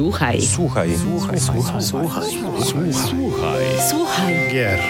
Słuchaj. 0.00 0.42
Słuchaj. 0.42 0.90
Słuchaj. 0.98 1.40
Słuchaj. 1.40 1.82
Słuchaj. 1.82 2.24
Słuchaj. 3.08 3.64
Słuchaj. 3.90 4.34
Gier. 4.52 4.80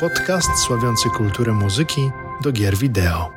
Podcast 0.00 0.48
sławiący 0.66 1.08
kulturę 1.10 1.52
muzyki 1.52 2.10
do 2.42 2.52
gier 2.52 2.76
wideo. 2.76 3.30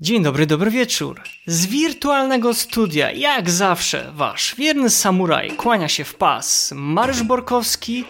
Dzień 0.00 0.22
dobry, 0.22 0.46
dobry 0.46 0.70
wieczór. 0.70 1.22
Z 1.46 1.66
wirtualnego 1.66 2.54
studia, 2.54 3.12
jak 3.12 3.50
zawsze, 3.50 4.12
wasz 4.14 4.54
wierny 4.58 4.90
samuraj 4.90 5.50
kłania 5.50 5.88
się 5.88 6.04
w 6.04 6.14
pas 6.14 6.72
Mariusz 6.76 7.22
Borkowski 7.22 8.04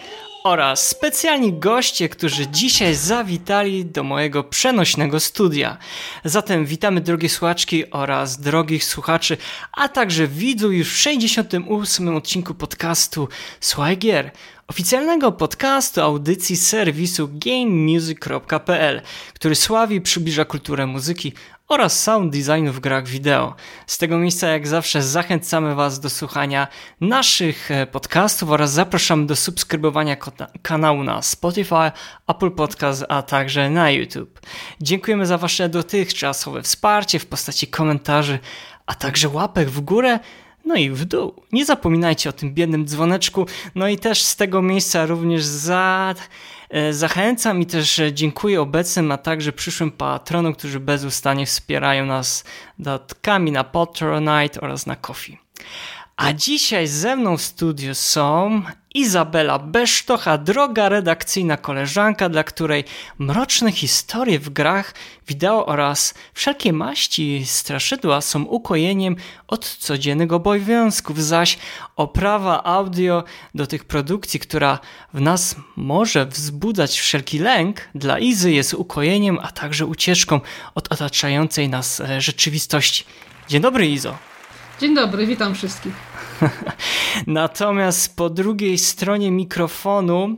oraz 0.45 0.89
specjalni 0.89 1.52
goście, 1.52 2.09
którzy 2.09 2.46
dzisiaj 2.46 2.95
zawitali 2.95 3.84
do 3.84 4.02
mojego 4.02 4.45
przenośnego 4.45 5.21
studia. 5.21 5.77
Zatem 6.25 6.66
witamy 6.66 7.00
drogie 7.00 7.29
słuchaczki 7.29 7.91
oraz 7.91 8.40
drogich 8.40 8.85
słuchaczy, 8.85 9.36
a 9.72 9.89
także 9.89 10.27
widzów 10.27 10.72
już 10.72 10.93
w 10.93 10.96
68. 10.99 12.16
odcinku 12.16 12.54
podcastu 12.54 13.29
Słuchaj 13.61 13.99
Gier, 13.99 14.30
oficjalnego 14.68 15.32
podcastu 15.32 16.00
audycji 16.00 16.57
serwisu 16.57 17.29
gamemusic.pl, 17.32 19.02
który 19.35 19.55
sławi 19.55 19.96
i 19.96 20.00
przybliża 20.00 20.44
kulturę 20.44 20.86
muzyki 20.86 21.32
oraz 21.68 22.03
sound 22.03 22.32
designu 22.32 22.72
w 22.72 22.81
grach 22.81 23.08
wideo. 23.08 23.54
Z 23.86 23.99
tego 23.99 24.18
miejsca, 24.18 24.49
jak 24.49 24.68
zawsze, 24.68 25.03
zachęcamy 25.03 25.75
Was 25.75 26.00
do 26.00 26.11
słuchania 26.11 26.68
naszych 27.00 27.71
e, 27.71 27.86
podcastów 27.86 28.50
oraz 28.50 28.72
zapraszamy 28.72 29.27
do 29.27 29.36
subskrybowania 29.36 30.17
kanału 30.63 31.04
na 31.04 31.22
Spotify, 31.22 31.93
Apple 32.28 32.50
Podcast, 32.50 33.05
a 33.08 33.22
także 33.22 33.70
na 33.70 33.91
YouTube. 33.91 34.41
Dziękujemy 34.81 35.27
za 35.27 35.39
Wasze 35.39 35.69
dotychczasowe 35.69 36.62
wsparcie 36.62 37.19
w 37.19 37.27
postaci 37.27 37.67
komentarzy, 37.67 38.39
a 38.86 38.94
także 38.94 39.28
łapek 39.28 39.70
w 39.70 39.80
górę. 39.80 40.19
No 40.64 40.74
i 40.74 40.91
w 40.91 41.05
dół. 41.05 41.42
Nie 41.52 41.64
zapominajcie 41.64 42.30
o 42.30 42.33
tym 42.33 42.55
biednym 42.55 42.86
dzwoneczku. 42.86 43.46
No 43.74 43.89
i 43.89 43.98
też 43.98 44.22
z 44.22 44.36
tego 44.36 44.62
miejsca 44.62 45.06
również 45.06 45.44
za 45.44 46.14
zachęcam 46.91 47.61
i 47.61 47.66
też 47.66 48.00
dziękuję 48.12 48.61
obecnym, 48.61 49.12
a 49.12 49.19
także 49.19 49.52
przyszłym 49.52 49.91
patronom, 49.91 50.55
którzy 50.55 50.80
bezustannie 50.80 51.47
wspierają 51.47 52.06
nas 52.06 52.44
datkami 52.78 53.52
na 53.52 53.64
Patronite 53.64 54.61
oraz 54.61 54.86
na 54.86 54.96
Coffee. 54.96 55.39
A 56.16 56.33
dzisiaj 56.33 56.86
ze 56.86 57.16
mną 57.16 57.36
w 57.36 57.42
studiu 57.42 57.94
są 57.94 58.62
Izabela 58.94 59.58
Besztocha, 59.58 60.39
droga 60.39 60.89
redakcyjna 60.89 61.56
koleżanka, 61.56 62.28
dla 62.28 62.44
której 62.44 62.84
mroczne 63.19 63.72
historie 63.72 64.39
w 64.39 64.50
grach, 64.50 64.95
wideo 65.28 65.67
oraz 65.67 66.14
wszelkie 66.34 66.72
maści 66.72 67.42
straszydła 67.47 68.20
są 68.20 68.42
ukojeniem 68.42 69.17
od 69.48 69.69
codziennych 69.69 70.33
obowiązków, 70.33 71.25
zaś 71.25 71.58
oprawa 71.97 72.64
audio 72.64 73.25
do 73.55 73.67
tych 73.67 73.84
produkcji, 73.84 74.41
która 74.41 74.78
w 75.14 75.20
nas 75.20 75.56
może 75.77 76.27
wzbudzać 76.27 77.00
wszelki 77.00 77.39
lęk, 77.39 77.80
dla 77.95 78.19
Izy 78.19 78.52
jest 78.52 78.75
ukojeniem, 78.75 79.39
a 79.42 79.52
także 79.52 79.86
ucieczką 79.86 80.41
od 80.75 80.92
otaczającej 80.92 81.69
nas 81.69 82.00
e, 82.00 82.20
rzeczywistości. 82.20 83.05
Dzień 83.48 83.62
dobry 83.62 83.89
Izo. 83.89 84.19
Dzień 84.80 84.95
dobry, 84.95 85.27
witam 85.27 85.55
wszystkich. 85.55 86.08
Natomiast 87.27 88.17
po 88.17 88.31
drugiej 88.31 88.78
stronie 88.78 89.31
mikrofonu 89.31 90.36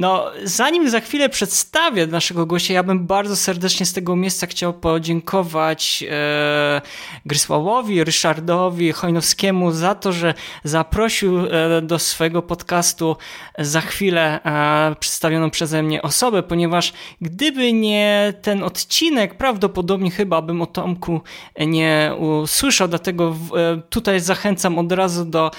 no, 0.00 0.24
zanim 0.44 0.90
za 0.90 1.00
chwilę 1.00 1.28
przedstawię 1.28 2.06
naszego 2.06 2.46
gościa, 2.46 2.74
ja 2.74 2.82
bym 2.82 3.06
bardzo 3.06 3.36
serdecznie 3.36 3.86
z 3.86 3.92
tego 3.92 4.16
miejsca 4.16 4.46
chciał 4.46 4.72
podziękować 4.72 6.04
e, 6.10 6.82
Grysławowi, 7.26 8.04
Ryszardowi 8.04 8.92
Chojnowskiemu 8.92 9.72
za 9.72 9.94
to, 9.94 10.12
że 10.12 10.34
zaprosił 10.64 11.46
e, 11.46 11.82
do 11.82 11.98
swojego 11.98 12.42
podcastu 12.42 13.16
za 13.58 13.80
chwilę 13.80 14.40
e, 14.44 14.94
przedstawioną 15.00 15.50
przeze 15.50 15.82
mnie 15.82 16.02
osobę, 16.02 16.42
ponieważ 16.42 16.92
gdyby 17.20 17.72
nie 17.72 18.34
ten 18.42 18.62
odcinek, 18.62 19.34
prawdopodobnie 19.34 20.10
chyba 20.10 20.42
bym 20.42 20.62
o 20.62 20.66
Tomku 20.66 21.20
nie 21.58 22.12
usłyszał, 22.18 22.88
dlatego 22.88 23.36
e, 23.56 23.82
tutaj 23.90 24.20
zachęcam 24.20 24.78
od 24.78 24.92
razu 24.92 25.24
do 25.24 25.50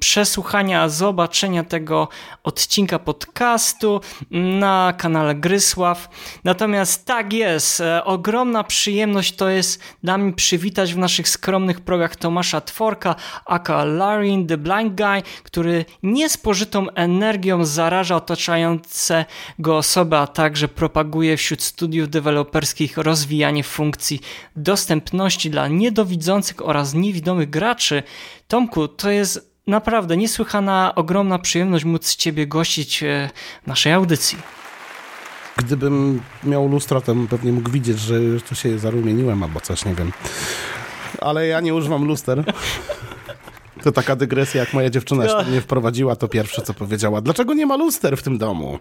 przesłuchania, 0.00 0.88
zobaczenia 0.88 1.64
tego 1.64 2.08
odcinka 2.44 2.98
podcastu 2.98 3.85
podcastu 3.86 4.00
na 4.30 4.92
kanale 4.98 5.34
Grysław. 5.34 6.08
Natomiast 6.44 7.06
tak 7.06 7.32
jest, 7.32 7.80
e, 7.80 8.04
ogromna 8.04 8.64
przyjemność 8.64 9.36
to 9.36 9.48
jest 9.48 9.82
dla 10.02 10.18
mnie 10.18 10.32
przywitać 10.32 10.94
w 10.94 10.98
naszych 10.98 11.28
skromnych 11.28 11.80
progach 11.80 12.16
Tomasza 12.16 12.60
Tworka, 12.60 13.14
aka 13.44 13.84
Larin, 13.84 14.46
the 14.46 14.58
Blind 14.58 14.94
Guy, 14.94 15.22
który 15.42 15.84
niespożytą 16.02 16.90
energią 16.90 17.64
zaraża 17.64 18.16
otaczające 18.16 19.24
go 19.58 19.76
osoby, 19.76 20.16
a 20.16 20.26
także 20.26 20.68
propaguje 20.68 21.36
wśród 21.36 21.62
studiów 21.62 22.10
deweloperskich 22.10 22.96
rozwijanie 22.96 23.64
funkcji 23.64 24.20
dostępności 24.56 25.50
dla 25.50 25.68
niedowidzących 25.68 26.68
oraz 26.68 26.94
niewidomych 26.94 27.50
graczy. 27.50 28.02
Tomku, 28.48 28.88
to 28.88 29.10
jest 29.10 29.55
naprawdę 29.66 30.16
niesłychana, 30.16 30.92
ogromna 30.94 31.38
przyjemność 31.38 31.84
móc 31.84 32.16
Ciebie 32.16 32.46
gościć 32.46 33.02
e, 33.02 33.30
w 33.62 33.66
naszej 33.66 33.92
audycji. 33.92 34.38
Gdybym 35.56 36.20
miał 36.44 36.68
lustro, 36.68 37.00
to 37.00 37.14
bym 37.14 37.28
pewnie 37.28 37.52
mógł 37.52 37.70
widzieć, 37.70 37.98
że 37.98 38.14
tu 38.48 38.54
się 38.54 38.78
zarumieniłem 38.78 39.42
albo 39.42 39.60
coś, 39.60 39.84
nie 39.84 39.94
wiem. 39.94 40.12
Ale 41.20 41.46
ja 41.46 41.60
nie 41.60 41.74
używam 41.74 42.04
luster. 42.04 42.44
To 43.82 43.92
taka 43.92 44.16
dygresja, 44.16 44.60
jak 44.60 44.72
moja 44.72 44.90
dziewczyna 44.90 45.24
no. 45.24 45.42
mnie 45.42 45.60
wprowadziła, 45.60 46.16
to 46.16 46.28
pierwsze 46.28 46.62
co 46.62 46.74
powiedziała. 46.74 47.20
Dlaczego 47.20 47.54
nie 47.54 47.66
ma 47.66 47.76
luster 47.76 48.16
w 48.16 48.22
tym 48.22 48.38
domu? 48.38 48.78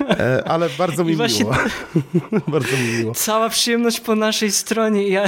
E, 0.00 0.42
ale 0.48 0.68
bardzo 0.78 1.04
mi 1.04 1.16
miło. 1.16 1.24
bardzo 2.48 2.76
mi 2.76 2.98
miło. 2.98 3.14
Cała 3.14 3.48
przyjemność 3.48 4.00
po 4.00 4.14
naszej 4.14 4.52
stronie. 4.52 5.08
Ja, 5.08 5.24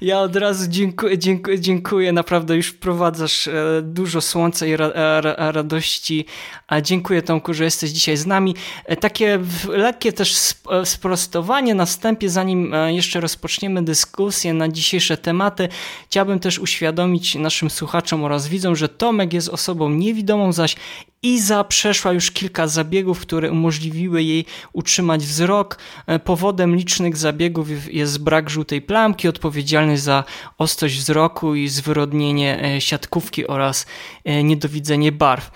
ja 0.00 0.20
od 0.20 0.36
razu 0.36 0.66
dziękuję, 0.68 1.18
dziękuję, 1.18 1.60
dziękuję. 1.60 2.12
Naprawdę 2.12 2.56
już 2.56 2.66
wprowadzasz 2.66 3.48
e, 3.48 3.52
dużo 3.82 4.20
słońca 4.20 4.66
i 4.66 4.76
ra, 4.76 5.20
ra, 5.20 5.52
radości. 5.52 6.24
A 6.66 6.80
dziękuję 6.80 7.22
Tomku, 7.22 7.54
że 7.54 7.64
jesteś 7.64 7.90
dzisiaj 7.90 8.16
z 8.16 8.26
nami. 8.26 8.54
E, 8.84 8.96
takie 8.96 9.38
lekkie 9.68 10.12
też 10.12 10.36
sprostowanie 10.84 11.74
na 11.74 11.86
wstępie, 11.86 12.30
zanim 12.30 12.74
jeszcze 12.86 13.20
rozpoczniemy 13.20 13.84
dyskusję 13.84 14.54
na 14.54 14.68
dzisiejsze 14.68 15.16
tematy. 15.16 15.68
Chciałbym 16.06 16.40
też 16.40 16.58
uświadomić 16.58 17.34
naszym 17.34 17.70
słuchaczom 17.70 18.24
oraz 18.24 18.48
widzom, 18.48 18.76
że 18.76 18.88
Tomek 18.88 19.32
jest 19.32 19.48
osobą 19.48 19.90
niewidomą, 19.90 20.52
zaś 20.52 20.76
Iza 21.22 21.64
przeszła 21.64 22.12
już 22.12 22.30
kilka 22.30 22.68
zabiegów, 22.68 23.20
które 23.20 23.50
umożliwiły 23.96 24.22
jej 24.22 24.44
utrzymać 24.72 25.26
wzrok. 25.26 25.78
E, 26.06 26.18
powodem 26.18 26.76
licznych 26.76 27.16
zabiegów 27.16 27.68
jest 27.94 28.22
brak 28.22 28.50
żółtej 28.50 28.82
plamki, 28.82 29.28
odpowiedzialny 29.28 29.98
za 29.98 30.24
ostrość 30.58 30.98
wzroku 30.98 31.54
i 31.54 31.68
zwyrodnienie 31.68 32.62
e, 32.64 32.80
siatkówki 32.80 33.46
oraz 33.46 33.86
e, 34.24 34.42
niedowidzenie 34.42 35.12
barw. 35.12 35.50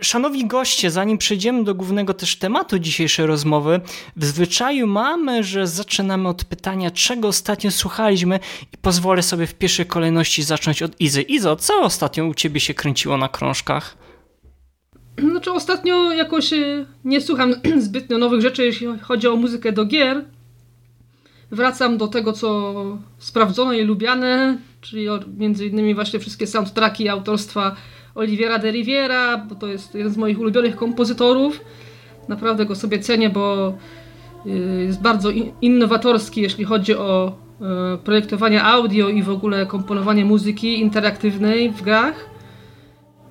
Szanowni 0.00 0.46
goście, 0.46 0.90
zanim 0.90 1.18
przejdziemy 1.18 1.64
do 1.64 1.74
głównego 1.74 2.14
też 2.14 2.36
tematu 2.36 2.78
dzisiejszej 2.78 3.26
rozmowy, 3.26 3.80
w 4.16 4.24
zwyczaju 4.24 4.86
mamy, 4.86 5.44
że 5.44 5.66
zaczynamy 5.66 6.28
od 6.28 6.44
pytania, 6.44 6.90
czego 6.90 7.28
ostatnio 7.28 7.70
słuchaliśmy 7.70 8.40
i 8.72 8.76
pozwolę 8.76 9.22
sobie 9.22 9.46
w 9.46 9.54
pierwszej 9.54 9.86
kolejności 9.86 10.42
zacząć 10.42 10.82
od 10.82 11.00
Izy. 11.00 11.22
Izo, 11.22 11.56
co 11.56 11.80
ostatnio 11.80 12.24
u 12.26 12.34
ciebie 12.34 12.60
się 12.60 12.74
kręciło 12.74 13.16
na 13.16 13.28
krążkach? 13.28 14.07
Znaczy 15.18 15.52
ostatnio 15.52 16.12
jakoś 16.12 16.52
e, 16.52 16.86
nie 17.04 17.20
słucham 17.20 17.54
zbytnio 17.78 18.18
nowych 18.18 18.40
rzeczy, 18.40 18.64
jeśli 18.64 18.86
chodzi 19.02 19.28
o 19.28 19.36
muzykę 19.36 19.72
do 19.72 19.84
gier. 19.84 20.24
Wracam 21.50 21.98
do 21.98 22.08
tego, 22.08 22.32
co 22.32 22.74
sprawdzone 23.18 23.78
i 23.78 23.82
lubiane, 23.82 24.58
czyli 24.80 25.06
między 25.38 25.66
innymi 25.66 25.94
właśnie 25.94 26.18
wszystkie 26.18 26.46
soundtracki 26.46 27.08
autorstwa 27.08 27.76
Oliviera 28.14 28.58
de 28.58 28.70
Riviera, 28.70 29.38
bo 29.38 29.54
to 29.54 29.66
jest 29.66 29.94
jeden 29.94 30.12
z 30.12 30.16
moich 30.16 30.40
ulubionych 30.40 30.76
kompozytorów. 30.76 31.60
Naprawdę 32.28 32.66
go 32.66 32.74
sobie 32.74 32.98
cenię, 32.98 33.30
bo 33.30 33.74
e, 34.46 34.50
jest 34.84 35.02
bardzo 35.02 35.30
innowatorski, 35.60 36.42
jeśli 36.42 36.64
chodzi 36.64 36.94
o 36.94 37.36
e, 37.60 37.98
projektowanie 38.04 38.64
audio 38.64 39.08
i 39.08 39.22
w 39.22 39.30
ogóle 39.30 39.66
komponowanie 39.66 40.24
muzyki 40.24 40.80
interaktywnej 40.80 41.70
w 41.70 41.82
grach. 41.82 42.37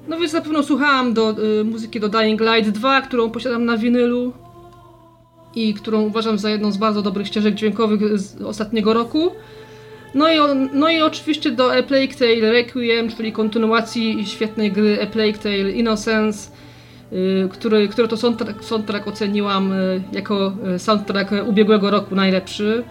No 0.08 0.20
więc 0.20 0.34
na 0.34 0.42
pewno 0.42 0.64
słuchałam 0.64 1.14
do, 1.14 1.36
y, 1.60 1.64
muzyki 1.64 2.00
do 2.00 2.10
Dying 2.10 2.42
Light 2.42 2.70
2, 2.70 3.02
którą 3.02 3.30
posiadam 3.30 3.66
na 3.66 3.78
winylu 3.78 4.34
i 5.56 5.74
którą 5.74 6.02
uważam 6.02 6.38
za 6.38 6.50
jedną 6.50 6.72
z 6.72 6.78
bardzo 6.78 7.02
dobrych 7.02 7.28
ścieżek 7.28 7.56
dźwiękowych 7.56 8.20
z 8.20 8.42
ostatniego 8.42 8.94
roku. 8.94 9.32
No 10.16 10.32
i, 10.32 10.38
no 10.74 10.90
i 10.90 11.02
oczywiście 11.02 11.52
do 11.52 11.74
A 11.74 11.84
Plague 11.84 12.14
Tale 12.20 12.52
Requiem, 12.52 13.10
czyli 13.18 13.32
kontynuacji 13.32 14.26
świetnej 14.26 14.72
gry 14.72 15.00
A 15.04 15.06
Plague 15.06 15.38
Tale 15.38 15.72
Innocence, 15.72 16.52
yy, 17.12 17.50
który, 17.52 17.88
który 17.88 18.08
to 18.08 18.18
soundtrack, 18.18 18.64
soundtrack 18.64 19.08
oceniłam 19.08 19.70
yy, 19.70 20.02
jako 20.12 20.54
y, 20.76 20.80
soundtrack 20.80 21.32
ubiegłego 21.48 21.92
roku 21.92 22.16
najlepszy. 22.16 22.84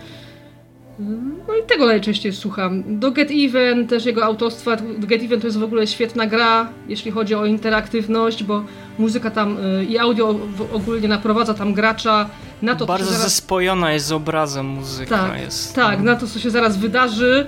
No 0.99 1.55
i 1.55 1.67
tego 1.67 1.87
najczęściej 1.87 2.33
słucham. 2.33 2.99
Do 2.99 3.11
Get 3.11 3.31
Even, 3.31 3.87
też 3.89 4.07
jego 4.07 4.25
autorstwa. 4.25 4.77
Get 4.99 5.23
Even 5.23 5.41
to 5.41 5.47
jest 5.47 5.59
w 5.59 5.63
ogóle 5.63 5.87
świetna 5.87 6.27
gra, 6.27 6.69
jeśli 6.89 7.11
chodzi 7.11 7.35
o 7.35 7.47
interaktywność, 7.47 8.45
bo 8.45 8.65
muzyka 8.99 9.31
tam 9.31 9.57
y, 9.81 9.85
i 9.85 9.99
audio 9.99 10.39
ogólnie 10.73 11.09
naprowadza 11.09 11.55
tam 11.55 11.75
gracza 11.75 12.29
na 12.63 12.75
to, 12.75 12.87
Bardzo 12.87 13.07
zaraz... 13.07 13.23
zespojona 13.23 13.93
jest 13.93 14.07
z 14.07 14.13
obrazem 14.13 14.67
muzyka. 14.67 15.19
Tak, 15.19 15.41
jest, 15.41 15.75
tak, 15.75 16.03
na 16.03 16.17
to, 16.17 16.27
co 16.27 16.39
się 16.39 16.51
zaraz 16.51 16.77
wydarzy. 16.77 17.47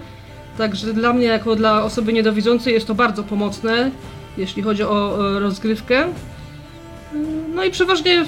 Także 0.58 0.92
dla 0.92 1.12
mnie, 1.12 1.26
jako 1.26 1.56
dla 1.56 1.84
osoby 1.84 2.12
niedowidzącej, 2.12 2.74
jest 2.74 2.86
to 2.86 2.94
bardzo 2.94 3.24
pomocne, 3.24 3.90
jeśli 4.36 4.62
chodzi 4.62 4.82
o 4.82 5.16
rozgrywkę. 5.38 6.04
Y, 6.04 6.08
no 7.54 7.64
i 7.64 7.70
przeważnie 7.70 8.24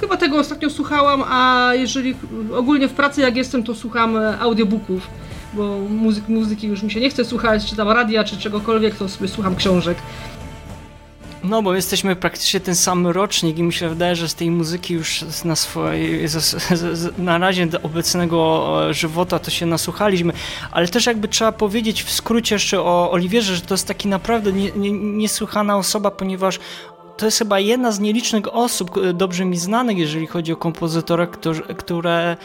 Chyba 0.00 0.16
tego 0.16 0.38
ostatnio 0.38 0.70
słuchałam, 0.70 1.24
a 1.28 1.70
jeżeli 1.74 2.14
ogólnie 2.56 2.88
w 2.88 2.92
pracy 2.92 3.20
jak 3.20 3.36
jestem, 3.36 3.62
to 3.62 3.74
słucham 3.74 4.16
e, 4.16 4.38
audiobooków, 4.38 5.06
bo 5.54 5.78
muzyk, 5.78 6.28
muzyki 6.28 6.66
już 6.66 6.82
mi 6.82 6.90
się 6.90 7.00
nie 7.00 7.10
chce 7.10 7.24
słuchać, 7.24 7.66
czy 7.66 7.76
tam 7.76 7.88
radia, 7.88 8.24
czy 8.24 8.36
czegokolwiek, 8.36 8.94
to 8.94 9.08
sobie 9.08 9.28
słucham 9.28 9.56
książek. 9.56 9.98
No, 11.44 11.62
bo 11.62 11.74
jesteśmy 11.74 12.16
praktycznie 12.16 12.60
ten 12.60 12.74
sam 12.74 13.06
rocznik 13.06 13.58
i 13.58 13.62
mi 13.62 13.72
się 13.72 13.88
wydaje, 13.88 14.16
że 14.16 14.28
z 14.28 14.34
tej 14.34 14.50
muzyki 14.50 14.94
już 14.94 15.24
na 15.44 15.56
swojej, 15.56 16.26
na 17.18 17.38
razie 17.38 17.66
do 17.66 17.80
obecnego 17.80 18.88
e, 18.88 18.94
żywota 18.94 19.38
to 19.38 19.50
się 19.50 19.66
nasłuchaliśmy, 19.66 20.32
ale 20.70 20.88
też 20.88 21.06
jakby 21.06 21.28
trzeba 21.28 21.52
powiedzieć 21.52 22.02
w 22.02 22.12
skrócie 22.12 22.54
jeszcze 22.54 22.80
o 22.80 23.10
Oliwierze, 23.10 23.54
że 23.54 23.60
to 23.60 23.74
jest 23.74 23.88
taki 23.88 24.08
naprawdę 24.08 24.52
nie, 24.52 24.72
nie, 24.72 24.92
niesłychana 24.92 25.76
osoba, 25.76 26.10
ponieważ 26.10 26.58
to 27.18 27.26
jest 27.26 27.38
chyba 27.38 27.60
jedna 27.60 27.92
z 27.92 28.00
nielicznych 28.00 28.54
osób 28.54 28.96
e, 28.96 29.12
dobrze 29.12 29.44
mi 29.44 29.56
znanych, 29.56 29.98
jeżeli 29.98 30.26
chodzi 30.26 30.52
o 30.52 30.56
kompozytora, 30.56 31.26
które, 31.26 31.74
które 31.74 32.36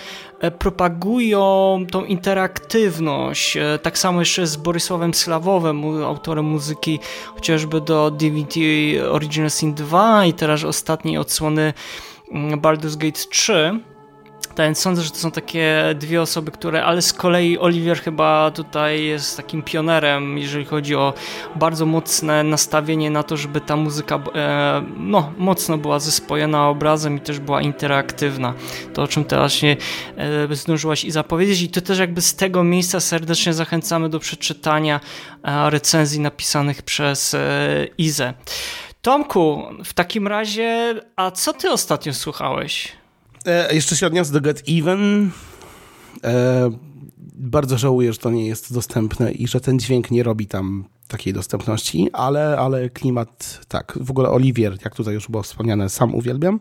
propagują 0.59 1.79
tą 1.91 2.05
interaktywność. 2.05 3.57
E, 3.57 3.79
tak 3.81 3.97
samo 3.97 4.19
jeszcze 4.19 4.47
z 4.47 4.55
Borysławem 4.55 5.13
Slawowem, 5.13 6.03
autorem 6.03 6.45
muzyki 6.45 6.99
chociażby 7.35 7.81
do 7.81 8.11
DVD 8.11 8.59
Original 9.11 9.49
Sin 9.49 9.73
2 9.73 10.25
i 10.25 10.33
teraz 10.33 10.63
ostatniej 10.63 11.17
odsłony 11.17 11.73
mm, 12.31 12.61
Baldur's 12.61 12.97
Gate 12.97 13.19
3 13.29 13.79
więc 14.57 14.79
sądzę, 14.79 15.01
że 15.01 15.11
to 15.11 15.17
są 15.17 15.31
takie 15.31 15.83
dwie 15.95 16.21
osoby, 16.21 16.51
które, 16.51 16.83
ale 16.83 17.01
z 17.01 17.13
kolei 17.13 17.57
Oliver 17.57 18.01
chyba 18.01 18.51
tutaj 18.51 19.03
jest 19.03 19.37
takim 19.37 19.63
pionerem, 19.63 20.37
jeżeli 20.37 20.65
chodzi 20.65 20.95
o 20.95 21.13
bardzo 21.55 21.85
mocne 21.85 22.43
nastawienie 22.43 23.09
na 23.09 23.23
to, 23.23 23.37
żeby 23.37 23.61
ta 23.61 23.75
muzyka 23.75 24.19
e, 24.35 24.83
no, 24.97 25.33
mocno 25.37 25.77
była 25.77 25.99
zespojona 25.99 26.69
obrazem 26.69 27.17
i 27.17 27.21
też 27.21 27.39
była 27.39 27.61
interaktywna. 27.61 28.53
To 28.93 29.03
o 29.03 29.07
czym 29.07 29.25
teraz 29.25 29.53
się 29.53 29.75
e, 30.49 30.55
zdążyłaś 30.55 31.03
i 31.03 31.11
zapowiedzieć 31.11 31.61
i 31.61 31.69
to 31.69 31.81
też 31.81 31.99
jakby 31.99 32.21
z 32.21 32.35
tego 32.35 32.63
miejsca 32.63 32.99
serdecznie 32.99 33.53
zachęcamy 33.53 34.09
do 34.09 34.19
przeczytania 34.19 34.99
e, 35.43 35.69
recenzji 35.69 36.19
napisanych 36.19 36.81
przez 36.81 37.33
e, 37.33 37.39
Izę. 37.97 38.33
Tomku, 39.01 39.63
w 39.85 39.93
takim 39.93 40.27
razie, 40.27 40.95
a 41.15 41.31
co 41.31 41.53
ty 41.53 41.71
ostatnio 41.71 42.13
słuchałeś? 42.13 43.02
E, 43.45 43.75
jeszcze 43.75 43.95
się 43.95 44.07
odniosę 44.07 44.33
do 44.33 44.41
Get 44.41 44.63
Even. 44.69 45.31
E, 46.23 46.71
bardzo 47.35 47.77
żałuję, 47.77 48.13
że 48.13 48.19
to 48.19 48.31
nie 48.31 48.47
jest 48.47 48.73
dostępne 48.73 49.31
i 49.31 49.47
że 49.47 49.61
ten 49.61 49.79
dźwięk 49.79 50.11
nie 50.11 50.23
robi 50.23 50.47
tam 50.47 50.85
takiej 51.07 51.33
dostępności, 51.33 52.09
ale, 52.13 52.57
ale 52.57 52.89
klimat, 52.89 53.61
tak. 53.67 53.97
W 54.01 54.11
ogóle 54.11 54.29
Oliwier, 54.29 54.77
jak 54.85 54.95
tutaj 54.95 55.13
już 55.13 55.27
było 55.27 55.43
wspomniane, 55.43 55.89
sam 55.89 56.15
uwielbiam. 56.15 56.59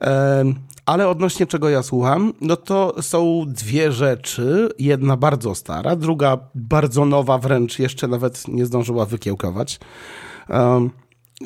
E, 0.00 0.44
ale 0.86 1.08
odnośnie 1.08 1.46
czego 1.46 1.68
ja 1.68 1.82
słucham, 1.82 2.32
no 2.40 2.56
to 2.56 3.02
są 3.02 3.44
dwie 3.46 3.92
rzeczy. 3.92 4.68
Jedna 4.78 5.16
bardzo 5.16 5.54
stara, 5.54 5.96
druga 5.96 6.38
bardzo 6.54 7.04
nowa, 7.04 7.38
wręcz 7.38 7.78
jeszcze 7.78 8.08
nawet 8.08 8.48
nie 8.48 8.66
zdążyła 8.66 9.06
wykiełkować. 9.06 9.80
Um, 10.48 10.90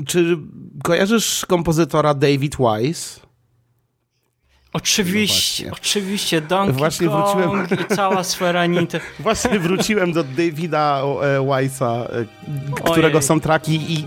czy 0.07 0.39
kojarzysz 0.83 1.47
kompozytora 1.49 2.15
David 2.15 2.57
Wise? 2.57 3.26
Oczywiście, 4.77 5.67
no 5.67 5.73
oczywiście. 5.73 6.41
Donkey 6.41 6.77
właśnie 6.77 7.09
Kong 7.09 7.37
wróciłem... 7.37 7.67
i 7.81 7.97
cała 7.97 8.25
sfera 8.25 8.67
Nintendo. 8.67 9.07
Właśnie 9.21 9.59
wróciłem 9.59 10.13
do 10.13 10.25
Davida 10.25 11.03
e, 11.23 11.39
Wise'a, 11.39 12.05
e, 12.05 12.25
którego 12.85 13.23
są 13.23 13.41
traki 13.41 13.93
i 13.93 14.05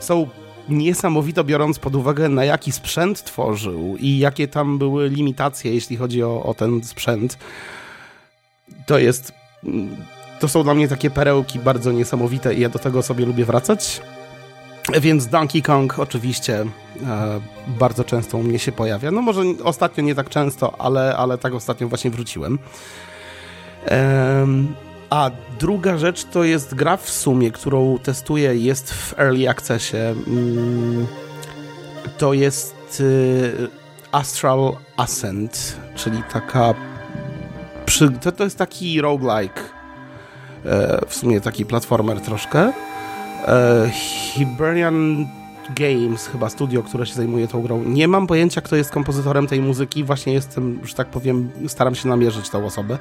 są 0.00 0.28
niesamowito 0.68 1.44
biorąc 1.44 1.78
pod 1.78 1.94
uwagę 1.94 2.28
na 2.28 2.44
jaki 2.44 2.72
sprzęt 2.72 3.24
tworzył 3.24 3.96
i 4.00 4.18
jakie 4.18 4.48
tam 4.48 4.78
były 4.78 5.08
limitacje, 5.08 5.74
jeśli 5.74 5.96
chodzi 5.96 6.22
o, 6.22 6.42
o 6.42 6.54
ten 6.54 6.84
sprzęt. 6.84 7.38
To 8.86 8.98
jest... 8.98 9.32
To 10.40 10.48
są 10.48 10.62
dla 10.62 10.74
mnie 10.74 10.88
takie 10.88 11.10
perełki 11.10 11.58
bardzo 11.58 11.92
niesamowite 11.92 12.54
i 12.54 12.60
ja 12.60 12.68
do 12.68 12.78
tego 12.78 13.02
sobie 13.02 13.26
lubię 13.26 13.44
wracać. 13.44 14.00
Więc 15.00 15.26
Donkey 15.26 15.62
Kong 15.62 15.98
oczywiście 15.98 16.60
e, 16.60 16.66
bardzo 17.66 18.04
często 18.04 18.38
u 18.38 18.42
mnie 18.42 18.58
się 18.58 18.72
pojawia. 18.72 19.10
No 19.10 19.22
może 19.22 19.42
ostatnio 19.64 20.04
nie 20.04 20.14
tak 20.14 20.28
często, 20.28 20.74
ale, 20.78 21.16
ale 21.16 21.38
tak 21.38 21.54
ostatnio 21.54 21.88
właśnie 21.88 22.10
wróciłem. 22.10 22.58
E, 23.86 24.46
a 25.10 25.30
druga 25.58 25.98
rzecz 25.98 26.24
to 26.24 26.44
jest 26.44 26.74
gra 26.74 26.96
w 26.96 27.10
sumie, 27.10 27.50
którą 27.50 27.98
testuję, 27.98 28.56
jest 28.56 28.92
w 28.92 29.18
Early 29.18 29.48
Accessie. 29.48 29.96
Mm, 29.96 31.06
to 32.18 32.32
jest 32.32 33.00
y, 33.00 33.68
Astral 34.12 34.76
Ascent, 34.96 35.76
czyli 35.94 36.22
taka... 36.32 36.74
To, 38.22 38.32
to 38.32 38.44
jest 38.44 38.58
taki 38.58 39.00
roguelike. 39.00 39.60
E, 40.64 41.00
w 41.08 41.14
sumie 41.14 41.40
taki 41.40 41.66
platformer 41.66 42.20
troszkę 42.20 42.72
e, 43.48 43.90
Hibernian 43.90 45.26
Games, 45.76 46.26
chyba 46.26 46.48
studio, 46.48 46.82
które 46.82 47.06
się 47.06 47.14
zajmuje 47.14 47.48
tą 47.48 47.62
grą. 47.62 47.82
Nie 47.84 48.08
mam 48.08 48.26
pojęcia, 48.26 48.60
kto 48.60 48.76
jest 48.76 48.90
kompozytorem 48.90 49.46
tej 49.46 49.60
muzyki. 49.60 50.04
Właśnie 50.04 50.32
jestem, 50.32 50.80
że 50.84 50.94
tak 50.94 51.06
powiem, 51.06 51.50
staram 51.66 51.94
się 51.94 52.08
namierzyć 52.08 52.50
tą 52.50 52.66
osobę, 52.66 52.98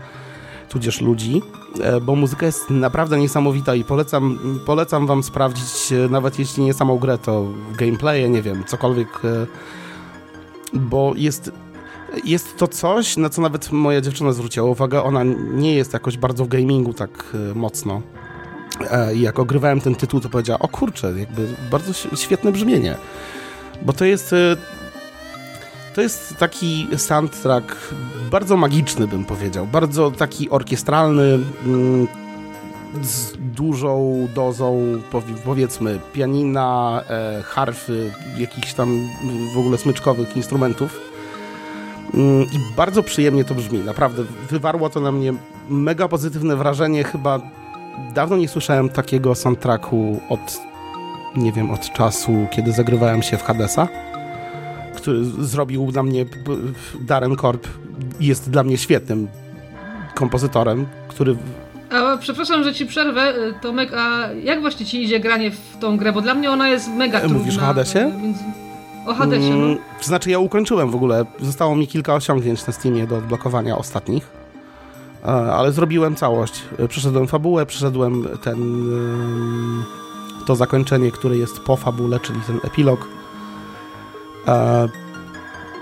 tudzież 0.70 1.02
ludzi, 1.02 1.42
e, 1.82 2.02
bo 2.02 2.16
muzyka 2.16 2.46
jest 2.46 2.70
naprawdę 2.70 3.18
niesamowita 3.18 3.76
i 3.76 3.84
polecam, 3.84 4.40
polecam 4.66 5.08
wam 5.08 5.24
sprawdzić, 5.24 5.92
e, 5.92 6.10
nawet 6.10 6.40
jeśli 6.40 6.64
nie 6.64 6.74
samą 6.74 6.98
grę, 6.98 7.18
to 7.18 7.48
gameplaye, 7.78 8.30
nie 8.30 8.42
wiem, 8.42 8.64
cokolwiek, 8.68 9.22
bo 10.74 11.14
jest 11.16 11.52
jest 12.26 12.58
to 12.58 12.68
coś, 12.68 13.18
na 13.18 13.30
co 13.30 13.42
nawet 13.42 13.72
moja 13.72 14.02
dziewczyna 14.02 14.32
zwróciła 14.34 14.70
uwagę. 14.70 15.04
Ona 15.04 15.24
nie 15.54 15.76
jest 15.76 15.94
jakoś 15.94 16.18
bardzo 16.18 16.46
w 16.46 16.48
gamingu 16.48 16.94
tak 16.94 17.38
mocno. 17.56 18.02
E, 18.92 19.16
I 19.16 19.22
jak 19.22 19.40
ogrywałem 19.40 19.82
ten 19.82 19.96
tytuł, 19.96 20.20
to 20.20 20.30
powiedziała, 20.30 20.60
o 20.60 20.68
kurczę, 20.68 21.14
jakby 21.20 21.48
bardzo 21.72 21.94
świetne 22.16 22.52
brzmienie. 22.52 22.96
Bo 23.82 23.94
to 23.94 24.06
jest 24.06 24.34
e, 24.34 24.56
to 25.96 26.02
jest 26.02 26.38
taki 26.38 26.88
soundtrack 26.98 27.76
bardzo 28.32 28.58
magiczny, 28.58 29.08
bym 29.08 29.26
powiedział. 29.26 29.68
Bardzo 29.68 30.12
taki 30.12 30.50
orkiestralny, 30.50 31.40
mm, 31.66 32.08
z 33.02 33.38
dużą 33.38 34.28
dozą, 34.36 34.82
powiedzmy, 35.46 36.00
pianina, 36.14 37.02
e, 37.10 37.44
harfy, 37.44 38.12
jakichś 38.38 38.74
tam 38.74 39.10
w 39.54 39.58
ogóle 39.58 39.78
smyczkowych 39.78 40.38
instrumentów. 40.38 41.00
Mm, 42.14 42.44
I 42.44 42.76
bardzo 42.78 43.04
przyjemnie 43.04 43.44
to 43.44 43.56
brzmi. 43.56 43.80
Naprawdę 43.80 44.24
wywarło 44.50 44.90
to 44.90 45.00
na 45.00 45.12
mnie 45.12 45.34
mega 45.70 46.08
pozytywne 46.08 46.56
wrażenie. 46.56 47.04
Chyba 47.04 47.40
dawno 48.14 48.38
nie 48.38 48.48
słyszałem 48.48 48.90
takiego 48.90 49.36
soundtracku 49.36 50.22
od, 50.30 50.62
nie 51.36 51.52
wiem, 51.52 51.72
od 51.72 51.94
czasu, 51.94 52.48
kiedy 52.52 52.72
zagrywałem 52.72 53.22
się 53.22 53.38
w 53.38 53.44
Hadesa, 53.44 53.88
który 54.96 55.26
zrobił 55.26 55.92
dla 55.92 56.04
mnie 56.04 56.26
Darren 57.02 57.36
Korb 57.36 57.68
jest 58.20 58.50
dla 58.50 58.64
mnie 58.64 58.78
świetnym 58.78 59.28
kompozytorem, 60.16 60.86
który 61.08 61.38
a, 61.92 62.18
przepraszam, 62.18 62.64
że 62.64 62.74
ci 62.74 62.86
przerwę, 62.86 63.34
Tomek, 63.62 63.94
a 63.94 64.28
jak 64.44 64.62
właśnie 64.62 64.86
ci 64.86 65.04
idzie 65.04 65.20
granie 65.20 65.52
w 65.52 65.78
tą 65.80 65.98
grę? 65.98 66.14
Bo 66.14 66.22
dla 66.22 66.36
mnie 66.36 66.52
ona 66.52 66.70
jest 66.70 66.90
mega 66.90 67.20
trudna. 67.20 67.38
Mówisz 67.38 67.58
o 67.58 67.62
Hadesie? 67.62 68.12
Więc... 68.22 68.38
O 69.06 69.14
Hadesie, 69.14 69.50
no. 69.50 69.66
Mm, 69.66 69.78
znaczy 70.02 70.30
ja 70.30 70.40
ukończyłem 70.40 70.92
w 70.92 70.96
ogóle. 70.96 71.26
Zostało 71.40 71.76
mi 71.76 71.88
kilka 71.88 72.16
osiągnięć 72.16 72.68
na 72.68 72.74
Steamie 72.74 73.08
do 73.08 73.18
odblokowania 73.18 73.78
ostatnich. 73.78 74.39
Ale 75.24 75.72
zrobiłem 75.72 76.16
całość. 76.16 76.64
Przeszedłem 76.90 77.28
fabułę, 77.28 77.66
przeszedłem 77.66 78.28
ten 78.42 78.86
to 80.46 80.56
zakończenie, 80.56 81.12
które 81.12 81.38
jest 81.38 81.60
po 81.60 81.76
fabule, 81.76 82.20
czyli 82.20 82.40
ten 82.48 82.60
epilog. 82.64 83.08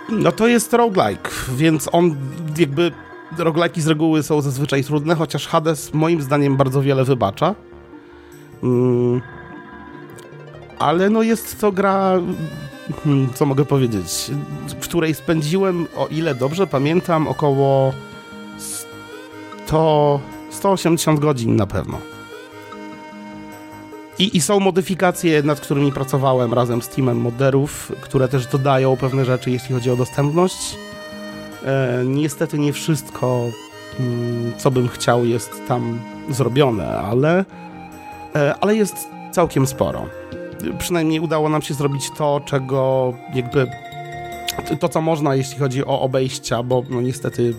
No 0.09 0.31
to 0.31 0.47
jest 0.47 0.73
roguelike, 0.73 1.29
więc 1.55 1.89
on 1.91 2.15
jakby 2.57 2.91
roguelike'i 3.37 3.81
z 3.81 3.87
reguły 3.87 4.23
są 4.23 4.41
zazwyczaj 4.41 4.83
trudne, 4.83 5.15
chociaż 5.15 5.47
Hades 5.47 5.93
moim 5.93 6.21
zdaniem 6.21 6.57
bardzo 6.57 6.81
wiele 6.81 7.03
wybacza. 7.03 7.55
Mm. 8.63 9.21
Ale 10.79 11.09
no 11.09 11.23
jest 11.23 11.61
to 11.61 11.71
gra, 11.71 12.19
hmm, 13.03 13.33
co 13.33 13.45
mogę 13.45 13.65
powiedzieć, 13.65 14.31
w 14.67 14.75
której 14.75 15.13
spędziłem, 15.13 15.87
o 15.95 16.07
ile 16.07 16.35
dobrze 16.35 16.67
pamiętam, 16.67 17.27
około 17.27 17.93
to 19.67 20.19
180 20.49 21.19
godzin 21.19 21.55
na 21.55 21.67
pewno. 21.67 21.97
I, 24.19 24.37
I, 24.37 24.41
są 24.41 24.59
modyfikacje, 24.59 25.43
nad 25.43 25.59
którymi 25.59 25.91
pracowałem 25.91 26.53
razem 26.53 26.81
z 26.81 26.89
teamem 26.89 27.17
moderów, 27.17 27.91
które 28.01 28.27
też 28.27 28.47
dodają 28.47 28.97
pewne 28.97 29.25
rzeczy, 29.25 29.51
jeśli 29.51 29.75
chodzi 29.75 29.91
o 29.91 29.95
dostępność. 29.95 30.77
E, 31.65 32.03
niestety 32.05 32.59
nie 32.59 32.73
wszystko, 32.73 33.45
mm, 33.99 34.53
co 34.57 34.71
bym 34.71 34.87
chciał, 34.87 35.25
jest 35.25 35.67
tam 35.67 35.99
zrobione, 36.29 36.97
ale, 36.99 37.45
e, 38.35 38.55
ale 38.61 38.75
jest 38.75 39.07
całkiem 39.31 39.67
sporo. 39.67 40.05
Przynajmniej 40.79 41.19
udało 41.19 41.49
nam 41.49 41.61
się 41.61 41.73
zrobić 41.73 42.11
to, 42.17 42.41
czego 42.45 43.13
jakby 43.33 43.67
to, 44.79 44.89
co 44.89 45.01
można, 45.01 45.35
jeśli 45.35 45.59
chodzi 45.59 45.85
o 45.85 46.01
obejścia, 46.01 46.63
bo 46.63 46.83
no 46.89 47.01
niestety 47.01 47.53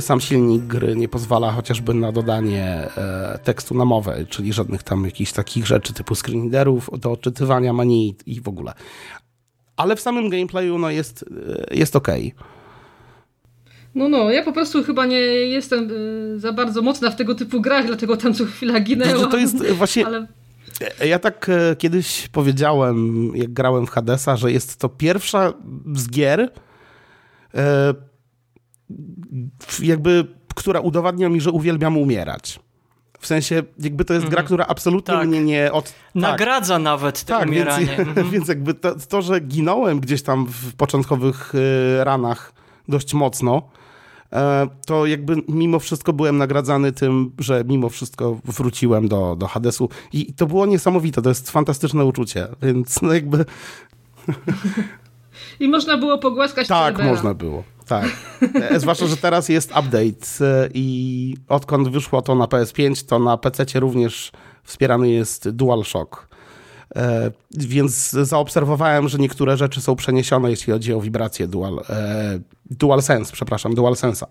sam 0.00 0.20
silnik 0.20 0.62
gry 0.62 0.96
nie 0.96 1.08
pozwala 1.08 1.52
chociażby 1.52 1.94
na 1.94 2.12
dodanie 2.12 2.88
e, 2.96 3.38
tekstu 3.44 3.74
na 3.74 3.84
mowę, 3.84 4.24
czyli 4.28 4.52
żadnych 4.52 4.82
tam 4.82 5.04
jakichś 5.04 5.32
takich 5.32 5.66
rzeczy 5.66 5.92
typu 5.92 6.14
screenreaderów 6.14 6.90
do 6.98 7.12
odczytywania 7.12 7.72
menu 7.72 8.16
i 8.26 8.40
w 8.40 8.48
ogóle. 8.48 8.72
Ale 9.76 9.96
w 9.96 10.00
samym 10.00 10.30
gameplayu 10.30 10.78
no 10.78 10.90
jest, 10.90 11.24
e, 11.70 11.74
jest 11.74 11.96
ok. 11.96 12.08
No, 13.94 14.08
no, 14.08 14.30
ja 14.30 14.42
po 14.42 14.52
prostu 14.52 14.82
chyba 14.84 15.06
nie 15.06 15.18
jestem 15.18 15.90
y, 15.90 16.38
za 16.38 16.52
bardzo 16.52 16.82
mocna 16.82 17.10
w 17.10 17.16
tego 17.16 17.34
typu 17.34 17.60
grach, 17.60 17.86
dlatego 17.86 18.16
tam 18.16 18.34
co 18.34 18.44
chwila 18.44 18.80
ginęłam. 18.80 19.20
To, 19.20 19.26
to 19.26 19.36
jest 19.36 19.66
właśnie... 19.66 20.06
Ale... 20.06 20.26
Ja 21.06 21.18
tak 21.18 21.48
e, 21.48 21.76
kiedyś 21.76 22.28
powiedziałem, 22.28 23.30
jak 23.34 23.52
grałem 23.52 23.86
w 23.86 23.90
Hadesa, 23.90 24.36
że 24.36 24.52
jest 24.52 24.76
to 24.76 24.88
pierwsza 24.88 25.52
z 25.94 26.10
gier, 26.10 26.50
e, 27.54 27.94
jakby, 29.82 30.26
która 30.54 30.80
udowadnia 30.80 31.28
mi, 31.28 31.40
że 31.40 31.50
uwielbiam 31.50 31.96
umierać. 31.96 32.60
W 33.20 33.26
sensie, 33.26 33.62
jakby 33.78 34.04
to 34.04 34.14
jest 34.14 34.26
gra, 34.26 34.40
mhm. 34.40 34.46
która 34.46 34.66
absolutnie 34.66 35.14
tak. 35.14 35.28
mnie 35.28 35.42
nie 35.42 35.72
od... 35.72 35.84
Tak. 35.84 35.94
Nagradza 36.14 36.78
nawet 36.78 37.24
to 37.24 37.38
tak, 37.38 37.48
umieranie. 37.48 37.86
Więc, 37.86 38.08
mhm. 38.08 38.30
więc 38.30 38.48
jakby 38.48 38.74
to, 38.74 38.94
to, 39.08 39.22
że 39.22 39.40
ginąłem 39.40 40.00
gdzieś 40.00 40.22
tam 40.22 40.46
w 40.46 40.74
początkowych 40.74 41.54
y, 41.54 42.04
ranach 42.04 42.52
dość 42.88 43.14
mocno, 43.14 43.62
e, 44.32 44.68
to 44.86 45.06
jakby 45.06 45.42
mimo 45.48 45.78
wszystko 45.78 46.12
byłem 46.12 46.38
nagradzany 46.38 46.92
tym, 46.92 47.32
że 47.38 47.64
mimo 47.66 47.88
wszystko 47.88 48.38
wróciłem 48.44 49.08
do, 49.08 49.36
do 49.36 49.46
Hadesu 49.46 49.88
i 50.12 50.32
to 50.34 50.46
było 50.46 50.66
niesamowite, 50.66 51.22
to 51.22 51.28
jest 51.28 51.50
fantastyczne 51.50 52.04
uczucie, 52.04 52.48
więc 52.62 53.02
no 53.02 53.12
jakby... 53.12 53.44
I 55.60 55.68
można 55.68 55.96
było 55.96 56.18
pogłaskać 56.18 56.68
Tak, 56.68 57.04
można 57.04 57.34
było. 57.34 57.62
Tak. 57.90 58.08
E, 58.70 58.80
zwłaszcza, 58.80 59.06
że 59.06 59.16
teraz 59.16 59.48
jest 59.48 59.70
update 59.70 60.26
e, 60.40 60.68
i 60.74 61.36
odkąd 61.48 61.88
wyszło 61.88 62.22
to 62.22 62.34
na 62.34 62.44
PS5, 62.44 63.06
to 63.06 63.18
na 63.18 63.36
PC 63.36 63.80
również 63.80 64.32
wspierany 64.64 65.10
jest 65.10 65.48
DualShock. 65.48 66.28
E, 66.96 67.30
więc 67.50 68.10
zaobserwowałem, 68.10 69.08
że 69.08 69.18
niektóre 69.18 69.56
rzeczy 69.56 69.80
są 69.80 69.96
przeniesione, 69.96 70.50
jeśli 70.50 70.72
chodzi 70.72 70.92
o 70.92 71.00
wibrację 71.00 71.48
dual, 71.48 71.80
DualSense, 72.70 73.32
przepraszam, 73.32 73.74
DualSense'a. 73.74 74.26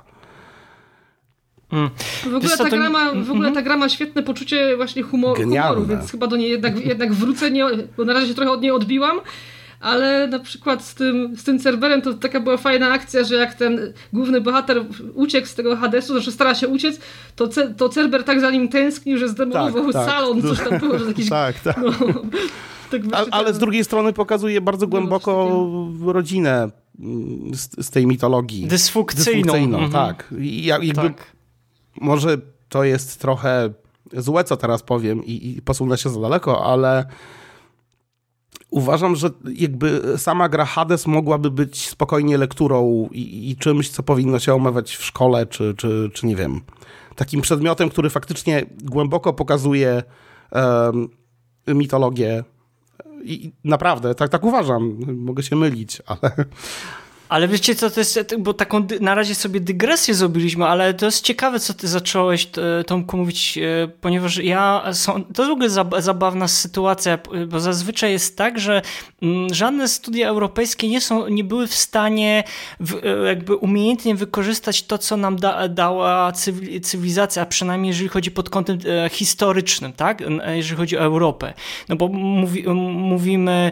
Mm. 1.71 1.89
W, 2.23 2.35
ogóle 2.35 2.57
ta 2.57 2.69
gra 2.69 2.89
ma, 2.89 3.13
w 3.13 3.31
ogóle 3.31 3.51
ta 3.51 3.61
gra 3.61 3.77
ma 3.77 3.89
świetne 3.89 4.23
poczucie 4.23 4.77
właśnie 4.77 5.03
humor, 5.03 5.37
humoru, 5.37 5.85
więc 5.85 6.11
chyba 6.11 6.27
do 6.27 6.35
niej 6.35 6.51
jednak, 6.51 6.85
jednak 6.85 7.13
wrócę, 7.13 7.51
nie, 7.51 7.65
bo 7.97 8.05
na 8.05 8.13
razie 8.13 8.27
się 8.27 8.33
trochę 8.33 8.51
od 8.51 8.61
niej 8.61 8.71
odbiłam, 8.71 9.19
ale 9.79 10.27
na 10.27 10.39
przykład 10.39 10.83
z 10.83 10.95
tym, 10.95 11.37
z 11.37 11.43
tym 11.43 11.59
serwerem 11.59 12.01
to 12.01 12.13
taka 12.13 12.39
była 12.39 12.57
fajna 12.57 12.91
akcja, 12.91 13.23
że 13.23 13.35
jak 13.35 13.53
ten 13.53 13.93
główny 14.13 14.41
bohater 14.41 14.85
uciekł 15.13 15.47
z 15.47 15.55
tego 15.55 15.77
Hadesu, 15.77 16.13
znaczy 16.13 16.31
stara 16.31 16.55
się 16.55 16.67
uciec, 16.67 16.99
to, 17.35 17.47
ce, 17.47 17.73
to 17.73 17.89
Cerber 17.89 18.23
tak 18.23 18.41
za 18.41 18.51
nim 18.51 18.69
tęsknił, 18.69 19.17
że 19.17 19.29
zdemolował 19.29 19.85
tak, 19.85 19.93
tak. 19.93 20.05
salon, 20.05 20.41
tak. 20.41 20.49
coś 20.49 20.69
tam 20.69 20.79
było, 20.79 20.99
że 20.99 21.05
jakiś... 21.05 21.29
tak, 21.29 21.59
tak. 21.59 21.77
No, 21.77 21.91
tak 22.91 23.01
ale, 23.11 23.27
ale 23.31 23.53
z 23.53 23.57
drugiej 23.57 23.83
strony 23.83 24.13
pokazuje 24.13 24.61
bardzo 24.61 24.85
no, 24.85 24.89
głęboko 24.89 25.61
rodzinę 26.05 26.69
mm, 26.99 27.55
z, 27.55 27.85
z 27.85 27.89
tej 27.89 28.07
mitologii. 28.07 28.67
Dysfunkcyjną. 28.67 29.41
Dysfunkcyjną, 29.41 29.79
mhm. 29.79 29.91
tak. 30.07 30.33
I 30.39 30.65
jakby 30.65 30.93
tak. 30.93 31.31
Może 32.01 32.37
to 32.69 32.83
jest 32.83 33.19
trochę 33.19 33.73
złe, 34.13 34.43
co 34.43 34.57
teraz 34.57 34.83
powiem 34.83 35.25
i, 35.25 35.57
i 35.57 35.61
posunę 35.61 35.97
się 35.97 36.09
za 36.09 36.19
daleko, 36.21 36.65
ale 36.65 37.05
uważam, 38.69 39.15
że 39.15 39.29
jakby 39.53 40.01
sama 40.17 40.49
gra 40.49 40.65
Hades 40.65 41.07
mogłaby 41.07 41.51
być 41.51 41.89
spokojnie 41.89 42.37
lekturą 42.37 43.09
i, 43.11 43.49
i 43.51 43.55
czymś, 43.55 43.89
co 43.89 44.03
powinno 44.03 44.39
się 44.39 44.53
omawiać 44.53 44.95
w 44.95 45.03
szkole, 45.03 45.45
czy, 45.45 45.73
czy, 45.77 46.09
czy 46.13 46.27
nie 46.27 46.35
wiem, 46.35 46.61
takim 47.15 47.41
przedmiotem, 47.41 47.89
który 47.89 48.09
faktycznie 48.09 48.65
głęboko 48.83 49.33
pokazuje 49.33 50.03
um, 50.51 51.09
mitologię. 51.67 52.43
I 53.23 53.51
naprawdę, 53.63 54.15
tak, 54.15 54.29
tak 54.29 54.43
uważam. 54.43 54.97
Mogę 55.15 55.43
się 55.43 55.55
mylić, 55.55 56.01
ale 56.05 56.31
ale 57.29 57.47
wiecie 57.47 57.75
co, 57.75 57.89
to 57.89 57.99
jest, 57.99 58.35
bo 58.39 58.53
taką 58.53 58.87
na 59.01 59.15
razie 59.15 59.35
sobie 59.35 59.59
dygresję 59.59 60.13
zrobiliśmy, 60.13 60.65
ale 60.65 60.93
to 60.93 61.05
jest 61.05 61.23
ciekawe, 61.23 61.59
co 61.59 61.73
ty 61.73 61.87
zacząłeś, 61.87 62.49
Tomku, 62.87 63.17
mówić, 63.17 63.57
e, 63.57 63.87
ponieważ 64.01 64.37
ja, 64.37 64.83
są, 64.93 65.23
to 65.23 65.41
jest 65.41 65.49
w 65.49 65.53
ogóle 65.53 65.69
zabawna 66.01 66.47
sytuacja, 66.47 67.19
bo 67.47 67.59
zazwyczaj 67.59 68.11
jest 68.11 68.37
tak, 68.37 68.59
że 68.59 68.81
mm, 69.21 69.53
żadne 69.53 69.87
studia 69.87 70.27
europejskie 70.27 70.89
nie 70.89 71.01
są, 71.01 71.27
nie 71.27 71.43
były 71.43 71.67
w 71.67 71.75
stanie 71.75 72.43
w, 72.79 72.93
e, 72.93 73.27
jakby 73.27 73.55
umiejętnie 73.55 74.15
wykorzystać 74.15 74.83
to, 74.83 74.97
co 74.97 75.17
nam 75.17 75.35
da, 75.35 75.67
dała 75.67 76.31
cywilizacja, 76.81 77.43
a 77.43 77.45
przynajmniej 77.45 77.89
jeżeli 77.89 78.09
chodzi 78.09 78.31
pod 78.31 78.49
kątem 78.49 78.77
e, 79.05 79.09
historycznym, 79.09 79.93
tak, 79.93 80.23
jeżeli 80.53 80.77
chodzi 80.77 80.97
o 80.97 81.01
Europę. 81.01 81.53
No 81.89 81.95
bo 81.95 82.07
mówi, 82.07 82.63
mówimy 82.89 83.71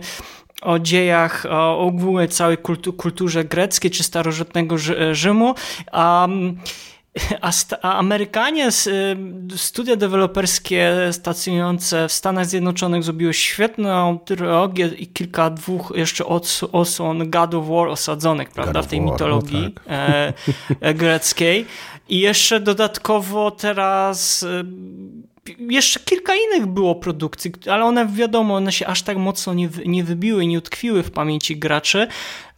o 0.62 0.80
dziejach, 0.80 1.46
o 1.50 1.80
ogóle 1.80 2.28
całej 2.28 2.58
kulturze 2.98 3.44
greckiej 3.44 3.92
czy 3.92 4.04
starożytnego 4.04 4.76
Rzymu, 5.12 5.56
a 5.92 6.28
a, 7.42 7.52
a, 7.82 7.98
Amerykanie, 7.98 8.68
y, 8.68 9.58
studia 9.58 9.96
deweloperskie 9.96 10.96
stacjonujące 11.12 12.08
w 12.08 12.12
Stanach 12.12 12.46
Zjednoczonych 12.46 13.04
zrobiły 13.04 13.34
świetną 13.34 14.20
trylogię 14.20 14.88
i 14.88 15.08
kilka 15.08 15.50
dwóch 15.50 15.94
jeszcze 15.96 16.26
osłon 16.72 17.30
God 17.30 17.54
of 17.54 17.68
War 17.68 17.88
osadzonych, 17.88 18.50
prawda, 18.50 18.82
w 18.82 18.88
tej 18.88 19.00
War, 19.00 19.12
mitologii 19.12 19.64
no 19.64 19.70
tak. 19.70 19.84
e, 19.88 20.34
e, 20.82 20.94
greckiej. 20.94 21.66
I 22.10 22.20
jeszcze 22.20 22.60
dodatkowo 22.60 23.52
teraz 23.52 24.46
jeszcze 25.60 26.00
kilka 26.00 26.34
innych 26.36 26.68
było 26.68 26.96
produkcji, 26.96 27.52
ale 27.72 27.86
one 27.86 28.08
wiadomo, 28.08 28.56
one 28.56 28.72
się 28.72 28.88
aż 28.88 29.02
tak 29.02 29.18
mocno 29.18 29.54
nie, 29.54 29.70
nie 29.86 30.04
wybiły, 30.04 30.48
nie 30.48 30.58
utkwiły 30.58 31.04
w 31.04 31.12
pamięci 31.12 31.58
graczy, 31.58 32.08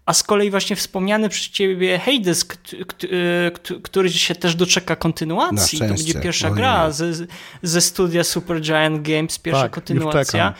a 0.05 0.13
z 0.13 0.23
kolei 0.23 0.51
właśnie 0.51 0.75
wspomniany 0.75 1.29
przez 1.29 1.49
ciebie 1.49 1.99
Hades, 1.99 2.45
który 3.83 4.09
się 4.09 4.35
też 4.35 4.55
doczeka 4.55 4.95
kontynuacji. 4.95 5.79
To 5.79 5.85
będzie 5.85 6.13
pierwsza 6.13 6.49
gra 6.49 6.91
ze, 6.91 7.11
ze 7.63 7.81
studia 7.81 8.23
Super 8.23 8.61
Giant 8.61 9.01
Games, 9.01 9.39
pierwsza 9.39 9.61
tak, 9.61 9.71
kontynuacja. 9.71 10.53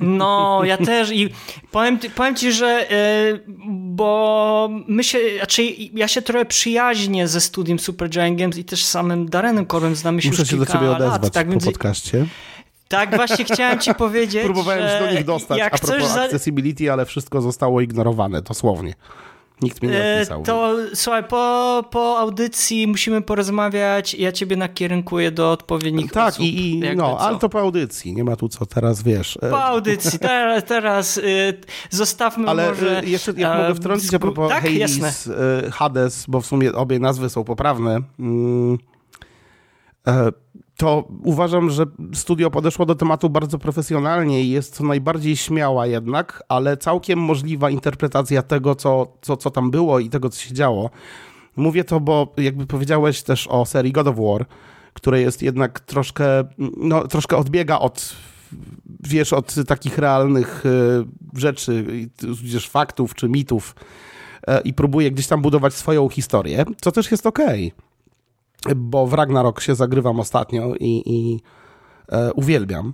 No, 0.00 0.60
ja 0.64 0.76
też 0.76 1.12
i 1.12 1.28
powiem, 1.70 1.98
powiem 2.14 2.36
ci, 2.36 2.52
że 2.52 2.86
yy, 2.90 3.56
bo 3.68 4.68
my 4.88 5.04
się, 5.04 5.18
znaczy 5.36 5.62
ja 5.94 6.08
się 6.08 6.22
trochę 6.22 6.44
przyjaźnię 6.44 7.28
ze 7.28 7.40
studiem 7.40 7.78
Super 7.78 8.08
Giant 8.08 8.38
Games 8.38 8.58
i 8.58 8.64
też 8.64 8.84
samym 8.84 9.28
Darenem 9.28 9.66
Korem 9.66 9.96
znamy 9.96 10.22
się 10.22 10.28
Muszę 10.28 10.42
już 10.42 10.50
się 10.50 10.56
do 10.56 10.66
ciebie 10.66 10.90
odezwać 10.90 11.22
lat, 11.22 11.32
tak, 11.32 11.48
po 11.48 11.60
podcaście. 11.60 12.26
Tak, 12.88 13.16
właśnie 13.16 13.44
chciałem 13.44 13.78
ci 13.78 13.94
powiedzieć. 14.04 14.44
Próbowałem 14.44 14.88
się 14.88 15.06
do 15.06 15.12
nich 15.12 15.24
dostać 15.24 15.58
jak 15.58 15.74
a 15.74 15.78
propos 15.78 16.12
za... 16.12 16.22
accessibility, 16.22 16.92
ale 16.92 17.06
wszystko 17.06 17.40
zostało 17.40 17.80
ignorowane, 17.80 18.42
dosłownie. 18.42 18.94
Nikt 19.62 19.82
mi 19.82 19.88
nie 19.88 20.04
e, 20.04 20.14
odpisał. 20.14 20.42
To 20.42 20.76
słuchaj, 20.94 21.24
po, 21.24 21.84
po 21.90 22.18
audycji 22.18 22.86
musimy 22.86 23.22
porozmawiać. 23.22 24.14
Ja 24.14 24.32
ciebie 24.32 24.56
nakierunkuję 24.56 25.30
do 25.30 25.52
odpowiednich 25.52 26.12
tak, 26.12 26.28
osób. 26.28 26.38
Tak, 26.38 26.46
i, 26.46 26.70
i 26.70 26.96
no, 26.96 27.18
ale 27.18 27.38
to 27.38 27.48
po 27.48 27.60
audycji. 27.60 28.14
Nie 28.14 28.24
ma 28.24 28.36
tu 28.36 28.48
co 28.48 28.66
teraz, 28.66 29.02
wiesz. 29.02 29.38
E, 29.42 29.50
po 29.50 29.64
audycji. 29.64 30.18
Teraz, 30.26 30.64
teraz 30.64 31.16
y, 31.18 31.54
zostawmy 31.90 32.48
ale 32.48 32.68
może... 32.68 32.98
Ale 32.98 33.06
jeszcze 33.06 33.32
jak 33.36 33.58
mogę 33.58 33.74
wtrącić 33.74 34.14
a 34.14 34.18
propos 34.18 34.48
tak, 34.48 34.62
Hades, 34.62 34.78
jasne. 34.78 35.12
Hades, 35.72 36.24
bo 36.28 36.40
w 36.40 36.46
sumie 36.46 36.72
obie 36.72 36.98
nazwy 36.98 37.30
są 37.30 37.44
poprawne. 37.44 38.00
Mm, 38.18 38.78
to 40.76 41.08
uważam, 41.24 41.70
że 41.70 41.84
studio 42.14 42.50
podeszło 42.50 42.86
do 42.86 42.94
tematu 42.94 43.30
bardzo 43.30 43.58
profesjonalnie 43.58 44.42
i 44.42 44.50
jest 44.50 44.78
to 44.78 44.84
najbardziej 44.84 45.36
śmiała 45.36 45.86
jednak, 45.86 46.42
ale 46.48 46.76
całkiem 46.76 47.18
możliwa 47.18 47.70
interpretacja 47.70 48.42
tego, 48.42 48.74
co, 48.74 49.06
co, 49.20 49.36
co 49.36 49.50
tam 49.50 49.70
było 49.70 49.98
i 49.98 50.08
tego, 50.08 50.30
co 50.30 50.40
się 50.40 50.54
działo. 50.54 50.90
Mówię 51.56 51.84
to, 51.84 52.00
bo 52.00 52.34
jakby 52.36 52.66
powiedziałeś 52.66 53.22
też 53.22 53.46
o 53.46 53.66
serii 53.66 53.92
God 53.92 54.06
of 54.06 54.16
War, 54.16 54.46
które 54.92 55.20
jest 55.20 55.42
jednak 55.42 55.80
troszkę, 55.80 56.24
no, 56.76 57.08
troszkę 57.08 57.36
odbiega 57.36 57.78
od 57.78 58.16
wiesz, 59.00 59.32
od 59.32 59.54
takich 59.66 59.98
realnych 59.98 60.66
y, 60.66 61.38
rzeczy, 61.40 61.84
tudzież 62.16 62.68
faktów 62.68 63.14
czy 63.14 63.28
mitów 63.28 63.74
y, 64.48 64.60
i 64.64 64.74
próbuje 64.74 65.10
gdzieś 65.10 65.26
tam 65.26 65.42
budować 65.42 65.74
swoją 65.74 66.08
historię, 66.08 66.64
co 66.80 66.92
też 66.92 67.10
jest 67.10 67.26
okej. 67.26 67.72
Okay 67.76 67.85
bo 68.76 69.06
w 69.06 69.12
Ragnarok 69.12 69.60
się 69.60 69.74
zagrywam 69.74 70.20
ostatnio 70.20 70.74
i, 70.80 71.02
i 71.06 71.40
e, 72.08 72.32
uwielbiam. 72.32 72.92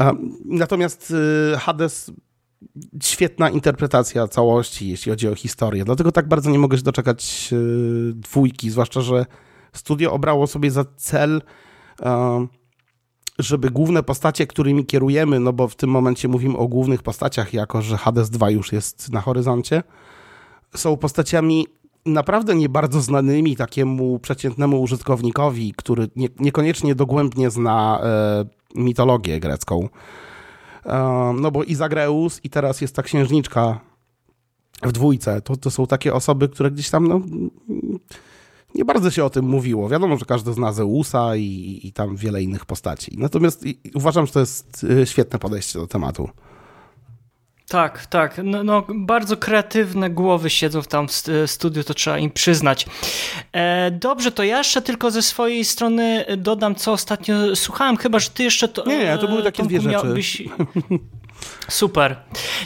E, 0.00 0.12
natomiast 0.44 1.14
e, 1.54 1.58
Hades 1.58 2.12
świetna 3.02 3.50
interpretacja 3.50 4.28
całości, 4.28 4.88
jeśli 4.88 5.10
chodzi 5.10 5.28
o 5.28 5.34
historię. 5.34 5.84
Dlatego 5.84 6.12
tak 6.12 6.28
bardzo 6.28 6.50
nie 6.50 6.58
mogę 6.58 6.76
się 6.76 6.82
doczekać 6.82 7.50
e, 7.52 7.56
dwójki, 8.12 8.70
zwłaszcza, 8.70 9.00
że 9.00 9.26
studio 9.72 10.12
obrało 10.12 10.46
sobie 10.46 10.70
za 10.70 10.84
cel, 10.96 11.42
e, 12.02 12.46
żeby 13.38 13.70
główne 13.70 14.02
postacie, 14.02 14.46
którymi 14.46 14.86
kierujemy, 14.86 15.40
no 15.40 15.52
bo 15.52 15.68
w 15.68 15.76
tym 15.76 15.90
momencie 15.90 16.28
mówimy 16.28 16.56
o 16.58 16.68
głównych 16.68 17.02
postaciach, 17.02 17.54
jako 17.54 17.82
że 17.82 17.96
Hades 17.96 18.30
2 18.30 18.50
już 18.50 18.72
jest 18.72 19.12
na 19.12 19.20
horyzoncie, 19.20 19.82
są 20.76 20.96
postaciami 20.96 21.66
naprawdę 22.06 22.54
nie 22.54 22.68
bardzo 22.68 23.00
znanymi 23.00 23.56
takiemu 23.56 24.18
przeciętnemu 24.18 24.82
użytkownikowi, 24.82 25.74
który 25.76 26.08
nie, 26.16 26.28
niekoniecznie 26.40 26.94
dogłębnie 26.94 27.50
zna 27.50 28.00
e, 28.02 28.44
mitologię 28.74 29.40
grecką. 29.40 29.88
E, 30.86 31.34
no 31.40 31.50
bo 31.50 31.64
i 31.64 31.74
Zagreus, 31.74 32.40
i 32.44 32.50
teraz 32.50 32.80
jest 32.80 32.96
ta 32.96 33.02
księżniczka 33.02 33.80
w 34.82 34.92
dwójce. 34.92 35.42
To, 35.42 35.56
to 35.56 35.70
są 35.70 35.86
takie 35.86 36.14
osoby, 36.14 36.48
które 36.48 36.70
gdzieś 36.70 36.90
tam 36.90 37.08
no, 37.08 37.20
nie 38.74 38.84
bardzo 38.84 39.10
się 39.10 39.24
o 39.24 39.30
tym 39.30 39.44
mówiło. 39.44 39.88
Wiadomo, 39.88 40.16
że 40.16 40.24
każdy 40.24 40.52
zna 40.52 40.72
Zeusa 40.72 41.36
i, 41.36 41.80
i 41.82 41.92
tam 41.92 42.16
wiele 42.16 42.42
innych 42.42 42.66
postaci. 42.66 43.14
Natomiast 43.18 43.66
i, 43.66 43.78
uważam, 43.94 44.26
że 44.26 44.32
to 44.32 44.40
jest 44.40 44.86
e, 45.02 45.06
świetne 45.06 45.38
podejście 45.38 45.78
do 45.78 45.86
tematu. 45.86 46.28
Tak, 47.68 48.06
tak. 48.06 48.40
No, 48.44 48.64
no, 48.64 48.84
bardzo 48.88 49.36
kreatywne 49.36 50.10
głowy 50.10 50.50
siedzą 50.50 50.82
tam 50.82 51.08
w 51.08 51.12
studiu, 51.46 51.84
to 51.84 51.94
trzeba 51.94 52.18
im 52.18 52.30
przyznać. 52.30 52.86
E, 53.52 53.90
dobrze, 53.90 54.32
to 54.32 54.42
ja 54.42 54.58
jeszcze 54.58 54.82
tylko 54.82 55.10
ze 55.10 55.22
swojej 55.22 55.64
strony 55.64 56.24
dodam, 56.36 56.74
co 56.74 56.92
ostatnio 56.92 57.56
słuchałem, 57.56 57.96
chyba, 57.96 58.18
że 58.18 58.30
ty 58.30 58.42
jeszcze 58.42 58.68
to... 58.68 58.84
Nie, 58.86 58.98
nie, 58.98 59.18
to 59.18 59.28
były 59.28 59.42
takie 59.42 59.62
dwie 59.62 59.80
rzeczy. 59.80 59.90
Miałbyś... 59.92 60.42
Super. 61.68 62.16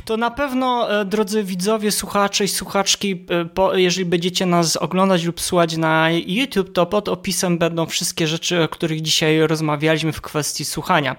To 0.04 0.16
na 0.16 0.30
pewno, 0.30 1.00
e, 1.00 1.04
drodzy 1.04 1.44
widzowie, 1.44 1.92
słuchacze 1.92 2.44
i 2.44 2.48
słuchaczki, 2.48 3.26
e, 3.72 3.80
jeżeli 3.80 4.04
będziecie 4.04 4.46
nas 4.46 4.76
oglądać 4.76 5.24
lub 5.24 5.40
słuchać 5.40 5.76
na 5.76 6.08
YouTube, 6.10 6.72
to 6.72 6.86
pod 6.86 7.08
opisem 7.08 7.58
będą 7.58 7.86
wszystkie 7.86 8.26
rzeczy, 8.26 8.62
o 8.62 8.68
których 8.68 9.02
dzisiaj 9.02 9.40
rozmawialiśmy 9.40 10.12
w 10.12 10.20
kwestii 10.20 10.64
słuchania. 10.64 11.16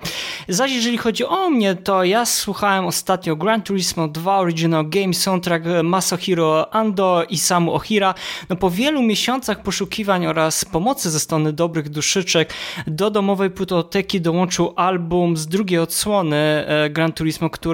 Zaś 0.47 0.71
jeżeli 0.71 0.97
chodzi 0.97 1.25
o 1.25 1.49
mnie, 1.49 1.75
to 1.75 2.03
ja 2.03 2.25
słuchałem 2.25 2.85
ostatnio 2.85 3.35
Gran 3.35 3.61
Turismo 3.61 4.07
2 4.07 4.37
Original 4.37 4.89
Game 4.89 5.13
Soundtrack 5.13 5.65
Masahiro 5.83 6.73
Ando 6.73 7.23
i 7.29 7.37
Samu 7.37 7.73
Ohira. 7.73 8.13
No 8.49 8.55
po 8.55 8.69
wielu 8.69 9.01
miesiącach 9.01 9.63
poszukiwań 9.63 10.27
oraz 10.27 10.65
pomocy 10.65 11.09
ze 11.09 11.19
strony 11.19 11.53
dobrych 11.53 11.89
duszyczek 11.89 12.53
do 12.87 13.11
domowej 13.11 13.49
płytoteki 13.49 14.21
dołączył 14.21 14.73
album 14.75 15.37
z 15.37 15.47
drugiej 15.47 15.79
odsłony 15.79 16.35
e, 16.35 16.89
Gran 16.89 17.13
Turismo 17.13 17.49
który 17.49 17.66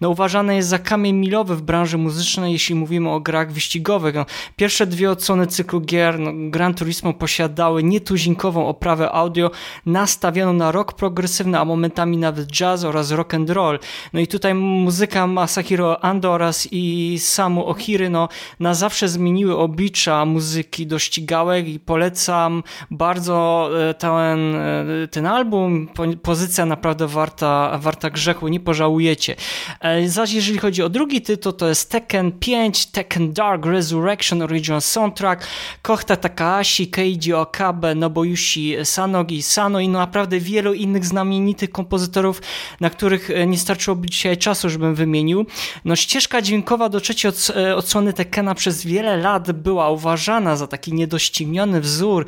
no, 0.00 0.10
uważany 0.10 0.56
jest 0.56 0.68
za 0.68 0.78
kamień 0.78 1.16
milowy 1.16 1.56
w 1.56 1.62
branży 1.62 1.98
muzycznej, 1.98 2.52
jeśli 2.52 2.74
mówimy 2.74 3.10
o 3.10 3.20
grach 3.20 3.52
wyścigowych. 3.52 4.14
No, 4.14 4.26
pierwsze 4.56 4.86
dwie 4.86 5.10
odsłony 5.10 5.46
cyklu 5.46 5.80
gier 5.80 6.18
no, 6.18 6.30
Gran 6.50 6.74
Turismo 6.74 7.12
posiadały 7.12 7.82
nietuzinkową 7.82 8.66
oprawę 8.66 9.10
audio 9.10 9.50
nastawioną 9.86 10.52
na 10.52 10.72
rock 10.72 10.92
progresywny, 10.92 11.58
a 11.58 11.64
momentami 11.64 12.16
nawet 12.16 12.46
jazz 12.46 12.84
oraz 12.84 13.10
rock 13.10 13.34
and 13.34 13.50
roll. 13.50 13.78
No 14.12 14.20
i 14.20 14.26
tutaj 14.26 14.54
muzyka 14.54 15.26
Masahiro 15.26 16.04
Ando 16.04 16.32
oraz 16.32 16.68
i 16.70 17.16
Samu 17.18 17.66
Ohiry 17.68 18.10
no, 18.10 18.28
na 18.60 18.74
zawsze 18.74 19.08
zmieniły 19.08 19.56
oblicza 19.56 20.24
muzyki 20.24 20.86
do 20.86 20.98
ścigałek 20.98 21.68
i 21.68 21.80
polecam 21.80 22.62
bardzo 22.90 23.70
e, 23.90 23.94
ten, 23.94 24.54
e, 24.54 25.08
ten 25.10 25.26
album. 25.26 25.88
Pozycja 26.22 26.66
naprawdę 26.66 27.06
warta, 27.06 27.78
warta 27.78 28.10
grzechu, 28.10 28.48
nie 28.48 28.60
pożałujecie 28.60 29.33
świecie. 29.34 29.80
E, 29.80 30.08
zaś 30.08 30.32
jeżeli 30.32 30.58
chodzi 30.58 30.82
o 30.82 30.88
drugi 30.88 31.22
tytuł, 31.22 31.52
to 31.52 31.68
jest 31.68 31.90
Tekken 31.90 32.32
5, 32.32 32.86
Tekken 32.86 33.32
Dark 33.32 33.66
Resurrection 33.66 34.42
Original 34.42 34.80
Soundtrack, 34.80 35.46
Kohta 35.82 36.16
Takahashi, 36.16 36.86
Keiji 36.86 37.32
Okabe, 37.32 37.94
Nobuyushi 37.94 38.76
Sanogi, 38.84 39.42
Sano 39.42 39.80
i 39.80 39.88
naprawdę 39.88 40.40
wielu 40.40 40.74
innych 40.74 41.04
znamienitych 41.04 41.70
kompozytorów, 41.70 42.42
na 42.80 42.90
których 42.90 43.30
e, 43.30 43.46
nie 43.46 43.58
starczyłoby 43.58 44.08
dzisiaj 44.08 44.38
czasu, 44.38 44.70
żebym 44.70 44.94
wymienił. 44.94 45.46
No 45.84 45.96
ścieżka 45.96 46.42
dźwiękowa 46.42 46.88
do 46.88 47.00
trzeciej 47.00 47.32
e, 47.56 47.76
odsłony 47.76 48.12
Tekkena 48.12 48.54
przez 48.54 48.84
wiele 48.84 49.16
lat 49.16 49.52
była 49.52 49.90
uważana 49.90 50.56
za 50.56 50.66
taki 50.66 50.92
niedościgniony 50.92 51.80
wzór 51.80 52.26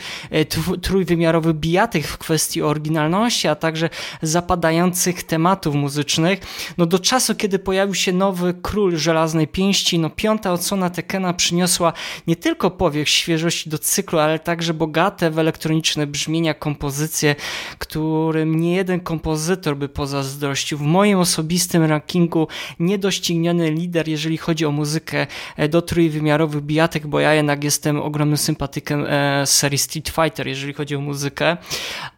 trójwymiarowy 0.82 1.54
bijatyk 1.54 2.06
w 2.06 2.18
kwestii 2.18 2.62
oryginalności, 2.62 3.48
a 3.48 3.54
także 3.54 3.90
zapadających 4.22 5.22
tematów 5.22 5.74
muzycznych. 5.74 6.40
No 6.78 6.86
do 6.96 7.00
czasu, 7.00 7.34
kiedy 7.34 7.58
pojawił 7.58 7.94
się 7.94 8.12
nowy 8.12 8.54
król 8.62 8.96
żelaznej 8.96 9.48
pięści, 9.48 9.98
no 9.98 10.10
piąta 10.10 10.52
odsłona 10.52 10.90
Tekena 10.90 11.32
przyniosła 11.32 11.92
nie 12.26 12.36
tylko 12.36 12.70
powiek 12.70 13.08
świeżości 13.08 13.70
do 13.70 13.78
cyklu, 13.78 14.18
ale 14.18 14.38
także 14.38 14.74
bogate 14.74 15.30
w 15.30 15.38
elektroniczne 15.38 16.06
brzmienia 16.06 16.54
kompozycje, 16.54 17.34
którym 17.78 18.60
nie 18.60 18.76
jeden 18.76 19.00
kompozytor 19.00 19.76
by 19.76 19.88
pozazdrościł. 19.88 20.78
W 20.78 20.82
moim 20.82 21.18
osobistym 21.18 21.84
rankingu 21.84 22.48
niedościgniony 22.80 23.70
lider, 23.70 24.08
jeżeli 24.08 24.36
chodzi 24.36 24.66
o 24.66 24.70
muzykę 24.70 25.26
e, 25.56 25.68
do 25.68 25.82
trójwymiarowych 25.82 26.62
bijatek, 26.62 27.06
bo 27.06 27.20
ja 27.20 27.34
jednak 27.34 27.64
jestem 27.64 28.00
ogromnym 28.00 28.38
sympatykiem 28.38 29.06
e, 29.08 29.46
serii 29.46 29.78
Street 29.78 30.08
Fighter, 30.08 30.48
jeżeli 30.48 30.72
chodzi 30.72 30.96
o 30.96 31.00
muzykę, 31.00 31.56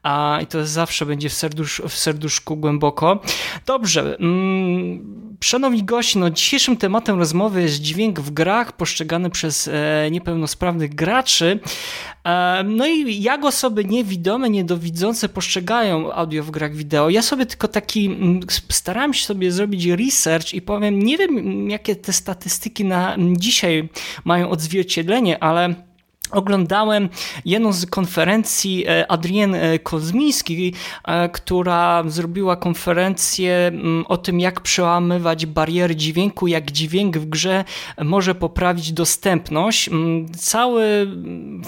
a 0.03 0.39
i 0.43 0.47
to 0.47 0.67
zawsze 0.67 1.07
będzie 1.07 1.29
w, 1.29 1.33
serdusz, 1.33 1.83
w 1.89 1.95
serduszku 1.95 2.57
głęboko. 2.57 3.23
Dobrze, 3.67 4.17
mm, 4.19 4.68
Szanowni 5.45 5.85
goście, 5.85 6.19
no 6.19 6.31
dzisiejszym 6.31 6.77
tematem 6.77 7.19
rozmowy 7.19 7.63
jest 7.63 7.81
dźwięk 7.81 8.21
w 8.21 8.31
grach 8.31 8.73
postrzegany 8.73 9.31
przez 9.31 9.69
e, 9.69 10.09
niepełnosprawnych 10.11 10.95
graczy. 10.95 11.61
No 12.65 12.87
i 12.87 13.23
jak 13.23 13.45
osoby 13.45 13.85
niewidome, 13.85 14.51
niedowidzące 14.51 15.29
postrzegają 15.29 16.13
audio 16.13 16.43
w 16.43 16.51
grach 16.51 16.75
wideo? 16.75 17.11
Ja 17.11 17.23
sobie 17.23 17.47
tylko 17.47 17.69
taki 17.69 18.17
starałem 18.69 19.15
się 19.15 19.25
sobie 19.25 19.53
zrobić 19.53 19.87
research 19.87 20.55
i 20.55 20.63
powiem, 20.63 21.03
nie 21.03 21.19
wiem 21.19 21.71
jakie 21.71 21.97
te 21.97 22.13
statystyki 22.13 22.85
na 22.85 23.17
dzisiaj 23.33 23.89
mają 24.25 24.51
odzwierciedlenie, 24.51 25.43
ale 25.43 25.88
Oglądałem 26.31 27.09
jedną 27.45 27.73
z 27.73 27.87
konferencji 27.87 28.85
e, 28.89 29.11
Adrienne 29.11 29.63
e, 29.63 29.79
Kozmiński, 29.79 30.75
e, 31.05 31.29
która 31.29 32.05
zrobiła 32.07 32.57
konferencję 32.57 33.55
mm, 33.55 34.05
o 34.09 34.17
tym, 34.17 34.41
jak 34.41 34.61
przełamywać 34.61 35.47
bariery 35.47 35.97
dźwięku, 35.97 36.47
jak 36.47 36.71
dźwięk 36.71 37.19
w 37.19 37.27
grze 37.27 37.65
może 38.05 38.35
poprawić 38.35 38.93
dostępność. 38.93 39.89
Mm, 39.89 40.33
cały 40.33 41.07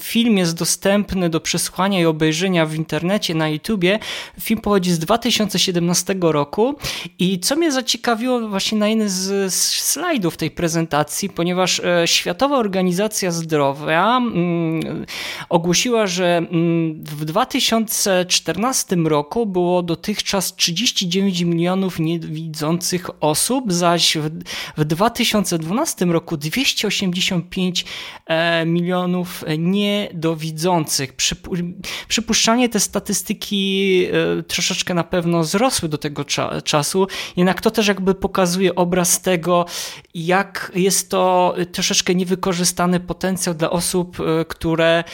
film 0.01 0.38
jest 0.38 0.59
dostępny 0.59 1.29
do 1.29 1.40
przesłuchania 1.40 2.01
i 2.01 2.05
obejrzenia 2.05 2.66
w 2.66 2.75
internecie, 2.75 3.35
na 3.35 3.49
YouTubie. 3.49 3.99
Film 4.40 4.61
pochodzi 4.61 4.92
z 4.92 4.99
2017 4.99 6.16
roku 6.20 6.75
i 7.18 7.40
co 7.40 7.57
mnie 7.57 7.73
zaciekawiło 7.73 8.49
właśnie 8.49 8.79
na 8.79 8.88
jednym 8.88 9.09
z 9.09 9.55
slajdów 9.75 10.37
tej 10.37 10.51
prezentacji, 10.51 11.29
ponieważ 11.29 11.81
Światowa 12.05 12.57
Organizacja 12.57 13.31
Zdrowia 13.31 14.16
mm, 14.16 14.50
ogłosiła, 15.49 16.07
że 16.07 16.37
mm, 16.37 17.05
w 17.05 17.25
2014 17.25 18.97
roku 18.97 19.47
było 19.47 19.83
dotychczas 19.83 20.57
39 20.57 21.41
milionów 21.41 21.99
niewidzących 21.99 23.11
osób, 23.21 23.73
zaś 23.73 24.17
w 24.77 24.85
2012 24.85 26.05
roku 26.05 26.37
285 26.37 27.85
e, 28.27 28.67
milionów 28.67 29.45
niedowidzących. 29.59 31.13
Przypuszczalnie 32.09 32.69
te 32.69 32.81
statystyki 32.81 34.05
e, 34.39 34.43
troszeczkę 34.43 34.95
na 34.95 35.05
pewno 35.05 35.41
wzrosły 35.41 35.89
do 35.89 35.99
tego 35.99 36.25
czasu, 36.65 37.07
jednak 37.37 37.61
to 37.61 37.71
też 37.71 37.89
jakby 37.89 38.15
pokazuje 38.15 38.75
obraz 38.75 39.21
tego, 39.21 39.67
jak 40.15 40.73
jest 40.75 41.11
to 41.11 41.55
troszeczkę 41.73 42.15
niewykorzystany 42.15 43.01
potencjał 43.01 43.55
dla 43.55 43.71
osób, 43.71 44.21
e, 44.21 44.39
które 44.44 45.05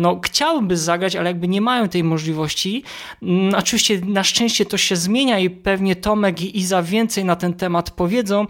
no, 0.00 0.20
chciałyby 0.24 0.76
zagrać, 0.76 1.16
ale 1.16 1.30
jakby 1.30 1.48
nie 1.48 1.60
mają 1.60 1.88
tej 1.88 2.04
możliwości. 2.04 2.82
Mm, 3.22 3.54
oczywiście 3.54 4.00
na 4.06 4.24
szczęście 4.24 4.66
to 4.66 4.76
się 4.76 4.96
zmienia 4.96 5.38
i 5.38 5.50
pewnie 5.50 5.96
Tomek 5.96 6.40
i 6.40 6.58
Iza 6.58 6.82
więcej 6.82 7.24
na 7.24 7.36
ten 7.36 7.54
temat 7.54 7.90
powiedzą. 7.90 8.46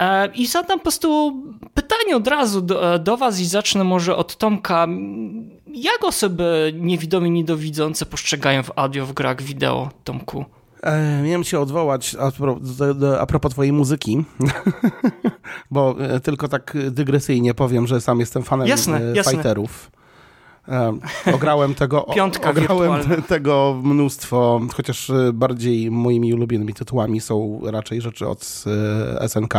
E, 0.00 0.26
I 0.34 0.46
zadam 0.46 0.78
po 0.78 0.82
prostu 0.82 1.42
pytanie 1.74 2.16
od 2.16 2.28
razu 2.28 2.60
do, 2.60 2.98
do 2.98 3.16
Was 3.16 3.40
i 3.40 3.46
zacznę 3.46 3.84
może 3.84 4.16
od 4.16 4.36
Tomka. 4.36 4.86
Jak 5.66 6.04
osoby 6.04 6.72
niewidome, 6.74 7.30
niedowidzące 7.30 8.06
postrzegają 8.06 8.62
w 8.62 8.72
audio 8.76 9.06
w 9.06 9.12
grach 9.12 9.42
wideo, 9.42 9.90
Tomku? 10.04 10.44
E, 10.82 11.22
miałem 11.22 11.44
się 11.44 11.60
odwołać 11.60 12.16
a, 12.20 12.26
a, 12.26 13.20
a 13.20 13.26
propos 13.26 13.52
twojej 13.52 13.72
muzyki, 13.72 14.24
bo 15.70 15.96
e, 16.00 16.20
tylko 16.20 16.48
tak 16.48 16.76
dygresyjnie 16.90 17.54
powiem, 17.54 17.86
że 17.86 18.00
sam 18.00 18.20
jestem 18.20 18.42
fanem 18.42 18.68
jasne, 18.68 19.00
e, 19.16 19.24
fighterów. 19.24 19.90
Um, 20.68 21.00
ograłem 21.34 21.74
tego, 21.74 22.02
Piątka 22.14 22.50
ograłem 22.50 22.68
wirtualna. 22.68 23.22
tego 23.28 23.80
mnóstwo, 23.82 24.60
chociaż 24.74 25.12
bardziej 25.32 25.90
moimi 25.90 26.34
ulubionymi 26.34 26.74
tytułami 26.74 27.20
są 27.20 27.60
raczej 27.64 28.00
rzeczy 28.00 28.28
od 28.28 28.64
SNK, 29.28 29.54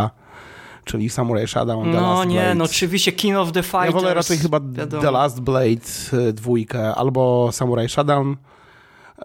czyli 0.83 1.09
Samurai 1.09 1.47
Shadow 1.47 1.83
The 1.83 1.91
No 1.91 2.01
Last 2.01 2.29
nie, 2.29 2.35
Blade. 2.35 2.55
no 2.55 2.65
oczywiście 2.65 3.11
King 3.11 3.37
of 3.37 3.51
the 3.51 3.63
Fighters. 3.63 3.85
Ja 3.85 3.91
wolę 3.91 4.13
raczej 4.13 4.37
chyba 4.37 4.59
wiadomo. 4.59 5.03
The 5.03 5.11
Last 5.11 5.41
Blade 5.41 6.33
dwójkę 6.33 6.95
albo 6.95 7.49
Samurai 7.51 7.89
Shodown. 7.89 8.37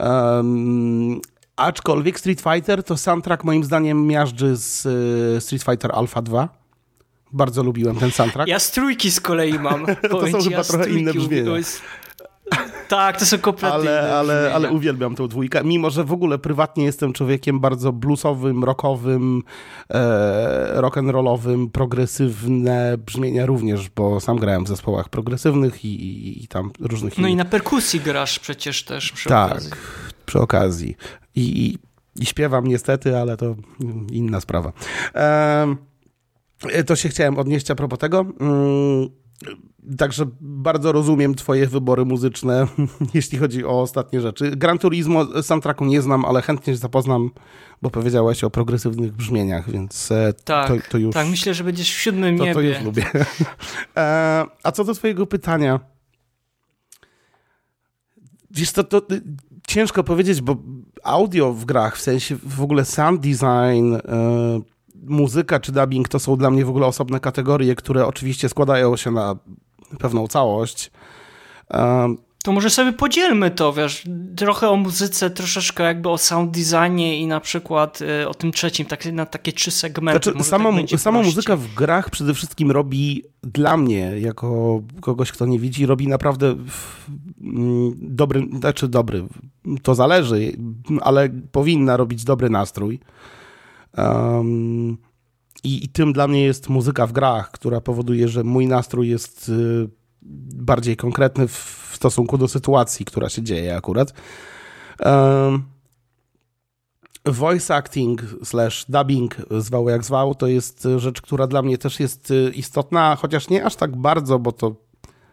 Um, 0.01 1.21
aczkolwiek 1.63 2.19
Street 2.21 2.41
Fighter 2.41 2.83
to 2.85 2.97
soundtrack 2.97 3.45
moim 3.45 3.65
zdaniem 3.65 4.07
miażdży 4.07 4.57
z 4.57 4.87
e, 5.37 5.41
Street 5.41 5.63
Fighter 5.63 5.91
Alpha 5.95 6.23
2. 6.23 6.49
Bardzo 7.33 7.63
lubiłem 7.63 7.97
ten 7.97 8.11
soundtrack. 8.11 8.49
Ja 8.49 8.59
z 8.59 8.71
trójki 8.71 9.11
z 9.11 9.21
kolei 9.21 9.59
mam. 9.59 9.87
Powiem 10.11 10.33
są 10.33 10.39
chyba 10.43 10.57
ja 10.57 10.65
z 10.65 10.69
trochę 10.69 10.91
inne 10.91 11.15
brzmienia. 11.15 11.45
to 11.45 11.57
Tak, 12.89 13.19
to 13.19 13.27
są 13.27 13.39
kompletnie 13.39 13.75
ale, 13.79 14.15
ale, 14.17 14.53
ale 14.55 14.71
uwielbiam 14.71 15.15
tą 15.15 15.29
dwójkę. 15.29 15.65
Mimo, 15.65 15.91
że 15.91 16.05
w 16.05 16.13
ogóle 16.13 16.39
prywatnie 16.39 16.85
jestem 16.85 17.13
człowiekiem 17.13 17.61
bardzo 17.61 17.93
bluesowym, 17.93 18.65
rockowym, 18.65 19.43
e, 19.91 20.73
rock'n'rollowym, 20.77 21.71
progresywne 21.71 22.99
brzmienia 22.99 23.47
również, 23.47 23.89
bo 23.89 24.21
sam 24.21 24.37
grałem 24.39 24.65
w 24.65 24.69
zespołach 24.69 25.09
progresywnych 25.09 25.85
i, 25.85 25.89
i, 25.89 26.45
i 26.45 26.49
tam 26.49 26.71
różnych 26.81 27.19
No 27.19 27.29
i 27.29 27.31
innych. 27.33 27.45
na 27.45 27.51
perkusji 27.51 28.01
grasz 28.01 28.39
przecież 28.39 28.85
też 28.85 29.13
przy 29.13 29.29
Tak, 29.29 29.51
okazji. 29.53 29.71
przy 30.27 30.41
okazji. 30.41 30.97
I, 31.35 31.67
i, 31.67 31.79
I 32.23 32.27
śpiewam 32.27 32.67
niestety, 32.67 33.17
ale 33.17 33.37
to 33.37 33.57
inna 34.11 34.41
sprawa. 34.41 34.73
To 36.87 36.97
się 36.97 37.09
chciałem 37.09 37.39
odnieść 37.39 37.71
a 37.71 37.75
propos 37.75 37.99
tego. 37.99 38.21
Mm, 38.41 39.09
Także 39.99 40.27
bardzo 40.41 40.93
rozumiem 40.93 41.35
twoje 41.35 41.67
wybory 41.67 42.05
muzyczne, 42.05 42.67
jeśli 43.15 43.39
chodzi 43.39 43.65
o 43.65 43.81
ostatnie 43.81 44.21
rzeczy. 44.21 44.51
Gran 44.57 44.79
Turismo 44.79 45.43
soundtracku 45.43 45.85
nie 45.85 46.03
znam, 46.03 46.25
ale 46.25 46.43
chętnie 46.43 46.73
się 46.73 46.77
zapoznam, 46.77 47.31
bo 47.83 47.91
powiedziałeś 47.91 48.45
o 48.45 48.51
progresywnych 48.51 49.13
brzmieniach, 49.13 49.71
więc 49.71 50.13
e, 50.13 50.33
Tak, 50.45 50.69
to, 50.69 50.75
to 50.91 50.99
już... 50.99 51.15
tak, 51.15 51.29
myślę, 51.29 51.55
że 51.55 51.65
będziesz 51.65 51.91
w 51.95 52.01
siódmym 52.01 52.39
To, 52.39 52.45
niebie. 52.45 52.55
to 52.55 52.61
już 52.61 52.81
lubię. 52.81 53.05
E, 53.97 54.45
a 54.63 54.73
co 54.73 54.85
do 54.85 54.95
twojego 54.95 55.27
pytania? 55.27 55.81
Wiesz, 58.51 58.73
to, 58.73 58.85
to 58.85 59.03
ciężko 59.67 60.05
powiedzieć, 60.05 60.41
bo 60.41 60.57
audio 61.03 61.53
w 61.53 61.65
grach, 61.65 61.97
w 61.97 62.01
sensie 62.01 62.37
w 62.37 62.63
ogóle 62.63 62.85
sound 62.85 63.21
design, 63.21 63.95
e, 63.95 64.01
muzyka 65.03 65.61
czy 65.61 65.73
dubbing 65.73 66.09
to 66.09 66.19
są 66.19 66.37
dla 66.37 66.51
mnie 66.51 66.65
w 66.65 66.69
ogóle 66.69 66.87
osobne 66.87 67.21
kategorie, 67.21 67.75
które 67.75 68.07
oczywiście 68.07 68.49
składają 68.49 68.97
się 68.97 69.11
na 69.11 69.37
pewną 69.99 70.29
całość. 70.29 70.91
E, 72.43 72.45
To 72.45 72.53
może 72.53 72.71
sobie 72.71 72.93
podzielmy 72.93 73.51
to, 73.51 73.73
wiesz, 73.73 74.05
trochę 74.37 74.69
o 74.71 74.77
muzyce, 74.77 75.31
troszeczkę 75.31 75.85
jakby 75.85 76.09
o 76.09 76.19
sound 76.19 76.51
designie 76.51 77.21
i 77.21 77.27
na 77.27 77.41
przykład 77.41 78.01
y, 78.23 78.29
o 78.29 78.35
tym 78.35 78.53
trzecim, 78.53 78.87
tak, 78.87 79.07
na 79.13 79.27
takie 79.27 79.53
trzy 79.53 79.71
segmenty. 79.71 80.31
Znaczy, 80.33 80.45
sama, 80.45 80.71
tak 80.91 81.01
sama 81.01 81.23
muzyka 81.23 81.57
w 81.57 81.75
grach 81.75 82.11
przede 82.11 82.35
wszystkim 82.35 82.71
robi 82.71 83.23
dla 83.43 83.77
mnie, 83.77 84.13
jako 84.21 84.81
kogoś, 85.01 85.33
kto 85.33 85.47
nie 85.47 85.59
widzi, 85.59 85.87
robi 85.87 86.09
naprawdę 86.09 86.55
w- 86.55 87.09
mm, 87.41 87.93
dobry, 88.01 88.47
znaczy 88.59 88.89
dobry, 88.89 89.25
to 89.83 89.95
zależy, 89.95 90.53
ale 91.01 91.29
powinna 91.53 91.97
robić 91.97 92.25
dobry 92.25 92.51
nastrój. 92.51 93.01
Um, 93.97 94.97
i, 95.65 95.85
I 95.85 95.89
tym 95.89 96.13
dla 96.13 96.29
mnie 96.29 96.43
jest 96.43 96.69
muzyka 96.69 97.07
w 97.07 97.13
grach, 97.13 97.51
która 97.51 97.81
powoduje, 97.81 98.29
że 98.29 98.45
mój 98.45 98.67
nastrój 98.67 99.09
jest 99.09 99.49
y, 99.49 99.89
bardziej 100.55 100.97
konkretny 100.97 101.49
w 101.49 101.82
stosunku 102.03 102.39
do 102.39 102.49
sytuacji, 102.49 103.07
która 103.07 103.29
się 103.29 103.43
dzieje 103.43 103.77
akurat. 103.77 104.13
Um, 105.05 105.63
voice 107.25 107.75
acting 107.75 108.23
slash 108.43 108.85
dubbing, 108.89 109.37
zwał 109.51 109.89
jak 109.89 110.05
zwał, 110.05 110.35
to 110.35 110.47
jest 110.47 110.89
rzecz, 110.97 111.23
która 111.23 111.47
dla 111.47 111.63
mnie 111.63 111.79
też 111.79 112.01
jest 112.01 112.31
y, 112.31 112.53
istotna, 112.55 113.17
chociaż 113.17 113.49
nie 113.49 113.65
aż 113.65 113.77
tak 113.77 113.97
bardzo, 113.97 114.39
bo 114.39 114.53
to, 114.53 114.75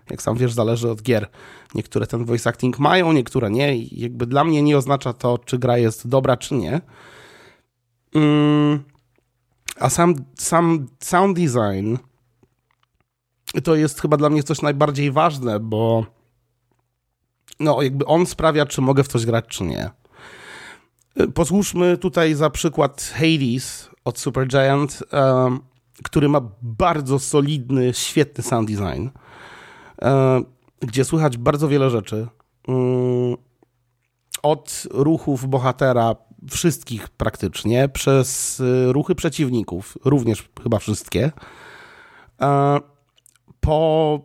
jak 0.10 0.22
sam 0.22 0.38
wiesz, 0.38 0.54
zależy 0.54 0.92
od 0.92 1.02
gier. 1.02 1.28
Niektóre 1.76 2.08
ten 2.08 2.26
voice 2.26 2.50
acting 2.50 2.80
mają, 2.80 3.14
niektóre 3.14 3.50
nie. 3.50 3.76
I 3.76 4.02
jakby 4.02 4.26
dla 4.26 4.44
mnie 4.44 4.62
nie 4.62 4.78
oznacza 4.78 5.14
to, 5.14 5.38
czy 5.38 5.58
gra 5.58 5.78
jest 5.78 6.08
dobra, 6.08 6.38
czy 6.38 6.54
nie. 6.54 6.82
Mm, 8.16 8.84
a 9.80 9.90
sam, 9.90 10.16
sam 10.38 10.88
sound 11.00 11.38
design 11.40 11.96
to 13.64 13.76
jest 13.76 14.02
chyba 14.02 14.18
dla 14.18 14.30
mnie 14.30 14.44
coś 14.44 14.62
najbardziej 14.62 15.12
ważne, 15.12 15.60
bo 15.60 16.06
no 17.60 17.82
jakby 17.82 18.06
on 18.06 18.26
sprawia, 18.26 18.66
czy 18.66 18.82
mogę 18.82 19.04
w 19.04 19.08
coś 19.08 19.26
grać, 19.26 19.46
czy 19.48 19.64
nie. 19.64 19.90
Posłuchajmy 21.34 21.98
tutaj 21.98 22.34
za 22.34 22.50
przykład 22.50 23.14
Hades 23.16 23.90
od 24.06 24.20
Supergiant, 24.20 25.04
um, 25.12 25.60
który 26.04 26.30
ma 26.30 26.42
bardzo 26.62 27.20
solidny, 27.20 27.94
świetny 27.94 28.44
sound 28.44 28.72
design, 28.72 29.08
um, 30.02 30.46
gdzie 30.80 31.06
słychać 31.06 31.38
bardzo 31.38 31.68
wiele 31.68 31.90
rzeczy. 31.90 32.28
Um, 32.68 33.38
od 34.44 34.88
ruchów 34.92 35.48
bohatera, 35.48 36.16
wszystkich 36.52 37.10
praktycznie, 37.10 37.90
przez 37.90 38.60
y, 38.60 38.94
ruchy 38.94 39.16
przeciwników, 39.16 39.98
również 40.06 40.50
chyba 40.64 40.80
wszystkie, 40.80 41.32
po 43.60 44.20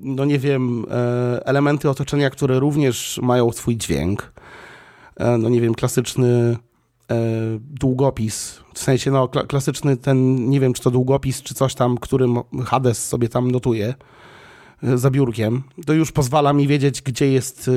no 0.00 0.24
nie 0.24 0.38
wiem, 0.38 0.84
e, 0.90 1.46
elementy 1.46 1.90
otoczenia, 1.90 2.30
które 2.30 2.58
również 2.60 3.20
mają 3.22 3.52
swój 3.52 3.76
dźwięk. 3.76 4.32
E, 5.16 5.38
No 5.38 5.48
nie 5.48 5.60
wiem, 5.60 5.74
klasyczny 5.74 6.56
e, 7.10 7.16
długopis, 7.60 8.60
w 8.74 8.78
sensie 8.78 9.10
no 9.10 9.26
kla- 9.26 9.46
klasyczny 9.46 9.96
ten, 9.96 10.48
nie 10.50 10.60
wiem 10.60 10.72
czy 10.72 10.82
to 10.82 10.90
długopis, 10.90 11.42
czy 11.42 11.54
coś 11.54 11.74
tam, 11.74 11.98
którym 11.98 12.36
Hades 12.64 13.06
sobie 13.08 13.28
tam 13.28 13.50
notuje 13.50 13.94
za 14.82 15.10
biurkiem, 15.10 15.62
to 15.86 15.92
już 15.92 16.12
pozwala 16.12 16.52
mi 16.52 16.66
wiedzieć, 16.66 17.02
gdzie 17.02 17.32
jest, 17.32 17.70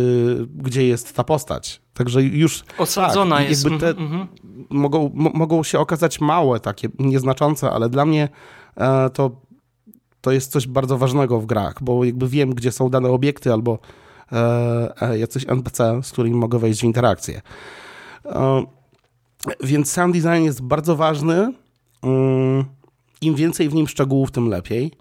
gdzie 0.55 0.87
jest 0.87 1.13
ta 1.13 1.23
postać. 1.23 1.81
Także 1.93 2.23
już 2.23 2.63
Osadzona 2.77 3.37
tak, 3.37 3.49
jest. 3.49 3.63
jakby 3.63 3.79
te, 3.79 3.87
Mhm, 3.89 4.07
mhm. 4.11 4.27
mogą, 4.69 5.11
mo- 5.13 5.31
mogą 5.33 5.63
się 5.63 5.79
okazać 5.79 6.21
małe, 6.21 6.59
takie 6.59 6.89
nieznaczące, 6.99 7.71
ale 7.71 7.89
dla 7.89 8.05
mnie 8.05 8.29
to, 9.13 9.41
to 10.21 10.31
jest 10.31 10.51
coś 10.51 10.67
bardzo 10.67 10.97
ważnego 10.97 11.39
w 11.39 11.45
grach, 11.45 11.75
bo 11.81 12.03
jakby 12.03 12.27
wiem, 12.27 12.55
gdzie 12.55 12.71
są 12.71 12.89
dane 12.89 13.09
obiekty 13.09 13.53
albo 13.53 13.79
e, 14.31 15.01
e, 15.01 15.19
jacyś 15.19 15.45
NPC, 15.47 15.99
z 16.03 16.11
którymi 16.11 16.35
mogę 16.35 16.59
wejść 16.59 16.81
w 16.81 16.83
interakcję. 16.83 17.41
E, 18.25 18.63
więc 19.63 19.91
sound 19.91 20.15
design 20.15 20.43
jest 20.43 20.61
bardzo 20.61 20.95
ważny. 20.95 21.53
Mm, 22.03 22.65
Im 23.21 23.35
więcej 23.35 23.69
w 23.69 23.73
nim 23.73 23.87
szczegółów, 23.87 24.31
tym 24.31 24.47
lepiej. 24.47 24.91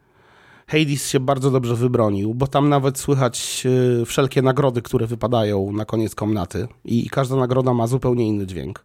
Hades 0.67 1.09
się 1.09 1.21
bardzo 1.21 1.51
dobrze 1.51 1.77
wybronił, 1.77 2.35
bo 2.35 2.47
tam 2.47 2.69
nawet 2.69 2.99
słychać 2.99 3.67
e, 4.03 4.07
wszelkie 4.07 4.43
nagrody, 4.43 4.83
które 4.83 5.07
wypadają 5.07 5.73
na 5.73 5.85
koniec 5.85 6.15
komnaty 6.15 6.69
i 6.85 7.11
każda 7.11 7.37
nagroda 7.37 7.75
ma 7.75 7.87
zupełnie 7.87 8.29
inny 8.29 8.47
dźwięk. 8.47 8.85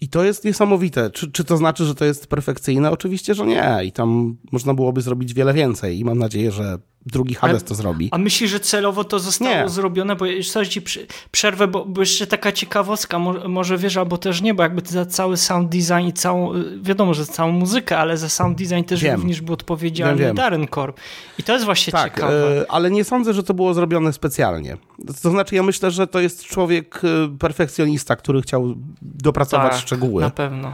I 0.00 0.08
to 0.08 0.24
jest 0.24 0.44
niesamowite. 0.44 1.10
Czy, 1.10 1.30
czy 1.30 1.44
to 1.44 1.56
znaczy, 1.56 1.84
że 1.84 1.94
to 1.94 2.04
jest 2.04 2.26
perfekcyjne? 2.26 2.90
Oczywiście, 2.90 3.34
że 3.34 3.46
nie. 3.46 3.80
I 3.84 3.92
tam 3.92 4.36
można 4.52 4.74
byłoby 4.74 5.00
zrobić 5.00 5.34
wiele 5.34 5.54
więcej 5.54 5.98
i 5.98 6.04
mam 6.04 6.18
nadzieję, 6.18 6.52
że 6.52 6.78
drugi 7.06 7.34
Hades 7.34 7.64
to 7.64 7.74
zrobi. 7.74 8.08
A 8.12 8.18
myślisz, 8.18 8.50
że 8.50 8.60
celowo 8.60 9.04
to 9.04 9.18
zostało 9.18 9.50
Nie. 9.50 9.68
zrobione? 9.68 10.16
Bo 10.16 10.24
coś 10.52 10.68
ci 10.68 10.82
przerwę, 11.30 11.68
bo, 11.68 11.84
bo 11.84 12.00
jeszcze 12.00 12.26
taka 12.26 12.52
ciekawostka, 12.52 13.18
może, 13.18 13.48
może 13.48 13.78
wiesz, 13.78 13.96
albo 13.96 14.18
też 14.18 14.42
nie, 14.42 14.54
bo 14.54 14.62
jakby 14.62 14.82
za 14.86 15.06
cały 15.06 15.36
sound 15.36 15.68
design 15.68 16.06
i 16.08 16.12
całą, 16.12 16.52
wiadomo, 16.82 17.14
że 17.14 17.26
całą 17.26 17.52
muzykę, 17.52 17.98
ale 17.98 18.16
za 18.16 18.28
sound 18.28 18.58
design 18.58 18.82
też 18.84 19.02
Wiem. 19.02 19.16
również 19.20 19.40
był 19.40 19.54
odpowiedzialny 19.54 20.16
Wiem, 20.18 20.26
wiem. 20.26 20.36
Darren 20.36 20.66
Korb. 20.66 21.00
I 21.38 21.42
to 21.42 21.52
jest 21.52 21.64
właśnie 21.64 21.92
Tak, 21.92 22.14
ciekawe. 22.14 22.60
e, 22.62 22.70
ale 22.70 22.90
nie 22.90 23.04
sądzę, 23.04 23.34
że 23.34 23.42
to 23.42 23.54
było 23.54 23.74
zrobione 23.74 24.12
specjalnie. 24.12 24.76
To 25.22 25.30
znaczy, 25.30 25.54
ja 25.54 25.62
myślę, 25.62 25.90
że 25.90 26.06
to 26.06 26.20
jest 26.20 26.44
człowiek 26.44 27.00
e, 27.04 27.38
perfekcjonista, 27.38 28.16
który 28.16 28.42
chciał 28.42 28.74
dopracować 29.02 29.72
tak, 29.72 29.80
szczegóły. 29.80 30.22
Na 30.22 30.30
pewno. 30.30 30.72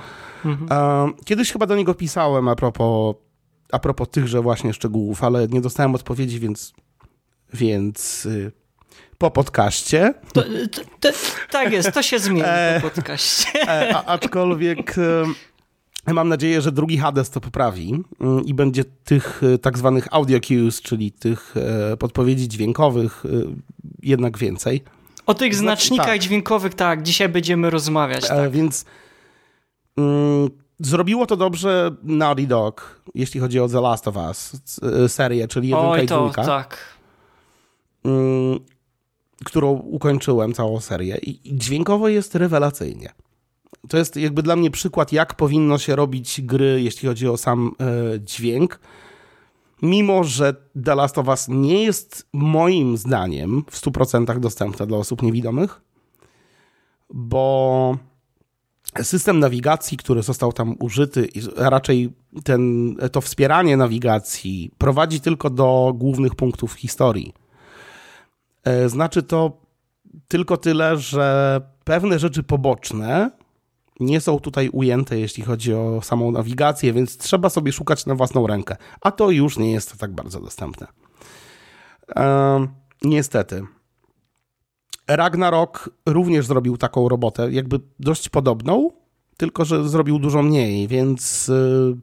E, 0.70 1.08
Kiedyś 1.24 1.52
chyba 1.52 1.66
do 1.66 1.76
niego 1.76 1.94
pisałem 1.94 2.48
a 2.48 2.56
propos, 2.56 3.14
a 3.72 3.78
propos 3.78 4.08
tychże 4.10 4.42
właśnie 4.42 4.72
szczegółów, 4.72 5.24
ale 5.24 5.46
nie 5.48 5.60
dostałem 5.60 5.94
odpowiedzi, 5.94 6.40
więc, 6.40 6.72
więc 7.54 8.26
y, 8.26 8.52
po 9.18 9.30
podcaście. 9.30 10.14
To, 10.32 10.42
to, 10.42 10.80
to, 11.00 11.08
tak 11.50 11.72
jest, 11.72 11.92
to 11.92 12.02
się 12.02 12.18
zmieni 12.18 12.42
E, 12.44 12.80
po 12.82 12.90
podcaście. 12.90 13.68
E, 13.68 13.96
a, 13.96 14.04
aczkolwiek 14.04 14.96
e, 14.98 16.12
mam 16.12 16.28
nadzieję, 16.28 16.60
że 16.60 16.72
drugi 16.72 16.98
Hades 16.98 17.30
to 17.30 17.40
poprawi 17.40 18.04
mm, 18.20 18.44
i 18.44 18.54
będzie 18.54 18.84
tych 18.84 19.42
e, 19.54 19.58
tak 19.58 19.78
zwanych 19.78 20.08
audio 20.10 20.40
cues, 20.40 20.82
czyli 20.82 21.12
tych 21.12 21.54
e, 21.92 21.96
podpowiedzi 21.96 22.48
dźwiękowych 22.48 23.24
e, 23.26 23.28
jednak 24.02 24.38
więcej. 24.38 24.82
O 25.26 25.34
tych 25.34 25.54
znacznikach 25.54 26.06
tak. 26.06 26.18
dźwiękowych, 26.18 26.74
tak, 26.74 27.02
dzisiaj 27.02 27.28
będziemy 27.28 27.70
rozmawiać. 27.70 28.28
Tak. 28.28 28.38
E, 28.38 28.50
Więc 28.50 28.84
mm, 29.96 30.50
Zrobiło 30.80 31.26
to 31.26 31.36
dobrze 31.36 31.90
Naughty 32.02 32.46
Dog, 32.46 33.02
jeśli 33.14 33.40
chodzi 33.40 33.60
o 33.60 33.68
The 33.68 33.80
Last 33.80 34.08
of 34.08 34.16
Us 34.16 34.52
serię, 35.08 35.48
czyli 35.48 35.68
jedynka 35.68 35.90
Oj, 35.90 36.04
i 36.04 36.06
dwójka. 36.06 36.44
tak. 36.44 36.78
Mm, 38.04 38.58
którą 39.44 39.70
ukończyłem 39.70 40.52
całą 40.52 40.80
serię 40.80 41.18
i 41.22 41.56
dźwiękowo 41.58 42.08
jest 42.08 42.34
rewelacyjnie. 42.34 43.12
To 43.88 43.96
jest 43.96 44.16
jakby 44.16 44.42
dla 44.42 44.56
mnie 44.56 44.70
przykład, 44.70 45.12
jak 45.12 45.34
powinno 45.34 45.78
się 45.78 45.96
robić 45.96 46.40
gry, 46.40 46.82
jeśli 46.82 47.08
chodzi 47.08 47.28
o 47.28 47.36
sam 47.36 47.72
e, 47.80 48.20
dźwięk. 48.20 48.80
Mimo, 49.82 50.24
że 50.24 50.54
The 50.84 50.94
Last 50.94 51.18
of 51.18 51.28
Us 51.28 51.46
nie 51.48 51.84
jest 51.84 52.28
moim 52.32 52.96
zdaniem 52.96 53.64
w 53.70 53.80
100% 53.80 54.38
dostępna 54.38 54.86
dla 54.86 54.98
osób 54.98 55.22
niewidomych, 55.22 55.80
bo 57.10 57.96
system 59.02 59.38
nawigacji, 59.38 59.96
który 59.96 60.22
został 60.22 60.52
tam 60.52 60.76
użyty, 60.80 61.28
a 61.64 61.70
raczej 61.70 62.12
ten, 62.44 62.94
to 63.12 63.20
wspieranie 63.20 63.76
nawigacji 63.76 64.70
prowadzi 64.78 65.20
tylko 65.20 65.50
do 65.50 65.92
głównych 65.96 66.34
punktów 66.34 66.72
historii. 66.72 67.34
E, 68.64 68.88
znaczy 68.88 69.22
to 69.22 69.60
tylko 70.28 70.56
tyle, 70.56 70.96
że 70.96 71.60
pewne 71.84 72.18
rzeczy 72.18 72.42
poboczne 72.42 73.30
nie 74.00 74.20
są 74.20 74.38
tutaj 74.38 74.68
ujęte, 74.68 75.18
jeśli 75.18 75.42
chodzi 75.42 75.74
o 75.74 76.02
samą 76.02 76.30
nawigację, 76.30 76.92
więc 76.92 77.16
trzeba 77.16 77.50
sobie 77.50 77.72
szukać 77.72 78.06
na 78.06 78.14
własną 78.14 78.46
rękę. 78.46 78.76
A 79.00 79.10
to 79.10 79.30
już 79.30 79.58
nie 79.58 79.72
jest 79.72 79.98
tak 79.98 80.12
bardzo 80.12 80.40
dostępne. 80.40 80.86
E, 82.16 82.66
niestety. 83.02 83.62
Ragnarok 85.16 85.90
również 86.06 86.46
zrobił 86.46 86.76
taką 86.76 87.08
robotę, 87.08 87.52
jakby 87.52 87.80
dość 88.00 88.28
podobną, 88.28 88.90
tylko 89.36 89.64
że 89.64 89.88
zrobił 89.88 90.18
dużo 90.18 90.42
mniej, 90.42 90.88
więc 90.88 91.48
y, 91.48 91.96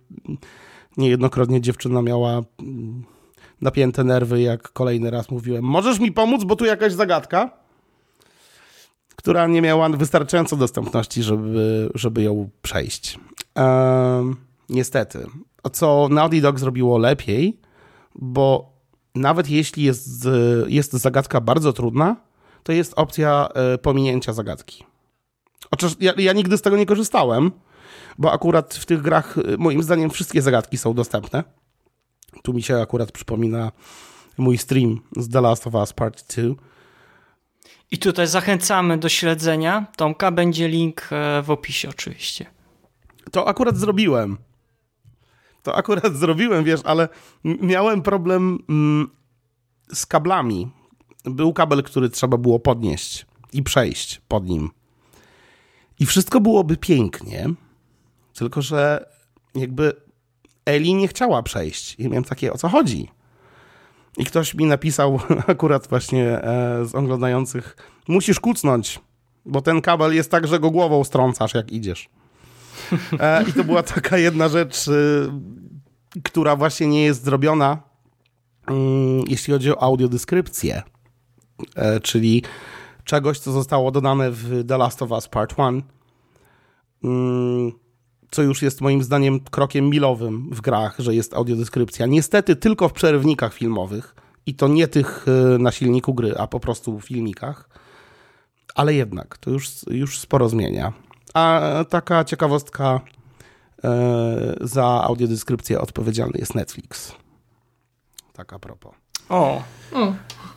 niejednokrotnie 0.97 1.61
dziewczyna 1.61 2.01
miała 2.01 2.41
mm, 2.59 3.03
napięte 3.61 4.03
nerwy, 4.03 4.41
jak 4.41 4.71
kolejny 4.71 5.11
raz 5.11 5.31
mówiłem: 5.31 5.63
Możesz 5.63 5.99
mi 5.99 6.11
pomóc, 6.11 6.43
bo 6.43 6.55
tu 6.55 6.65
jakaś 6.65 6.93
zagadka, 6.93 7.49
która 9.15 9.47
nie 9.47 9.61
miała 9.61 9.89
wystarczająco 9.89 10.55
dostępności, 10.55 11.23
żeby, 11.23 11.89
żeby 11.95 12.23
ją 12.23 12.49
przejść. 12.61 13.19
Niestety. 14.69 15.27
Co 15.71 16.07
Naughty 16.11 16.41
Dog 16.41 16.59
zrobiło 16.59 16.97
lepiej, 16.97 17.59
bo 18.15 18.73
nawet 19.15 19.49
jeśli 19.49 19.83
jest, 19.83 20.27
jest 20.67 20.93
zagadka 20.93 21.41
bardzo 21.41 21.73
trudna, 21.73 22.15
to 22.67 22.73
jest 22.73 22.93
opcja 22.95 23.49
e, 23.53 23.77
pominięcia 23.77 24.33
zagadki. 24.33 24.85
Chociaż 25.71 25.91
ja, 25.99 26.13
ja, 26.17 26.33
nigdy 26.33 26.57
z 26.57 26.61
tego 26.61 26.77
nie 26.77 26.85
korzystałem, 26.85 27.51
bo 28.17 28.31
akurat 28.31 28.73
w 28.73 28.85
tych 28.85 29.01
grach, 29.01 29.37
e, 29.37 29.57
moim 29.57 29.83
zdaniem, 29.83 30.09
wszystkie 30.09 30.41
zagadki 30.41 30.77
są 30.77 30.93
dostępne. 30.93 31.43
Tu 32.43 32.53
mi 32.53 32.63
się 32.63 32.81
akurat 32.81 33.11
przypomina 33.11 33.71
mój 34.37 34.57
stream 34.57 34.99
z 35.17 35.29
The 35.29 35.41
Last 35.41 35.67
of 35.67 35.73
Us 35.73 35.93
Part 35.93 36.35
2. 36.35 36.55
I 37.91 37.97
tutaj 37.97 38.27
zachęcamy 38.27 38.97
do 38.97 39.09
śledzenia. 39.09 39.85
Tomka 39.95 40.31
będzie 40.31 40.67
link 40.67 41.09
e, 41.11 41.41
w 41.41 41.51
opisie, 41.51 41.89
oczywiście. 41.89 42.45
To 43.31 43.47
akurat 43.47 43.77
zrobiłem. 43.77 44.37
To 45.63 45.75
akurat 45.75 46.15
zrobiłem, 46.23 46.63
wiesz, 46.63 46.81
ale 46.83 47.09
miałem 47.43 48.01
problem 48.01 48.59
mm, 48.69 49.09
z 49.93 50.05
kablami 50.05 50.77
był 51.27 51.53
kabel, 51.53 51.83
który 51.83 52.09
trzeba 52.09 52.37
było 52.37 52.59
podnieść 52.59 53.25
i 53.53 53.63
przejść 53.63 54.21
pod 54.27 54.45
nim. 54.45 54.69
I 55.99 56.05
wszystko 56.05 56.41
byłoby 56.41 56.77
pięknie, 56.77 57.49
tylko 58.33 58.61
że 58.61 59.09
jakby 59.55 59.93
Eli 60.67 60.93
nie 60.93 61.07
chciała 61.07 61.43
przejść. 61.43 61.95
I 61.99 62.09
miałem 62.09 62.23
takie, 62.23 62.53
o 62.53 62.57
co 62.57 62.69
chodzi? 62.69 63.09
I 64.17 64.25
ktoś 64.25 64.53
mi 64.53 64.65
napisał 64.65 65.19
akurat 65.47 65.87
właśnie 65.87 66.43
e, 66.43 66.85
z 66.85 66.95
oglądających, 66.95 67.77
musisz 68.07 68.39
kucnąć, 68.39 68.99
bo 69.45 69.61
ten 69.61 69.81
kabel 69.81 70.15
jest 70.15 70.31
tak, 70.31 70.47
że 70.47 70.59
go 70.59 70.71
głową 70.71 71.03
strącasz, 71.03 71.53
jak 71.53 71.71
idziesz. 71.71 72.09
E, 73.19 73.43
I 73.49 73.53
to 73.53 73.63
była 73.63 73.83
taka 73.83 74.17
jedna 74.17 74.49
rzecz, 74.49 74.87
y, 74.87 75.31
która 76.23 76.55
właśnie 76.55 76.87
nie 76.87 77.03
jest 77.03 77.23
zrobiona, 77.23 77.77
y, 78.71 78.73
jeśli 79.27 79.53
chodzi 79.53 79.71
o 79.71 79.83
audiodeskrypcję. 79.83 80.83
E, 81.75 81.99
czyli 81.99 82.43
czegoś, 83.03 83.39
co 83.39 83.51
zostało 83.51 83.91
dodane 83.91 84.31
w 84.31 84.67
The 84.67 84.77
Last 84.77 85.01
of 85.01 85.11
Us 85.11 85.27
Part 85.27 85.57
1, 85.57 85.81
mm, 87.03 87.71
co 88.31 88.41
już 88.41 88.61
jest 88.61 88.81
moim 88.81 89.03
zdaniem 89.03 89.39
krokiem 89.39 89.89
milowym 89.89 90.49
w 90.51 90.61
grach, 90.61 90.95
że 90.99 91.15
jest 91.15 91.33
audiodeskrypcja. 91.33 92.05
Niestety 92.05 92.55
tylko 92.55 92.89
w 92.89 92.93
przerywnikach 92.93 93.53
filmowych 93.53 94.15
i 94.45 94.55
to 94.55 94.67
nie 94.67 94.87
tych 94.87 95.25
e, 95.27 95.57
na 95.57 95.71
silniku 95.71 96.13
gry, 96.13 96.37
a 96.37 96.47
po 96.47 96.59
prostu 96.59 96.99
w 96.99 97.05
filmikach, 97.05 97.69
ale 98.75 98.93
jednak 98.93 99.37
to 99.37 99.49
już, 99.49 99.69
już 99.89 100.19
sporo 100.19 100.49
zmienia. 100.49 100.93
A 101.33 101.61
taka 101.89 102.23
ciekawostka, 102.23 103.01
e, 103.83 104.55
za 104.61 104.85
audiodeskrypcję 104.85 105.81
odpowiedzialny 105.81 106.39
jest 106.39 106.55
Netflix. 106.55 107.11
Tak 108.33 108.53
a 108.53 108.59
propos. 108.59 108.93
O. 109.29 109.63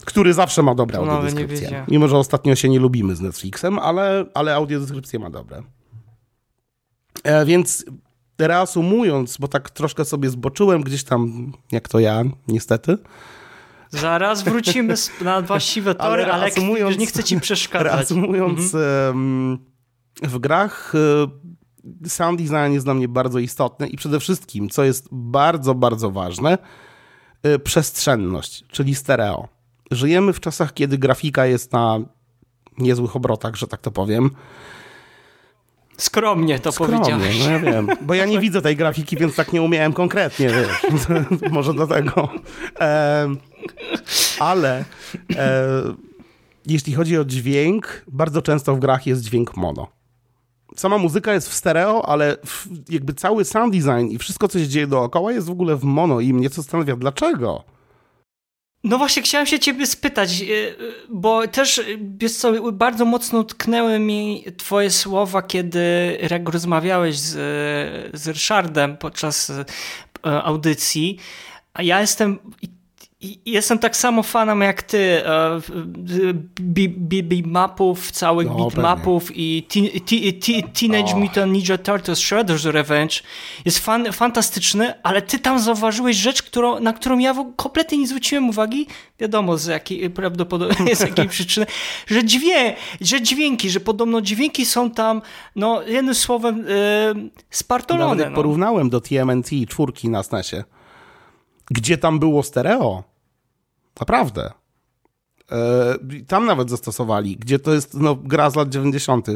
który 0.04 0.35
zawsze 0.35 0.62
ma 0.62 0.74
dobre 0.74 0.98
audiodeskrypcje. 0.98 1.85
Mimo, 1.88 2.09
że 2.09 2.18
ostatnio 2.18 2.54
się 2.54 2.68
nie 2.68 2.78
lubimy 2.78 3.16
z 3.16 3.20
Netflixem, 3.20 3.78
ale, 3.78 4.24
ale 4.35 4.54
audiodeskrypcje 4.54 5.18
ma 5.18 5.30
dobre. 5.30 5.62
E, 7.24 7.46
więc 7.46 7.85
reasumując, 8.38 9.37
bo 9.38 9.48
tak 9.48 9.70
troszkę 9.70 10.04
sobie 10.04 10.30
zboczyłem 10.30 10.83
gdzieś 10.83 11.04
tam, 11.04 11.52
jak 11.72 11.88
to 11.88 11.98
ja, 11.98 12.22
niestety. 12.48 12.98
Zaraz 13.90 14.42
wrócimy 14.42 14.94
na 15.20 15.42
właściwe 15.50 15.94
tory, 15.94 16.24
ale, 16.24 16.50
ale 16.87 16.96
nie 16.98 17.06
chcę 17.06 17.24
ci 17.24 17.40
przeszkadzać. 17.40 17.92
Reasumując, 17.92 18.74
mhm. 18.74 19.59
w 20.22 20.38
grach 20.38 20.92
e, 22.04 22.09
sound 22.09 22.42
design 22.42 22.72
jest 22.72 22.87
dla 22.87 22.94
mnie 22.94 23.09
bardzo 23.09 23.38
istotny 23.38 23.88
i 23.88 23.96
przede 23.96 24.20
wszystkim, 24.20 24.68
co 24.68 24.85
jest 24.85 25.09
bardzo, 25.12 25.74
bardzo 25.74 26.11
ważne, 26.11 26.59
przestrzenność, 27.64 28.64
czyli 28.68 28.94
stereo 28.94 29.48
żyjemy 29.90 30.33
w 30.33 30.40
czasach, 30.40 30.74
kiedy 30.74 30.98
grafika 30.98 31.46
jest 31.46 31.72
na 31.72 31.98
niezłych 32.79 33.16
obrotach, 33.16 33.57
że 33.57 33.66
tak 33.66 33.81
to 33.81 33.90
powiem. 33.90 34.31
Skromnie 35.96 36.59
to 36.59 36.72
Skromnie, 36.72 36.96
powiedziałeś. 36.96 37.38
No 37.44 37.50
ja 37.50 37.59
wiem, 37.59 37.88
bo 38.00 38.14
ja 38.14 38.26
nie 38.26 38.40
widzę 38.46 38.62
tej 38.62 38.76
grafiki, 38.76 39.16
więc 39.16 39.35
tak 39.35 39.53
nie 39.53 39.62
umiałem 39.62 39.92
konkretnie, 39.92 40.48
wiesz. 40.48 40.87
Może 41.50 41.74
dlatego. 41.74 42.29
E, 42.81 43.29
ale 44.38 44.85
e, 45.37 45.64
jeśli 46.66 46.94
chodzi 46.94 47.18
o 47.18 47.24
dźwięk, 47.24 48.05
bardzo 48.09 48.42
często 48.42 48.76
w 48.76 48.79
grach 48.79 49.07
jest 49.07 49.22
dźwięk 49.22 49.57
mono. 49.57 49.99
Sama 50.76 50.98
muzyka 50.98 51.35
jest 51.35 51.48
w 51.48 51.54
stereo, 51.54 52.09
ale 52.09 52.37
w, 52.46 52.68
jakby 52.88 53.14
cały 53.14 53.44
sound 53.44 53.74
design 53.74 54.06
i 54.11 54.18
wszystko, 54.18 54.48
co 54.48 54.59
się 54.59 54.68
dzieje 54.68 54.87
dookoła 54.87 55.33
jest 55.33 55.46
w 55.46 55.50
ogóle 55.50 55.76
w 55.76 55.85
mono 55.85 56.20
i 56.20 56.33
mnie 56.33 56.48
zastanawia, 56.48 56.96
dlaczego? 56.96 57.64
No 58.85 58.98
właśnie, 58.98 59.22
chciałem 59.22 59.46
się 59.46 59.59
ciebie 59.59 59.87
spytać, 59.87 60.42
y, 60.42 60.76
bo 61.09 61.48
też, 61.48 61.80
wiesz 62.18 62.33
co, 62.33 62.72
bardzo 62.72 63.04
mocno 63.04 63.44
tknęły 63.44 63.98
mi 63.98 64.44
twoje 64.56 64.90
słowa, 64.90 65.42
kiedy 65.42 66.18
jak 66.30 66.48
rozmawiałeś 66.48 67.18
z, 67.18 67.33
z 68.20 68.28
Ryszardem 68.28 68.96
podczas 68.96 69.50
y, 69.50 69.64
audycji, 70.22 71.18
a 71.74 71.83
ja 71.83 72.00
jestem 72.00 72.38
Jestem 73.46 73.78
tak 73.78 73.96
samo 73.96 74.22
fanem 74.22 74.61
jak 74.61 74.83
ty 74.83 75.26
e, 75.26 75.61
mapów, 77.46 78.12
całych 78.12 78.48
no, 78.48 78.54
bitmapów 78.54 79.30
i 79.35 79.66
Teenage. 80.74 81.14
Mutant 81.16 81.52
Ninja 81.52 81.78
Turtles 81.78 82.18
Shredder's 82.18 82.70
Revenge 82.70 83.14
jest 83.64 83.78
fan, 83.78 84.12
fantastyczny, 84.12 85.02
ale 85.02 85.22
ty 85.22 85.38
tam 85.38 85.61
zauważyłeś 85.61 86.16
rzecz, 86.16 86.42
którą, 86.42 86.80
na 86.80 86.92
którą 86.92 87.18
ja 87.18 87.35
kompletnie 87.56 87.98
nie 87.98 88.06
zwróciłem 88.06 88.48
uwagi, 88.48 88.87
wiadomo 89.18 89.59
z 89.59 89.66
jakiej, 89.66 90.11
prawdopodobnie 90.20 90.96
z 90.96 91.00
jakiej 91.00 91.28
przyczyny, 91.28 91.66
że, 92.06 92.24
dźwię, 92.24 92.76
że 93.00 93.22
dźwięki, 93.22 93.70
że 93.70 93.80
podobno 93.80 94.20
dźwięki 94.20 94.66
są 94.66 94.90
tam, 94.90 95.22
no 95.56 95.83
jednym 95.83 96.14
słowem, 96.14 96.59
yy, 96.59 97.30
spartolone. 97.50 98.11
Nawet 98.11 98.30
no. 98.30 98.37
porównałem 98.37 98.90
do 98.90 99.00
TMNT 99.00 99.50
czwórki 99.68 100.09
na 100.09 100.22
SNESie, 100.22 100.64
gdzie 101.70 101.98
tam 101.98 102.18
było 102.18 102.42
stereo, 102.42 103.10
Naprawdę. 104.00 104.50
E, 105.53 105.98
tam 106.26 106.46
nawet 106.46 106.70
zastosowali, 106.70 107.37
gdzie 107.37 107.59
to 107.59 107.72
jest 107.72 107.94
no, 107.94 108.16
gra 108.16 108.50
z 108.50 108.57
lat 108.57 108.68
90. 108.68 109.26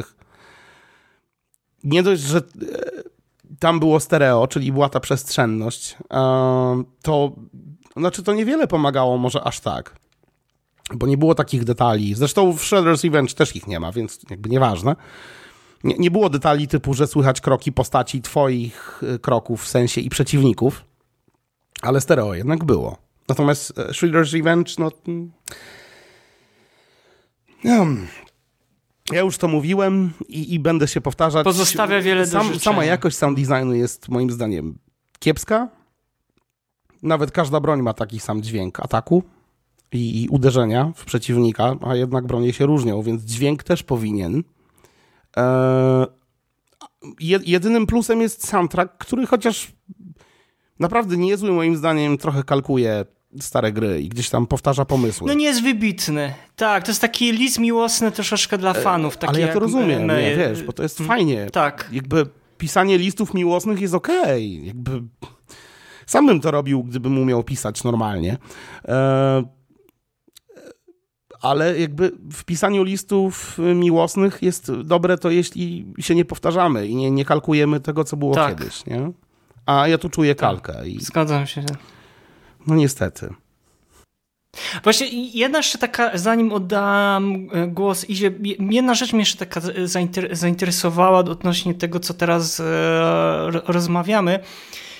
Nie 1.83 2.03
dość, 2.03 2.21
że 2.21 2.37
e, 2.37 2.41
tam 3.59 3.79
było 3.79 3.99
stereo, 3.99 4.47
czyli 4.47 4.71
była 4.71 4.89
ta 4.89 4.99
przestrzenność, 4.99 5.97
e, 6.13 6.83
to 7.01 7.31
znaczy 7.97 8.23
to 8.23 8.33
niewiele 8.33 8.67
pomagało 8.67 9.17
może 9.17 9.43
aż 9.43 9.59
tak, 9.59 9.95
bo 10.93 11.07
nie 11.07 11.17
było 11.17 11.35
takich 11.35 11.63
detali. 11.63 12.13
Zresztą 12.13 12.53
w 12.53 12.61
Shredder's 12.61 13.03
Revenge 13.03 13.33
też 13.33 13.55
ich 13.55 13.67
nie 13.67 13.79
ma, 13.79 13.91
więc 13.91 14.19
jakby 14.29 14.49
nieważne. 14.49 14.95
Nie, 15.83 15.95
nie 15.97 16.11
było 16.11 16.29
detali 16.29 16.67
typu, 16.67 16.93
że 16.93 17.07
słychać 17.07 17.41
kroki 17.41 17.71
postaci 17.71 18.21
twoich 18.21 19.01
kroków 19.21 19.63
w 19.63 19.67
sensie 19.67 20.01
i 20.01 20.09
przeciwników, 20.09 20.85
ale 21.81 22.01
stereo 22.01 22.33
jednak 22.33 22.63
było. 22.63 23.04
Natomiast 23.29 23.79
e, 23.79 23.91
Shredder's 23.91 24.33
Revenge, 24.33 24.71
no... 24.79 24.91
mm, 27.65 28.07
Ja 29.11 29.19
już 29.21 29.37
to 29.37 29.47
mówiłem 29.47 30.13
i, 30.27 30.53
i 30.53 30.59
będę 30.59 30.87
się 30.87 31.01
powtarzać. 31.01 31.43
Pozostawia 31.43 32.01
wiele 32.01 32.25
do 32.25 32.31
Sam, 32.31 32.43
życzenia. 32.45 32.59
Sama 32.59 32.85
jakość 32.85 33.17
sound 33.17 33.39
designu 33.39 33.73
jest 33.73 34.09
moim 34.09 34.31
zdaniem 34.31 34.77
kiepska. 35.19 35.69
Nawet 37.03 37.31
każda 37.31 37.59
broń 37.59 37.81
ma 37.81 37.93
taki 37.93 38.19
sam 38.19 38.41
dźwięk 38.41 38.79
ataku 38.79 39.23
i, 39.91 40.23
i 40.23 40.29
uderzenia 40.29 40.91
w 40.95 41.05
przeciwnika, 41.05 41.75
a 41.81 41.95
jednak 41.95 42.25
bronie 42.27 42.53
się 42.53 42.65
różnią, 42.65 43.01
więc 43.01 43.21
dźwięk 43.23 43.63
też 43.63 43.83
powinien. 43.83 44.43
Eee, 45.35 46.05
je- 47.19 47.39
jedynym 47.45 47.87
plusem 47.87 48.21
jest 48.21 48.47
soundtrack, 48.47 48.97
który 48.97 49.25
chociaż 49.25 49.71
naprawdę 50.79 51.17
niezły 51.17 51.51
moim 51.51 51.75
zdaniem 51.75 52.17
trochę 52.17 52.43
kalkuje 52.43 53.05
stare 53.39 53.71
gry 53.71 54.01
i 54.01 54.09
gdzieś 54.09 54.29
tam 54.29 54.47
powtarza 54.47 54.85
pomysły. 54.85 55.27
No 55.27 55.33
nie 55.33 55.45
jest 55.45 55.61
wybitny. 55.63 56.33
Tak, 56.55 56.83
to 56.83 56.91
jest 56.91 57.01
taki 57.01 57.31
list 57.31 57.59
miłosny 57.59 58.11
troszeczkę 58.11 58.57
dla 58.57 58.73
fanów. 58.73 59.17
Taki 59.17 59.25
E, 59.25 59.29
Ale 59.29 59.39
ja 59.39 59.47
to 59.47 59.53
jak 59.53 59.61
rozumiem, 59.61 60.05
my. 60.05 60.21
nie, 60.21 60.35
wiesz, 60.35 60.63
bo 60.63 60.73
to 60.73 60.83
jest 60.83 60.97
fajnie. 60.99 61.47
Tak. 61.51 61.89
Jakby 61.91 62.25
pisanie 62.57 62.97
listów 62.97 63.33
miłosnych 63.33 63.81
jest 63.81 63.93
okej. 63.93 64.65
Jakby 64.67 65.01
sam 66.05 66.25
bym 66.27 66.41
to 66.41 66.51
robił, 66.51 66.83
gdybym 66.83 67.17
umiał 67.17 67.43
pisać 67.43 67.83
normalnie. 67.83 68.37
E, 68.87 69.43
ale 71.41 71.79
jakby 71.79 72.11
w 72.33 72.43
pisaniu 72.43 72.83
listów 72.83 73.57
miłosnych 73.75 74.41
jest 74.41 74.71
dobre 74.71 75.17
to, 75.17 75.29
jeśli 75.29 75.85
się 75.99 76.15
nie 76.15 76.25
powtarzamy 76.25 76.87
i 76.87 76.95
nie, 76.95 77.11
nie 77.11 77.25
kalkujemy 77.25 77.79
tego, 77.79 78.03
co 78.03 78.17
było 78.17 78.33
Tak. 78.35 78.57
kiedyś, 78.57 78.85
nie? 78.85 79.11
A 79.65 79.87
ja 79.87 79.97
tu 79.97 80.09
czuję 80.09 80.35
kalkę 80.35 80.87
i 80.87 81.01
Zgadzam 81.01 81.47
się. 81.47 81.65
No 82.67 82.75
niestety. 82.75 83.29
Właśnie 84.83 85.07
jedna 85.39 85.57
jeszcze 85.59 85.77
taka, 85.77 86.17
zanim 86.17 86.51
oddam 86.53 87.49
e, 87.53 87.67
głos 87.67 88.09
Izie, 88.09 88.31
jedna 88.59 88.93
rzecz 88.93 89.13
mnie 89.13 89.21
jeszcze 89.21 89.37
taka 89.37 89.59
zainter- 89.85 90.35
zainteresowała 90.35 91.19
odnośnie 91.19 91.73
tego, 91.73 91.99
co 91.99 92.13
teraz 92.13 92.59
e, 92.59 92.63
ro- 93.51 93.61
rozmawiamy. 93.67 94.39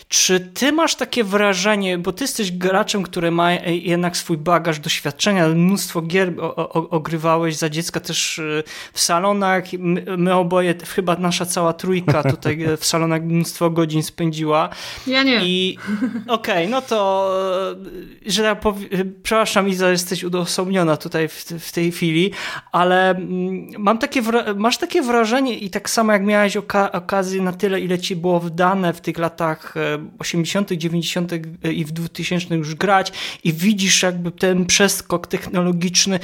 Czy 0.07 0.39
ty 0.39 0.71
masz 0.71 0.95
takie 0.95 1.23
wrażenie, 1.23 1.97
bo 1.97 2.13
ty 2.13 2.23
jesteś 2.23 2.51
graczem, 2.51 3.03
który 3.03 3.31
ma 3.31 3.51
jednak 3.67 4.17
swój 4.17 4.37
bagaż 4.37 4.79
doświadczenia, 4.79 5.47
mnóstwo 5.47 6.01
gier 6.01 6.33
ogrywałeś 6.89 7.55
za 7.55 7.69
dziecka 7.69 7.99
też 7.99 8.39
e, 8.39 8.63
w 8.93 8.99
salonach, 8.99 9.63
my, 9.79 10.33
oboje, 10.35 10.73
chyba 10.95 11.15
nasza 11.15 11.45
cała 11.45 11.73
trójka 11.73 12.23
tutaj 12.23 12.63
e, 12.63 12.77
w 12.77 12.85
salonach 12.85 13.21
mnóstwo 13.23 13.69
godzin 13.69 14.03
spędziła. 14.03 14.69
Ja 15.07 15.23
nie. 15.23 15.45
I 15.45 15.77
okej, 16.27 16.67
no 16.67 16.81
to, 16.81 17.29
e, 18.25 18.31
że 18.31 18.43
tak 18.43 18.59
powiem, 18.59 18.89
przepraszam 19.23 19.69
Iza, 19.69 19.89
jesteś 19.89 20.23
udosobniona 20.23 20.97
tutaj 20.97 21.27
w, 21.27 21.45
w 21.59 21.71
tej 21.71 21.91
chwili, 21.91 22.31
ale 22.71 23.09
mm, 23.09 23.67
mam 23.77 23.97
takie, 23.97 24.21
masz 24.55 24.77
takie 24.77 25.01
wrażenie 25.01 25.57
i 25.57 25.69
tak 25.69 25.89
samo 25.89 26.13
jak 26.13 26.23
miałeś 26.25 26.57
oka- 26.57 26.91
okazję 26.91 27.41
na 27.41 27.53
tyle, 27.53 27.79
ile 27.79 27.99
ci 27.99 28.15
było 28.15 28.39
wdane 28.39 28.93
w 28.93 29.01
tych 29.01 29.17
latach 29.17 29.75
e, 30.05 30.19
80., 30.19 30.71
90. 30.71 31.31
i 31.73 31.85
w 31.85 31.91
2000 31.91 32.55
już 32.55 32.75
grać 32.75 33.11
i 33.43 33.53
widzisz 33.53 34.03
jakby 34.03 34.31
ten 34.31 34.65
przeskok 34.65 35.27
technologiczny, 35.27 36.19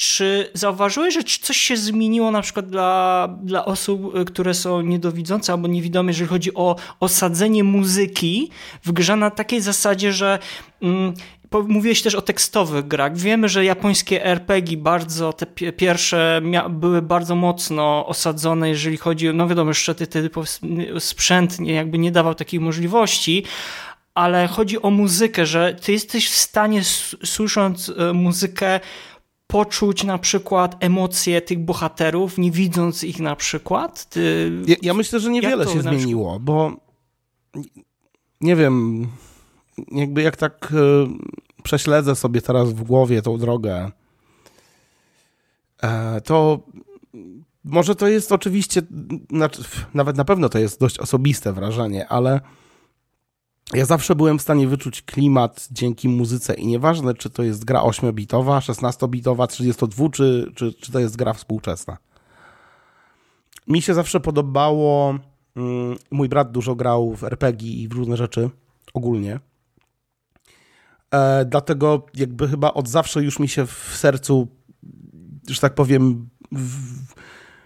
czy 0.00 0.50
zauważyłeś, 0.54 1.14
że 1.14 1.20
coś 1.22 1.56
się 1.56 1.76
zmieniło 1.76 2.30
na 2.30 2.42
przykład 2.42 2.70
dla, 2.70 3.28
dla 3.42 3.64
osób, 3.64 4.16
y, 4.16 4.24
które 4.24 4.54
są 4.54 4.80
niedowidzące 4.80 5.52
albo 5.52 5.68
niewidome, 5.68 6.10
jeżeli 6.10 6.28
chodzi 6.28 6.54
o 6.54 6.76
osadzenie 7.00 7.64
muzyki 7.64 8.50
w 8.84 8.92
grze 8.92 9.16
na 9.16 9.30
takiej 9.30 9.60
zasadzie, 9.60 10.12
że 10.12 10.38
mm, 10.82 11.14
mówiłeś 11.68 12.02
też 12.02 12.14
o 12.14 12.22
tekstowych 12.22 12.88
grach. 12.88 13.16
Wiemy, 13.16 13.48
że 13.48 13.64
japońskie 13.64 14.24
RPG 14.24 14.76
bardzo, 14.76 15.32
te 15.32 15.46
pi- 15.46 15.72
pierwsze 15.72 16.40
były 16.70 17.02
bardzo 17.02 17.34
mocno 17.34 18.06
osadzone, 18.06 18.68
jeżeli 18.68 18.96
chodzi 18.96 19.28
o, 19.28 19.32
no 19.32 19.48
wiadomo, 19.48 19.70
jeszcze 19.70 19.94
wtedy 19.94 20.28
pows- 20.30 20.60
sprzęt 21.00 21.60
nie, 21.60 21.72
jakby 21.72 21.98
nie 21.98 22.12
dawał 22.12 22.34
takiej 22.34 22.60
możliwości, 22.60 23.44
ale 24.14 24.46
chodzi 24.48 24.82
o 24.82 24.90
muzykę, 24.90 25.46
że 25.46 25.76
ty 25.82 25.92
jesteś 25.92 26.30
w 26.30 26.36
stanie 26.36 26.82
słysząc 27.24 27.92
e, 27.98 28.12
muzykę 28.12 28.80
poczuć 29.46 30.04
na 30.04 30.18
przykład 30.18 30.76
emocje 30.84 31.40
tych 31.40 31.58
bohaterów, 31.58 32.38
nie 32.38 32.50
widząc 32.50 33.04
ich 33.04 33.20
na 33.20 33.36
przykład? 33.36 34.08
Ty... 34.08 34.52
Ja, 34.66 34.76
ja 34.82 34.94
myślę, 34.94 35.20
że 35.20 35.30
niewiele 35.30 35.66
się 35.66 35.82
zmieniło, 35.82 36.40
bo 36.40 36.72
nie 38.40 38.56
wiem, 38.56 39.06
jakby 39.92 40.22
jak 40.22 40.36
tak 40.36 40.72
e, 40.72 41.06
prześledzę 41.62 42.16
sobie 42.16 42.42
teraz 42.42 42.72
w 42.72 42.82
głowie 42.82 43.22
tą 43.22 43.38
drogę, 43.38 43.90
e, 45.82 46.20
to 46.20 46.60
może 47.64 47.94
to 47.94 48.08
jest 48.08 48.32
oczywiście, 48.32 48.82
nawet 49.94 50.16
na 50.16 50.24
pewno 50.24 50.48
to 50.48 50.58
jest 50.58 50.80
dość 50.80 50.98
osobiste 50.98 51.52
wrażenie, 51.52 52.08
ale 52.08 52.40
ja 53.74 53.84
zawsze 53.84 54.14
byłem 54.14 54.38
w 54.38 54.42
stanie 54.42 54.68
wyczuć 54.68 55.02
klimat 55.02 55.68
dzięki 55.70 56.08
muzyce 56.08 56.54
i 56.54 56.66
nieważne, 56.66 57.14
czy 57.14 57.30
to 57.30 57.42
jest 57.42 57.64
gra 57.64 57.82
8-bitowa, 57.82 58.58
16-bitowa, 58.58 59.46
32, 59.46 60.08
czy, 60.08 60.52
czy, 60.54 60.72
czy 60.72 60.92
to 60.92 60.98
jest 60.98 61.16
gra 61.16 61.32
współczesna. 61.32 61.96
Mi 63.66 63.82
się 63.82 63.94
zawsze 63.94 64.20
podobało. 64.20 65.14
mm, 65.56 65.96
Mój 66.10 66.28
brat 66.28 66.52
dużo 66.52 66.74
grał 66.74 67.14
w 67.14 67.24
RPG 67.24 67.72
i 67.72 67.88
w 67.88 67.92
różne 67.92 68.16
rzeczy 68.16 68.50
ogólnie. 68.94 69.40
E, 71.14 71.44
dlatego 71.44 72.06
jakby 72.14 72.48
chyba 72.48 72.74
od 72.74 72.88
zawsze 72.88 73.22
już 73.22 73.38
mi 73.38 73.48
się 73.48 73.66
w 73.66 73.92
sercu, 73.96 74.48
że 75.48 75.60
tak 75.60 75.74
powiem, 75.74 76.28
w, 76.52 76.76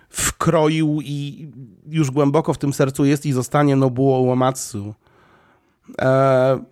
wkroił 0.09 1.01
i 1.03 1.49
już 1.87 2.11
głęboko 2.11 2.55
w 2.55 2.59
tym 2.59 2.73
sercu 2.73 3.05
jest 3.05 3.27
i 3.27 3.33
zostanie 3.33 3.77
Nobuo 3.77 4.21
Uematsu. 4.21 4.95
E, 6.01 6.65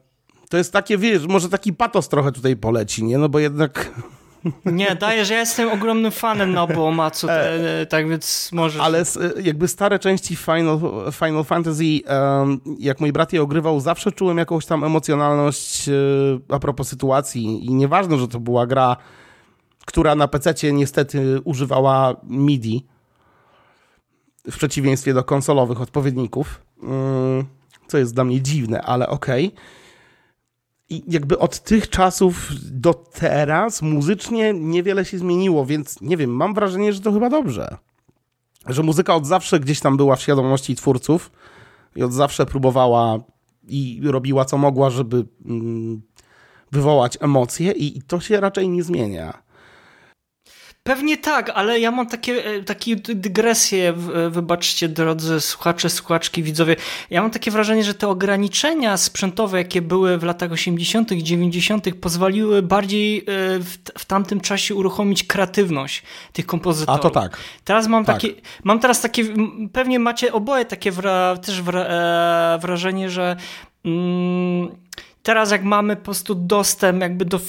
to 0.49 0.57
jest 0.57 0.73
takie, 0.73 0.99
wiesz, 0.99 1.27
może 1.27 1.49
taki 1.49 1.73
patos 1.73 2.09
trochę 2.09 2.33
tutaj 2.33 2.57
poleci, 2.57 3.05
nie? 3.05 3.19
No 3.19 3.29
bo 3.29 3.39
jednak 3.39 3.91
Nie, 4.65 4.95
daję, 4.97 5.25
że 5.25 5.35
ja 5.35 5.41
jestem 5.41 5.69
ogromnym 5.73 6.13
fanem 6.13 6.53
Nobuo 6.53 6.91
Matsu, 6.93 7.27
te- 7.27 7.87
tak 7.89 8.09
więc 8.09 8.51
możesz... 8.53 8.83
Ale 8.83 8.99
s- 9.01 9.19
jakby 9.43 9.69
stare 9.69 9.99
części 9.99 10.37
Final, 10.37 10.81
Final 11.13 11.45
Fantasy, 11.45 11.85
jak 12.79 13.01
mój 13.01 13.13
brat 13.13 13.33
je 13.33 13.43
ogrywał, 13.43 13.81
zawsze 13.81 14.13
czułem 14.13 14.39
jakąś 14.39 14.67
tam 14.67 14.85
emocjonalność 14.85 15.89
e, 15.89 15.93
a 16.49 16.59
propos 16.59 16.89
sytuacji. 16.89 17.67
I 17.67 17.75
nieważne, 17.75 18.19
że 18.19 18.29
to 18.29 18.41
była 18.41 18.67
gra, 18.67 18.97
która 19.87 20.15
na 20.15 20.29
PC 20.29 20.73
niestety 20.73 21.41
używała 21.45 22.17
MIDI, 22.25 22.87
w 24.51 24.57
przeciwieństwie 24.57 25.15
do 25.15 25.25
konsolowych 25.25 25.81
odpowiedników, 25.81 26.61
mm, 26.83 27.45
co 27.87 27.99
jest 27.99 28.15
dla 28.15 28.25
mnie 28.25 28.41
dziwne, 28.41 28.83
ale 28.83 29.09
okej. 29.09 29.55
I 30.93 31.03
jakby 31.09 31.39
od 31.39 31.61
tych 31.61 31.91
czasów 31.91 32.51
do 32.63 32.95
teraz 32.95 33.83
muzycznie 33.83 34.55
niewiele 34.55 35.05
się 35.05 35.19
zmieniło, 35.19 35.67
więc 35.67 36.01
nie 36.01 36.17
wiem, 36.17 36.31
mam 36.31 36.55
wrażenie, 36.55 36.93
że 36.93 37.01
to 37.01 37.13
chyba 37.13 37.31
dobrze. 37.31 37.77
Że 38.67 38.83
muzyka 38.83 39.15
od 39.15 39.27
zawsze 39.27 39.61
gdzieś 39.61 39.81
tam 39.81 39.97
była 39.97 40.17
w 40.17 40.23
świadomości 40.23 40.77
twórców 40.77 41.33
i 41.97 42.03
od 42.03 42.13
zawsze 42.13 42.47
próbowała 42.47 43.19
i 43.69 44.01
robiła 44.05 44.45
co 44.45 44.59
mogła, 44.59 44.91
żeby 44.91 45.25
mm, 45.47 46.03
wywołać 46.73 47.19
emocje 47.21 47.73
i, 47.73 47.99
i 47.99 48.03
to 48.03 48.21
się 48.21 48.41
raczej 48.41 48.69
nie 48.69 48.83
zmienia. 48.83 49.43
Pewnie 50.85 51.17
tak, 51.17 51.51
ale 51.55 51.81
ja 51.81 51.91
mam 51.91 52.07
takie, 52.07 52.45
e, 52.47 52.63
takie 52.63 52.97
dy- 52.97 53.15
dygresje, 53.15 53.89
e, 53.89 54.31
wybaczcie 54.31 54.89
drodzy 54.89 55.41
słuchacze, 55.41 55.91
słuchaczki, 55.91 56.43
widzowie. 56.43 56.77
Ja 57.11 57.23
mam 57.23 57.31
takie 57.31 57.51
wrażenie, 57.51 57.85
że 57.85 57.95
te 57.95 58.09
ograniczenia 58.09 58.97
sprzętowe, 58.97 59.59
jakie 59.59 59.83
były 59.83 60.19
w 60.19 60.23
latach 60.23 60.53
80., 60.53 61.13
90., 61.23 61.95
pozwoliły 62.01 62.63
bardziej 62.63 63.19
e, 63.19 63.23
w, 63.59 63.77
w 63.99 64.05
tamtym 64.05 64.41
czasie 64.41 64.75
uruchomić 64.75 65.25
kreatywność 65.25 66.03
tych 66.33 66.45
A 66.45 66.49
kompozytorów. 66.49 67.01
to 67.03 67.11
tak. 67.11 67.37
Teraz 67.65 67.87
mam 67.89 68.05
Tak. 68.05 68.17
takie, 68.17 68.35
mam 68.65 68.81
teraz 68.81 69.01
takie, 69.01 69.25
pewnie 69.73 69.99
macie 69.99 70.33
oboje 70.33 70.65
takie 70.65 70.91
wra, 70.91 71.37
też 71.37 71.63
wra, 71.63 71.85
wrażenie, 72.59 73.11
że 73.11 73.37
mm, 73.85 74.69
teraz 75.23 75.51
jak 75.51 75.65
mamy 75.65 75.97
po 75.97 76.03
prostu 76.03 76.35
dostęp 76.35 77.01
jakby 77.01 77.25
do 77.25 77.41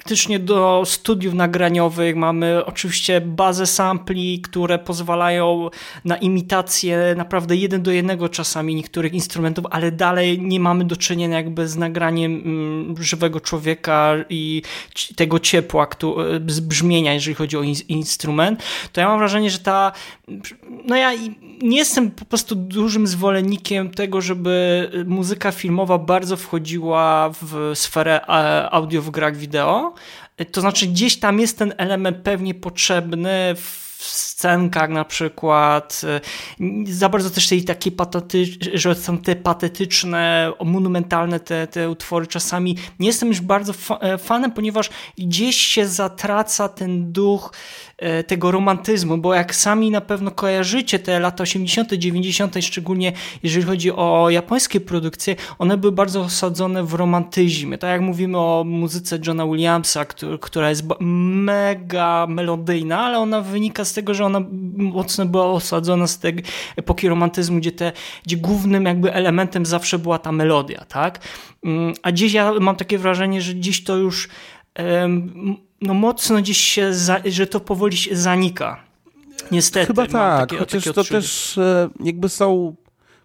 praktycznie 0.00 0.38
do 0.38 0.82
studiów 0.86 1.34
nagraniowych, 1.34 2.16
mamy 2.16 2.64
oczywiście 2.64 3.20
bazę 3.20 3.66
sampli, 3.66 4.40
które 4.40 4.78
pozwalają 4.78 5.70
na 6.04 6.16
imitację 6.16 7.14
naprawdę 7.16 7.56
jeden 7.56 7.82
do 7.82 7.90
jednego 7.90 8.28
czasami 8.28 8.74
niektórych 8.74 9.14
instrumentów, 9.14 9.64
ale 9.70 9.92
dalej 9.92 10.42
nie 10.42 10.60
mamy 10.60 10.84
do 10.84 10.96
czynienia 10.96 11.36
jakby 11.36 11.68
z 11.68 11.76
nagraniem 11.76 12.42
mm, 12.44 12.94
żywego 13.02 13.40
człowieka 13.40 14.14
i 14.28 14.62
tego 15.16 15.38
ciepła, 15.38 15.86
z 16.46 16.60
brzmienia, 16.60 17.14
jeżeli 17.14 17.34
chodzi 17.34 17.56
o 17.56 17.62
instrument, 17.88 18.62
to 18.92 19.00
ja 19.00 19.08
mam 19.08 19.18
wrażenie, 19.18 19.50
że 19.50 19.58
ta 19.58 19.92
no 20.84 20.96
ja 20.96 21.10
nie 21.62 21.76
jestem 21.76 22.10
po 22.10 22.24
prostu 22.24 22.54
dużym 22.54 23.06
zwolennikiem 23.06 23.90
tego, 23.90 24.20
żeby 24.20 24.88
muzyka 25.06 25.52
filmowa 25.52 25.98
bardzo 25.98 26.36
wchodziła 26.36 27.30
w 27.42 27.72
sferę 27.74 28.20
e, 28.28 28.70
audio 28.70 29.02
w 29.02 29.10
grach 29.10 29.36
wideo. 29.36 29.89
To 30.52 30.60
znaczy 30.60 30.86
gdzieś 30.86 31.18
tam 31.18 31.40
jest 31.40 31.58
ten 31.58 31.74
element 31.78 32.16
pewnie 32.22 32.54
potrzebny 32.54 33.54
w 33.56 33.90
scenkach 34.00 34.90
na 34.90 35.04
przykład, 35.04 36.02
za 36.84 37.08
bardzo 37.08 37.30
też 37.30 37.48
tej 37.48 37.64
takie 37.64 37.92
patetyczne, 37.92 38.78
że 38.78 38.94
są 38.94 39.18
te 39.18 39.36
patetyczne, 39.36 40.52
monumentalne 40.64 41.40
te, 41.40 41.66
te 41.66 41.90
utwory 41.90 42.26
czasami. 42.26 42.76
Nie 42.98 43.06
jestem 43.06 43.28
już 43.28 43.40
bardzo 43.40 43.72
e, 44.00 44.18
fanem, 44.18 44.52
ponieważ 44.52 44.90
gdzieś 45.18 45.56
się 45.56 45.86
zatraca 45.86 46.68
ten 46.68 47.12
duch 47.12 47.52
tego 48.26 48.50
romantyzmu, 48.50 49.18
bo 49.18 49.34
jak 49.34 49.54
sami 49.54 49.90
na 49.90 50.00
pewno 50.00 50.30
kojarzycie 50.30 50.98
te 50.98 51.20
lata 51.20 51.42
80., 51.42 51.92
90., 51.94 52.54
szczególnie 52.60 53.12
jeżeli 53.42 53.66
chodzi 53.66 53.92
o 53.92 54.30
japońskie 54.30 54.80
produkcje, 54.80 55.36
one 55.58 55.76
były 55.76 55.92
bardzo 55.92 56.20
osadzone 56.20 56.84
w 56.84 56.94
romantyzmie. 56.94 57.78
Tak 57.78 57.90
jak 57.90 58.00
mówimy 58.00 58.38
o 58.38 58.64
muzyce 58.66 59.18
Johna 59.26 59.46
Williamsa, 59.46 60.04
która 60.40 60.68
jest 60.68 60.84
mega 61.00 62.26
melodyjna, 62.28 62.98
ale 63.00 63.18
ona 63.18 63.40
wynika 63.40 63.84
z 63.84 63.92
tego, 63.92 64.14
że 64.14 64.24
ona 64.24 64.40
mocno 64.76 65.26
była 65.26 65.46
osadzona 65.46 66.06
z 66.06 66.18
tej 66.18 66.42
epoki 66.76 67.08
romantyzmu, 67.08 67.58
gdzie, 67.58 67.72
te, 67.72 67.92
gdzie 68.26 68.36
głównym 68.36 68.84
jakby 68.84 69.12
elementem 69.12 69.66
zawsze 69.66 69.98
była 69.98 70.18
ta 70.18 70.32
melodia, 70.32 70.84
tak? 70.84 71.18
Mm, 71.64 71.94
a 72.02 72.12
dziś 72.12 72.32
ja 72.32 72.52
mam 72.60 72.76
takie 72.76 72.98
wrażenie, 72.98 73.42
że 73.42 73.54
dziś 73.54 73.84
to 73.84 73.96
już 73.96 74.28
no 75.80 75.94
mocno 75.94 76.38
gdzieś 76.38 76.58
się, 76.58 76.94
za, 76.94 77.20
że 77.24 77.46
to 77.46 77.60
powoli 77.60 77.96
się 77.96 78.16
zanika. 78.16 78.80
Niestety. 79.52 79.86
Chyba 79.86 80.06
tak, 80.06 80.40
takie, 80.40 80.58
chociaż 80.58 80.84
to 80.84 81.04
też 81.04 81.58
e, 81.58 81.88
jakby 82.00 82.28
są 82.28 82.74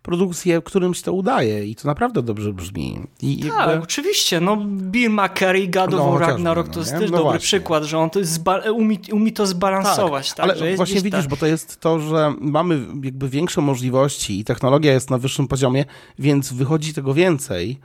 produkcje, 0.05 0.61
którym 0.61 0.93
się 0.93 1.03
to 1.03 1.13
udaje 1.13 1.65
i 1.65 1.75
to 1.75 1.87
naprawdę 1.87 2.21
dobrze 2.21 2.53
brzmi. 2.53 2.99
I 3.21 3.39
tak, 3.39 3.67
jakby... 3.69 3.83
oczywiście. 3.83 4.39
No, 4.39 4.57
Bill 4.65 5.11
McCarey, 5.11 5.69
God 5.69 5.93
of 5.93 5.99
no, 5.99 6.17
Ragnarok 6.17 6.69
to 6.69 6.79
jest 6.79 6.93
no, 6.93 6.99
też 6.99 7.11
no 7.11 7.17
dobry 7.17 7.23
właśnie. 7.23 7.39
przykład, 7.39 7.83
że 7.83 7.97
on 7.97 8.09
to 8.09 8.19
umie, 8.73 8.97
umie 9.11 9.31
to 9.31 9.45
zbalansować. 9.45 10.33
Tak, 10.33 10.47
tak 10.47 10.57
ale 10.61 10.75
właśnie 10.75 11.01
widzisz, 11.01 11.27
bo 11.27 11.37
to 11.37 11.45
jest 11.45 11.79
to, 11.79 11.99
że 11.99 12.33
mamy 12.39 12.79
jakby 13.03 13.29
większe 13.29 13.61
możliwości 13.61 14.39
i 14.39 14.43
technologia 14.43 14.93
jest 14.93 15.09
na 15.09 15.17
wyższym 15.17 15.47
poziomie, 15.47 15.85
więc 16.19 16.53
wychodzi 16.53 16.93
tego 16.93 17.13
więcej. 17.13 17.79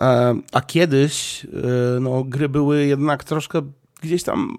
E, 0.00 0.34
a 0.52 0.60
kiedyś 0.60 1.44
e, 1.44 2.00
no, 2.00 2.24
gry 2.24 2.48
były 2.48 2.86
jednak 2.86 3.24
troszkę 3.24 3.62
gdzieś 4.02 4.22
tam 4.22 4.56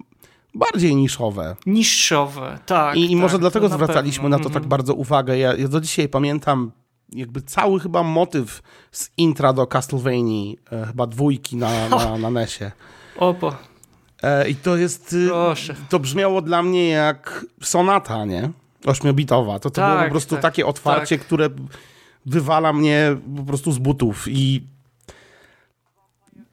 bardziej 0.54 0.96
niszowe. 0.96 1.56
Niszowe, 1.66 2.60
tak. 2.66 2.96
I, 2.96 3.12
i 3.12 3.16
może 3.16 3.34
tak, 3.34 3.42
dlatego 3.42 3.70
na 3.70 3.76
zwracaliśmy 3.76 4.24
pewno. 4.24 4.38
na 4.38 4.44
to 4.44 4.50
tak 4.50 4.66
bardzo 4.66 4.94
uwagę. 4.94 5.38
Ja, 5.38 5.56
ja 5.56 5.68
do 5.68 5.82
dzisiaj 5.82 6.10
pamiętam 6.10 6.72
jakby 7.12 7.42
cały 7.42 7.80
chyba 7.80 8.04
motyw 8.04 8.62
z 8.92 9.10
intra 9.18 9.54
do 9.54 9.68
Castlevanii, 9.68 10.58
e, 10.72 10.86
chyba 10.86 11.08
dwójki 11.08 11.56
na, 11.56 11.90
na, 11.90 12.18
na 12.24 12.30
NESie. 12.30 12.72
Opo. 13.18 13.56
I 14.50 14.56
to 14.56 14.78
jest... 14.78 15.14
Y, 15.14 15.28
Proszę. 15.28 15.76
To 15.90 16.00
brzmiało 16.00 16.42
dla 16.42 16.64
mnie 16.64 16.90
jak 16.90 17.46
sonata, 17.62 18.26
nie? 18.26 18.50
Ośmiobitowa. 18.86 19.60
To, 19.60 19.70
to 19.70 19.82
tak, 19.82 19.86
było 19.86 19.98
po 19.98 20.04
tak, 20.04 20.12
prostu 20.12 20.36
tak, 20.36 20.42
takie 20.42 20.66
otwarcie, 20.66 21.18
tak. 21.18 21.26
które 21.28 21.50
wywala 22.26 22.74
mnie 22.74 23.18
po 23.38 23.44
prostu 23.44 23.72
z 23.72 23.78
butów 23.78 24.28
i... 24.28 24.64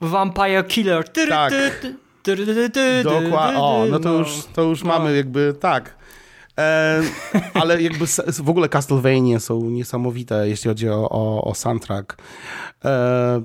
Vampire 0.00 0.66
Killer. 0.66 1.08
Tyry, 1.08 1.28
tak. 1.30 1.52
Dokładnie. 3.04 3.60
O, 3.60 3.86
no 3.90 3.98
to 3.98 4.12
już, 4.18 4.44
to 4.54 4.62
już 4.62 4.82
no. 4.82 4.88
mamy 4.88 5.16
jakby 5.16 5.54
tak. 5.60 5.98
E, 6.58 7.02
ale 7.60 7.82
jakby 7.82 8.06
w 8.42 8.50
ogóle 8.50 8.68
Castlevania 8.68 9.40
są 9.40 9.62
niesamowite, 9.62 10.48
jeśli 10.48 10.68
chodzi 10.68 10.88
o, 10.88 11.08
o, 11.10 11.44
o 11.44 11.54
soundtrack. 11.54 12.16
E, 12.84 13.42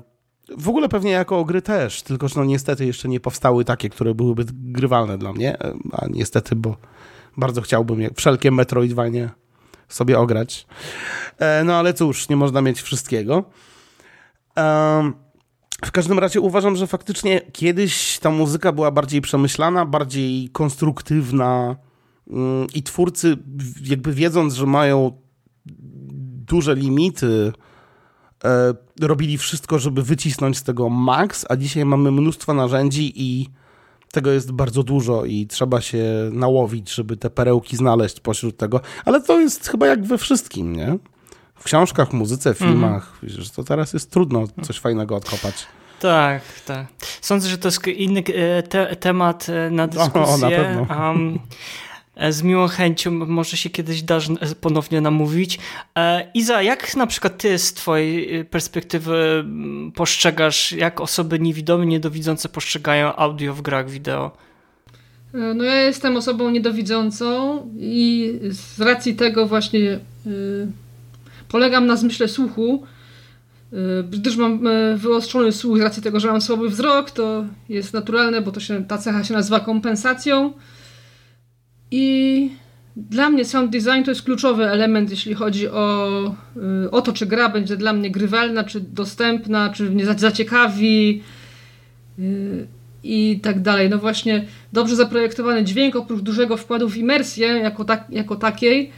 w 0.58 0.68
ogóle 0.68 0.88
pewnie 0.88 1.10
jako 1.10 1.44
gry 1.44 1.62
też, 1.62 2.02
tylko 2.02 2.28
że 2.28 2.34
no 2.40 2.44
niestety 2.44 2.86
jeszcze 2.86 3.08
nie 3.08 3.20
powstały 3.20 3.64
takie, 3.64 3.88
które 3.88 4.14
byłyby 4.14 4.44
grywalne 4.52 5.18
dla 5.18 5.32
mnie, 5.32 5.58
e, 5.58 5.74
a 5.92 6.06
niestety, 6.10 6.56
bo 6.56 6.76
bardzo 7.36 7.60
chciałbym 7.60 8.00
jak 8.00 8.16
wszelkie 8.16 8.50
Metroidvanie 8.50 9.30
sobie 9.88 10.18
ograć. 10.18 10.66
E, 11.38 11.64
no 11.64 11.74
ale 11.74 11.94
cóż, 11.94 12.28
nie 12.28 12.36
można 12.36 12.62
mieć 12.62 12.82
wszystkiego. 12.82 13.44
Um, 14.56 15.23
w 15.84 15.90
każdym 15.92 16.18
razie 16.18 16.40
uważam, 16.40 16.76
że 16.76 16.86
faktycznie 16.86 17.40
kiedyś 17.52 18.18
ta 18.18 18.30
muzyka 18.30 18.72
była 18.72 18.90
bardziej 18.90 19.20
przemyślana, 19.20 19.86
bardziej 19.86 20.48
konstruktywna 20.48 21.76
mm, 22.30 22.66
i 22.74 22.82
twórcy 22.82 23.36
jakby 23.84 24.12
wiedząc, 24.12 24.54
że 24.54 24.66
mają 24.66 25.12
duże 26.46 26.74
limity, 26.74 27.52
e, 28.44 28.74
robili 29.00 29.38
wszystko, 29.38 29.78
żeby 29.78 30.02
wycisnąć 30.02 30.58
z 30.58 30.62
tego 30.62 30.88
maks, 30.88 31.46
a 31.48 31.56
dzisiaj 31.56 31.84
mamy 31.84 32.10
mnóstwo 32.12 32.54
narzędzi 32.54 33.12
i 33.16 33.48
tego 34.12 34.30
jest 34.30 34.52
bardzo 34.52 34.82
dużo 34.82 35.24
i 35.24 35.46
trzeba 35.46 35.80
się 35.80 36.30
nałowić, 36.32 36.94
żeby 36.94 37.16
te 37.16 37.30
perełki 37.30 37.76
znaleźć 37.76 38.20
pośród 38.20 38.56
tego. 38.56 38.80
Ale 39.04 39.22
to 39.22 39.40
jest 39.40 39.68
chyba 39.68 39.86
jak 39.86 40.04
we 40.04 40.18
wszystkim, 40.18 40.76
nie? 40.76 40.98
W 41.54 41.64
książkach, 41.64 42.12
muzyce, 42.12 42.54
filmach, 42.54 43.18
mm. 43.22 43.42
że 43.42 43.50
to 43.50 43.64
teraz 43.64 43.92
jest 43.92 44.10
trudno 44.10 44.44
coś 44.62 44.78
fajnego 44.78 45.16
odkopać. 45.16 45.66
Tak, 46.00 46.42
tak. 46.66 46.86
Sądzę, 47.20 47.48
że 47.48 47.58
to 47.58 47.68
jest 47.68 47.86
inny 47.86 48.22
e, 48.34 48.62
te 48.62 48.96
temat 48.96 49.46
e, 49.48 49.70
na 49.70 49.86
dyskusję. 49.86 50.34
O, 50.34 50.38
na 50.38 50.50
pewno. 50.50 50.86
Um, 51.06 51.38
z 52.30 52.42
miłą 52.42 52.68
chęcią 52.68 53.10
może 53.10 53.56
się 53.56 53.70
kiedyś 53.70 54.02
dasz 54.02 54.28
ponownie 54.60 55.00
namówić. 55.00 55.58
Iza, 56.34 56.62
jak 56.62 56.96
na 56.96 57.06
przykład 57.06 57.38
ty 57.38 57.58
z 57.58 57.74
twojej 57.74 58.44
perspektywy 58.44 59.44
postrzegasz, 59.94 60.72
jak 60.72 61.00
osoby 61.00 61.40
niewidome, 61.40 61.86
niedowidzące 61.86 62.48
postrzegają 62.48 63.16
audio 63.16 63.54
w 63.54 63.62
grach 63.62 63.90
wideo? 63.90 64.30
No 65.54 65.64
ja 65.64 65.80
jestem 65.80 66.16
osobą 66.16 66.50
niedowidzącą 66.50 67.60
i 67.78 68.32
z 68.50 68.80
racji 68.80 69.14
tego 69.14 69.46
właśnie 69.46 69.80
yy, 69.80 70.68
polegam 71.54 71.86
na 71.86 71.96
zmyśle 71.96 72.28
słuchu, 72.28 72.82
y, 73.72 73.76
gdyż 74.10 74.36
mam 74.36 74.66
y, 74.66 74.96
wyostrzony 74.96 75.52
słuch 75.52 75.78
z 75.78 75.80
racji 75.80 76.02
tego, 76.02 76.20
że 76.20 76.28
mam 76.28 76.40
słaby 76.40 76.68
wzrok, 76.68 77.10
to 77.10 77.44
jest 77.68 77.92
naturalne, 77.92 78.42
bo 78.42 78.52
to 78.52 78.60
się, 78.60 78.84
ta 78.84 78.98
cecha 78.98 79.24
się 79.24 79.34
nazywa 79.34 79.60
kompensacją. 79.60 80.52
I 81.90 82.50
dla 82.96 83.30
mnie 83.30 83.44
sound 83.44 83.70
design 83.70 84.02
to 84.04 84.10
jest 84.10 84.22
kluczowy 84.22 84.70
element, 84.70 85.10
jeśli 85.10 85.34
chodzi 85.34 85.68
o, 85.68 86.34
y, 86.86 86.90
o 86.90 87.02
to, 87.02 87.12
czy 87.12 87.26
gra 87.26 87.48
będzie 87.48 87.76
dla 87.76 87.92
mnie 87.92 88.10
grywalna, 88.10 88.64
czy 88.64 88.80
dostępna, 88.80 89.70
czy 89.70 89.90
mnie 89.90 90.06
zaciekawi 90.06 91.22
i 93.02 93.40
tak 93.42 93.62
dalej. 93.62 93.90
No 93.90 93.98
właśnie, 93.98 94.46
dobrze 94.72 94.96
zaprojektowany 94.96 95.64
dźwięk, 95.64 95.96
oprócz 95.96 96.20
dużego 96.20 96.56
wkładu 96.56 96.88
w 96.88 96.96
imersję 96.96 97.46
jako, 97.46 97.84
tak, 97.84 98.06
jako 98.10 98.36
takiej, 98.36 98.92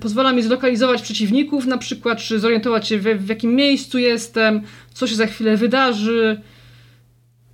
pozwala 0.00 0.32
mi 0.32 0.42
zlokalizować 0.42 1.02
przeciwników, 1.02 1.66
na 1.66 1.78
przykład, 1.78 2.18
czy 2.18 2.40
zorientować 2.40 2.88
się 2.88 2.98
w, 2.98 3.02
w 3.02 3.28
jakim 3.28 3.54
miejscu 3.54 3.98
jestem, 3.98 4.62
co 4.92 5.06
się 5.06 5.14
za 5.14 5.26
chwilę 5.26 5.56
wydarzy. 5.56 6.40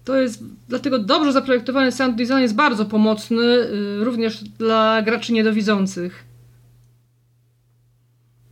To 0.04 0.16
jest 0.16 0.44
dlatego 0.68 0.98
dobrze 0.98 1.32
zaprojektowany 1.32 1.92
sound 1.92 2.16
design 2.16 2.38
jest 2.38 2.54
bardzo 2.54 2.84
pomocny, 2.84 3.42
y, 3.42 4.04
również 4.04 4.44
dla 4.44 5.02
graczy 5.02 5.32
niedowidzących. 5.32 6.24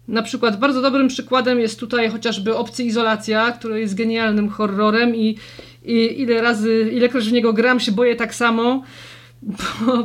Na 0.09 0.23
przykład 0.23 0.61
bardzo 0.61 0.83
dobrym 0.83 1.09
przykładem 1.09 1.61
jest 1.61 1.81
tutaj 1.81 2.11
chociażby 2.11 2.57
Obcy 2.57 2.85
Izolacja, 2.85 3.53
który 3.53 3.81
jest 3.81 3.95
genialnym 3.95 4.49
horrorem 4.49 5.17
i, 5.17 5.39
i 5.85 6.23
ile 6.23 6.43
razy, 6.43 6.91
ilekroć 6.93 7.29
w 7.29 7.33
niego 7.33 7.53
gram 7.53 7.81
się 7.81 7.93
boję 7.93 8.17
tak 8.17 8.35
samo 8.35 8.83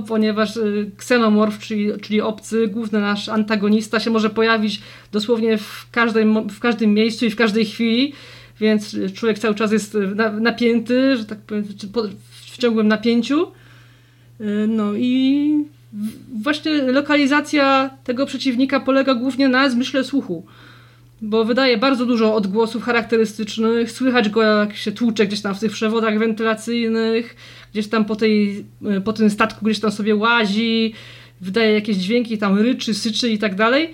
ponieważ 0.07 0.57
y, 0.57 0.91
ksenomorf, 0.97 1.59
czyli, 1.59 1.91
czyli 2.01 2.21
obcy, 2.21 2.67
główny 2.67 2.99
nasz 2.99 3.29
antagonista 3.29 3.99
się 3.99 4.09
może 4.09 4.29
pojawić 4.29 4.81
dosłownie 5.11 5.57
w, 5.57 5.87
każdej, 5.91 6.25
w 6.51 6.59
każdym 6.59 6.93
miejscu 6.93 7.25
i 7.25 7.29
w 7.29 7.35
każdej 7.35 7.65
chwili, 7.65 8.13
więc 8.59 8.95
człowiek 9.13 9.39
cały 9.39 9.55
czas 9.55 9.71
jest 9.71 9.95
y, 9.95 10.15
napięty, 10.41 11.17
że 11.17 11.25
tak 11.25 11.39
powiem, 11.39 11.63
w 12.41 12.57
ciągłym 12.57 12.87
napięciu. 12.87 13.47
Y, 14.41 14.67
no 14.67 14.93
i 14.93 15.65
właśnie 16.41 16.81
lokalizacja 16.81 17.89
tego 18.03 18.25
przeciwnika 18.25 18.79
polega 18.79 19.15
głównie 19.15 19.49
na 19.49 19.69
zmyśle 19.69 20.03
słuchu. 20.03 20.45
Bo 21.21 21.45
wydaje 21.45 21.77
bardzo 21.77 22.05
dużo 22.05 22.35
odgłosów 22.35 22.83
charakterystycznych. 22.83 23.91
Słychać 23.91 24.29
go, 24.29 24.41
jak 24.41 24.75
się 24.75 24.91
tłucze 24.91 25.27
gdzieś 25.27 25.41
tam 25.41 25.55
w 25.55 25.59
tych 25.59 25.71
przewodach 25.71 26.19
wentylacyjnych, 26.19 27.35
gdzieś 27.71 27.87
tam 27.87 28.05
po, 28.05 28.15
tej, 28.15 28.65
po 29.03 29.13
tym 29.13 29.29
statku 29.29 29.65
gdzieś 29.65 29.79
tam 29.79 29.91
sobie 29.91 30.15
łazi, 30.15 30.93
wydaje 31.41 31.73
jakieś 31.73 31.97
dźwięki, 31.97 32.37
tam 32.37 32.59
ryczy, 32.59 32.93
syczy 32.93 33.29
i 33.29 33.37
tak 33.37 33.55
dalej. 33.55 33.93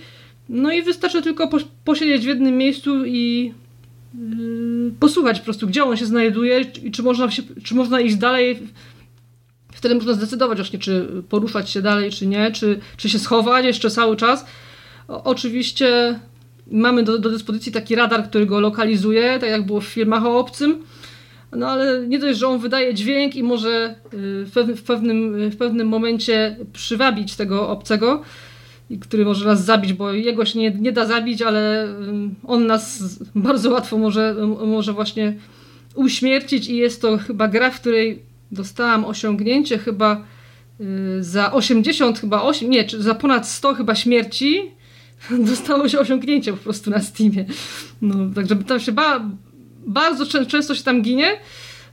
No 0.50 0.72
i 0.72 0.82
wystarczy 0.82 1.22
tylko 1.22 1.50
posiedzieć 1.84 2.24
w 2.24 2.28
jednym 2.28 2.58
miejscu 2.58 3.06
i 3.06 3.54
yy, 4.16 4.92
posłuchać 5.00 5.40
po 5.40 5.46
prostu, 5.46 5.68
gdzie 5.68 5.84
on 5.84 5.98
się 5.98 6.06
znajduje 6.06 6.66
i 6.84 6.92
czy 6.92 7.04
można, 7.04 7.32
się, 7.32 7.44
czy 7.64 7.76
można 7.76 8.02
iść 8.02 8.16
dalej. 8.16 8.60
Wtedy 9.74 9.96
można 9.96 10.14
zdecydować 10.14 10.58
właśnie, 10.58 10.80
czy 10.80 11.08
poruszać 11.30 11.70
się 11.70 11.82
dalej, 11.82 12.12
czy 12.12 12.28
nie, 12.28 12.52
czy, 12.52 12.80
czy 12.98 13.10
się 13.10 13.20
schować 13.20 13.66
jeszcze 13.66 13.90
cały 13.90 14.16
czas. 14.18 14.46
O, 15.08 15.24
oczywiście 15.24 16.20
mamy 16.72 17.04
do, 17.04 17.20
do 17.20 17.30
dyspozycji 17.30 17.72
taki 17.72 17.96
radar, 17.96 18.30
który 18.30 18.46
go 18.46 18.60
lokalizuje, 18.60 19.40
tak 19.40 19.50
jak 19.50 19.66
było 19.66 19.82
w 19.82 19.86
filmach 19.86 20.26
o 20.26 20.40
obcym. 20.40 20.84
No 21.56 21.68
ale 21.68 22.08
nie 22.08 22.20
dość, 22.20 22.40
że 22.40 22.48
on 22.48 22.60
wydaje 22.60 22.94
dźwięk 22.94 23.36
i 23.36 23.44
może 23.44 23.96
y, 24.14 24.76
w 24.76 24.84
pewnym, 24.88 25.50
w 25.50 25.58
pewnym 25.58 25.88
momencie 25.88 26.56
przywabić 26.74 27.36
tego 27.36 27.70
obcego, 27.70 28.22
który 29.02 29.26
może 29.26 29.46
nas 29.46 29.66
zabić, 29.66 29.94
bo 29.94 30.14
jego 30.14 30.46
się 30.46 30.60
nie, 30.60 30.72
nie 30.72 30.92
da 30.92 31.06
zabić, 31.06 31.42
ale 31.42 31.86
y, 31.86 31.90
on 32.48 32.68
nas 32.68 33.04
bardzo 33.36 33.70
łatwo 33.72 33.98
może, 33.98 34.36
może 34.66 34.94
właśnie 34.94 35.34
uśmiercić 35.96 36.68
i 36.68 36.78
jest 36.78 37.02
to 37.02 37.18
chyba 37.18 37.48
gra, 37.48 37.72
w 37.72 37.80
której 37.82 38.22
dostałam 38.52 39.06
osiągnięcie 39.06 39.78
chyba 39.78 40.24
y, 40.82 41.24
za 41.24 41.52
80 41.52 42.20
chyba 42.20 42.42
8, 42.42 42.70
nie, 42.70 42.88
za 42.98 43.16
ponad 43.16 43.48
100 43.48 43.74
chyba 43.74 43.96
śmierci 43.96 44.72
dostało 45.50 45.90
się 45.90 46.00
osiągnięcie 46.00 46.54
po 46.54 46.58
prostu 46.58 46.90
na 46.90 47.00
Steamie. 47.00 47.46
No, 48.02 48.16
także 48.36 48.56
tam 48.56 48.80
się 48.80 48.92
ba 48.92 49.26
bardzo 49.88 50.26
czę 50.26 50.46
często 50.46 50.76
się 50.76 50.84
tam 50.84 51.02
ginie. 51.02 51.32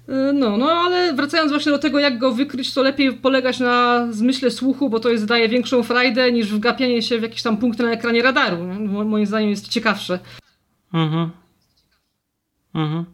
Y, 0.09 0.33
no, 0.33 0.57
no, 0.57 0.71
ale 0.71 1.15
wracając 1.15 1.53
właśnie 1.53 1.73
do 1.73 1.79
tego, 1.79 1.99
jak 1.99 2.19
go 2.19 2.33
wykryć, 2.33 2.75
to 2.75 2.83
lepiej 2.83 3.13
polegać 3.13 3.61
na 3.61 4.07
zmyśle 4.11 4.51
słuchu, 4.51 4.91
bo 4.91 5.01
to 5.01 5.09
jest, 5.09 5.25
daje 5.25 5.49
większą 5.49 5.83
frajdę 5.83 6.33
niż 6.33 6.53
wgapianie 6.53 7.03
się 7.03 7.19
w 7.19 7.23
jakiś 7.23 7.43
tam 7.43 7.57
punkt 7.57 7.79
na 7.79 7.93
ekranie 7.93 8.23
radaru. 8.23 8.65
Moim 9.05 9.27
zdaniem 9.27 9.51
jest 9.51 9.69
ciekawsze. 9.69 10.19
Mhm. 10.95 11.31
Mhm. 12.75 13.05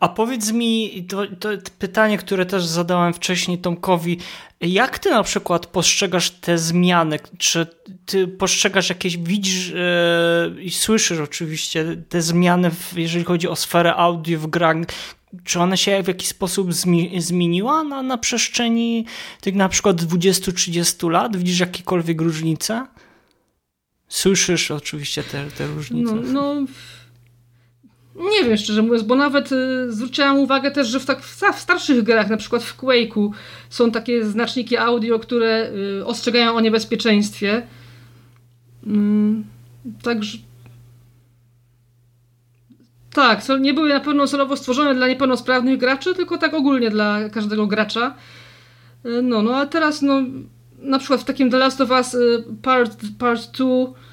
A 0.00 0.08
powiedz 0.08 0.52
mi, 0.52 1.04
to, 1.08 1.26
to, 1.40 1.48
pytanie, 1.78 2.18
które 2.18 2.46
też 2.46 2.64
zadałem 2.64 3.12
wcześniej 3.12 3.58
Tomkowi, 3.58 4.18
jak 4.60 4.98
ty 4.98 5.10
na 5.10 5.22
przykład 5.22 5.66
postrzegasz 5.66 6.30
te 6.30 6.58
zmiany? 6.58 7.18
Czy 7.38 7.66
ty 8.06 8.28
postrzegasz 8.28 8.88
jakieś, 8.88 9.16
widzisz 9.16 9.68
yy, 9.68 10.62
i 10.62 10.70
słyszysz 10.70 11.18
oczywiście 11.18 11.96
te 12.08 12.22
zmiany, 12.22 12.70
w, 12.70 12.92
jeżeli 12.96 13.24
chodzi 13.24 13.48
o 13.48 13.56
sferę 13.56 13.94
audio 13.94 14.38
w 14.38 14.46
grach, 14.46 14.76
czy 15.44 15.60
one 15.60 15.76
się 15.76 16.02
w 16.02 16.08
jakiś 16.08 16.28
sposób 16.28 16.74
zmi 16.74 17.20
zmieniła 17.20 17.84
na, 17.84 18.02
na 18.02 18.18
przestrzeni 18.18 19.06
tych 19.40 19.54
na 19.54 19.68
przykład 19.68 20.02
20-30 20.02 21.10
lat? 21.10 21.36
Widzisz 21.36 21.60
jakiekolwiek 21.60 22.20
różnice? 22.20 22.86
Słyszysz 24.08 24.70
oczywiście 24.70 25.22
te, 25.22 25.46
te 25.50 25.66
różnice. 25.66 26.14
No, 26.14 26.54
no 26.54 26.66
nie 28.16 28.48
wiem, 28.48 28.56
szczerze 28.56 28.82
mówiąc, 28.82 29.02
bo 29.02 29.14
nawet 29.14 29.52
y, 29.52 29.92
zwróciłam 29.92 30.38
uwagę 30.38 30.70
też, 30.70 30.88
że 30.88 31.00
w, 31.00 31.06
tak, 31.06 31.20
w, 31.20 31.60
starszych 31.60 32.02
grach, 32.02 32.30
na 32.30 32.36
przykład 32.36 32.62
w 32.62 32.76
Quake'u, 32.76 33.30
są 33.70 33.90
takie 33.90 34.24
znaczniki 34.24 34.76
audio, 34.76 35.18
które 35.18 35.70
y, 36.00 36.06
ostrzegają 36.06 36.54
o 36.54 36.60
niebezpieczeństwie. 36.60 37.62
Mm, 38.86 39.44
także. 40.02 40.38
Tak, 43.12 43.40
nie 43.60 43.74
były 43.74 43.88
na 43.88 44.00
pewno 44.00 44.26
celowo 44.26 44.56
stworzone 44.56 44.94
dla 44.94 45.08
niepełnosprawnych 45.08 45.78
graczy, 45.78 46.14
tylko 46.14 46.38
tak 46.38 46.54
ogólnie 46.54 46.90
dla 46.90 47.28
każdego 47.28 47.66
gracza. 47.66 48.14
Y, 49.06 49.22
no, 49.22 49.42
no 49.42 49.56
a 49.56 49.66
teraz, 49.66 50.02
no, 50.02 50.22
na 50.78 50.98
przykład 50.98 51.20
w 51.20 51.24
takim 51.24 51.50
The 51.50 51.58
Last 51.58 51.80
of 51.80 51.90
Us 51.90 52.14
y, 52.14 52.44
Part, 52.62 52.96
part 53.18 53.50
2 53.58 54.04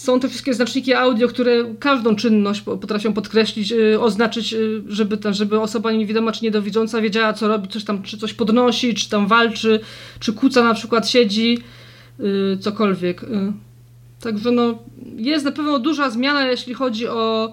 są 0.00 0.20
te 0.20 0.28
wszystkie 0.28 0.54
znaczniki 0.54 0.94
audio, 0.94 1.28
które 1.28 1.64
każdą 1.78 2.16
czynność 2.16 2.60
potrafią 2.60 3.12
podkreślić, 3.12 3.70
yy, 3.70 4.00
oznaczyć, 4.00 4.52
yy, 4.52 4.82
żeby, 4.86 5.16
ta, 5.16 5.32
żeby 5.32 5.60
osoba 5.60 5.92
niewidoma 5.92 6.32
czy 6.32 6.44
niedowidząca 6.44 7.00
wiedziała, 7.00 7.32
co 7.32 7.48
robi, 7.48 7.68
coś 7.68 7.84
tam, 7.84 8.02
czy 8.02 8.18
coś 8.18 8.34
podnosi, 8.34 8.94
czy 8.94 9.10
tam 9.10 9.26
walczy, 9.26 9.80
czy 10.20 10.32
kuca 10.32 10.64
na 10.64 10.74
przykład 10.74 11.08
siedzi, 11.08 11.58
yy, 12.18 12.58
cokolwiek. 12.60 13.22
Y. 13.22 13.52
Także 14.20 14.50
no, 14.50 14.78
jest 15.16 15.44
na 15.44 15.52
pewno 15.52 15.78
duża 15.78 16.10
zmiana, 16.10 16.46
jeśli 16.46 16.74
chodzi 16.74 17.08
o 17.08 17.52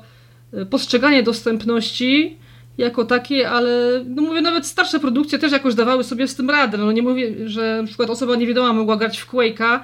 y, 0.54 0.66
postrzeganie 0.66 1.24
dostępności 1.24 2.38
jako 2.78 3.06
takie, 3.06 3.50
ale 3.50 4.04
no 4.08 4.22
mówię, 4.22 4.42
nawet 4.42 4.68
starsze 4.68 5.00
produkcje 5.00 5.40
też 5.40 5.52
jakoś 5.52 5.76
dawały 5.76 6.04
sobie 6.04 6.28
z 6.28 6.36
tym 6.36 6.50
radę. 6.50 6.78
No 6.78 6.92
nie 6.92 7.02
mówię, 7.02 7.50
że 7.50 7.78
na 7.82 7.88
przykład 7.88 8.10
osoba 8.10 8.36
niewidoma 8.36 8.74
mogła 8.74 8.96
grać 8.96 9.18
w 9.18 9.32
Quake'a, 9.32 9.80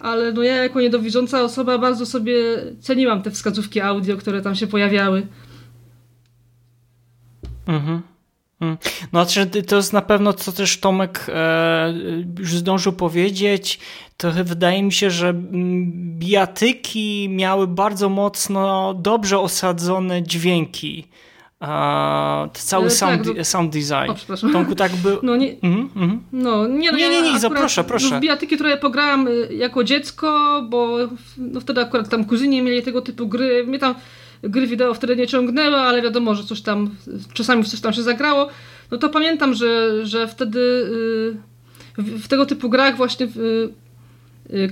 ale 0.00 0.32
no 0.32 0.42
ja 0.42 0.56
jako 0.56 0.80
niedowidząca 0.80 1.42
osoba 1.42 1.78
bardzo 1.78 2.06
sobie 2.06 2.34
ceniłam 2.80 3.22
te 3.22 3.30
wskazówki 3.30 3.80
audio, 3.80 4.16
które 4.16 4.42
tam 4.42 4.54
się 4.54 4.66
pojawiały. 4.66 5.26
Mhm. 7.66 8.02
Mm. 8.60 8.76
No, 9.12 9.26
to 9.66 9.76
jest 9.76 9.92
na 9.92 10.02
pewno, 10.02 10.32
co 10.32 10.52
też 10.52 10.80
Tomek 10.80 11.26
e, 11.28 11.94
już 12.38 12.54
zdążył 12.54 12.92
powiedzieć, 12.92 13.78
to 14.16 14.32
wydaje 14.32 14.82
mi 14.82 14.92
się, 14.92 15.10
że 15.10 15.34
bijatyki 16.18 17.28
miały 17.28 17.66
bardzo 17.66 18.08
mocno, 18.08 18.94
dobrze 18.94 19.38
osadzone 19.38 20.22
dźwięki 20.22 21.08
cały 22.52 22.86
e, 22.86 22.90
sound, 22.90 23.26
tak, 23.26 23.36
no, 23.36 23.44
sound 23.44 23.72
design. 23.72 24.10
O, 24.48 24.52
Tomku 24.52 24.74
tak 24.74 24.96
był. 24.96 25.18
No 25.22 25.36
nie, 25.36 25.56
mm, 25.62 25.90
mm. 25.96 26.20
No, 26.32 26.66
nie, 26.66 26.92
no, 26.92 26.98
nie, 26.98 27.08
nie, 27.08 27.22
nie, 27.22 27.32
nie 27.32 27.50
proszę, 27.50 27.84
proszę. 27.84 28.16
W 28.18 28.20
bijatyki 28.20 28.56
trochę 28.56 28.76
pograłam 28.76 29.28
y, 29.28 29.48
jako 29.54 29.84
dziecko, 29.84 30.60
bo 30.68 30.98
no 31.38 31.60
wtedy 31.60 31.80
akurat 31.80 32.08
tam 32.08 32.24
kuzyni 32.24 32.62
mieli 32.62 32.82
tego 32.82 33.02
typu 33.02 33.26
gry. 33.26 33.66
Mnie 33.66 33.78
tam 33.78 33.94
gry 34.42 34.66
wideo 34.66 34.94
wtedy 34.94 35.16
nie 35.16 35.26
ciągnęły, 35.26 35.76
ale 35.76 36.02
wiadomo, 36.02 36.34
że 36.34 36.44
coś 36.44 36.60
tam, 36.60 36.90
czasami 37.32 37.64
coś 37.64 37.80
tam 37.80 37.92
się 37.92 38.02
zagrało. 38.02 38.48
No 38.90 38.98
to 38.98 39.08
pamiętam, 39.08 39.54
że, 39.54 40.06
że 40.06 40.28
wtedy 40.28 40.58
y, 40.58 42.02
w, 42.02 42.24
w 42.24 42.28
tego 42.28 42.46
typu 42.46 42.68
grach 42.68 42.96
właśnie 42.96 43.28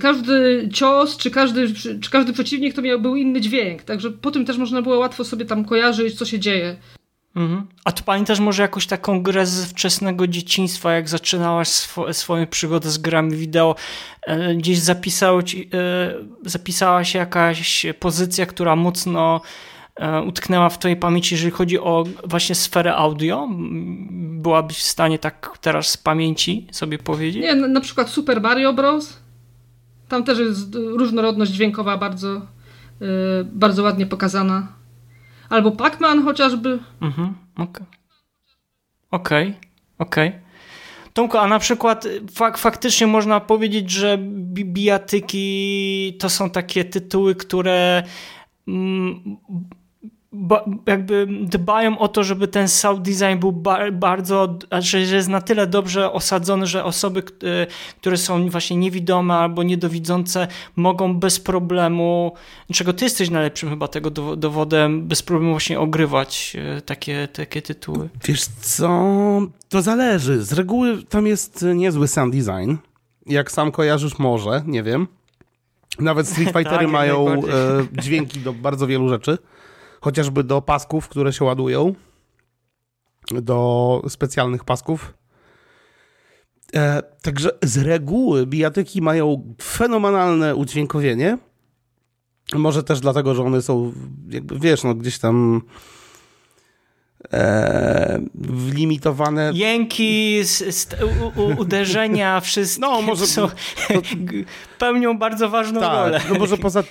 każdy 0.01 0.69
cios, 0.73 1.17
czy 1.17 1.31
każdy, 1.31 1.73
czy 2.01 2.09
każdy 2.11 2.33
przeciwnik 2.33 2.75
to 2.75 2.81
miał 2.81 2.99
był 2.99 3.15
inny 3.15 3.41
dźwięk, 3.41 3.83
także 3.83 4.11
po 4.11 4.31
tym 4.31 4.45
też 4.45 4.57
można 4.57 4.81
było 4.81 4.99
łatwo 4.99 5.23
sobie 5.23 5.45
tam 5.45 5.65
kojarzyć, 5.65 6.15
co 6.15 6.25
się 6.25 6.39
dzieje. 6.39 6.75
Mhm. 7.35 7.67
A 7.85 7.91
tu 7.91 8.03
pamiętasz 8.03 8.39
może 8.39 8.61
jakąś 8.61 8.87
taką 8.87 9.23
grę 9.23 9.45
z 9.45 9.65
wczesnego 9.65 10.27
dzieciństwa, 10.27 10.93
jak 10.93 11.09
zaczynałaś 11.09 11.67
swo 11.67 12.13
swoją 12.13 12.47
przygodę 12.47 12.89
z 12.89 12.97
grami 12.97 13.35
wideo, 13.35 13.75
e, 14.21 14.55
gdzieś 14.55 14.79
zapisał 14.79 15.43
ci, 15.43 15.69
e, 15.73 16.13
zapisała 16.45 17.03
się 17.03 17.19
jakaś 17.19 17.85
pozycja, 17.99 18.45
która 18.45 18.75
mocno 18.75 19.41
e, 19.95 20.21
utknęła 20.21 20.69
w 20.69 20.79
twojej 20.79 20.97
pamięci, 20.97 21.35
jeżeli 21.35 21.51
chodzi 21.51 21.79
o 21.79 22.03
właśnie 22.25 22.55
sferę 22.55 22.95
audio? 22.95 23.47
Byłabyś 24.11 24.77
w 24.77 24.83
stanie 24.83 25.19
tak 25.19 25.57
teraz 25.61 25.89
z 25.89 25.97
pamięci 25.97 26.67
sobie 26.71 26.97
powiedzieć? 26.97 27.43
Nie, 27.43 27.55
na, 27.55 27.67
na 27.67 27.81
przykład 27.81 28.09
Super 28.09 28.41
Mario 28.41 28.73
Bros. 28.73 29.28
Tam 30.09 30.23
też 30.23 30.39
jest 30.39 30.75
różnorodność 30.75 31.51
dźwiękowa 31.51 31.97
bardzo, 31.97 32.33
yy, 32.33 33.07
bardzo 33.51 33.83
ładnie 33.83 34.05
pokazana. 34.05 34.67
Albo 35.49 35.71
Pac-Man 35.71 36.23
chociażby. 36.23 36.79
Mhm, 37.01 37.35
okej. 37.55 37.85
Okay. 39.11 39.53
okej. 39.99 40.27
Okay. 40.29 40.49
Tomku, 41.13 41.37
a 41.37 41.47
na 41.47 41.59
przykład 41.59 42.07
fak 42.33 42.57
faktycznie 42.57 43.07
można 43.07 43.39
powiedzieć, 43.39 43.91
że 43.91 44.17
bijatyki 44.63 46.17
to 46.19 46.29
są 46.29 46.49
takie 46.49 46.85
tytuły, 46.85 47.35
które 47.35 48.03
mm, 48.67 49.37
jakby 50.87 51.27
dbają 51.41 51.99
o 51.99 52.07
to, 52.07 52.23
żeby 52.23 52.47
ten 52.47 52.67
sound 52.67 53.01
design 53.01 53.39
był 53.39 53.51
ba 53.51 53.91
bardzo, 53.91 54.57
że 54.79 54.99
jest 54.99 55.29
na 55.29 55.41
tyle 55.41 55.67
dobrze 55.67 56.11
osadzony, 56.11 56.67
że 56.67 56.83
osoby, 56.83 57.19
e, 57.19 57.67
które 58.01 58.17
są 58.17 58.49
właśnie 58.49 58.77
niewidome 58.77 59.33
albo 59.33 59.63
niedowidzące 59.63 60.47
mogą 60.75 61.19
bez 61.19 61.39
problemu, 61.39 62.33
czego 62.73 62.93
ty 62.93 63.05
jesteś 63.05 63.29
najlepszym 63.29 63.69
chyba 63.69 63.87
tego 63.87 64.11
dowodem, 64.35 65.07
bez 65.07 65.21
problemu 65.21 65.51
właśnie 65.51 65.79
ogrywać 65.79 66.57
e, 66.77 66.81
takie, 66.81 67.27
takie 67.27 67.61
tytuły. 67.61 68.09
Wiesz 68.25 68.45
co, 68.61 68.89
to 69.69 69.81
zależy. 69.81 70.43
Z 70.43 70.53
reguły 70.53 71.03
tam 71.03 71.27
jest 71.27 71.65
niezły 71.75 72.07
sound 72.07 72.35
design. 72.35 72.75
Jak 73.25 73.51
sam 73.51 73.71
kojarzysz 73.71 74.19
może, 74.19 74.63
nie 74.65 74.83
wiem. 74.83 75.07
Nawet 75.99 76.27
Street 76.27 76.49
Fightery 76.57 76.85
tak, 76.85 76.91
mają 76.91 77.41
dźwięki 78.01 78.39
do 78.39 78.53
bardzo 78.53 78.87
wielu 78.87 79.09
rzeczy 79.09 79.37
chociażby 80.01 80.43
do 80.43 80.61
pasków, 80.61 81.09
które 81.09 81.33
się 81.33 81.45
ładują, 81.45 81.93
do 83.31 84.01
specjalnych 84.09 84.63
pasków. 84.63 85.13
E, 86.75 87.03
także 87.21 87.49
z 87.63 87.77
reguły 87.77 88.45
bijatyki 88.45 89.01
mają 89.01 89.55
fenomenalne 89.61 90.55
udźwiękowienie, 90.55 91.37
Może 92.55 92.83
też 92.83 92.99
dlatego, 92.99 93.35
że 93.35 93.43
one 93.43 93.61
są, 93.61 93.93
jakby 94.29 94.59
wiesz, 94.59 94.83
no 94.83 94.95
gdzieś 94.95 95.19
tam 95.19 95.61
e, 97.33 98.21
limitowane. 98.73 99.51
Jęki, 99.53 100.41
uderzenia, 101.57 102.39
wszystkie 102.41 102.81
no, 102.81 103.01
może, 103.01 103.27
są, 103.27 103.47
to, 103.47 103.53
pełnią 104.79 105.17
bardzo 105.17 105.49
ważną 105.49 105.79
tak, 105.79 105.93
rolę. 105.93 106.21
No 106.29 106.39
może 106.39 106.57
poza 106.57 106.83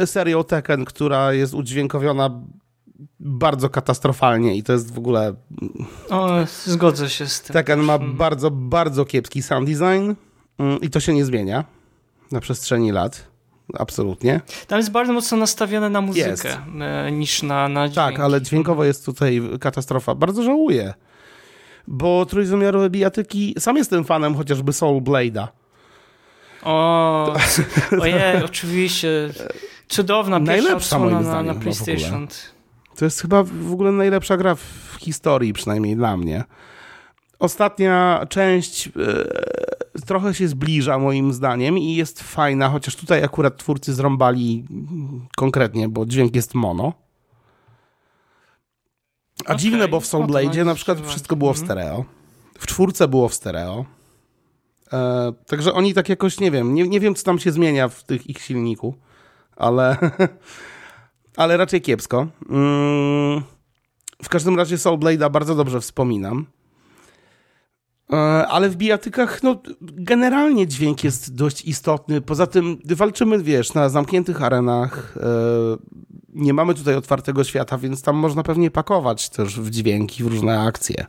e, 0.00 0.06
serią 0.06 0.44
Tekken, 0.44 0.84
która 0.84 1.32
jest 1.32 1.54
udźwiękowiona 1.54 2.30
bardzo 3.20 3.68
katastrofalnie 3.68 4.56
i 4.56 4.62
to 4.62 4.72
jest 4.72 4.94
w 4.94 4.98
ogóle... 4.98 5.34
O, 6.10 6.30
zgodzę 6.64 7.10
się 7.10 7.26
z 7.26 7.40
tym. 7.40 7.54
Tekken 7.54 7.80
ma 7.80 7.98
hmm. 7.98 8.16
bardzo, 8.16 8.50
bardzo 8.50 9.04
kiepski 9.04 9.42
sound 9.42 9.68
design 9.68 10.14
mm, 10.58 10.80
i 10.80 10.90
to 10.90 11.00
się 11.00 11.14
nie 11.14 11.24
zmienia 11.24 11.64
na 12.32 12.40
przestrzeni 12.40 12.92
lat. 12.92 13.33
Absolutnie. 13.78 14.40
Tam 14.66 14.78
jest 14.78 14.90
bardzo 14.90 15.12
mocno 15.12 15.38
nastawione 15.38 15.90
na 15.90 16.00
muzykę 16.00 16.30
jest. 16.30 16.46
E, 16.80 17.12
niż 17.12 17.42
na, 17.42 17.68
na 17.68 17.88
dźwięk. 17.88 17.94
Tak, 17.94 18.20
ale 18.20 18.42
dźwiękowo 18.42 18.84
jest 18.84 19.06
tutaj 19.06 19.42
katastrofa. 19.60 20.14
Bardzo 20.14 20.42
żałuję, 20.42 20.94
bo 21.86 22.26
trójwymiarowe 22.26 22.90
bijatyki, 22.90 23.54
sam 23.58 23.76
jestem 23.76 24.04
fanem 24.04 24.34
chociażby 24.34 24.72
Soul 24.72 25.02
Blade'a. 25.02 25.48
O, 26.62 27.36
ojej, 28.00 28.44
oczywiście. 28.44 29.08
Cudowna 29.88 30.40
pierwsza 30.40 30.52
Najlepsza 30.62 30.98
moim 30.98 31.22
zdaniem, 31.22 31.46
na, 31.46 31.54
na 31.54 31.60
PlayStation. 31.60 32.28
To 32.96 33.04
jest 33.04 33.22
chyba 33.22 33.42
w 33.42 33.72
ogóle 33.72 33.92
najlepsza 33.92 34.36
gra 34.36 34.54
w 34.54 34.96
historii, 35.00 35.52
przynajmniej 35.52 35.96
dla 35.96 36.16
mnie. 36.16 36.44
Ostatnia 37.38 38.26
część 38.28 38.88
e, 38.88 38.90
trochę 40.06 40.34
się 40.34 40.48
zbliża 40.48 40.98
moim 40.98 41.32
zdaniem 41.32 41.78
i 41.78 41.94
jest 41.94 42.22
fajna, 42.22 42.68
chociaż 42.68 42.96
tutaj 42.96 43.24
akurat 43.24 43.56
twórcy 43.56 43.94
zrąbali 43.94 44.64
konkretnie, 45.36 45.88
bo 45.88 46.06
dźwięk 46.06 46.36
jest 46.36 46.54
mono. 46.54 46.92
A 49.40 49.44
okay. 49.44 49.56
dziwne, 49.56 49.88
bo 49.88 50.00
w 50.00 50.06
Soul 50.06 50.26
Blade 50.26 50.64
na 50.64 50.74
przykład 50.74 51.06
wszystko 51.06 51.36
było 51.36 51.54
w 51.54 51.58
stereo. 51.58 52.04
W 52.58 52.66
czwórce 52.66 53.08
było 53.08 53.28
w 53.28 53.34
stereo. 53.34 53.84
E, 54.92 55.32
także 55.46 55.72
oni 55.72 55.94
tak 55.94 56.08
jakoś, 56.08 56.40
nie 56.40 56.50
wiem, 56.50 56.74
nie, 56.74 56.88
nie 56.88 57.00
wiem, 57.00 57.14
co 57.14 57.24
tam 57.24 57.38
się 57.38 57.52
zmienia 57.52 57.88
w 57.88 58.04
tych 58.04 58.30
ich 58.30 58.38
silniku, 58.40 58.94
ale, 59.56 59.96
ale 61.36 61.56
raczej 61.56 61.80
kiepsko. 61.80 62.26
Mm, 62.50 63.42
w 64.22 64.28
każdym 64.28 64.56
razie 64.56 64.78
Soul 64.78 64.98
Blade'a 64.98 65.30
bardzo 65.30 65.54
dobrze 65.54 65.80
wspominam. 65.80 66.46
E, 68.12 68.16
ale 68.46 68.68
w 68.68 68.76
bijatykach, 68.76 69.42
no, 69.42 69.56
generalnie 69.80 70.66
dźwięk 70.66 71.04
jest 71.04 71.34
dość 71.34 71.64
istotny. 71.64 72.20
Poza 72.20 72.46
tym 72.46 72.78
walczymy, 72.84 73.42
wiesz, 73.42 73.74
na 73.74 73.88
zamkniętych 73.88 74.42
arenach. 74.42 75.14
E, 75.16 75.26
nie 76.34 76.54
mamy 76.54 76.74
tutaj 76.74 76.94
otwartego 76.94 77.44
świata, 77.44 77.78
więc 77.78 78.02
tam 78.02 78.16
można 78.16 78.42
pewnie 78.42 78.70
pakować 78.70 79.28
też 79.28 79.60
w 79.60 79.70
dźwięki, 79.70 80.24
w 80.24 80.26
różne 80.26 80.60
akcje. 80.60 81.06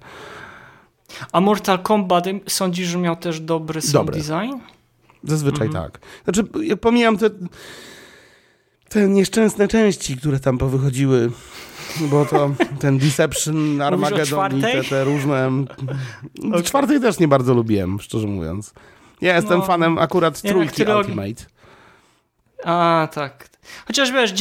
A 1.31 1.41
Mortal 1.41 1.79
Kombat 1.79 2.25
sądzisz, 2.47 2.87
że 2.87 2.97
miał 2.97 3.15
też 3.15 3.39
dobry 3.39 3.81
sound 3.81 3.93
dobry. 3.93 4.21
design? 4.21 4.59
Zazwyczaj 5.23 5.67
mhm. 5.67 5.83
tak. 5.83 5.99
Znaczy, 6.23 6.43
pomijam 6.77 7.17
te, 7.17 7.29
te 8.89 9.07
nieszczęsne 9.09 9.67
części, 9.67 10.17
które 10.17 10.39
tam 10.39 10.57
powychodziły 10.57 11.31
bo 11.99 12.25
to 12.25 12.51
ten 12.79 12.97
Deception, 12.97 13.81
Armageddon 13.81 14.59
i 14.59 14.61
te, 14.61 14.83
te 14.83 15.03
różne... 15.03 15.51
Okay. 16.49 16.63
Czwartej 16.63 17.01
też 17.01 17.19
nie 17.19 17.27
bardzo 17.27 17.53
lubiłem, 17.53 17.99
szczerze 17.99 18.27
mówiąc. 18.27 18.73
Ja 19.21 19.35
jestem 19.35 19.59
no, 19.59 19.65
fanem 19.65 19.97
akurat 19.97 20.41
trójki 20.41 20.83
Ultimate. 20.83 21.45
A, 22.63 23.07
tak. 23.13 23.49
Chociaż 23.87 24.11
wiesz, 24.11 24.33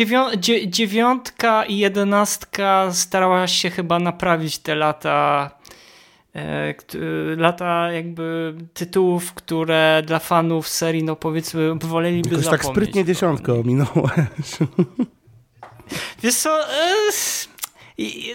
dziewiątka 0.66 1.64
i 1.64 1.78
jedenastka 1.78 2.92
starała 2.92 3.46
się 3.46 3.70
chyba 3.70 3.98
naprawić 3.98 4.58
te 4.58 4.74
lata 4.74 5.50
lata 7.36 7.92
jakby 7.92 8.54
tytułów, 8.74 9.32
które 9.32 10.02
dla 10.06 10.18
fanów 10.18 10.68
serii, 10.68 11.04
no 11.04 11.16
powiedzmy, 11.16 11.74
woleliby 11.74 12.28
Jakoś 12.28 12.44
zapomnieć. 12.44 12.62
tak 12.62 12.72
sprytnie 12.72 13.04
dziesiątkę 13.04 13.52
ominąłeś. 13.52 14.58
Wiesz 16.22 16.34
co, 16.34 16.60
e, 16.60 16.94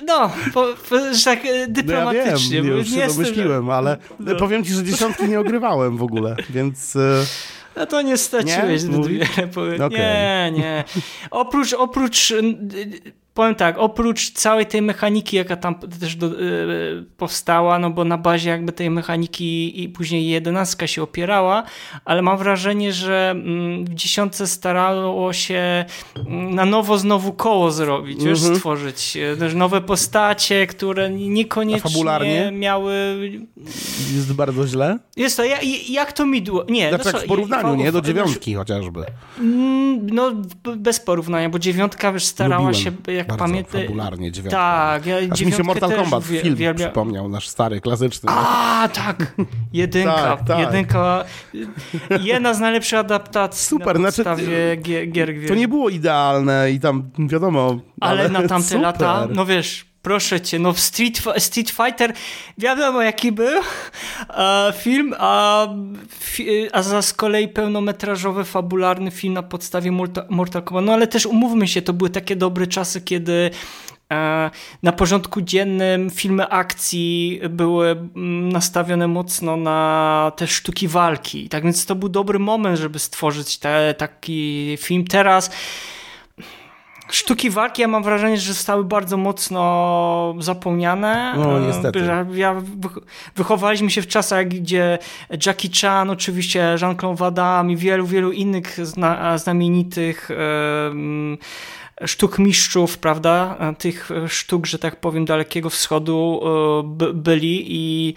no, 0.07 0.31
po, 0.53 0.65
po, 0.89 1.13
że 1.13 1.23
tak 1.23 1.39
dyplomatycznie. 1.67 2.61
No 2.61 2.67
ja 2.67 2.71
wiem, 2.71 2.77
już 2.77 2.89
się 2.89 3.07
domyśliłem, 3.07 3.65
że... 3.65 3.73
ale 3.73 3.97
no. 4.19 4.35
powiem 4.35 4.63
ci, 4.63 4.73
że 4.73 4.83
dziesiątki 4.83 5.27
nie 5.29 5.39
ogrywałem 5.39 5.97
w 5.97 6.03
ogóle, 6.03 6.35
więc... 6.49 6.95
E, 6.95 7.25
no 7.75 7.85
to 7.85 8.01
nie 8.01 8.17
straciłeś 8.17 8.81
zbyt 8.81 9.07
wiele. 9.07 9.25
Okay. 9.85 9.89
Nie, 9.89 10.51
nie. 10.57 10.83
Oprócz, 11.31 11.73
oprócz 11.73 12.33
powiem 13.39 13.55
tak, 13.55 13.75
oprócz 13.77 14.31
całej 14.31 14.65
tej 14.65 14.81
mechaniki, 14.81 15.37
jaka 15.37 15.55
tam 15.55 15.75
też 15.75 16.15
do, 16.15 16.27
yy, 16.27 17.05
powstała, 17.17 17.79
no 17.79 17.89
bo 17.89 18.05
na 18.05 18.17
bazie 18.17 18.49
jakby 18.49 18.71
tej 18.71 18.89
mechaniki 18.89 19.83
i 19.83 19.89
później 19.89 20.27
jedenastka 20.27 20.87
się 20.87 21.03
opierała, 21.03 21.63
ale 22.05 22.21
mam 22.21 22.37
wrażenie, 22.37 22.93
że 22.93 23.29
mm, 23.31 23.85
w 23.85 23.93
dziesiątce 23.93 24.47
starało 24.47 25.33
się 25.33 25.85
mm, 26.15 26.55
na 26.55 26.65
nowo 26.65 26.97
znowu 26.97 27.33
koło 27.33 27.71
zrobić, 27.71 28.23
wiesz, 28.23 28.39
mhm. 28.39 28.55
stworzyć 28.55 29.17
też 29.39 29.53
nowe 29.53 29.81
postacie, 29.81 30.67
które 30.67 31.09
niekoniecznie 31.09 32.51
miały... 32.51 32.93
Jest 34.15 34.33
bardzo 34.33 34.67
źle? 34.67 34.99
Jest 35.17 35.37
to, 35.37 35.43
ja, 35.43 35.57
jak 35.89 36.13
to 36.13 36.25
mi 36.25 36.41
dło... 36.41 36.65
Nie, 36.69 36.89
znaczy, 36.89 37.09
no, 37.13 37.19
w 37.19 37.25
porównaniu, 37.25 37.75
nie? 37.75 37.91
Do 37.91 38.01
dziewiątki 38.01 38.55
chociażby. 38.55 39.05
Mm, 39.39 40.09
no, 40.09 40.31
bez 40.77 40.99
porównania, 40.99 41.49
bo 41.49 41.59
dziewiątka 41.59 42.13
wiesz, 42.13 42.25
starała 42.25 42.69
Lubiłem. 42.69 42.95
się, 43.05 43.13
jak 43.13 43.28
pamiętam. 43.37 43.81
fabularnie 43.81 44.31
dziewiątka. 44.31 44.57
Tak, 44.57 45.05
ja 45.05 45.15
Aż 45.31 45.41
mi 45.41 45.51
się 45.51 45.63
Mortal 45.63 45.95
Kombat 45.95 46.23
film 46.23 46.55
wielbia... 46.55 46.85
przypomniał, 46.85 47.29
nasz 47.29 47.47
stary, 47.47 47.81
klasyczny. 47.81 48.29
A, 48.33 48.89
tak! 48.93 49.35
Jedynka. 49.73 50.15
tak, 50.15 50.47
tak. 50.47 50.59
Jedynka. 50.59 51.25
Jedna 52.21 52.53
z 52.53 52.59
najlepszych 52.59 52.99
adaptacji 52.99 53.67
Super, 53.67 53.99
na 53.99 54.11
znaczy, 54.11 54.77
gier, 54.81 55.11
gier. 55.11 55.47
To 55.47 55.55
nie 55.55 55.67
było 55.67 55.89
idealne 55.89 56.71
i 56.71 56.79
tam 56.79 57.09
wiadomo. 57.17 57.79
Ale, 58.01 58.19
ale 58.19 58.29
na 58.29 58.47
tamte 58.47 58.67
super. 58.67 58.81
lata, 58.81 59.27
no 59.33 59.45
wiesz, 59.45 59.88
proszę 60.09 60.41
cię, 60.41 60.59
no 60.59 60.73
Street, 60.73 61.21
Street 61.37 61.69
Fighter, 61.69 62.13
wiadomo 62.57 63.01
jaki 63.01 63.31
był 63.31 63.61
film, 64.77 65.15
a, 65.17 65.67
a 66.71 66.83
za 66.83 67.01
z 67.01 67.13
kolei 67.13 67.47
pełnometrażowy, 67.47 68.45
fabularny 68.45 69.11
film 69.11 69.33
na 69.33 69.43
podstawie 69.43 69.91
Mortal 70.29 70.63
Kombat. 70.63 70.85
No 70.85 70.93
ale 70.93 71.07
też 71.07 71.25
umówmy 71.25 71.67
się, 71.67 71.81
to 71.81 71.93
były 71.93 72.09
takie 72.09 72.35
dobre 72.35 72.67
czasy, 72.67 73.01
kiedy 73.01 73.51
e, 74.11 74.51
na 74.83 74.91
porządku 74.91 75.41
dziennym 75.41 76.09
filmy 76.09 76.47
akcji 76.49 77.41
były 77.49 77.89
mm, 77.89 78.51
nastawione 78.51 79.07
mocno 79.07 79.57
na 79.57 80.31
te 80.35 80.47
sztuki 80.47 80.87
walki. 80.87 81.49
Tak 81.49 81.63
więc 81.63 81.85
to 81.85 81.95
był 81.95 82.09
dobry 82.09 82.39
moment, 82.39 82.79
żeby 82.79 82.99
stworzyć 82.99 83.57
te, 83.57 83.93
taki 83.97 84.77
film. 84.81 85.07
Teraz 85.07 85.51
Sztuki 87.09 87.49
walki, 87.49 87.81
ja 87.81 87.87
mam 87.87 88.03
wrażenie, 88.03 88.37
że 88.37 88.53
zostały 88.53 88.83
bardzo 88.83 89.17
mocno 89.17 90.35
zapomniane. 90.39 91.33
No, 91.37 91.59
niestety. 91.59 92.09
Ja, 92.33 92.61
wychowaliśmy 93.35 93.91
się 93.91 94.01
w 94.01 94.07
czasach, 94.07 94.47
gdzie 94.47 94.97
Jackie 95.45 95.69
Chan, 95.81 96.09
oczywiście 96.09 96.75
Jean-Claude 96.81 97.19
Van 97.19 97.33
Damme 97.33 97.73
i 97.73 97.77
wielu, 97.77 98.05
wielu 98.05 98.31
innych 98.31 98.85
zna, 98.85 99.37
znamienitych 99.37 100.29
sztuk 102.05 102.39
mistrzów, 102.39 102.97
prawda, 102.97 103.57
tych 103.77 104.09
sztuk, 104.27 104.65
że 104.65 104.79
tak 104.79 104.95
powiem, 104.95 105.25
Dalekiego 105.25 105.69
Wschodu 105.69 106.41
e, 107.01 107.13
byli 107.13 107.65
i 107.67 108.13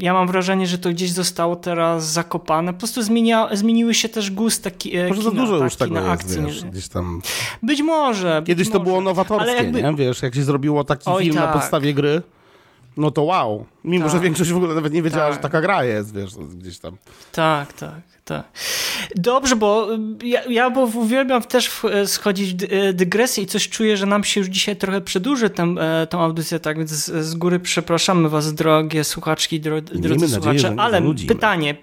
ja 0.00 0.12
mam 0.12 0.26
wrażenie, 0.26 0.66
że 0.66 0.78
to 0.78 0.90
gdzieś 0.90 1.10
zostało 1.12 1.56
teraz 1.56 2.12
zakopane. 2.12 2.72
Po 2.72 2.78
prostu 2.78 3.02
zmienia, 3.02 3.48
zmieniły 3.52 3.94
się 3.94 4.08
też 4.08 4.30
gust 4.30 4.64
taki. 4.64 4.96
E, 4.96 5.08
może 5.08 5.20
kina, 5.20 5.30
za 5.30 5.36
dużo 5.36 5.58
tak, 5.58 5.64
już 5.64 5.76
tego 5.76 5.96
jest, 5.96 6.08
akcji. 6.08 6.42
Wiesz, 6.42 6.64
gdzieś 6.64 6.88
tam. 6.88 7.22
Być 7.62 7.82
może. 7.82 8.42
Kiedyś 8.46 8.66
być 8.66 8.72
to 8.72 8.78
może. 8.78 8.90
było 8.90 9.00
nowatorskie, 9.00 9.52
jakby... 9.52 9.82
nie? 9.82 9.94
Wiesz, 9.94 10.22
jak 10.22 10.34
się 10.34 10.42
zrobiło 10.42 10.84
taki 10.84 11.10
Oj, 11.10 11.22
film 11.22 11.36
tak. 11.36 11.46
na 11.46 11.52
podstawie 11.52 11.94
gry, 11.94 12.22
no 12.96 13.10
to 13.10 13.22
wow. 13.22 13.66
Mimo, 13.84 14.04
tak. 14.04 14.12
że 14.12 14.20
większość 14.20 14.52
w 14.52 14.56
ogóle 14.56 14.74
nawet 14.74 14.92
nie 14.92 15.02
wiedziała, 15.02 15.24
tak. 15.24 15.34
że 15.34 15.40
taka 15.40 15.60
gra 15.60 15.84
jest, 15.84 16.14
wiesz, 16.14 16.30
gdzieś 16.36 16.78
tam. 16.78 16.96
Tak, 17.32 17.72
tak 17.72 18.12
tak. 18.24 18.44
Dobrze, 19.14 19.56
bo 19.56 19.88
ja, 20.24 20.44
ja 20.44 20.70
bo 20.70 20.80
uwielbiam 20.80 21.42
też 21.42 21.70
schodzić 22.06 22.54
w 22.54 22.72
e, 22.72 22.92
dygresję 22.92 23.44
i 23.44 23.46
coś 23.46 23.68
czuję, 23.68 23.96
że 23.96 24.06
nam 24.06 24.24
się 24.24 24.40
już 24.40 24.48
dzisiaj 24.48 24.76
trochę 24.76 25.00
przedłuży 25.00 25.50
tę, 25.50 25.62
e, 25.62 26.06
tą 26.06 26.20
audycję, 26.20 26.60
tak 26.60 26.78
więc 26.78 26.90
z, 26.90 27.34
góry 27.34 27.60
przepraszamy 27.60 28.28
was, 28.28 28.54
drogie 28.54 29.04
słuchaczki, 29.04 29.60
dro, 29.60 29.80
drodzy 29.80 30.28
słuchacze, 30.28 30.74
ale 30.78 31.02
pytanie, 31.28 31.76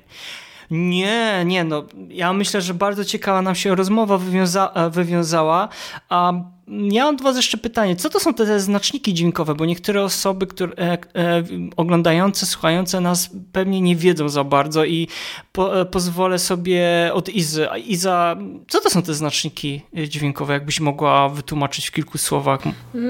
Nie, 0.72 1.44
nie, 1.46 1.64
no 1.64 1.84
ja 2.10 2.34
myślę, 2.34 2.62
że 2.62 2.74
bardzo 2.74 3.06
ciekawa 3.06 3.42
nam 3.42 3.56
się 3.56 3.76
rozmowa 3.76 4.18
wywiąza 4.18 4.72
e, 4.74 4.90
wywiązała, 4.90 5.70
a 6.10 6.34
ja 6.70 7.04
mam 7.04 7.16
do 7.16 7.24
Was 7.24 7.36
jeszcze 7.36 7.58
pytanie. 7.58 7.96
Co 7.96 8.10
to 8.10 8.20
są 8.20 8.34
te 8.34 8.60
znaczniki 8.60 9.14
dźwiękowe? 9.14 9.56
Bo 9.56 9.66
niektóre 9.66 10.04
osoby, 10.04 10.48
które, 10.48 10.74
e, 10.78 10.98
e, 11.16 11.44
oglądające, 11.78 12.46
słuchające 12.46 13.02
nas 13.02 13.30
pewnie 13.52 13.82
nie 13.82 13.96
wiedzą 13.96 14.30
za 14.30 14.44
bardzo 14.44 14.86
i 14.86 15.08
po, 15.52 15.82
e, 15.82 15.86
pozwolę 15.86 16.40
sobie 16.40 17.10
od 17.14 17.30
Izy. 17.30 17.68
Iza, 17.86 18.38
co 18.68 18.82
to 18.82 18.90
są 18.90 19.02
te 19.02 19.14
znaczniki 19.14 19.82
dźwiękowe? 20.08 20.54
Jakbyś 20.54 20.80
mogła 20.80 21.30
wytłumaczyć 21.30 21.88
w 21.88 21.92
kilku 21.92 22.18
słowach? 22.18 22.60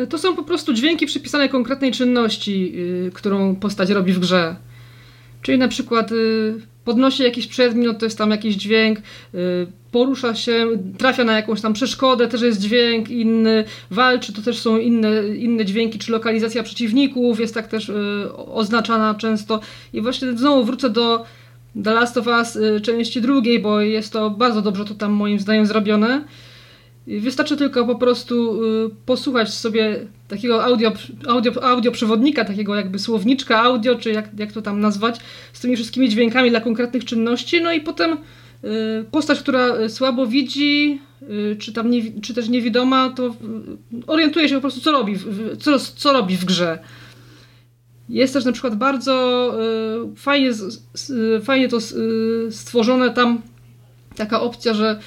E, 0.03 0.07
to 0.07 0.17
są 0.17 0.35
po 0.35 0.43
prostu 0.43 0.73
dźwięki 0.73 1.05
przypisane 1.05 1.49
konkretnej 1.49 1.91
czynności, 1.91 2.73
y, 3.07 3.11
którą 3.13 3.55
postać 3.55 3.89
robi 3.89 4.13
w 4.13 4.19
grze. 4.19 4.55
Czyli 5.41 5.57
na 5.57 5.67
przykład 5.67 6.11
y, 6.11 6.61
podnosi 6.89 7.23
jakiś 7.23 7.47
przedmiot, 7.47 7.99
to 7.99 8.05
jest 8.05 8.17
tam 8.17 8.31
jakiś 8.31 8.55
dźwięk, 8.55 8.99
y, 8.99 9.67
porusza 9.91 10.35
się, 10.35 10.67
trafia 10.97 11.23
na 11.23 11.35
jakąś 11.35 11.61
tam 11.61 11.73
przeszkodę, 11.73 12.27
też 12.27 12.41
jest 12.41 12.61
dźwięk 12.61 13.09
inny, 13.09 13.63
walczy, 13.91 14.33
to 14.33 14.41
też 14.41 14.59
są 14.59 14.77
inne, 14.77 15.27
inne 15.35 15.65
dźwięki, 15.65 15.99
czy 15.99 16.11
lokalizacja 16.11 16.63
przeciwników 16.63 17.39
jest 17.39 17.53
tak 17.53 17.67
też 17.67 17.89
y, 17.89 17.93
oznaczana 18.35 19.15
często. 19.15 19.59
I 19.93 20.01
właśnie 20.01 20.37
znowu 20.37 20.63
wrócę 20.63 20.89
do 20.89 21.25
The 21.83 21.93
Last 21.93 22.17
of 22.17 22.27
Us 22.27 22.57
części 22.81 23.21
drugiej, 23.21 23.59
bo 23.59 23.81
jest 23.81 24.13
to 24.13 24.29
bardzo 24.29 24.61
dobrze 24.61 24.85
to 24.85 24.93
tam 24.95 25.11
moim 25.11 25.39
zdaniem 25.39 25.65
zrobione. 25.65 26.21
Wystarczy 27.17 27.57
tylko 27.57 27.85
po 27.85 27.95
prostu 27.95 28.63
y, 28.63 28.89
posłuchać 29.05 29.53
sobie 29.53 29.99
takiego 30.27 30.63
audio, 30.63 30.91
audio, 31.27 31.63
audio 31.63 31.91
przewodnika, 31.91 32.45
takiego 32.45 32.75
jakby 32.75 32.99
słowniczka 32.99 33.61
audio, 33.61 33.95
czy 33.95 34.11
jak, 34.11 34.29
jak 34.39 34.51
to 34.51 34.61
tam 34.61 34.79
nazwać, 34.79 35.19
z 35.53 35.59
tymi 35.59 35.75
wszystkimi 35.75 36.09
dźwiękami 36.09 36.49
dla 36.49 36.61
konkretnych 36.61 37.05
czynności, 37.05 37.61
no 37.61 37.71
i 37.71 37.81
potem 37.81 38.11
y, 38.11 38.17
postać, 39.11 39.39
która 39.39 39.89
słabo 39.89 40.27
widzi, 40.27 41.01
y, 41.21 41.55
czy, 41.59 41.73
tam 41.73 41.91
nie, 41.91 42.21
czy 42.21 42.33
też 42.33 42.49
niewidoma, 42.49 43.09
to 43.09 43.35
orientuje 44.07 44.49
się 44.49 44.55
po 44.55 44.61
prostu, 44.61 44.81
co 44.81 44.91
robi, 44.91 45.15
co, 45.59 45.79
co 45.79 46.13
robi 46.13 46.37
w 46.37 46.45
grze. 46.45 46.79
Jest 48.09 48.33
też 48.33 48.45
na 48.45 48.51
przykład 48.51 48.75
bardzo 48.75 49.53
fajnie, 50.15 50.51
fajnie 51.43 51.69
to 51.69 51.77
stworzone 52.51 53.09
tam 53.09 53.41
taka 54.15 54.41
opcja, 54.41 54.73
że 54.73 54.99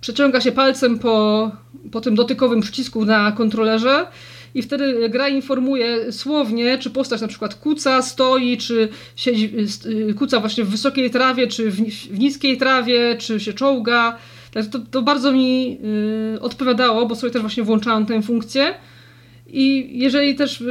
przeciąga 0.00 0.40
się 0.40 0.52
palcem 0.52 0.98
po, 0.98 1.50
po 1.92 2.00
tym 2.00 2.14
dotykowym 2.14 2.60
przycisku 2.60 3.04
na 3.04 3.32
kontrolerze 3.32 4.06
i 4.54 4.62
wtedy 4.62 5.08
gra 5.08 5.28
informuje 5.28 6.12
słownie, 6.12 6.78
czy 6.78 6.90
postać 6.90 7.20
na 7.20 7.28
przykład 7.28 7.54
kuca, 7.54 8.02
stoi, 8.02 8.56
czy 8.56 8.88
siedzi, 9.16 9.52
y, 9.86 10.14
kuca 10.14 10.40
właśnie 10.40 10.64
w 10.64 10.68
wysokiej 10.68 11.10
trawie, 11.10 11.46
czy 11.46 11.70
w, 11.70 11.76
w 12.10 12.18
niskiej 12.18 12.56
trawie, 12.56 13.16
czy 13.16 13.40
się 13.40 13.52
czołga. 13.52 14.18
to, 14.72 14.78
to 14.90 15.02
bardzo 15.02 15.32
mi 15.32 15.78
y, 16.34 16.40
odpowiadało, 16.40 17.06
bo 17.06 17.14
sobie 17.14 17.32
też 17.32 17.42
właśnie 17.42 17.62
włączałam 17.62 18.06
tę 18.06 18.22
funkcję. 18.22 18.74
I 19.46 19.90
jeżeli 19.98 20.34
też 20.34 20.64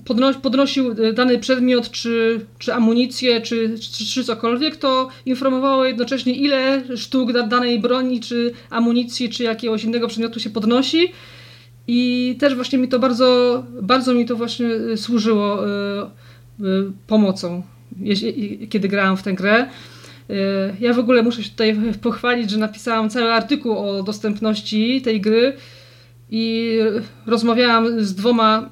y, 0.00 0.40
podnosił 0.42 0.90
y, 0.90 1.12
dany 1.12 1.38
przedmiot, 1.38 1.90
czy, 1.90 2.46
czy 2.58 2.74
amunicję, 2.74 3.40
czy, 3.40 3.78
czy, 3.78 4.06
czy 4.06 4.24
cokolwiek, 4.24 4.76
to 4.76 5.08
informowało 5.26 5.84
jednocześnie, 5.84 6.34
ile 6.34 6.82
sztuk 6.96 7.32
danej 7.32 7.80
broni, 7.80 8.20
czy 8.20 8.52
amunicji, 8.70 9.28
czy 9.28 9.42
jakiegoś 9.42 9.84
innego 9.84 10.08
przedmiotu 10.08 10.40
się 10.40 10.50
podnosi. 10.50 11.12
I 11.88 12.36
też 12.40 12.54
właśnie 12.54 12.78
mi 12.78 12.88
to 12.88 12.98
bardzo, 12.98 13.62
bardzo 13.82 14.14
mi 14.14 14.26
to 14.26 14.36
właśnie 14.36 14.66
y, 14.66 14.96
służyło 14.96 15.58
pomocą, 17.06 17.62
kiedy 18.68 18.88
grałam 18.88 19.16
w 19.16 19.22
tę 19.22 19.32
grę. 19.32 19.66
Ja 20.80 20.94
w 20.94 20.98
ogóle 20.98 21.22
muszę 21.22 21.42
się 21.42 21.50
tutaj 21.50 21.76
pochwalić, 22.02 22.50
że 22.50 22.58
napisałam 22.58 23.10
cały 23.10 23.32
artykuł 23.32 23.78
o 23.78 24.02
dostępności 24.02 25.02
tej 25.02 25.20
gry 25.20 25.56
i 26.30 26.78
rozmawiałam 27.26 28.04
z 28.04 28.14
dwoma, 28.14 28.70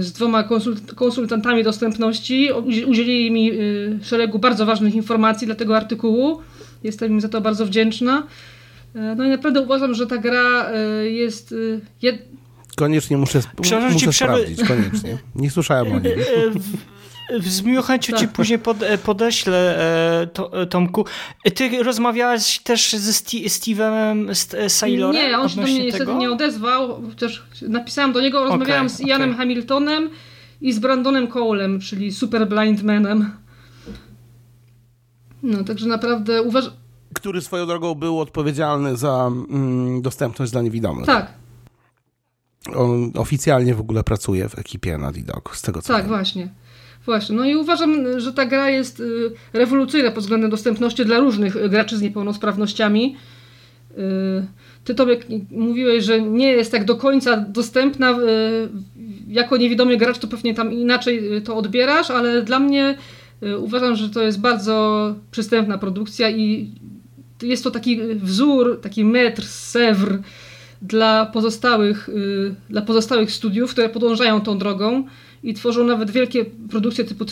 z 0.00 0.12
dwoma 0.12 0.42
konsult 0.42 0.94
konsultantami 0.94 1.64
dostępności. 1.64 2.48
Udzielili 2.86 3.30
mi 3.30 3.52
y, 3.52 3.98
szeregu 4.02 4.38
bardzo 4.38 4.66
ważnych 4.66 4.94
informacji 4.94 5.46
dla 5.46 5.56
tego 5.56 5.76
artykułu. 5.76 6.40
Jestem 6.84 7.12
im 7.12 7.20
za 7.20 7.28
to 7.28 7.40
bardzo 7.40 7.66
wdzięczna. 7.66 8.26
E, 8.94 9.14
no 9.14 9.24
i 9.24 9.28
naprawdę 9.28 9.60
uważam, 9.60 9.94
że 9.94 10.06
ta 10.06 10.18
gra 10.18 10.70
y, 11.02 11.10
jest. 11.10 11.52
Y, 11.52 11.80
jed... 12.02 12.28
Koniecznie 12.76 13.16
muszę, 13.16 13.40
muszę 13.58 14.12
sprawdzić, 14.12 14.64
koniecznie. 14.68 15.18
Nie 15.34 15.50
słyszałem 15.50 15.92
o 15.92 15.98
niej. 15.98 16.14
Z 17.40 17.62
miłą 17.62 17.82
chęcią 17.82 18.16
ci 18.16 18.24
tak. 18.24 18.32
później 18.32 18.58
pod, 18.58 18.82
e, 18.82 18.98
podeślę, 18.98 19.78
e, 20.22 20.26
to, 20.26 20.62
e, 20.62 20.66
Tomku. 20.66 21.04
Ty 21.54 21.82
rozmawiałaś 21.82 22.58
też 22.58 22.92
ze 22.92 23.12
Steve'em 23.12 24.34
Saylorem? 24.68 25.16
Nie, 25.16 25.38
on 25.38 25.48
się 25.48 25.56
do 25.56 25.62
mnie 25.62 25.84
niestety 25.84 26.14
nie 26.14 26.30
odezwał. 26.30 27.02
Też 27.18 27.44
napisałam 27.62 28.12
do 28.12 28.20
niego, 28.20 28.44
rozmawiałam 28.44 28.86
okay, 28.86 28.96
z 28.96 29.00
Ianem 29.00 29.30
okay. 29.30 29.38
Hamiltonem 29.38 30.10
i 30.60 30.72
z 30.72 30.78
Brandonem 30.78 31.26
Cole'em, 31.26 31.80
czyli 31.80 32.12
Super 32.12 32.48
Blind 32.48 32.82
Manem. 32.82 33.30
No, 35.42 35.64
także 35.64 35.86
naprawdę 35.86 36.42
uważam... 36.42 36.72
Który 37.14 37.40
swoją 37.40 37.66
drogą 37.66 37.94
był 37.94 38.20
odpowiedzialny 38.20 38.96
za 38.96 39.30
mm, 39.50 40.02
dostępność 40.02 40.52
dla 40.52 40.62
niewidomych. 40.62 41.06
Tak. 41.06 41.32
On 42.74 43.12
oficjalnie 43.16 43.74
w 43.74 43.80
ogóle 43.80 44.04
pracuje 44.04 44.48
w 44.48 44.58
ekipie 44.58 44.98
na 44.98 45.12
Didok, 45.12 45.56
z 45.56 45.62
tego 45.62 45.82
co 45.82 45.92
Tak, 45.92 46.02
wiem. 46.02 46.08
właśnie. 46.08 46.48
Właśnie, 47.08 47.36
no 47.36 47.44
i 47.44 47.56
uważam, 47.56 48.20
że 48.20 48.32
ta 48.32 48.46
gra 48.46 48.70
jest 48.70 49.00
y, 49.00 49.30
rewolucyjna 49.52 50.10
pod 50.10 50.22
względem 50.22 50.50
dostępności 50.50 51.04
dla 51.04 51.18
różnych 51.18 51.68
graczy 51.68 51.96
z 51.96 52.02
niepełnosprawnościami. 52.02 53.16
Y, 53.90 53.96
ty 54.84 54.94
Tomek 54.94 55.26
mówiłeś, 55.50 56.04
że 56.04 56.22
nie 56.22 56.52
jest 56.52 56.72
tak 56.72 56.84
do 56.84 56.96
końca 56.96 57.36
dostępna. 57.36 58.10
Y, 58.10 58.14
jako 59.28 59.56
niewidomy 59.56 59.96
gracz 59.96 60.18
to 60.18 60.26
pewnie 60.26 60.54
tam 60.54 60.72
inaczej 60.72 61.42
to 61.44 61.56
odbierasz, 61.56 62.10
ale 62.10 62.42
dla 62.42 62.58
mnie 62.58 62.94
uważam, 63.58 63.96
że 63.96 64.10
to 64.10 64.22
jest 64.22 64.40
bardzo 64.40 65.14
przystępna 65.30 65.78
produkcja 65.78 66.30
i 66.30 66.70
jest 67.42 67.64
to 67.64 67.70
taki 67.70 68.00
wzór, 68.14 68.80
taki 68.82 69.04
metr, 69.04 69.44
sewr 69.44 70.18
dla 70.82 71.26
pozostałych, 71.26 72.10
dla 72.70 72.82
pozostałych 72.82 73.32
studiów, 73.32 73.70
które 73.70 73.88
podążają 73.88 74.40
tą 74.40 74.58
drogą 74.58 75.04
i 75.42 75.54
tworzą 75.54 75.84
nawet 75.84 76.10
wielkie 76.10 76.44
produkcje 76.44 77.04
typu 77.04 77.24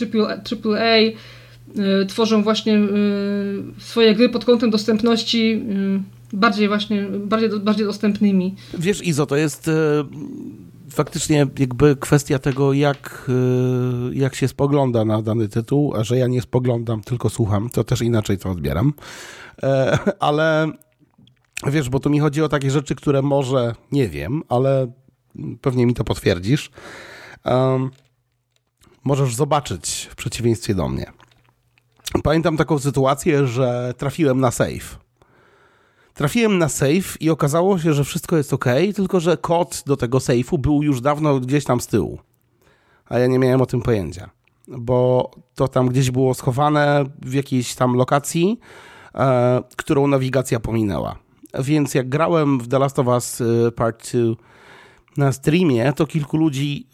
AAA, 0.75 0.97
y, 0.99 2.07
tworzą 2.07 2.43
właśnie 2.43 2.79
y, 2.79 3.63
swoje 3.79 4.15
gry 4.15 4.29
pod 4.29 4.45
kątem 4.45 4.71
dostępności 4.71 5.63
y, 6.33 6.37
bardziej 6.37 6.69
właśnie, 6.69 7.03
bardziej, 7.03 7.51
bardziej 7.61 7.87
dostępnymi. 7.87 8.55
Wiesz 8.79 9.07
Izo, 9.07 9.27
to 9.27 9.37
jest 9.37 9.71
faktycznie 10.91 11.47
jakby 11.59 11.97
kwestia 11.97 12.39
tego, 12.39 12.73
jak, 12.73 13.31
jak 14.13 14.35
się 14.35 14.49
spogląda 14.49 15.05
na 15.05 15.23
dany 15.23 15.49
tytuł, 15.49 15.95
a 15.97 16.05
że 16.05 16.19
ja 16.19 16.27
nie 16.27 16.43
spoglądam, 16.43 17.03
tylko 17.03 17.31
słucham, 17.31 17.71
to 17.71 17.85
też 17.85 18.03
inaczej 18.03 18.39
to 18.39 18.51
odbieram. 18.51 18.93
E, 19.63 19.99
ale 20.29 20.73
wiesz, 21.67 21.89
bo 21.89 22.01
tu 22.01 22.11
mi 22.11 22.21
chodzi 22.21 22.43
o 22.43 22.49
takie 22.49 22.71
rzeczy, 22.71 22.95
które 22.95 23.23
może 23.23 23.75
nie 23.93 24.09
wiem, 24.09 24.43
ale 24.49 24.93
pewnie 25.61 25.87
mi 25.87 25.95
to 25.95 26.05
potwierdzisz 26.05 26.71
um, 27.47 27.91
możesz 29.05 29.35
zobaczyć 29.35 30.09
w 30.11 30.17
przeciwieństwie 30.17 30.75
do 30.75 30.89
mnie. 30.89 31.13
Pamiętam 32.23 32.57
taką 32.57 32.79
sytuację, 32.79 33.47
że 33.47 33.95
trafiłem 33.97 34.41
na 34.41 34.51
safe. 34.51 34.97
Trafiłem 36.15 36.59
na 36.59 36.69
safe 36.69 37.19
i 37.21 37.31
okazało 37.31 37.79
się, 37.79 37.93
że 37.93 38.05
wszystko 38.05 38.37
jest 38.37 38.53
ok, 38.53 38.65
tylko 38.95 39.21
że 39.21 39.37
kod 39.37 39.83
do 39.87 39.97
tego 39.97 40.19
safe'u 40.19 40.59
był 40.59 40.83
już 40.83 41.01
dawno 41.01 41.41
gdzieś 41.41 41.65
tam 41.65 41.81
z 41.81 41.87
tyłu. 41.87 42.19
A 43.09 43.19
ja 43.19 43.27
nie 43.27 43.39
miałem 43.39 43.63
o 43.63 43.67
tym 43.67 43.83
pojęcia, 43.83 44.31
bo 44.69 45.31
to 45.55 45.69
tam 45.69 45.89
gdzieś 45.89 46.11
było 46.11 46.35
schowane 46.35 47.05
w 47.23 47.35
jakiejś 47.35 47.75
tam 47.75 47.95
lokacji, 47.95 48.61
e, 49.15 49.63
którą 49.77 50.07
nawigacja 50.07 50.61
pominęła. 50.61 51.17
Więc 51.59 51.95
jak 51.95 52.09
grałem 52.09 52.59
w 52.59 52.69
The 52.69 52.79
Last 52.79 52.99
of 52.99 53.07
Us 53.07 53.41
e, 53.41 53.73
Part 53.73 54.13
2 54.13 54.35
na 55.17 55.33
streamie, 55.33 55.93
to 55.93 56.07
kilku 56.07 56.37
ludzi 56.37 56.89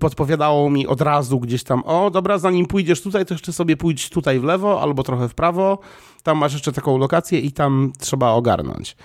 podpowiadało 0.00 0.70
mi 0.70 0.86
od 0.86 1.00
razu 1.00 1.40
gdzieś 1.40 1.64
tam, 1.64 1.82
o 1.84 2.10
dobra, 2.10 2.38
zanim 2.38 2.66
pójdziesz 2.66 3.02
tutaj, 3.02 3.26
to 3.26 3.34
jeszcze 3.34 3.52
sobie 3.52 3.76
pójdź 3.76 4.10
tutaj 4.10 4.40
w 4.40 4.44
lewo 4.44 4.82
albo 4.82 5.02
trochę 5.02 5.28
w 5.28 5.34
prawo, 5.34 5.78
tam 6.22 6.38
masz 6.38 6.52
jeszcze 6.52 6.72
taką 6.72 6.98
lokację 6.98 7.40
i 7.40 7.52
tam 7.52 7.92
trzeba 7.98 8.30
ogarnąć. 8.30 8.96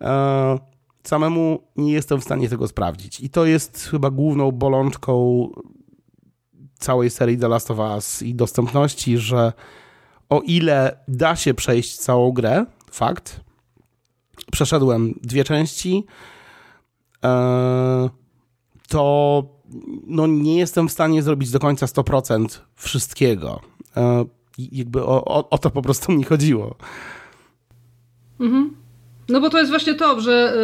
E, 0.00 0.58
samemu 1.04 1.62
nie 1.76 1.92
jestem 1.92 2.20
w 2.20 2.24
stanie 2.24 2.48
tego 2.48 2.68
sprawdzić 2.68 3.20
i 3.20 3.30
to 3.30 3.44
jest 3.44 3.88
chyba 3.90 4.10
główną 4.10 4.52
bolączką 4.52 5.46
całej 6.78 7.10
serii 7.10 7.38
The 7.38 7.48
Last 7.48 7.70
of 7.70 7.78
Us 7.78 8.22
i 8.22 8.34
dostępności, 8.34 9.18
że 9.18 9.52
o 10.28 10.40
ile 10.40 11.04
da 11.08 11.36
się 11.36 11.54
przejść 11.54 11.96
całą 11.96 12.32
grę, 12.32 12.66
fakt, 12.90 13.40
przeszedłem 14.52 15.14
dwie 15.22 15.44
części, 15.44 16.04
to 18.88 19.44
no, 20.06 20.26
nie 20.26 20.58
jestem 20.58 20.88
w 20.88 20.92
stanie 20.92 21.22
zrobić 21.22 21.50
do 21.50 21.58
końca 21.58 21.86
100% 21.86 22.58
wszystkiego. 22.76 23.60
E, 23.96 24.24
jakby 24.72 25.02
o, 25.02 25.24
o, 25.24 25.50
o 25.50 25.58
to 25.58 25.70
po 25.70 25.82
prostu 25.82 26.12
mi 26.12 26.24
chodziło. 26.24 26.76
Mhm. 28.40 28.74
No 29.28 29.40
bo 29.40 29.50
to 29.50 29.58
jest 29.58 29.70
właśnie 29.70 29.94
to, 29.94 30.20
że 30.20 30.54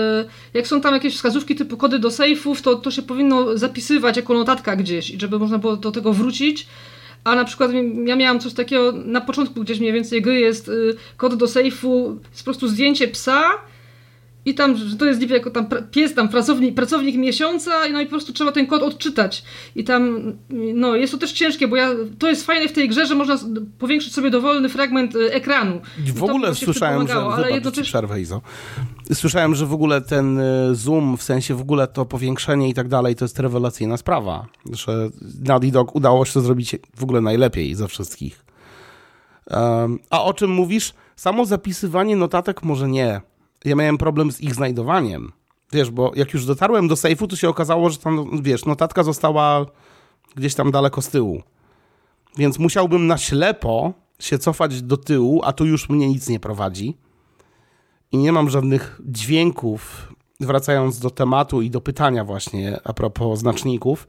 y, 0.55 0.59
jak 0.59 0.67
są 0.67 0.81
tam 0.81 0.95
jakieś 0.95 1.15
wskazówki 1.15 1.55
typu 1.55 1.77
kody 1.77 1.99
do 1.99 2.11
sejfów, 2.11 2.63
to, 2.63 2.77
to 2.77 2.91
się 2.91 3.03
powinno 3.03 3.59
zapisywać 3.59 4.17
jako 4.17 4.35
notatka 4.35 4.77
gdzieś 4.77 5.11
i 5.11 5.21
żeby 5.21 5.39
można 5.39 5.59
było 5.59 5.77
do 5.77 5.93
tego 5.93 6.13
wrócić. 6.13 6.67
A 7.25 7.35
na 7.35 7.45
przykład 7.45 7.71
ja 8.05 8.17
miałam 8.17 8.41
coś 8.41 8.55
takiego, 8.55 8.93
na 8.93 9.21
początku 9.21 9.61
gdzieś 9.61 9.81
mniej 9.81 9.93
więcej 9.93 10.23
gry 10.23 10.41
jest 10.41 10.69
y, 10.69 10.97
kod 11.17 11.35
do 11.35 11.49
sejfu, 11.49 12.19
jest 12.31 12.43
po 12.43 12.45
prostu 12.45 12.69
zdjęcie 12.69 13.09
psa, 13.09 13.43
i 14.47 14.55
tam, 14.55 14.77
że 14.77 14.97
to 14.97 15.05
jest 15.05 15.21
niby 15.21 15.35
jako 15.35 15.51
tam 15.51 15.67
pies, 15.91 16.15
tam 16.15 16.29
pracownik, 16.29 16.75
pracownik 16.75 17.17
miesiąca, 17.17 17.71
no 17.93 18.01
i 18.01 18.05
po 18.05 18.11
prostu 18.11 18.33
trzeba 18.33 18.53
ten 18.53 18.67
kod 18.67 18.83
odczytać. 18.83 19.45
I 19.77 19.85
tam, 19.85 20.33
no 20.51 20.97
jest 20.97 21.13
to 21.13 21.19
też 21.19 21.33
ciężkie, 21.33 21.69
bo 21.69 21.77
ja, 21.77 21.91
to 22.19 22.29
jest 22.29 22.47
fajne 22.47 22.69
w 22.69 22.73
tej 22.73 22.89
grze, 22.89 23.07
że 23.07 23.15
można 23.15 23.39
powiększyć 23.79 24.15
sobie 24.15 24.31
dowolny 24.31 24.69
fragment 24.69 25.17
e, 25.17 25.35
ekranu. 25.35 25.81
W 26.15 26.23
ogóle 26.23 26.55
słyszałem, 26.55 27.09
że, 27.09 27.15
ale 27.15 27.51
jednocześnie... 27.51 27.85
przerwę, 27.85 28.21
Izo. 28.21 28.43
Słyszałem, 29.13 29.55
że 29.55 29.67
w 29.67 29.73
ogóle 29.73 30.01
ten 30.01 30.39
e, 30.39 30.75
zoom, 30.75 31.17
w 31.17 31.23
sensie 31.23 31.55
w 31.55 31.61
ogóle 31.61 31.87
to 31.87 32.05
powiększenie 32.05 32.69
i 32.69 32.75
tak 32.75 32.89
dalej, 32.89 33.15
to 33.15 33.25
jest 33.25 33.39
rewelacyjna 33.39 33.97
sprawa, 33.97 34.47
że 34.73 35.09
Naughty 35.45 35.71
Dog 35.71 35.95
udało 35.95 36.25
się 36.25 36.33
to 36.33 36.41
zrobić 36.41 36.77
w 36.97 37.03
ogóle 37.03 37.21
najlepiej 37.21 37.75
ze 37.75 37.89
wszystkich. 37.89 38.45
Um, 39.51 39.99
a 40.11 40.25
o 40.25 40.35
czym 40.35 40.51
mówisz? 40.51 40.95
Samo 41.17 41.45
zapisywanie 41.45 42.17
notatek 42.17 42.63
może 42.63 42.89
nie, 42.89 43.21
ja 43.67 43.77
miałem 43.77 43.99
problem 43.99 44.33
z 44.33 44.41
ich 44.41 44.55
znajdowaniem. 44.55 45.33
Wiesz, 45.73 45.91
bo 45.91 46.13
jak 46.15 46.35
już 46.35 46.47
dotarłem 46.47 46.89
do 46.89 46.97
sejfu, 46.97 47.27
to 47.27 47.37
się 47.37 47.49
okazało, 47.49 47.91
że 47.91 47.99
tam, 47.99 48.43
wiesz, 48.43 48.65
notatka 48.65 49.03
została 49.03 49.67
gdzieś 50.37 50.55
tam 50.55 50.71
daleko 50.71 51.03
z 51.03 51.09
tyłu. 51.09 51.43
Więc 52.37 52.59
musiałbym 52.59 53.07
na 53.07 53.19
ślepo 53.19 53.93
się 54.19 54.39
cofać 54.39 54.83
do 54.83 54.97
tyłu, 54.97 55.41
a 55.45 55.53
tu 55.53 55.67
już 55.67 55.89
mnie 55.89 56.09
nic 56.09 56.29
nie 56.29 56.41
prowadzi. 56.41 56.97
I 58.13 58.19
nie 58.19 58.33
mam 58.33 58.51
żadnych 58.51 59.01
dźwięków, 59.05 60.13
wracając 60.41 60.99
do 60.99 61.11
tematu 61.11 61.63
i 61.63 61.71
do 61.71 61.81
pytania 61.81 62.25
właśnie 62.25 62.81
a 62.85 62.93
propos 62.93 63.39
znaczników. 63.39 64.09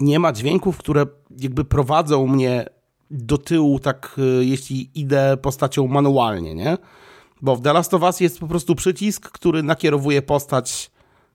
Nie 0.00 0.18
ma 0.18 0.32
dźwięków, 0.32 0.76
które 0.76 1.06
jakby 1.38 1.64
prowadzą 1.64 2.26
mnie 2.26 2.66
do 3.10 3.38
tyłu, 3.38 3.78
tak 3.78 4.16
y, 4.40 4.44
jeśli 4.44 4.90
idę 4.94 5.36
postacią 5.36 5.86
manualnie, 5.86 6.54
nie? 6.54 6.78
Bo 7.44 7.56
w 7.56 7.60
The 7.60 7.72
Last 7.72 7.94
of 7.94 8.02
Us 8.02 8.20
jest 8.20 8.38
po 8.40 8.46
prostu 8.46 8.74
przycisk, 8.74 9.30
który 9.30 9.62
nakierowuje 9.62 10.22
postać, 10.22 10.90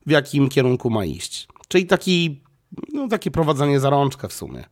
w 0.06 0.10
jakim 0.10 0.48
kierunku 0.48 0.90
ma 0.90 1.04
iść. 1.04 1.48
Czyli 1.68 1.86
taki, 1.86 2.42
no, 2.92 3.08
takie 3.08 3.30
prowadzenie 3.30 3.80
za 3.80 3.90
rączkę 3.90 4.28
w 4.28 4.32
sumie. 4.32 4.64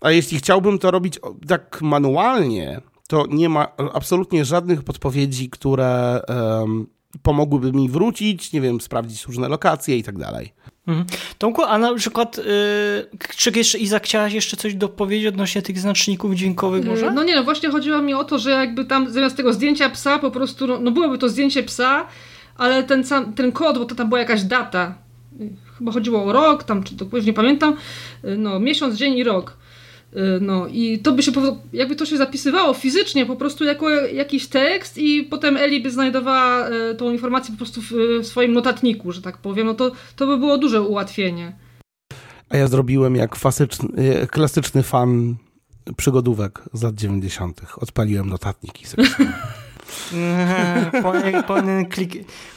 A 0.00 0.10
jeśli 0.10 0.38
chciałbym 0.38 0.78
to 0.78 0.90
robić 0.90 1.20
tak 1.48 1.82
manualnie, 1.82 2.80
to 3.08 3.26
nie 3.30 3.48
ma 3.48 3.68
absolutnie 3.92 4.44
żadnych 4.44 4.82
podpowiedzi, 4.82 5.50
które 5.50 6.20
um, 6.28 6.86
pomogłyby 7.22 7.72
mi 7.72 7.88
wrócić, 7.88 8.52
nie 8.52 8.60
wiem, 8.60 8.80
sprawdzić 8.80 9.26
różne 9.26 9.48
lokacje 9.48 9.96
i 9.98 10.02
tak 10.02 10.18
dalej. 10.18 10.52
Mhm. 10.86 11.06
Tomku, 11.38 11.62
a 11.62 11.78
na 11.78 11.94
przykład, 11.94 12.36
yy, 12.36 12.44
czy 13.36 13.50
jeszcze 13.54 13.78
Iza 13.78 13.98
chciałaś 13.98 14.32
jeszcze 14.32 14.56
coś 14.56 14.74
dopowiedzieć 14.74 15.26
odnośnie 15.26 15.62
tych 15.62 15.78
znaczników 15.78 16.34
dźwiękowych 16.34 16.84
może? 16.84 17.10
No 17.10 17.22
nie, 17.22 17.36
no 17.36 17.44
właśnie 17.44 17.70
chodziło 17.70 18.02
mi 18.02 18.14
o 18.14 18.24
to, 18.24 18.38
że 18.38 18.50
jakby 18.50 18.84
tam 18.84 19.10
zamiast 19.10 19.36
tego 19.36 19.52
zdjęcia 19.52 19.90
psa 19.90 20.18
po 20.18 20.30
prostu, 20.30 20.66
no, 20.66 20.80
no 20.80 20.90
byłoby 20.90 21.18
to 21.18 21.28
zdjęcie 21.28 21.62
psa, 21.62 22.06
ale 22.56 22.82
ten, 22.82 23.04
sam, 23.04 23.32
ten 23.32 23.52
kod, 23.52 23.78
bo 23.78 23.84
to 23.84 23.94
tam 23.94 24.08
była 24.08 24.20
jakaś 24.20 24.42
data, 24.42 24.94
chyba 25.78 25.92
chodziło 25.92 26.24
o 26.24 26.32
rok, 26.32 26.64
tam, 26.64 26.82
czy 26.82 26.96
to 26.96 27.06
nie 27.18 27.32
pamiętam, 27.32 27.76
no 28.38 28.60
miesiąc, 28.60 28.94
dzień 28.94 29.18
i 29.18 29.24
rok. 29.24 29.56
Y, 30.16 30.40
no 30.40 30.66
i 30.66 30.98
to 30.98 31.12
by 31.12 31.22
się, 31.22 31.32
jakby 31.72 31.96
to 31.96 32.06
się 32.06 32.16
zapisywało 32.16 32.74
fizycznie 32.74 33.26
po 33.26 33.36
prostu 33.36 33.64
jako 33.64 33.90
jakiś 33.90 34.46
tekst 34.46 34.98
i 34.98 35.22
potem 35.22 35.56
Eli 35.56 35.82
by 35.82 35.90
znajdowała 35.90 36.68
y, 36.68 36.94
tą 36.94 37.12
informację 37.12 37.52
po 37.52 37.58
prostu 37.58 37.80
w 38.22 38.26
swoim 38.26 38.52
notatniku, 38.52 39.12
że 39.12 39.22
tak 39.22 39.38
powiem, 39.38 39.66
no 39.66 39.74
to, 39.74 39.92
to 40.16 40.26
by 40.26 40.38
było 40.38 40.58
duże 40.58 40.82
ułatwienie. 40.82 41.52
A 42.48 42.56
ja 42.56 42.66
zrobiłem 42.66 43.16
jak 43.16 43.36
fasyczny, 43.36 43.88
y, 44.22 44.26
klasyczny 44.26 44.82
fan 44.82 45.34
przygodówek 45.96 46.62
z 46.72 46.82
lat 46.82 46.94
90. 46.94 47.60
Odpaliłem 47.76 48.28
notatnik 48.28 48.82
i 48.82 48.84
klik... 51.90 52.12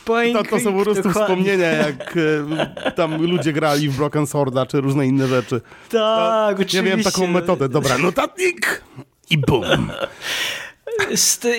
to, 0.05 0.43
to 0.49 0.59
są 0.59 0.73
po 0.77 0.83
prostu 0.83 1.09
wspomnienia, 1.09 1.67
jak 1.67 2.15
e, 2.85 2.91
tam 2.91 3.21
ludzie 3.21 3.53
grali 3.53 3.89
w 3.89 3.97
Broken 3.97 4.27
Sworda, 4.27 4.65
czy 4.65 4.81
różne 4.81 5.07
inne 5.07 5.27
rzeczy. 5.27 5.61
Tak, 5.89 6.55
oczywiście. 6.55 6.77
Ja 6.77 6.83
miałem 6.83 7.03
taką 7.03 7.27
metodę. 7.27 7.69
Dobra, 7.69 7.97
notatnik 7.97 8.83
i 9.29 9.37
bum 9.37 9.91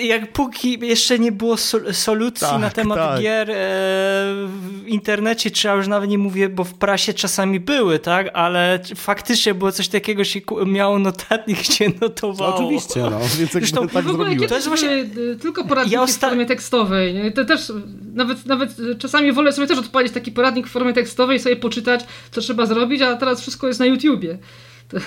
jak 0.01 0.33
póki 0.33 0.79
jeszcze 0.81 1.19
nie 1.19 1.31
było 1.31 1.57
solucji 1.91 2.47
tak, 2.47 2.61
na 2.61 2.69
temat 2.69 2.97
tak. 2.97 3.21
gier 3.21 3.51
e, 3.51 3.55
w 3.55 4.83
internecie, 4.87 5.51
czy 5.51 5.67
ja 5.67 5.73
już 5.73 5.87
nawet 5.87 6.09
nie 6.09 6.17
mówię, 6.17 6.49
bo 6.49 6.63
w 6.63 6.73
prasie 6.73 7.13
czasami 7.13 7.59
były, 7.59 7.99
tak, 7.99 8.29
ale 8.33 8.79
faktycznie 8.95 9.53
było 9.53 9.71
coś 9.71 9.87
takiego, 9.87 10.23
się 10.23 10.39
miało 10.65 10.99
notatnik, 10.99 11.63
się 11.73 11.85
notowało. 12.01 12.51
No, 12.51 12.55
oczywiście, 12.55 12.99
no, 12.99 13.19
więc 13.37 13.51
Zresztą, 13.51 13.87
tak 13.87 14.05
w 14.05 14.09
ogóle, 14.09 14.47
to 14.47 14.55
jest 14.55 14.67
właśnie 14.67 14.91
y, 14.91 15.37
tylko 15.41 15.63
poradniki 15.63 15.95
ja 15.95 16.01
osta... 16.01 16.27
w 16.27 16.29
formie 16.29 16.45
tekstowej. 16.45 17.33
To 17.33 17.45
też, 17.45 17.71
nawet, 18.13 18.45
nawet 18.45 18.69
czasami 18.99 19.31
wolę 19.31 19.53
sobie 19.53 19.67
też 19.67 19.79
odpalić 19.79 20.13
taki 20.13 20.31
poradnik 20.31 20.67
w 20.67 20.71
formie 20.71 20.93
tekstowej 20.93 21.37
i 21.37 21.39
sobie 21.39 21.55
poczytać, 21.55 22.05
co 22.31 22.41
trzeba 22.41 22.65
zrobić, 22.65 23.01
a 23.01 23.15
teraz 23.15 23.41
wszystko 23.41 23.67
jest 23.67 23.79
na 23.79 23.85
YouTubie. 23.85 24.37
Też, 24.89 25.03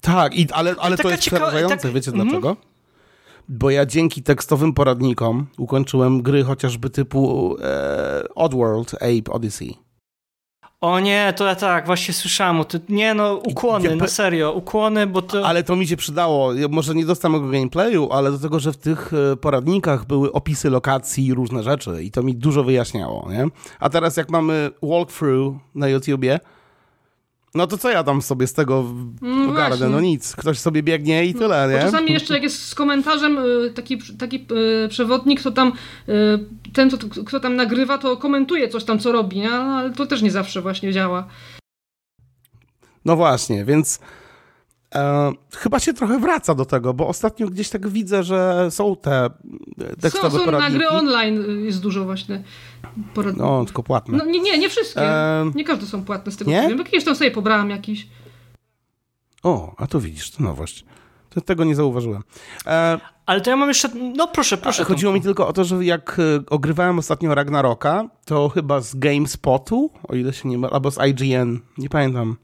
tak, 0.00 0.34
i, 0.34 0.46
ale, 0.52 0.74
ale 0.78 0.96
to 0.96 1.10
jest 1.10 1.22
przerażające, 1.22 1.76
tak... 1.76 1.92
wiecie 1.92 2.10
mm 2.10 2.28
-hmm. 2.28 2.71
Bo 3.48 3.70
ja 3.70 3.86
dzięki 3.86 4.22
tekstowym 4.22 4.72
poradnikom 4.74 5.46
ukończyłem 5.58 6.22
gry 6.22 6.44
chociażby 6.44 6.90
typu 6.90 7.56
e, 7.62 8.24
Oddworld, 8.34 8.94
Ape 8.94 9.32
Odyssey. 9.32 9.82
O 10.82 11.00
nie, 11.00 11.32
to 11.36 11.46
ja 11.46 11.54
tak, 11.54 11.86
właśnie 11.86 12.14
słyszałem. 12.14 12.64
To, 12.64 12.78
nie 12.88 13.14
no, 13.14 13.34
ukłony, 13.34 13.96
na 13.96 14.08
serio, 14.08 14.52
ukłony, 14.52 15.06
bo 15.06 15.22
to... 15.22 15.46
Ale 15.46 15.62
to 15.62 15.76
mi 15.76 15.86
się 15.86 15.96
przydało. 15.96 16.54
Ja 16.54 16.68
może 16.68 16.94
nie 16.94 17.04
dostałem 17.04 17.40
tego 17.40 17.52
gameplayu, 17.52 18.08
ale 18.12 18.30
do 18.30 18.38
tego, 18.38 18.60
że 18.60 18.72
w 18.72 18.76
tych 18.76 19.12
e, 19.32 19.36
poradnikach 19.36 20.06
były 20.06 20.32
opisy 20.32 20.70
lokacji 20.70 21.26
i 21.26 21.34
różne 21.34 21.62
rzeczy 21.62 22.02
i 22.02 22.10
to 22.10 22.22
mi 22.22 22.34
dużo 22.34 22.64
wyjaśniało, 22.64 23.28
nie? 23.32 23.46
A 23.80 23.90
teraz 23.90 24.16
jak 24.16 24.30
mamy 24.30 24.70
walkthrough 24.82 25.56
na 25.74 25.88
YouTubie, 25.88 26.40
no 27.54 27.66
to 27.66 27.78
co 27.78 27.90
ja 27.90 28.04
tam 28.04 28.22
sobie 28.22 28.46
z 28.46 28.52
tego 28.52 28.84
no? 29.22 29.88
No 29.90 30.00
nic, 30.00 30.36
ktoś 30.36 30.58
sobie 30.58 30.82
biegnie 30.82 31.24
i 31.24 31.34
tyle, 31.34 31.68
nie? 31.72 31.80
czasami 31.80 32.12
jeszcze 32.12 32.34
jak 32.34 32.42
jest 32.42 32.68
z 32.68 32.74
komentarzem 32.74 33.38
y, 33.38 33.70
taki, 33.74 33.98
taki 34.18 34.46
y, 34.84 34.88
przewodnik, 34.88 35.42
to 35.42 35.50
tam 35.50 35.72
y, 36.08 36.12
ten, 36.72 36.90
kto 37.26 37.40
tam 37.40 37.56
nagrywa, 37.56 37.98
to 37.98 38.16
komentuje 38.16 38.68
coś 38.68 38.84
tam, 38.84 38.98
co 38.98 39.12
robi, 39.12 39.38
nie? 39.38 39.50
No, 39.50 39.56
ale 39.56 39.92
to 39.92 40.06
też 40.06 40.22
nie 40.22 40.30
zawsze 40.30 40.62
właśnie 40.62 40.92
działa. 40.92 41.26
No 43.04 43.16
właśnie, 43.16 43.64
więc 43.64 44.00
e, 44.94 45.32
chyba 45.56 45.80
się 45.80 45.94
trochę 45.94 46.18
wraca 46.18 46.54
do 46.54 46.64
tego, 46.64 46.94
bo 46.94 47.08
ostatnio 47.08 47.48
gdzieś 47.48 47.70
tak 47.70 47.88
widzę, 47.88 48.22
że 48.22 48.68
są 48.70 48.96
te 48.96 49.30
tekstowe 50.00 50.30
są, 50.30 50.38
są 50.38 50.44
poradniki. 50.44 50.72
na 50.72 50.78
gry 50.78 50.88
online 50.88 51.64
jest 51.64 51.80
dużo 51.80 52.04
właśnie 52.04 52.42
poradników. 53.14 53.50
No, 53.50 53.64
tylko 53.64 53.82
płatne. 53.82 54.18
No, 54.18 54.24
nie, 54.24 54.40
nie, 54.40 54.58
nie 54.58 54.68
wszystkie. 54.68 55.02
E... 55.02 55.50
Nie 55.54 55.64
każde 55.64 55.86
są 55.86 56.04
płatne 56.04 56.32
z 56.32 56.36
tego 56.36 56.50
nie? 56.50 56.62
co 56.62 56.68
wiem. 56.68 56.78
Jakieś 56.78 57.04
tam 57.04 57.16
sobie 57.16 57.30
pobrałam 57.30 57.70
jakiś. 57.70 58.08
O, 59.42 59.74
a 59.76 59.86
to 59.86 60.00
widzisz, 60.00 60.30
to 60.30 60.42
nowość. 60.42 60.84
To 61.30 61.40
tego 61.40 61.64
nie 61.64 61.74
zauważyłem. 61.74 62.22
E... 62.66 63.00
Ale 63.26 63.40
to 63.40 63.50
ja 63.50 63.56
mam 63.56 63.68
jeszcze. 63.68 63.88
No 64.16 64.28
proszę, 64.28 64.56
proszę. 64.56 64.84
chodziło 64.84 65.12
mi 65.12 65.20
tylko 65.20 65.48
o 65.48 65.52
to, 65.52 65.64
że 65.64 65.84
jak 65.84 66.18
e, 66.18 66.42
ogrywałem 66.50 66.98
ostatnio 66.98 67.34
Ragnaroka, 67.34 68.08
to 68.24 68.48
chyba 68.48 68.80
z 68.80 68.94
GameSpotu, 68.94 69.90
o 70.08 70.14
ile 70.14 70.32
się 70.32 70.48
nie 70.48 70.58
mylę, 70.58 70.72
albo 70.72 70.90
z 70.90 70.98
IGN, 71.08 71.58
nie 71.78 71.88
pamiętam. 71.88 72.36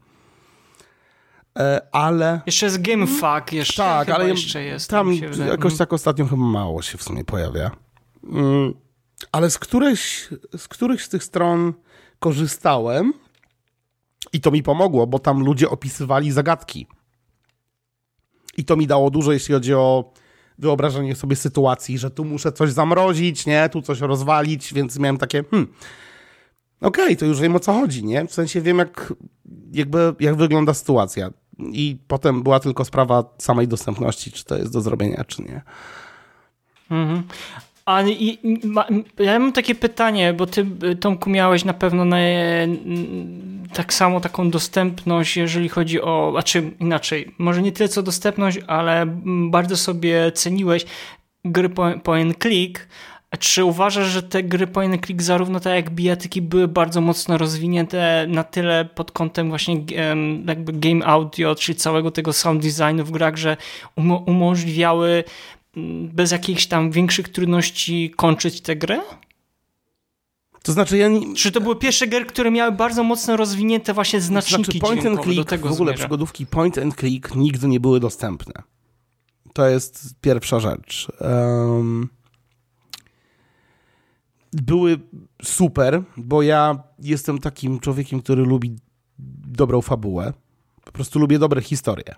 E, 1.59 1.87
ale. 1.91 2.41
Jeszcze 2.45 2.65
jest 2.65 2.81
GameFAQ, 2.81 3.55
jeszcze. 3.55 3.83
Tak, 3.83 4.09
ale 4.09 4.29
jeszcze 4.29 4.63
jest. 4.63 4.89
Tam 4.89 5.13
jakoś 5.13 5.39
mhm. 5.39 5.77
tak 5.77 5.93
ostatnio 5.93 6.25
chyba 6.25 6.43
mało 6.43 6.81
się 6.81 6.97
w 6.97 7.03
sumie 7.03 7.25
pojawia. 7.25 7.71
Mm, 8.23 8.73
ale 9.31 9.49
z 9.49 9.57
którychś, 9.57 10.29
z 10.57 10.67
których 10.67 11.03
z 11.03 11.09
tych 11.09 11.23
stron 11.23 11.73
korzystałem 12.19 13.13
i 14.33 14.41
to 14.41 14.51
mi 14.51 14.63
pomogło, 14.63 15.07
bo 15.07 15.19
tam 15.19 15.43
ludzie 15.43 15.69
opisywali 15.69 16.31
zagadki. 16.31 16.87
I 18.57 18.65
to 18.65 18.77
mi 18.77 18.87
dało 18.87 19.09
dużo, 19.09 19.31
jeśli 19.31 19.53
chodzi 19.53 19.73
o 19.73 20.13
wyobrażenie 20.57 21.15
sobie 21.15 21.35
sytuacji, 21.35 21.97
że 21.97 22.11
tu 22.11 22.25
muszę 22.25 22.51
coś 22.51 22.71
zamrozić, 22.71 23.45
nie, 23.45 23.69
tu 23.69 23.81
coś 23.81 23.99
rozwalić, 23.99 24.73
więc 24.73 24.99
miałem 24.99 25.17
takie, 25.17 25.43
hmm, 25.43 25.73
okej, 26.81 27.05
okay, 27.05 27.15
to 27.15 27.25
już 27.25 27.39
wiem 27.39 27.55
o 27.55 27.59
co 27.59 27.73
chodzi, 27.73 28.05
nie? 28.05 28.27
W 28.27 28.33
sensie 28.33 28.61
wiem, 28.61 28.77
jak, 28.77 29.13
jakby, 29.71 30.15
jak 30.19 30.35
wygląda 30.35 30.73
sytuacja. 30.73 31.29
I 31.59 31.97
potem 32.07 32.43
była 32.43 32.59
tylko 32.59 32.85
sprawa 32.85 33.23
samej 33.37 33.67
dostępności, 33.67 34.31
czy 34.31 34.45
to 34.45 34.57
jest 34.57 34.73
do 34.73 34.81
zrobienia, 34.81 35.23
czy 35.27 35.41
nie. 35.41 35.61
Mhm. 36.91 37.23
A 37.85 38.01
i, 38.01 38.39
ma, 38.63 38.87
ja 39.19 39.39
mam 39.39 39.53
takie 39.53 39.75
pytanie, 39.75 40.33
bo 40.33 40.45
ty, 40.45 40.65
Tomku, 40.99 41.29
miałeś 41.29 41.65
na 41.65 41.73
pewno 41.73 42.05
na, 42.05 42.17
tak 43.73 43.93
samo 43.93 44.19
taką 44.19 44.49
dostępność, 44.49 45.37
jeżeli 45.37 45.69
chodzi 45.69 46.01
o, 46.01 46.33
a 46.37 46.43
czy 46.43 46.71
inaczej, 46.79 47.35
może 47.37 47.61
nie 47.61 47.71
tyle 47.71 47.89
co 47.89 48.03
dostępność, 48.03 48.59
ale 48.67 49.05
bardzo 49.49 49.77
sobie 49.77 50.31
ceniłeś 50.31 50.85
gry 51.45 51.69
point 52.03 52.37
click, 52.41 52.87
czy 53.37 53.63
uważasz, 53.63 54.07
że 54.07 54.23
te 54.23 54.43
gry 54.43 54.67
point 54.67 54.93
and 54.93 55.05
click, 55.05 55.21
zarówno 55.21 55.59
tak 55.59 55.73
jak 55.73 55.89
bijatyki, 55.89 56.41
były 56.41 56.67
bardzo 56.67 57.01
mocno 57.01 57.37
rozwinięte 57.37 58.25
na 58.27 58.43
tyle 58.43 58.85
pod 58.85 59.11
kątem 59.11 59.49
właśnie 59.49 59.75
jakby 60.47 60.73
game 60.73 61.05
audio, 61.05 61.55
czyli 61.55 61.75
całego 61.75 62.11
tego 62.11 62.33
sound 62.33 62.63
designu 62.63 63.05
w 63.05 63.11
grach, 63.11 63.37
że 63.37 63.57
umożliwiały 64.25 65.23
mm, 65.77 66.09
bez 66.09 66.31
jakichś 66.31 66.65
tam 66.65 66.91
większych 66.91 67.29
trudności 67.29 68.13
kończyć 68.15 68.61
tę 68.61 68.75
grę? 68.75 69.01
To 70.63 70.71
znaczy 70.71 70.97
ja 70.97 71.07
nie... 71.07 71.35
Czy 71.35 71.51
to 71.51 71.61
były 71.61 71.75
pierwsze 71.75 72.07
gry, 72.07 72.25
które 72.25 72.51
miały 72.51 72.71
bardzo 72.71 73.03
mocno 73.03 73.37
rozwinięte 73.37 73.93
właśnie 73.93 74.21
znaczniki 74.21 74.63
znaczy 74.63 74.79
point 74.79 75.05
and 75.05 75.23
click, 75.23 75.37
do 75.37 75.45
tego 75.45 75.69
w 75.69 75.71
ogóle 75.71 75.91
zmierza. 75.91 76.03
przygodówki 76.03 76.45
point 76.45 76.77
and 76.77 76.95
click 76.95 77.35
nigdy 77.35 77.67
nie 77.67 77.79
były 77.79 77.99
dostępne. 77.99 78.53
To 79.53 79.67
jest 79.67 80.15
pierwsza 80.21 80.59
rzecz. 80.59 81.07
Um 81.21 82.18
były 84.53 84.99
super, 85.43 86.03
bo 86.17 86.41
ja 86.41 86.83
jestem 86.99 87.39
takim 87.39 87.79
człowiekiem, 87.79 88.21
który 88.21 88.43
lubi 88.43 88.75
dobrą 89.47 89.81
fabułę. 89.81 90.33
Po 90.85 90.91
prostu 90.91 91.19
lubię 91.19 91.39
dobre 91.39 91.61
historie. 91.61 92.15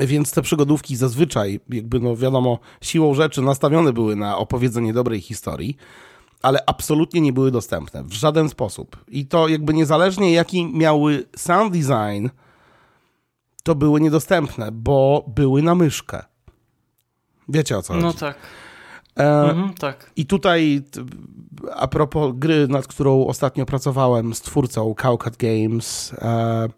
więc 0.00 0.30
te 0.30 0.42
przygodówki 0.42 0.96
zazwyczaj, 0.96 1.60
jakby 1.68 2.00
no 2.00 2.16
wiadomo, 2.16 2.58
siłą 2.80 3.14
rzeczy 3.14 3.42
nastawione 3.42 3.92
były 3.92 4.16
na 4.16 4.38
opowiedzenie 4.38 4.92
dobrej 4.92 5.20
historii, 5.20 5.76
ale 6.42 6.58
absolutnie 6.66 7.20
nie 7.20 7.32
były 7.32 7.50
dostępne 7.50 8.04
w 8.04 8.12
żaden 8.12 8.48
sposób. 8.48 9.04
I 9.08 9.26
to 9.26 9.48
jakby 9.48 9.74
niezależnie 9.74 10.32
jaki 10.32 10.66
miały 10.66 11.24
sound 11.36 11.72
design, 11.72 12.28
to 13.62 13.74
były 13.74 14.00
niedostępne, 14.00 14.72
bo 14.72 15.24
były 15.36 15.62
na 15.62 15.74
myszkę. 15.74 16.22
Wiecie 17.48 17.78
o 17.78 17.82
co 17.82 17.94
no 17.94 18.02
chodzi? 18.02 18.14
No 18.14 18.20
tak. 18.20 18.36
E, 19.18 19.50
mhm, 19.50 19.74
tak. 19.74 20.10
I 20.16 20.26
tutaj 20.26 20.82
a 21.76 21.88
propos 21.88 22.32
gry, 22.36 22.68
nad 22.68 22.86
którą 22.86 23.26
ostatnio 23.26 23.66
pracowałem 23.66 24.34
z 24.34 24.40
twórcą 24.40 24.94
Cowcat 24.94 25.36
Games, 25.36 26.14
e, 26.18 26.68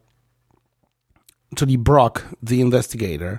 czyli 1.54 1.78
Brock 1.78 2.28
the 2.46 2.54
Investigator, 2.54 3.38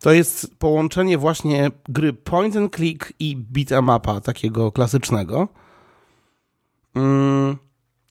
to 0.00 0.12
jest 0.12 0.58
połączenie 0.58 1.18
właśnie 1.18 1.70
gry 1.88 2.12
point 2.12 2.56
and 2.56 2.76
click 2.76 3.12
i 3.20 3.36
beat 3.36 3.72
em 3.72 3.88
upa 3.88 4.20
takiego 4.20 4.72
klasycznego. 4.72 5.48
Mm, 6.94 7.56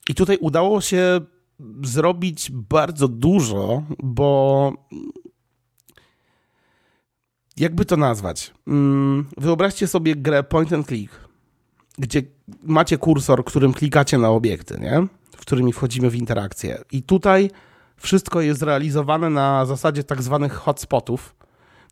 I 0.08 0.14
tutaj 0.14 0.38
udało 0.40 0.80
się 0.80 1.20
zrobić 1.84 2.50
bardzo 2.50 3.08
dużo, 3.08 3.82
bo 4.02 4.72
jakby 7.60 7.84
to 7.84 7.96
nazwać? 7.96 8.54
Mm, 8.66 9.26
wyobraźcie 9.36 9.86
sobie 9.86 10.16
grę 10.16 10.42
point 10.42 10.72
and 10.72 10.86
click, 10.86 11.12
gdzie 11.98 12.22
macie 12.62 12.98
kursor, 12.98 13.44
którym 13.44 13.72
klikacie 13.72 14.18
na 14.18 14.30
obiekty, 14.30 14.78
nie? 14.80 15.06
w 15.36 15.40
którymi 15.40 15.72
wchodzimy 15.72 16.10
w 16.10 16.14
interakcję. 16.14 16.78
I 16.92 17.02
tutaj 17.02 17.50
wszystko 17.96 18.40
jest 18.40 18.62
realizowane 18.62 19.30
na 19.30 19.66
zasadzie 19.66 20.04
tak 20.04 20.22
zwanych 20.22 20.52
hotspotów 20.52 21.34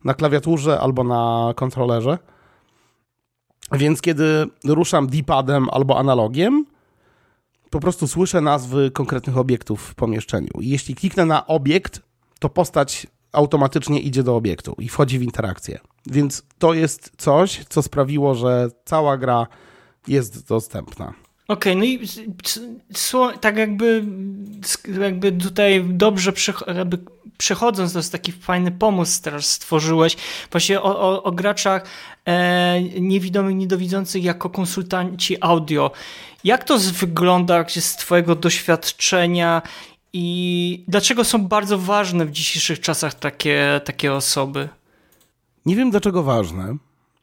na 0.03 0.13
klawiaturze 0.13 0.79
albo 0.79 1.03
na 1.03 1.53
kontrolerze. 1.55 2.17
Więc 3.71 4.01
kiedy 4.01 4.45
ruszam 4.65 5.07
D-padem 5.07 5.69
albo 5.71 5.99
analogiem, 5.99 6.65
po 7.69 7.79
prostu 7.79 8.07
słyszę 8.07 8.41
nazwy 8.41 8.91
konkretnych 8.91 9.37
obiektów 9.37 9.81
w 9.81 9.95
pomieszczeniu. 9.95 10.51
I 10.59 10.69
jeśli 10.69 10.95
kliknę 10.95 11.25
na 11.25 11.47
obiekt, 11.47 12.01
to 12.39 12.49
postać 12.49 13.07
automatycznie 13.31 13.99
idzie 13.99 14.23
do 14.23 14.35
obiektu 14.35 14.75
i 14.79 14.89
wchodzi 14.89 15.19
w 15.19 15.23
interakcję. 15.23 15.79
Więc 16.05 16.43
to 16.59 16.73
jest 16.73 17.11
coś, 17.17 17.65
co 17.69 17.81
sprawiło, 17.81 18.35
że 18.35 18.69
cała 18.85 19.17
gra 19.17 19.47
jest 20.07 20.47
dostępna. 20.47 21.13
Okej, 21.47 21.73
okay, 21.73 21.75
no 21.75 21.85
i 21.85 21.99
tak 23.41 23.57
jakby, 23.57 24.03
jakby 25.01 25.31
tutaj 25.31 25.85
dobrze 25.87 26.33
jakby 26.75 26.97
przechodząc, 27.37 27.93
to 27.93 27.99
jest 27.99 28.11
taki 28.11 28.31
fajny 28.31 28.71
pomysł 28.71 29.21
teraz 29.23 29.45
stworzyłeś, 29.45 30.17
właśnie 30.51 30.81
o, 30.81 30.99
o, 30.99 31.23
o 31.23 31.31
graczach 31.31 31.85
e, 32.25 32.81
niewidomych, 32.81 33.55
niedowidzących 33.55 34.23
jako 34.23 34.49
konsultanci 34.49 35.37
audio. 35.41 35.91
Jak 36.43 36.63
to 36.63 36.77
wygląda 36.77 37.65
z 37.69 37.95
twojego 37.95 38.35
doświadczenia 38.35 39.61
i 40.19 40.83
dlaczego 40.87 41.23
są 41.23 41.47
bardzo 41.47 41.77
ważne 41.77 42.25
w 42.25 42.31
dzisiejszych 42.31 42.79
czasach 42.79 43.13
takie, 43.13 43.81
takie 43.85 44.13
osoby? 44.13 44.69
Nie 45.65 45.75
wiem 45.75 45.91
dlaczego 45.91 46.23
ważne, 46.23 46.77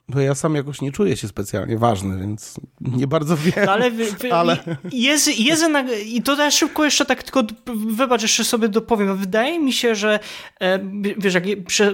bo 0.09 0.19
ja 0.19 0.35
sam 0.35 0.55
jakoś 0.55 0.81
nie 0.81 0.91
czuję 0.91 1.17
się 1.17 1.27
specjalnie 1.27 1.77
ważny, 1.77 2.19
więc 2.19 2.59
nie 2.81 3.07
bardzo 3.07 3.37
wiem. 3.45 3.65
No 3.65 3.71
ale, 3.71 3.91
ale... 4.31 4.57
Jest, 4.91 5.39
jest 5.39 5.65
i 6.05 6.21
to 6.21 6.35
ja 6.35 6.51
szybko 6.51 6.85
jeszcze 6.85 7.05
tak 7.05 7.23
tylko, 7.23 7.43
wybacz, 7.75 8.21
jeszcze 8.21 8.43
sobie 8.43 8.69
dopowiem. 8.69 9.17
Wydaje 9.17 9.59
mi 9.59 9.73
się, 9.73 9.95
że 9.95 10.19
e, 10.61 10.79
wiesz, 11.17 11.33
jak 11.33 11.43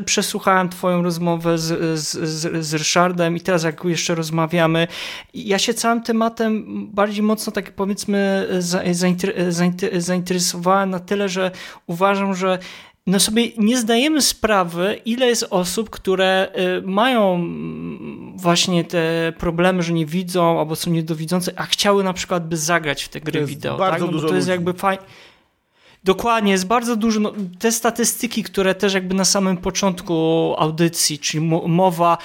przesłuchałem 0.05 0.69
twoją 0.69 1.03
rozmowę 1.03 1.57
z, 1.57 1.99
z, 1.99 2.65
z 2.65 2.73
Ryszardem 2.73 3.37
i 3.37 3.41
teraz 3.41 3.63
jak 3.63 3.83
jeszcze 3.83 4.15
rozmawiamy, 4.15 4.87
ja 5.33 5.59
się 5.59 5.73
całym 5.73 6.03
tematem 6.03 6.65
bardziej 6.93 7.23
mocno 7.23 7.51
tak 7.51 7.71
powiedzmy 7.71 8.47
zainteresowałem 9.97 10.89
na 10.89 10.99
tyle, 10.99 11.29
że 11.29 11.51
uważam, 11.87 12.35
że 12.35 12.59
no 13.07 13.19
sobie 13.19 13.47
nie 13.57 13.77
zdajemy 13.77 14.21
sprawy, 14.21 14.99
ile 15.05 15.25
jest 15.25 15.47
osób, 15.49 15.89
które 15.89 16.47
y, 16.79 16.81
mają 16.81 17.47
właśnie 18.35 18.83
te 18.83 19.33
problemy, 19.37 19.83
że 19.83 19.93
nie 19.93 20.05
widzą 20.05 20.59
albo 20.59 20.75
są 20.75 20.91
niedowidzące, 20.91 21.51
a 21.55 21.63
chciały 21.63 22.03
na 22.03 22.13
przykład 22.13 22.47
by 22.47 22.57
zagrać 22.57 23.03
w 23.03 23.09
te 23.09 23.21
gry 23.21 23.45
wideo. 23.45 23.77
Bardzo 23.77 24.05
tak? 24.05 24.05
no, 24.05 24.11
dużo 24.11 24.27
to 24.27 24.35
jest 24.35 24.47
ludzi. 24.47 24.51
jakby 24.51 24.73
fajne. 24.73 25.03
Dokładnie, 26.03 26.51
jest 26.51 26.67
bardzo 26.67 26.95
dużo. 26.95 27.19
No, 27.19 27.33
te 27.59 27.71
statystyki, 27.71 28.43
które 28.43 28.75
też 28.75 28.93
jakby 28.93 29.15
na 29.15 29.25
samym 29.25 29.57
początku 29.57 30.13
audycji, 30.57 31.19
czyli 31.19 31.43
mowa 31.67 32.17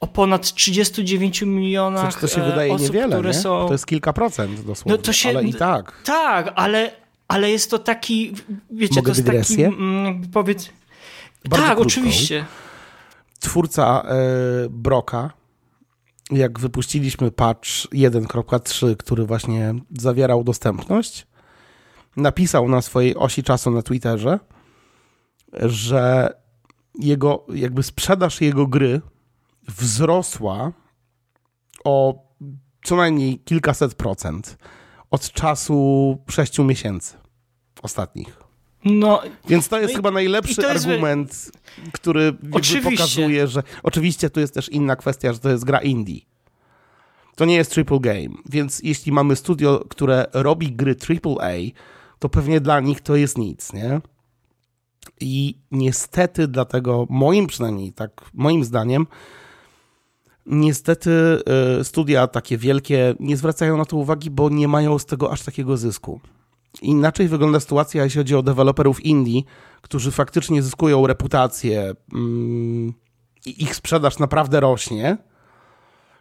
o 0.00 0.06
ponad 0.06 0.52
39 0.54 1.42
milionach 1.42 2.20
to 2.20 2.26
się 2.26 2.42
wydaje 2.42 2.72
osób, 2.72 2.86
niewiele, 2.86 3.16
które 3.16 3.28
nie? 3.28 3.34
są. 3.34 3.66
To 3.66 3.72
jest 3.72 3.86
kilka 3.86 4.12
procent 4.12 4.60
dosłownie, 4.60 4.92
no 4.92 4.98
to 4.98 5.12
się... 5.12 5.28
ale 5.28 5.44
i 5.44 5.54
tak. 5.54 6.02
Tak, 6.04 6.52
ale 6.56 6.90
ale 7.28 7.50
jest 7.50 7.70
to 7.70 7.78
taki, 7.78 8.34
wiecie, 8.70 8.94
Mogę 8.94 9.02
to 9.02 9.10
jest 9.10 9.22
dygresję? 9.22 9.70
taki, 9.70 9.82
mm, 9.82 10.30
powiedz... 10.30 10.70
Bardzo 11.48 11.66
tak, 11.66 11.76
krótką. 11.76 11.92
oczywiście. 11.92 12.44
Twórca 13.40 14.02
e, 14.02 14.14
Broka, 14.70 15.30
jak 16.30 16.60
wypuściliśmy 16.60 17.30
patch 17.30 17.68
1.3, 17.92 18.96
który 18.96 19.24
właśnie 19.24 19.74
zawierał 19.98 20.44
dostępność, 20.44 21.26
napisał 22.16 22.68
na 22.68 22.82
swojej 22.82 23.16
osi 23.16 23.42
czasu 23.42 23.70
na 23.70 23.82
Twitterze, 23.82 24.38
że 25.52 26.32
jego, 26.98 27.46
jakby 27.54 27.82
sprzedaż 27.82 28.40
jego 28.40 28.66
gry 28.66 29.00
wzrosła 29.68 30.72
o 31.84 32.14
co 32.84 32.96
najmniej 32.96 33.38
kilkaset 33.38 33.94
procent 33.94 34.58
od 35.10 35.32
czasu 35.32 36.18
6 36.30 36.58
miesięcy 36.58 37.16
ostatnich. 37.82 38.48
No, 38.84 39.22
Więc 39.48 39.68
to 39.68 39.80
jest 39.80 39.92
no 39.92 39.96
chyba 39.96 40.10
najlepszy 40.10 40.62
jest... 40.62 40.70
argument, 40.70 41.50
który 41.92 42.32
pokazuje, 42.82 43.46
że 43.46 43.62
oczywiście 43.82 44.30
tu 44.30 44.40
jest 44.40 44.54
też 44.54 44.68
inna 44.68 44.96
kwestia, 44.96 45.32
że 45.32 45.38
to 45.38 45.50
jest 45.50 45.64
gra 45.64 45.78
indie. 45.78 46.20
To 47.36 47.44
nie 47.44 47.54
jest 47.54 47.70
triple 47.70 48.00
game, 48.00 48.28
więc 48.50 48.80
jeśli 48.82 49.12
mamy 49.12 49.36
studio, 49.36 49.84
które 49.88 50.26
robi 50.32 50.72
gry 50.72 50.96
AAA, 51.08 51.50
to 52.18 52.28
pewnie 52.28 52.60
dla 52.60 52.80
nich 52.80 53.00
to 53.00 53.16
jest 53.16 53.38
nic, 53.38 53.72
nie? 53.72 54.00
I 55.20 55.58
niestety 55.70 56.48
dlatego, 56.48 57.06
moim 57.10 57.46
przynajmniej, 57.46 57.92
tak 57.92 58.10
moim 58.34 58.64
zdaniem, 58.64 59.06
Niestety 60.48 61.10
e, 61.80 61.84
studia 61.84 62.26
takie 62.26 62.58
wielkie 62.58 63.14
nie 63.20 63.36
zwracają 63.36 63.76
na 63.76 63.84
to 63.84 63.96
uwagi, 63.96 64.30
bo 64.30 64.48
nie 64.48 64.68
mają 64.68 64.98
z 64.98 65.06
tego 65.06 65.32
aż 65.32 65.42
takiego 65.42 65.76
zysku. 65.76 66.20
Inaczej 66.82 67.28
wygląda 67.28 67.60
sytuacja, 67.60 68.04
jeśli 68.04 68.18
chodzi 68.18 68.34
o 68.34 68.42
deweloperów 68.42 69.04
indie, 69.04 69.42
którzy 69.82 70.10
faktycznie 70.10 70.62
zyskują 70.62 71.06
reputację 71.06 71.94
mm, 72.14 72.92
i 73.46 73.62
ich 73.62 73.74
sprzedaż 73.76 74.18
naprawdę 74.18 74.60
rośnie. 74.60 75.18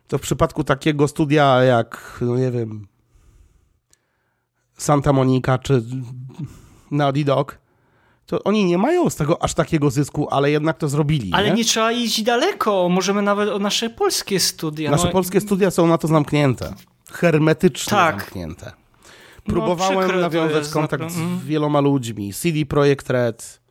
To 0.08 0.18
w 0.18 0.22
przypadku 0.22 0.64
takiego 0.64 1.08
studia 1.08 1.64
jak, 1.64 2.20
no 2.22 2.38
nie 2.38 2.52
wiem, 2.52 2.88
Santa 4.78 5.14
Monica 5.14 5.58
czy 5.58 5.84
Naughty 6.92 7.26
Dog, 7.26 7.60
to 8.28 8.44
oni 8.44 8.66
nie 8.66 8.78
mają 8.78 9.10
z 9.10 9.16
tego 9.16 9.44
aż 9.44 9.54
takiego 9.54 9.90
zysku, 9.90 10.28
ale 10.30 10.52
jednak 10.52 10.78
to 10.78 10.90
zrobili. 10.90 11.32
Ale 11.34 11.50
nie, 11.50 11.56
nie 11.56 11.66
trzeba 11.66 11.92
iść 11.92 12.24
daleko. 12.24 12.90
Możemy 12.90 13.22
nawet 13.22 13.50
o 13.50 13.60
nasze 13.60 13.90
polskie 13.90 14.40
studia. 14.40 14.92
Nasze 14.92 15.06
no, 15.06 15.12
polskie 15.12 15.42
studia 15.42 15.72
są 15.72 15.88
na 15.88 15.98
to 15.98 16.08
zamknięte. 16.08 16.74
Hermetycznie 17.12 17.92
Tak. 17.92 18.20
zamknięte. 18.20 18.72
No, 19.48 19.54
Próbowałem 19.54 20.10
to 20.10 20.16
nawiązać 20.16 20.70
kontakt 20.70 21.12
z 21.12 21.46
wieloma 21.46 21.82
ludźmi. 21.82 22.34
CD 22.34 22.66
Projekt 22.66 23.10
Red, 23.10 23.62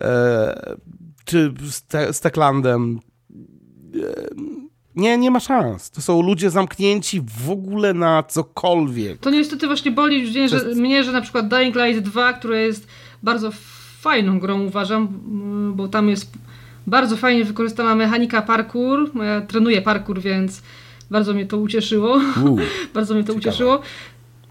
e, 0.00 0.76
czy 1.24 1.54
z, 1.70 1.82
te, 1.82 2.12
z 2.12 2.20
Techlandem. 2.20 3.00
E, 3.94 4.24
nie, 4.96 5.18
nie 5.18 5.30
ma 5.30 5.40
szans. 5.40 5.90
To 5.90 6.00
są 6.02 6.22
ludzie 6.22 6.50
zamknięci 6.50 7.22
w 7.44 7.50
ogóle 7.50 7.94
na 7.94 8.22
cokolwiek. 8.22 9.20
To 9.20 9.30
niestety 9.30 9.66
właśnie 9.66 9.90
boli 9.90 10.22
mnie, 10.22 10.48
że, 10.48 10.64
mnie, 10.74 11.04
że 11.04 11.12
na 11.12 11.20
przykład 11.20 11.48
Dying 11.48 11.76
Light 11.76 12.02
2, 12.02 12.32
które 12.32 12.62
jest 12.62 12.86
bardzo 13.22 13.50
fajną 14.04 14.38
grą 14.38 14.60
uważam, 14.62 15.08
bo 15.76 15.88
tam 15.88 16.08
jest 16.08 16.30
bardzo 16.86 17.16
fajnie 17.16 17.44
wykorzystana 17.44 17.94
mechanika 17.94 18.42
parkour. 18.42 19.10
Ja 19.14 19.40
trenuję 19.40 19.82
parkour, 19.82 20.20
więc 20.20 20.62
bardzo 21.10 21.34
mnie 21.34 21.46
to 21.46 21.58
ucieszyło. 21.58 22.20
Uu, 22.44 22.58
bardzo 22.94 23.14
mnie 23.14 23.24
to 23.24 23.32
Ciekawe. 23.34 23.48
ucieszyło. 23.48 23.80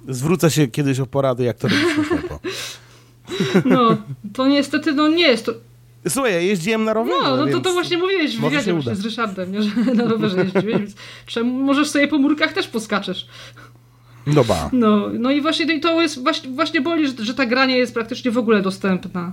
zwrócę 0.08 0.51
się 0.51 0.68
kiedyś 0.68 0.99
o 0.99 1.06
porady, 1.06 1.43
jak 1.43 1.58
to 1.58 1.68
robić 1.68 1.86
ślepo. 2.08 2.39
No, 3.66 3.97
to 4.34 4.47
niestety 4.47 4.93
no 4.93 5.08
nie 5.08 5.28
jest 5.28 5.45
to... 5.45 5.54
Słuchaj, 6.08 6.45
jeździłem 6.47 6.84
na 6.84 6.93
rowerze, 6.93 7.18
No, 7.24 7.45
no 7.45 7.51
to, 7.51 7.60
to 7.60 7.74
właśnie 7.74 7.97
mówiłeś 7.97 8.38
w 8.38 8.41
wywiadzie 8.41 8.82
z 8.93 9.06
Ryszardem, 9.06 9.51
nie, 9.51 9.64
że 9.64 9.70
na 9.95 10.06
rowerze 10.06 10.38
jeździłeś, 10.43 10.66
więc 10.66 10.95
czemu, 11.26 11.64
możesz 11.64 11.89
sobie 11.89 12.08
po 12.08 12.18
murkach 12.18 12.54
też 12.54 12.68
poskaczesz. 12.68 13.28
No 14.28 14.44
ba. 14.44 14.70
No, 14.74 15.10
no 15.20 15.32
i 15.32 15.42
właśnie 15.42 15.80
to 15.80 16.02
jest 16.02 16.24
właśnie, 16.24 16.50
właśnie 16.52 16.82
boli, 16.82 17.08
że, 17.08 17.14
że 17.20 17.34
ta 17.34 17.46
gra 17.46 17.66
nie 17.66 17.78
jest 17.78 17.94
praktycznie 17.94 18.32
w 18.32 18.38
ogóle 18.38 18.62
dostępna. 18.62 19.32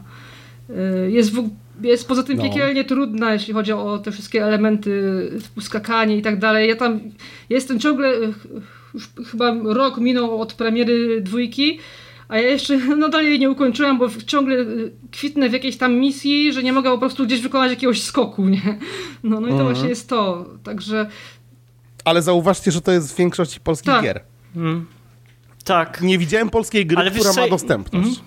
Y, 1.07 1.11
Jest, 1.11 1.33
w, 1.35 1.49
jest 1.83 2.09
poza 2.09 2.23
tym 2.23 2.37
No. 2.37 2.43
piekielnie 2.43 2.85
trudna, 2.85 3.33
jeśli 3.33 3.55
chodzi 3.55 3.73
o 3.73 3.99
te 3.99 4.13
wszystkie 4.13 4.45
elementy, 4.45 5.03
skakanie 5.61 6.17
i 6.17 6.23
tak 6.23 6.39
dalej. 6.39 6.69
Ja 6.69 6.77
tam 6.77 7.01
jestem 7.51 7.81
ciągle, 7.81 8.09
y, 8.09 8.33
już 8.95 9.09
chyba 9.31 9.55
rok 9.65 9.99
minął 9.99 10.41
od 10.41 10.53
premiery 10.55 11.21
dwójki, 11.21 11.79
a 12.29 12.39
ja 12.39 12.49
jeszcze 12.51 12.77
nadal 12.97 13.25
jej 13.25 13.39
nie 13.39 13.51
ukończyłam, 13.51 13.99
bo 13.99 14.09
ciągle 14.27 14.57
y, 14.57 14.93
kwitnę 15.13 15.49
w 15.49 15.53
jakiejś 15.53 15.77
tam 15.77 15.95
misji, 15.95 16.53
że 16.53 16.63
nie 16.63 16.73
mogę 16.73 16.91
po 16.91 16.99
prostu 16.99 17.27
gdzieś 17.27 17.41
wykonać 17.41 17.71
jakiegoś 17.71 18.03
skoku, 18.03 18.49
nie? 18.49 18.79
No, 19.23 19.41
no 19.41 19.47
i 19.47 19.51
to 19.51 19.57
Mhm. 19.57 19.73
właśnie 19.73 19.89
jest 19.89 20.09
to. 20.09 20.47
Także 20.63 21.07
Ale 22.05 22.23
zauważcie, 22.23 22.71
że 22.73 22.81
to 22.81 22.93
jest 22.93 23.13
w 23.15 23.17
większości 23.17 23.61
polskich 23.61 23.93
Tak. 23.93 24.03
gier. 24.05 24.21
Mm. 24.57 24.87
Tak. 25.65 26.01
Nie 26.03 26.19
widziałem 26.19 26.51
polskiej 26.51 26.87
gry, 26.87 26.97
Ale 26.99 27.11
wiesz 27.11 27.21
która 27.21 27.35
co, 27.35 27.41
ma 27.41 27.49
dostępność. 27.49 28.09
Mhm. 28.09 28.27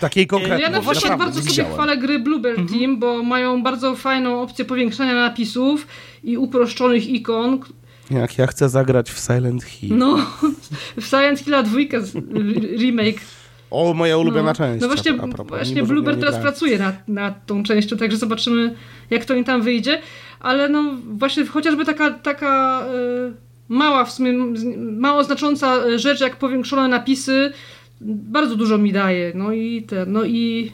Takiej 0.00 0.26
konkretnej. 0.26 0.60
Ja 0.60 0.70
na 0.70 0.80
przykład 0.80 1.18
bardzo 1.18 1.38
sobie 1.40 1.50
widziałem. 1.50 1.72
chwalę 1.72 1.96
gry 1.96 2.18
Bluebird 2.18 2.58
Mhm. 2.58 2.78
Team, 2.80 2.98
bo 2.98 3.22
mają 3.22 3.62
bardzo 3.62 3.96
fajną 3.96 4.42
opcję 4.42 4.64
powiększania 4.64 5.14
napisów 5.14 5.86
i 6.24 6.36
uproszczonych 6.38 7.08
ikon. 7.08 7.60
Jak 8.10 8.38
ja 8.38 8.46
chcę 8.46 8.68
zagrać 8.68 9.10
w 9.10 9.18
Silent 9.18 9.64
Hill. 9.64 9.96
No, 9.96 10.16
w 11.00 11.04
Silent 11.04 11.40
Hill 11.40 11.54
2 11.64 12.00
z- 12.00 12.16
r- 12.16 12.78
remake. 12.80 13.20
O, 13.70 13.94
moja 13.94 14.18
ulubiona 14.18 14.50
no, 14.50 14.54
część. 14.54 14.80
No 14.80 14.86
właśnie, 14.88 15.14
propos, 15.14 15.46
właśnie 15.48 15.82
Bluebird 15.82 16.20
teraz 16.20 16.36
pracuje 16.36 16.78
nad, 16.78 17.08
nad 17.08 17.46
tą 17.46 17.62
częścią, 17.62 17.96
także 17.96 18.16
zobaczymy 18.16 18.74
jak 19.10 19.24
to 19.24 19.34
im 19.34 19.44
tam 19.44 19.62
wyjdzie. 19.62 20.00
Ale 20.40 20.68
no 20.68 20.84
właśnie 21.06 21.46
chociażby 21.46 21.84
taka, 21.84 22.10
taka 22.10 22.82
y, 23.30 23.45
mała, 23.68 24.04
w 24.04 24.12
sumie 24.12 24.32
mało 24.76 25.24
znacząca 25.24 25.98
rzecz 25.98 26.20
jak 26.20 26.36
powiększone 26.36 26.88
napisy 26.88 27.52
bardzo 28.00 28.56
dużo 28.56 28.78
mi 28.78 28.92
daje. 28.92 29.32
No 29.34 29.52
i 29.52 29.82
te, 29.82 30.06
no 30.06 30.24
i 30.24 30.72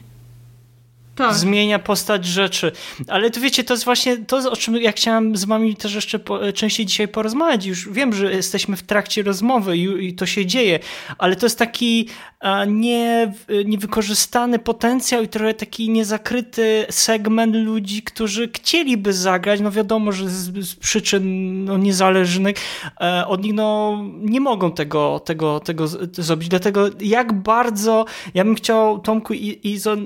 tak. 1.15 1.35
Zmienia 1.35 1.79
postać 1.79 2.25
rzeczy. 2.25 2.73
Ale 3.09 3.31
to 3.31 3.41
wiecie, 3.41 3.65
to 3.65 3.75
jest 3.75 3.85
właśnie 3.85 4.17
to, 4.17 4.51
o 4.51 4.57
czym 4.57 4.77
ja 4.77 4.93
chciałem 4.93 5.37
z 5.37 5.45
wami 5.45 5.77
też 5.77 5.95
jeszcze 5.95 6.19
po, 6.19 6.53
częściej 6.53 6.87
dzisiaj 6.87 7.09
porozmawiać. 7.09 7.67
Już 7.67 7.89
wiem, 7.89 8.13
że 8.13 8.33
jesteśmy 8.33 8.77
w 8.77 8.83
trakcie 8.83 9.23
rozmowy 9.23 9.77
i, 9.77 10.09
i 10.09 10.15
to 10.15 10.27
się 10.27 10.47
dzieje, 10.47 10.79
ale 11.19 11.37
to 11.37 11.47
jest 11.47 11.59
taki 11.59 12.09
a, 12.41 12.65
nie, 12.65 13.33
niewykorzystany 13.65 14.59
potencjał 14.59 15.23
i 15.23 15.29
trochę 15.29 15.55
taki 15.55 15.91
niezakryty 15.91 16.87
segment 16.91 17.57
ludzi, 17.57 18.03
którzy 18.03 18.51
chcieliby 18.53 19.13
zagrać. 19.13 19.61
No 19.61 19.71
wiadomo, 19.71 20.13
że 20.13 20.31
z, 20.31 20.67
z 20.67 20.75
przyczyn 20.75 21.65
no, 21.65 21.79
niezależnych 21.79 22.57
e, 23.01 23.27
od 23.27 23.45
nich 23.45 23.55
no, 23.55 23.99
nie 24.21 24.41
mogą 24.41 24.73
tego, 24.73 25.21
tego, 25.21 25.61
tego 25.61 25.89
zrobić. 26.13 26.49
Dlatego 26.49 26.91
jak 27.01 27.33
bardzo 27.33 28.05
ja 28.35 28.45
bym 28.45 28.55
chciał 28.55 28.99
Tomku 28.99 29.35
i 29.35 29.61
Izo, 29.63 29.97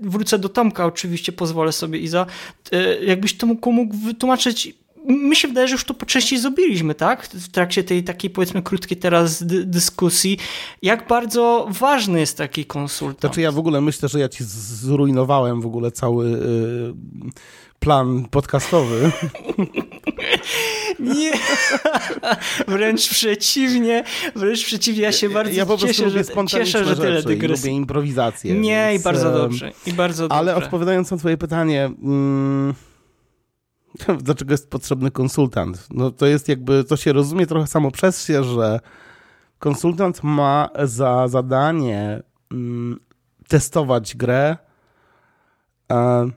wrócę 0.00 0.38
do 0.38 0.48
Tomka 0.48 0.86
oczywiście, 0.86 1.32
pozwolę 1.32 1.72
sobie 1.72 1.98
Iza, 1.98 2.26
e, 2.72 3.04
jakbyś 3.04 3.36
Tomku 3.36 3.72
mógł 3.72 3.96
wytłumaczyć 3.96 4.74
mi 5.08 5.36
się 5.36 5.48
wydaje, 5.48 5.68
że 5.68 5.72
już 5.72 5.84
to 5.84 5.94
po 5.94 6.06
części 6.06 6.38
zrobiliśmy, 6.38 6.94
tak? 6.94 7.26
W 7.26 7.48
trakcie 7.48 7.84
tej 7.84 8.04
takiej 8.04 8.30
powiedzmy 8.30 8.62
krótkiej 8.62 8.98
teraz 8.98 9.42
dy 9.42 9.64
dyskusji. 9.64 10.38
Jak 10.82 11.08
bardzo 11.08 11.66
ważny 11.70 12.20
jest 12.20 12.36
taki 12.36 12.64
konsultant? 12.64 13.20
Znaczy 13.20 13.40
ja 13.40 13.52
w 13.52 13.58
ogóle 13.58 13.80
myślę, 13.80 14.08
że 14.08 14.20
ja 14.20 14.28
ci 14.28 14.44
zrujnowałem 14.44 15.60
w 15.60 15.66
ogóle 15.66 15.90
cały 15.90 16.26
y, 16.26 16.38
plan 17.80 18.24
podcastowy. 18.30 19.10
Nie, 21.00 21.32
wręcz 22.68 23.08
przeciwnie, 23.08 24.04
wręcz 24.36 24.64
przeciwnie, 24.64 25.02
ja 25.02 25.12
się 25.12 25.28
bardzo 25.28 25.52
ja 25.52 25.66
po 25.66 25.78
prostu 25.78 25.86
cieszę, 25.86 26.10
że, 26.10 26.24
cieszę, 26.46 26.84
że 26.84 26.96
tyle 26.96 27.20
i 27.20 27.24
dygresji. 27.24 27.68
lubię 27.68 27.76
improwizację. 27.76 28.54
Nie, 28.54 28.88
i 28.88 28.92
więc, 28.92 29.04
bardzo 29.04 29.28
em, 29.28 29.34
dobrze, 29.34 29.72
i 29.86 29.92
bardzo 29.92 30.28
dobrze. 30.28 30.38
Ale 30.38 30.56
odpowiadając 30.56 31.10
na 31.10 31.16
twoje 31.16 31.36
pytanie, 31.36 31.84
mm, 32.02 32.74
dlaczego 34.24 34.52
jest 34.52 34.70
potrzebny 34.70 35.10
konsultant? 35.10 35.86
No 35.90 36.10
to 36.10 36.26
jest 36.26 36.48
jakby, 36.48 36.84
to 36.84 36.96
się 36.96 37.12
rozumie 37.12 37.46
trochę 37.46 37.66
samo 37.66 37.90
przez 37.90 38.26
się, 38.26 38.44
że 38.44 38.80
konsultant 39.58 40.22
ma 40.22 40.68
za 40.84 41.28
zadanie 41.28 42.22
mm, 42.52 43.00
testować 43.48 44.16
grę, 44.16 44.56
e, 45.92 46.28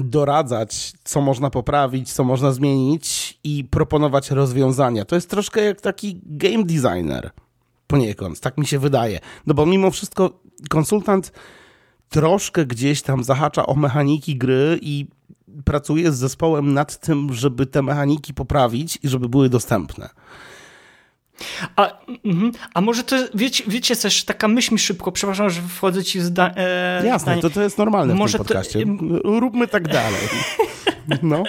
doradzać, 0.00 0.92
co 1.04 1.20
można 1.20 1.50
poprawić, 1.50 2.12
co 2.12 2.24
można 2.24 2.52
zmienić 2.52 3.38
i 3.44 3.64
proponować 3.64 4.30
rozwiązania. 4.30 5.04
To 5.04 5.14
jest 5.14 5.30
troszkę 5.30 5.64
jak 5.64 5.80
taki 5.80 6.20
game 6.24 6.64
designer 6.64 7.30
poniekąd, 7.86 8.40
tak 8.40 8.58
mi 8.58 8.66
się 8.66 8.78
wydaje. 8.78 9.20
No 9.46 9.54
bo 9.54 9.66
mimo 9.66 9.90
wszystko 9.90 10.40
konsultant 10.68 11.32
troszkę 12.08 12.66
gdzieś 12.66 13.02
tam 13.02 13.24
zahacza 13.24 13.66
o 13.66 13.74
mechaniki 13.74 14.36
gry 14.36 14.78
i 14.82 15.06
pracuje 15.64 16.12
z 16.12 16.18
zespołem 16.18 16.74
nad 16.74 17.00
tym, 17.00 17.32
żeby 17.32 17.66
te 17.66 17.82
mechaniki 17.82 18.34
poprawić 18.34 18.98
i 19.02 19.08
żeby 19.08 19.28
były 19.28 19.48
dostępne. 19.48 20.08
A, 21.76 21.98
mhm. 22.24 22.52
A 22.74 22.80
może 22.80 23.04
to, 23.04 23.16
wiecie, 23.34 23.64
wiecie 23.66 23.96
coś, 23.96 24.24
taka 24.24 24.48
myśl 24.48 24.72
mi 24.74 24.78
szybko, 24.78 25.12
przepraszam, 25.12 25.50
że 25.50 25.62
wchodzę 25.62 26.04
ci 26.04 26.20
w 26.20 26.22
zda, 26.22 26.50
e, 26.56 27.02
Jasne, 27.06 27.18
zdanie. 27.18 27.42
to, 27.42 27.50
to 27.50 27.62
jest 27.62 27.78
normalne 27.78 28.14
Może 28.14 28.38
w 28.38 28.40
to- 28.40 28.44
tym 28.44 28.56
podcaście. 28.56 28.84
Róbmy 29.24 29.68
tak 29.68 29.88
dalej. 29.88 30.20
No. 31.22 31.42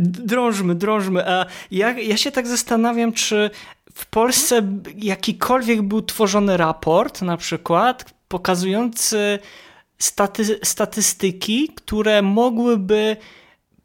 Drążmy, 0.00 0.74
drążmy. 0.74 1.28
A 1.28 1.46
ja, 1.70 1.98
ja 1.98 2.16
się 2.16 2.30
tak 2.30 2.46
zastanawiam, 2.46 3.12
czy 3.12 3.50
w 3.94 4.06
Polsce 4.06 4.62
jakikolwiek 4.96 5.82
był 5.82 6.02
tworzony 6.02 6.56
raport, 6.56 7.22
na 7.22 7.36
przykład, 7.36 8.14
pokazujący 8.28 9.38
staty, 9.98 10.60
statystyki, 10.62 11.68
które 11.74 12.22
mogłyby 12.22 13.16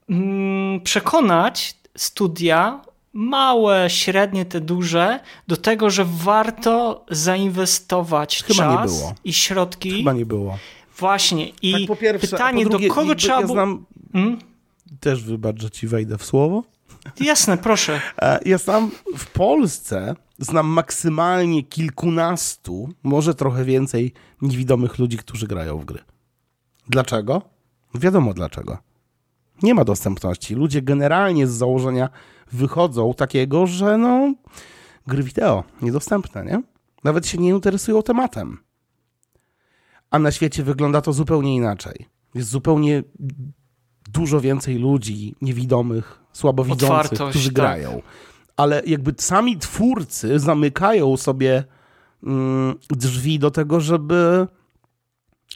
mm, 0.10 0.82
przekonać 0.82 1.76
studia, 1.98 2.82
małe, 3.14 3.90
średnie, 3.90 4.46
te 4.46 4.62
duże, 4.62 5.20
do 5.48 5.58
tego, 5.58 5.90
że 5.90 6.06
warto 6.06 7.06
zainwestować 7.10 8.44
Chyba 8.44 8.72
nie 8.72 8.78
czas 8.78 8.98
było. 8.98 9.14
i 9.24 9.34
środki. 9.34 9.92
Chyba 9.98 10.14
nie 10.14 10.26
było. 10.26 10.58
Właśnie. 10.98 11.50
I 11.62 11.72
tak 11.72 11.88
po 11.88 11.96
pierwsze, 11.96 12.28
pytanie, 12.28 12.64
po 12.64 12.70
drugie, 12.70 12.88
do 12.88 12.94
kogo 12.94 13.16
trzeba 13.16 13.36
ja 13.40 13.42
było... 13.42 13.54
znam, 13.54 13.86
Mm? 14.14 14.40
Też 15.00 15.24
wybacz, 15.24 15.62
że 15.62 15.72
ci 15.72 15.88
wejdę 15.88 16.18
w 16.18 16.26
słowo. 16.26 16.64
Jasne, 17.20 17.58
proszę. 17.58 18.02
E, 18.22 18.40
Ja 18.46 18.58
sam 18.58 18.92
w 19.18 19.32
Polsce 19.32 20.16
znam 20.40 20.68
maksymalnie 20.68 21.64
kilkunastu, 21.64 22.90
może 23.04 23.36
trochę 23.36 23.66
więcej 23.66 24.14
niewidomych 24.42 25.00
ludzi, 25.00 25.18
którzy 25.18 25.48
grają 25.48 25.78
w 25.78 25.86
gry. 25.86 26.00
Dlaczego? 26.90 27.42
Wiadomo 27.96 28.34
dlaczego. 28.34 28.78
Nie 29.64 29.74
ma 29.74 29.84
dostępności. 29.84 30.56
Ludzie 30.56 30.82
generalnie 30.82 31.48
z 31.48 31.52
założenia 31.52 32.10
wychodzą 32.52 33.14
takiego, 33.14 33.68
że 33.68 33.98
no, 33.98 34.34
gry 35.08 35.24
wideo 35.24 35.64
niedostępne, 35.82 36.46
nie? 36.46 36.62
Nawet 37.04 37.28
się 37.28 37.38
nie 37.38 37.50
interesują 37.50 38.02
tematem. 38.02 38.58
A 40.12 40.20
na 40.20 40.32
świecie 40.32 40.64
wygląda 40.64 41.02
to 41.02 41.14
zupełnie 41.14 41.56
inaczej. 41.56 42.06
Jest 42.36 42.50
zupełnie 42.50 43.04
dużo 44.10 44.42
więcej 44.42 44.78
ludzi 44.78 45.36
niewidomych, 45.42 46.20
słabowidzących, 46.34 46.90
Otwartość, 46.90 47.30
którzy 47.30 47.50
tak. 47.50 47.56
grają. 47.56 48.02
Ale 48.58 48.82
jakby 48.86 49.14
sami 49.18 49.58
twórcy 49.58 50.40
zamykają 50.40 51.18
sobie 51.18 51.64
mm, 52.24 52.76
drzwi 52.90 53.40
do 53.40 53.52
tego, 53.52 53.80
żeby 53.80 54.48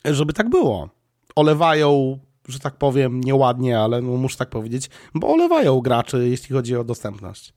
żeby 0.05 0.33
tak 0.33 0.49
było. 0.49 0.89
Olewają, 1.35 2.19
że 2.47 2.59
tak 2.59 2.75
powiem, 2.75 3.21
nieładnie, 3.21 3.79
ale 3.79 4.01
no 4.01 4.11
muszę 4.11 4.37
tak 4.37 4.49
powiedzieć, 4.49 4.89
bo 5.13 5.27
olewają 5.33 5.81
graczy, 5.81 6.29
jeśli 6.29 6.55
chodzi 6.55 6.75
o 6.75 6.83
dostępność. 6.83 7.53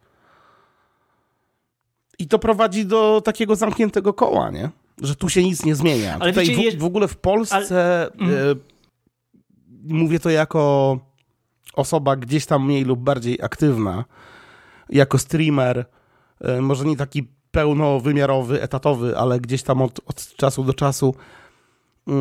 I 2.18 2.28
to 2.28 2.38
prowadzi 2.38 2.86
do 2.86 3.22
takiego 3.24 3.56
zamkniętego 3.56 4.12
koła, 4.12 4.50
nie? 4.50 4.70
Że 5.02 5.16
tu 5.16 5.28
się 5.28 5.42
nic 5.42 5.64
nie 5.64 5.74
zmienia. 5.74 6.16
Ale 6.20 6.32
Tutaj 6.32 6.46
wiecie, 6.46 6.76
w, 6.76 6.80
w, 6.80 6.84
ogóle 6.84 7.08
w 7.08 7.16
Polsce 7.16 7.56
ale... 7.56 8.08
y, 8.08 8.56
mówię 9.84 10.20
to 10.20 10.30
jako 10.30 10.98
osoba 11.74 12.16
gdzieś 12.16 12.46
tam 12.46 12.64
mniej 12.66 12.84
lub 12.84 13.00
bardziej 13.00 13.42
aktywna, 13.42 14.04
jako 14.88 15.18
streamer, 15.18 15.84
y, 16.58 16.62
może 16.62 16.84
nie 16.84 16.96
taki 16.96 17.28
pełnowymiarowy, 17.50 18.62
etatowy, 18.62 19.18
ale 19.18 19.40
gdzieś 19.40 19.62
tam 19.62 19.82
od, 19.82 20.00
od 20.06 20.34
czasu 20.36 20.64
do 20.64 20.74
czasu 20.74 21.14
y, 22.08 22.12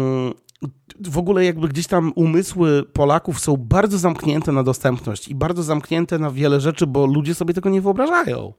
w 0.99 1.17
ogóle 1.17 1.45
jakby 1.45 1.67
gdzieś 1.67 1.87
tam 1.87 2.11
umysły 2.15 2.83
Polaków 2.83 3.39
są 3.39 3.57
bardzo 3.57 3.97
zamknięte 3.97 4.51
na 4.51 4.63
dostępność 4.63 5.27
i 5.27 5.35
bardzo 5.35 5.63
zamknięte 5.63 6.19
na 6.19 6.31
wiele 6.31 6.59
rzeczy, 6.59 6.87
bo 6.87 7.05
ludzie 7.05 7.35
sobie 7.35 7.53
tego 7.53 7.69
nie 7.69 7.81
wyobrażają. 7.81 8.53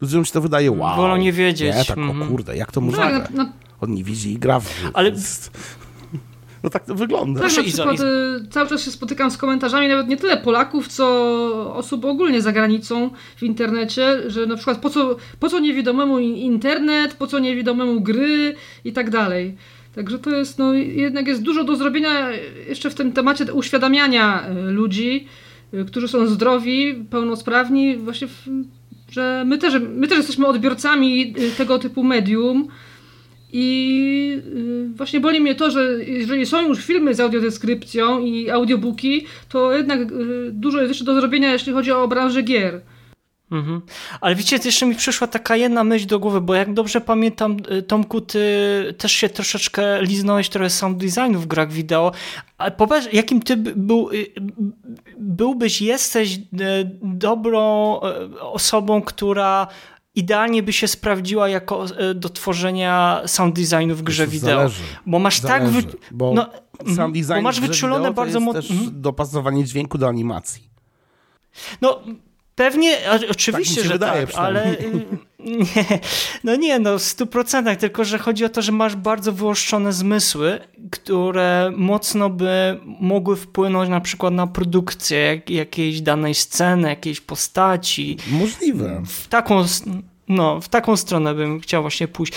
Ludziom 0.00 0.24
się 0.24 0.32
to 0.32 0.40
wydaje 0.40 0.72
wow. 0.72 0.96
Wolą 0.96 1.16
nie 1.16 1.32
wiedzieć. 1.32 1.76
Nie, 1.76 1.84
tak, 1.84 1.98
mm 1.98 2.08
-hmm. 2.08 2.10
o 2.10 2.14
mhm. 2.14 2.30
kurde, 2.30 2.56
jak 2.56 2.72
to 2.72 2.80
no, 2.80 2.86
możliwe? 2.86 3.28
No, 3.34 3.44
no. 3.44 3.52
On 3.80 3.94
nie 3.94 4.04
widzi 4.04 4.32
i 4.32 4.38
gra 4.38 4.60
w... 4.60 4.90
Ale... 4.94 5.12
No 6.62 6.70
tak 6.70 6.84
to 6.84 6.94
wygląda. 6.94 7.40
Proszę, 7.40 7.62
na 7.62 7.68
przykład 7.68 7.94
Izo, 7.94 8.04
Izo. 8.04 8.50
cały 8.50 8.68
czas 8.68 8.82
się 8.82 8.90
spotykam 8.90 9.30
z 9.30 9.36
komentarzami, 9.36 9.88
nawet 9.88 10.08
nie 10.08 10.16
tyle 10.16 10.36
Polaków, 10.36 10.88
co 10.88 11.74
osób 11.74 12.04
ogólnie 12.04 12.42
za 12.42 12.52
granicą 12.52 13.10
w 13.36 13.42
internecie, 13.42 14.30
że 14.30 14.46
na 14.46 14.56
przykład 14.56 14.78
po 14.78 14.90
co, 14.90 15.16
po 15.40 15.48
co 15.48 15.58
niewidomemu 15.58 16.18
internet, 16.18 17.14
po 17.14 17.26
co 17.26 17.38
niewidomemu 17.38 18.00
gry 18.00 18.54
i 18.84 18.92
tak 18.92 19.10
dalej. 19.10 19.56
Także 19.94 20.18
to 20.18 20.30
jest, 20.30 20.58
no 20.58 20.74
jednak 20.74 21.26
jest 21.26 21.42
dużo 21.42 21.64
do 21.64 21.76
zrobienia 21.76 22.30
jeszcze 22.68 22.90
w 22.90 22.94
tym 22.94 23.12
temacie 23.12 23.52
uświadamiania 23.52 24.46
e, 24.46 24.70
ludzi, 24.70 25.26
e, 25.72 25.84
którzy 25.84 26.08
są 26.08 26.26
zdrowi, 26.26 27.04
pełnosprawni, 27.10 27.96
właśnie 27.96 28.26
w, 28.26 28.48
że 29.10 29.44
my 29.46 29.58
też, 29.58 29.74
my 29.94 30.08
też 30.08 30.18
jesteśmy 30.18 30.46
odbiorcami 30.46 31.34
y, 31.38 31.50
tego 31.56 31.78
typu 31.78 32.04
medium. 32.04 32.68
I 33.56 34.42
właśnie 34.94 35.20
boli 35.20 35.40
mnie 35.40 35.54
to, 35.54 35.70
że 35.70 36.04
jeżeli 36.04 36.46
są 36.46 36.68
już 36.68 36.84
filmy 36.84 37.14
z 37.14 37.20
audiodeskrypcją 37.20 38.20
i 38.20 38.50
audiobooki, 38.50 39.26
to 39.48 39.72
jednak 39.72 40.00
dużo 40.50 40.78
jest 40.78 40.90
jeszcze 40.90 41.04
do 41.04 41.14
zrobienia, 41.14 41.52
jeśli 41.52 41.72
chodzi 41.72 41.92
o 41.92 42.08
branżę 42.08 42.42
gier. 42.42 42.80
Mhm. 43.50 43.82
Ale 44.20 44.34
wiecie, 44.34 44.58
jeszcze 44.64 44.86
mi 44.86 44.94
przyszła 44.94 45.26
taka 45.26 45.56
jedna 45.56 45.84
myśl 45.84 46.06
do 46.06 46.18
głowy, 46.18 46.40
bo 46.40 46.54
jak 46.54 46.74
dobrze 46.74 47.00
pamiętam, 47.00 47.56
y, 47.72 47.82
Tomku, 47.82 48.20
ty 48.20 48.44
też 48.98 49.12
się 49.12 49.28
troszeczkę 49.28 50.02
liznąłeś 50.02 50.48
trochę 50.48 50.70
sound 50.70 50.98
designu 50.98 51.40
w 51.40 51.46
grach 51.46 51.72
wideo. 51.72 52.12
A 52.58 52.70
popatrz, 52.70 53.08
jakim 53.12 53.42
ty 53.42 53.56
był, 53.56 54.10
y, 54.12 54.26
byłbyś, 55.18 55.82
jesteś 55.82 56.36
y, 56.36 56.40
dobrą 57.02 58.00
osobą, 58.40 59.02
która 59.02 59.66
idealnie 60.14 60.62
by 60.62 60.72
się 60.72 60.88
sprawdziła 60.88 61.48
jako 61.48 61.86
do 62.14 62.28
tworzenia 62.28 63.22
sound 63.26 63.54
designu 63.54 63.94
w 63.94 64.02
grze 64.02 64.26
wideo. 64.26 64.56
Zależy. 64.56 64.82
Bo 65.06 65.18
masz 65.18 65.40
tak 65.40 65.62
zależy, 65.62 65.82
tak... 65.82 65.92
Wy... 65.92 65.98
Bo 66.10 66.34
no, 66.34 66.42
sound 66.78 66.90
mhm. 66.90 67.12
design 67.12 67.34
bo 67.34 67.42
masz 67.42 67.60
wyczulone 67.60 68.12
bardzo 68.12 68.40
mocno... 68.40 68.74
Mhm. 68.74 69.00
dopasowanie 69.00 69.64
dźwięku 69.64 69.98
do 69.98 70.08
animacji. 70.08 70.70
No, 71.80 72.00
Pewnie, 72.54 72.98
oczywiście, 73.30 73.76
tak 73.76 73.84
że 73.84 73.92
wydaje, 73.92 74.26
tak, 74.26 74.36
ale 74.36 74.76
nie, 75.44 75.98
no 76.44 76.56
nie, 76.56 76.78
no 76.78 76.98
w 76.98 77.02
stu 77.02 77.26
procentach, 77.26 77.76
tylko 77.76 78.04
że 78.04 78.18
chodzi 78.18 78.44
o 78.44 78.48
to, 78.48 78.62
że 78.62 78.72
masz 78.72 78.96
bardzo 78.96 79.32
wyoszczone 79.32 79.92
zmysły, 79.92 80.58
które 80.90 81.72
mocno 81.76 82.30
by 82.30 82.80
mogły 83.00 83.36
wpłynąć 83.36 83.90
na 83.90 84.00
przykład 84.00 84.34
na 84.34 84.46
produkcję 84.46 85.18
jak, 85.18 85.50
jakiejś 85.50 86.00
danej 86.00 86.34
sceny, 86.34 86.88
jakiejś 86.88 87.20
postaci. 87.20 88.16
Możliwe. 88.30 89.02
W 89.06 89.28
taką, 89.28 89.64
no, 90.28 90.60
w 90.60 90.68
taką 90.68 90.96
stronę 90.96 91.34
bym 91.34 91.60
chciał 91.60 91.82
właśnie 91.82 92.08
pójść. 92.08 92.32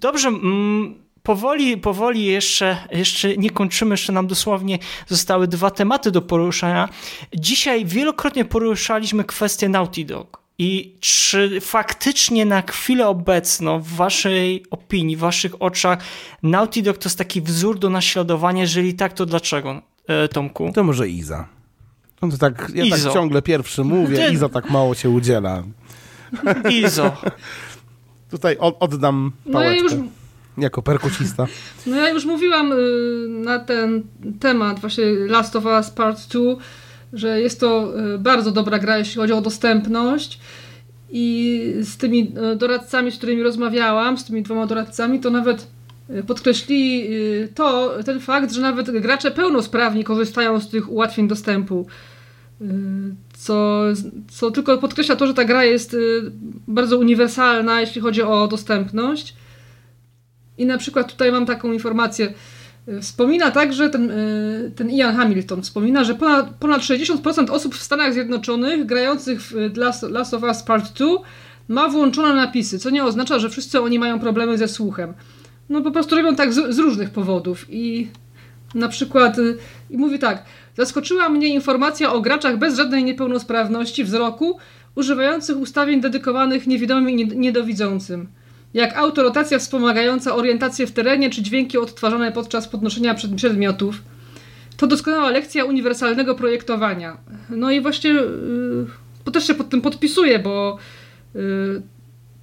Dobrze, 0.00 0.28
mm, 0.28 1.01
powoli, 1.22 1.76
powoli 1.76 2.24
jeszcze, 2.24 2.76
jeszcze 2.90 3.36
nie 3.36 3.50
kończymy, 3.50 3.90
jeszcze 3.92 4.12
nam 4.12 4.26
dosłownie 4.26 4.78
zostały 5.08 5.48
dwa 5.48 5.70
tematy 5.70 6.10
do 6.10 6.22
poruszania. 6.22 6.88
Dzisiaj 7.34 7.84
wielokrotnie 7.84 8.44
poruszaliśmy 8.44 9.24
kwestię 9.24 9.68
Naughty 9.68 10.04
Dog. 10.04 10.42
I 10.58 10.96
czy 11.00 11.60
faktycznie 11.60 12.44
na 12.44 12.62
chwilę 12.62 13.08
obecną, 13.08 13.80
w 13.80 13.88
waszej 13.88 14.64
opinii, 14.70 15.16
w 15.16 15.20
waszych 15.20 15.62
oczach, 15.62 15.98
Naughty 16.42 16.82
Dog 16.82 16.98
to 16.98 17.08
jest 17.08 17.18
taki 17.18 17.40
wzór 17.40 17.78
do 17.78 17.90
naśladowania? 17.90 18.60
Jeżeli 18.60 18.94
tak, 18.94 19.12
to 19.12 19.26
dlaczego, 19.26 19.82
e, 20.06 20.28
Tomku? 20.28 20.72
To 20.74 20.84
może 20.84 21.08
Iza. 21.08 21.48
No 22.22 22.28
to 22.28 22.38
tak, 22.38 22.70
ja 22.74 22.84
tak 22.84 22.98
Izo. 22.98 23.04
tak 23.04 23.14
ciągle 23.14 23.42
pierwszy 23.42 23.84
mówię, 23.84 24.16
Ty... 24.16 24.32
Iza 24.32 24.48
tak 24.48 24.70
mało 24.70 24.94
się 24.94 25.10
udziela. 25.10 25.62
Izo. 26.70 27.16
Tutaj 28.30 28.56
oddam 28.58 29.32
pałeczkę. 29.52 29.52
No 29.52 29.62
ja 29.62 29.74
już 29.76 29.92
jako 30.58 30.82
perkusista. 30.82 31.46
No 31.86 31.96
ja 31.96 32.08
już 32.10 32.24
mówiłam 32.24 32.72
y, 32.72 32.76
na 33.28 33.58
ten 33.58 34.02
temat 34.40 34.80
właśnie 34.80 35.04
Last 35.04 35.56
of 35.56 35.64
Us 35.64 35.90
Part 35.90 36.28
2, 36.28 36.40
że 37.12 37.40
jest 37.40 37.60
to 37.60 37.92
y, 38.14 38.18
bardzo 38.18 38.52
dobra 38.52 38.78
gra, 38.78 38.98
jeśli 38.98 39.16
chodzi 39.16 39.32
o 39.32 39.40
dostępność. 39.40 40.40
I 41.10 41.74
z 41.80 41.96
tymi 41.96 42.32
y, 42.52 42.56
doradcami, 42.56 43.10
z 43.10 43.16
którymi 43.18 43.42
rozmawiałam, 43.42 44.18
z 44.18 44.24
tymi 44.24 44.42
dwoma 44.42 44.66
doradcami, 44.66 45.20
to 45.20 45.30
nawet 45.30 45.66
podkreślili 46.26 47.08
to, 47.54 47.94
ten 48.04 48.20
fakt, 48.20 48.52
że 48.52 48.60
nawet 48.60 49.00
gracze 49.00 49.30
pełnosprawni 49.30 50.04
korzystają 50.04 50.60
z 50.60 50.68
tych 50.68 50.92
ułatwień 50.92 51.28
dostępu. 51.28 51.86
Co, 53.36 53.82
co 54.30 54.50
tylko 54.50 54.78
podkreśla 54.78 55.16
to, 55.16 55.26
że 55.26 55.34
ta 55.34 55.44
gra 55.44 55.64
jest 55.64 55.96
bardzo 56.68 56.98
uniwersalna, 56.98 57.80
jeśli 57.80 58.00
chodzi 58.00 58.22
o 58.22 58.48
dostępność. 58.48 59.34
I 60.58 60.66
na 60.66 60.78
przykład 60.78 61.10
tutaj 61.10 61.32
mam 61.32 61.46
taką 61.46 61.72
informację. 61.72 62.34
Wspomina 63.00 63.50
także 63.50 63.90
ten, 63.90 64.10
e, 64.10 64.14
ten 64.76 64.90
Ian 64.90 65.16
Hamilton, 65.16 65.62
wspomina, 65.62 66.04
że 66.04 66.14
ponad, 66.14 66.54
ponad 66.54 66.82
60% 66.82 67.50
osób 67.50 67.74
w 67.74 67.82
Stanach 67.82 68.12
Zjednoczonych 68.12 68.86
grających 68.86 69.42
w 69.42 69.76
Last, 70.10 70.34
of 70.34 70.42
Us 70.42 70.62
Part 70.62 70.92
2 70.92 71.06
ma 71.68 71.88
włączone 71.88 72.34
napisy, 72.34 72.78
co 72.78 72.90
nie 72.90 73.04
oznacza, 73.04 73.38
że 73.38 73.50
wszyscy 73.50 73.80
oni 73.80 73.98
mają 73.98 74.20
problemy 74.20 74.58
ze 74.58 74.68
słuchem. 74.68 75.14
No 75.68 75.80
po 75.80 75.90
prostu 75.90 76.16
robią 76.16 76.36
tak 76.36 76.52
z, 76.52 76.74
z 76.74 76.78
różnych 76.78 77.10
powodów 77.10 77.66
i 77.68 78.08
na 78.74 78.88
przykład 78.88 79.38
y, 79.38 79.56
i 79.90 79.96
mówi 79.96 80.18
tak, 80.18 80.44
zaskoczyła 80.76 81.28
mnie 81.28 81.48
informacja 81.48 82.12
o 82.12 82.20
graczach 82.20 82.58
bez 82.58 82.76
żadnej 82.76 83.04
niepełnosprawności 83.04 84.04
wzroku 84.04 84.58
używających 84.94 85.58
ustawień 85.58 86.00
dedykowanych 86.00 86.66
niewidomym 86.66 87.10
i 87.10 87.26
niedowidzącym 87.26 88.28
jak 88.74 88.96
autorotacja 88.96 89.58
wspomagająca 89.58 90.34
orientację 90.34 90.86
w 90.86 90.92
terenie 90.92 91.30
czy 91.30 91.42
dźwięki 91.42 91.78
odtwarzane 91.78 92.32
podczas 92.32 92.68
podnoszenia 92.68 93.14
przedmiotów. 93.36 94.02
To 94.76 94.86
doskonała 94.86 95.30
lekcja 95.30 95.64
uniwersalnego 95.64 96.34
projektowania. 96.34 97.16
No 97.50 97.70
i 97.70 97.80
właśnie 97.80 98.10
yy, 98.10 99.32
też 99.32 99.46
się 99.46 99.54
pod 99.54 99.68
tym 99.68 99.80
podpisuje, 99.80 100.38
bo 100.38 100.78
yy, 101.34 101.82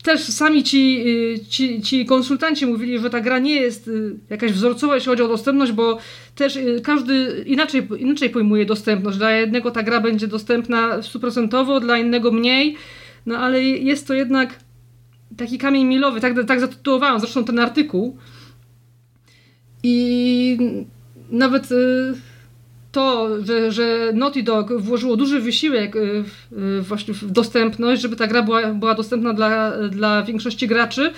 też 0.04 0.22
sami 0.22 0.64
ci, 0.64 1.04
yy, 1.04 1.40
ci, 1.40 1.82
ci 1.82 2.06
konsultanci 2.06 2.66
mówili, 2.66 3.00
że 3.00 3.10
ta 3.10 3.22
gra 3.22 3.40
nie 3.40 3.56
jest 3.56 3.88
y, 3.88 4.16
jakaś 4.30 4.52
wzorcowa, 4.52 4.96
jeśli 4.96 5.10
chodzi 5.10 5.24
o 5.24 5.28
dostępność, 5.28 5.72
bo 5.72 5.98
też 6.36 6.56
y, 6.56 6.82
każdy 6.84 7.44
inaczej, 7.46 7.88
inaczej 7.98 8.30
pojmuje 8.30 8.66
dostępność. 8.66 9.18
Dla 9.18 9.32
jednego 9.32 9.72
ta 9.72 9.84
gra 9.84 10.00
będzie 10.00 10.28
dostępna 10.28 11.02
stuprocentowo, 11.04 11.80
dla 11.80 11.98
innego 11.98 12.32
mniej, 12.32 12.76
no 13.26 13.38
ale 13.38 13.64
jest 13.64 14.08
to 14.08 14.14
jednak 14.14 14.60
taki 15.38 15.58
kamień 15.58 15.86
milowy, 15.86 16.22
tak, 16.22 16.34
tak 16.48 16.60
zatytułowałam 16.60 17.20
zresztą 17.20 17.44
ten 17.44 17.60
artykuł. 17.60 18.18
I 19.84 20.58
nawet 21.32 21.72
y, 21.72 22.14
to, 22.92 23.30
że, 23.46 23.72
że 23.72 24.12
Naughty 24.14 24.44
Dog 24.44 24.82
włożyło 24.82 25.18
duży 25.18 25.40
wysiłek 25.40 25.96
y, 25.96 26.24
w, 26.24 26.88
właśnie 26.88 27.14
w 27.14 27.32
dostępność, 27.32 28.02
żeby 28.02 28.16
ta 28.16 28.28
gra 28.28 28.42
była, 28.42 28.74
była 28.74 28.96
dostępna 28.96 29.34
dla, 29.34 29.72
dla 29.90 30.24
większości 30.24 30.68
graczy, 30.68 31.14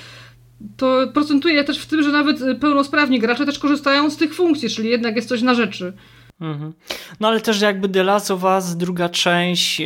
to 0.77 1.07
procentuje 1.13 1.63
też 1.63 1.79
w 1.79 1.85
tym, 1.85 2.03
że 2.03 2.11
nawet 2.11 2.39
pełnosprawni 2.59 3.19
gracze 3.19 3.45
też 3.45 3.59
korzystają 3.59 4.09
z 4.09 4.17
tych 4.17 4.33
funkcji, 4.33 4.69
czyli 4.69 4.89
jednak 4.89 5.15
jest 5.15 5.29
coś 5.29 5.41
na 5.41 5.53
rzeczy. 5.53 5.93
Mhm. 6.41 6.73
No 7.19 7.27
ale 7.27 7.41
też 7.41 7.61
jakby 7.61 7.89
The 7.89 8.03
Last 8.03 8.31
of 8.31 8.43
Us, 8.43 8.75
druga 8.75 9.09
część, 9.09 9.81
e, 9.81 9.85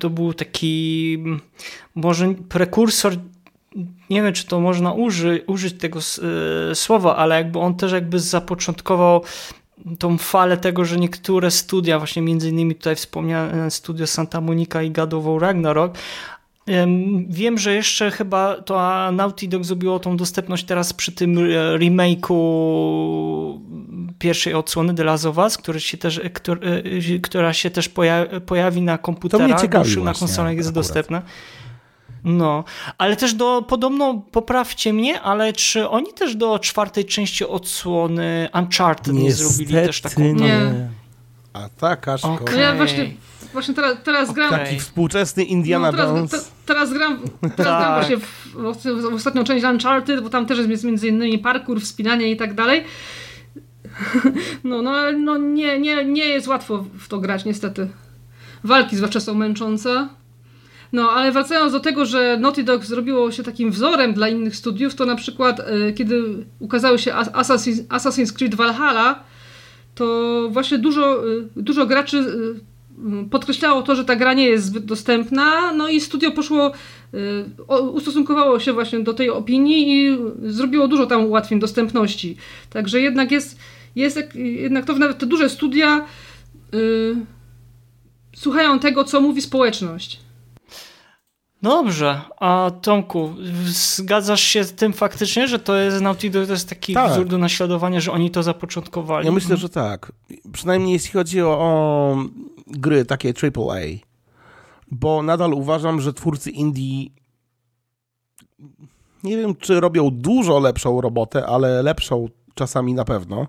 to 0.00 0.10
był 0.10 0.34
taki 0.34 1.18
może 1.94 2.34
prekursor 2.48 3.16
nie 4.10 4.22
wiem, 4.22 4.32
czy 4.32 4.46
to 4.46 4.60
można 4.60 4.92
uży, 4.92 5.44
użyć 5.46 5.78
tego 5.78 6.00
y, 6.70 6.74
słowa, 6.74 7.16
ale 7.16 7.34
jakby 7.34 7.58
on 7.58 7.74
też 7.74 7.92
jakby 7.92 8.20
zapoczątkował 8.20 9.22
tą 9.98 10.18
falę 10.18 10.56
tego, 10.56 10.84
że 10.84 10.96
niektóre 10.96 11.50
studia, 11.50 11.98
właśnie 11.98 12.22
między 12.22 12.48
innymi 12.48 12.74
tutaj 12.74 12.96
wspomniane 12.96 13.70
studio 13.70 14.06
Santa 14.06 14.40
Monica 14.40 14.82
i 14.82 14.90
God 14.90 15.14
of 15.14 15.24
War 15.24 15.40
Ragnarok, 15.40 15.94
Wiem, 17.28 17.58
że 17.58 17.74
jeszcze 17.74 18.10
chyba 18.10 18.62
to 18.62 19.12
Naughty 19.12 19.48
Dog 19.48 19.64
zrobiło 19.64 19.98
tą 19.98 20.16
dostępność 20.16 20.64
teraz 20.64 20.92
przy 20.92 21.12
tym 21.12 21.36
remake'u 21.78 22.38
pierwszej 24.18 24.54
odsłony 24.54 24.94
The 24.94 25.04
Last 25.04 25.26
of 25.26 25.38
Us, 25.38 25.56
który 25.56 25.80
się 25.80 25.98
też, 25.98 26.20
który, 26.32 26.82
e, 27.16 27.18
która 27.18 27.52
się 27.52 27.70
też 27.70 27.90
pojawi 28.46 28.82
na 28.82 28.98
komputerach, 28.98 29.70
to 29.70 29.78
już 29.78 29.96
na 29.96 30.14
konsolach 30.14 30.56
jest 30.56 30.68
akurat. 30.68 30.86
dostępna. 30.86 31.22
No, 32.24 32.64
ale 32.98 33.16
też 33.16 33.34
do, 33.34 33.62
podobno, 33.62 34.22
poprawcie 34.32 34.92
mnie, 34.92 35.20
ale 35.20 35.52
czy 35.52 35.88
oni 35.88 36.12
też 36.12 36.36
do 36.36 36.58
czwartej 36.58 37.04
części 37.04 37.46
odsłony 37.46 38.48
Uncharted 38.54 39.14
Niestety 39.14 39.24
nie 39.24 39.32
zrobili 39.32 39.74
też 39.74 40.00
taką... 40.00 40.22
Nie. 40.22 40.88
A 41.52 41.68
tak, 41.68 42.08
Aszko. 42.08 42.32
Okay. 42.32 42.54
No 42.54 42.60
ja 42.60 42.74
właśnie, 42.74 43.10
właśnie 43.52 43.74
teraz, 43.74 43.96
teraz 44.04 44.32
gram... 44.32 44.50
Taki 44.50 44.80
współczesny 44.80 45.44
Indiana 45.44 45.92
no, 45.92 45.98
teraz, 45.98 46.16
Jones. 46.16 46.30
Te, 46.30 46.38
teraz 46.66 46.92
gram, 46.92 47.18
teraz 47.40 47.56
tak. 47.56 47.78
gram 47.78 47.94
właśnie 47.94 48.16
w, 48.16 49.02
w, 49.02 49.14
ostatnią 49.14 49.44
część 49.44 49.64
Uncharted, 49.64 50.20
bo 50.20 50.30
tam 50.30 50.46
też 50.46 50.58
jest 50.58 50.84
między 50.84 51.08
innymi 51.08 51.38
parkour, 51.38 51.80
wspinanie 51.80 52.30
i 52.30 52.36
tak 52.36 52.54
dalej. 52.54 52.84
No, 54.64 54.82
no, 54.82 55.12
no 55.12 55.36
nie, 55.36 55.80
nie, 55.80 56.04
nie 56.04 56.24
jest 56.24 56.46
łatwo 56.46 56.84
w 56.98 57.08
to 57.08 57.18
grać, 57.18 57.44
niestety. 57.44 57.88
Walki 58.64 58.96
zwłaszcza 58.96 59.20
są 59.20 59.34
męczące. 59.34 60.08
No, 60.92 61.10
ale 61.10 61.32
wracając 61.32 61.72
do 61.72 61.80
tego, 61.80 62.06
że 62.06 62.36
Naughty 62.40 62.64
Dog 62.64 62.84
zrobiło 62.84 63.32
się 63.32 63.42
takim 63.42 63.70
wzorem 63.70 64.14
dla 64.14 64.28
innych 64.28 64.56
studiów, 64.56 64.94
to 64.94 65.04
na 65.04 65.16
przykład 65.16 65.60
y, 65.60 65.92
kiedy 65.92 66.22
ukazały 66.58 66.98
się 66.98 67.12
Assassin's, 67.12 67.84
Assassin's 67.84 68.32
Creed 68.32 68.54
Valhalla, 68.54 69.22
to 69.94 70.48
właśnie 70.50 70.78
dużo, 70.78 71.28
y, 71.28 71.48
dużo 71.56 71.86
graczy 71.86 72.18
y, 72.18 72.67
podkreślało 73.30 73.82
to, 73.82 73.94
że 73.94 74.04
ta 74.04 74.16
gra 74.16 74.34
nie 74.34 74.46
jest 74.48 74.64
zbyt 74.64 74.84
dostępna, 74.84 75.72
no 75.72 75.88
i 75.88 76.00
studio 76.00 76.30
poszło, 76.30 76.72
ustosunkowało 77.92 78.60
się 78.60 78.72
właśnie 78.72 79.00
do 79.00 79.14
tej 79.14 79.30
opinii 79.30 79.90
i 79.90 80.18
zrobiło 80.42 80.88
dużo 80.88 81.06
tam 81.06 81.24
ułatwień 81.24 81.60
dostępności. 81.60 82.36
Także 82.70 83.00
jednak 83.00 83.30
jest, 83.30 83.58
jest 83.96 84.18
jednak 84.34 84.84
to 84.84 84.92
nawet 84.92 85.18
te 85.18 85.26
duże 85.26 85.48
studia 85.48 86.06
yy, 86.72 87.16
słuchają 88.36 88.78
tego, 88.78 89.04
co 89.04 89.20
mówi 89.20 89.42
społeczność. 89.42 90.20
Dobrze, 91.62 92.20
a 92.40 92.70
Tomku, 92.82 93.34
zgadzasz 93.66 94.40
się 94.40 94.64
z 94.64 94.72
tym 94.72 94.92
faktycznie, 94.92 95.48
że 95.48 95.58
to 95.58 95.76
jest 95.76 96.00
Naughty 96.00 96.30
Dog, 96.30 96.46
to 96.46 96.52
jest 96.52 96.68
taki 96.68 96.94
tak. 96.94 97.12
wzór 97.12 97.26
do 97.26 97.38
naśladowania, 97.38 98.00
że 98.00 98.12
oni 98.12 98.30
to 98.30 98.42
zapoczątkowali? 98.42 99.26
Ja 99.26 99.32
myślę, 99.32 99.56
że 99.56 99.68
tak. 99.68 100.12
Przynajmniej 100.52 100.92
jeśli 100.92 101.10
chodzi 101.10 101.42
o, 101.42 101.58
o 101.58 102.16
gry 102.70 103.04
takie 103.04 103.32
AAA. 103.42 103.80
Bo 104.90 105.22
nadal 105.22 105.52
uważam, 105.52 106.00
że 106.00 106.12
twórcy 106.12 106.50
indie 106.50 107.10
nie 109.24 109.36
wiem, 109.36 109.56
czy 109.56 109.80
robią 109.80 110.10
dużo 110.10 110.58
lepszą 110.58 111.00
robotę, 111.00 111.46
ale 111.46 111.82
lepszą 111.82 112.28
czasami 112.54 112.94
na 112.94 113.04
pewno. 113.04 113.46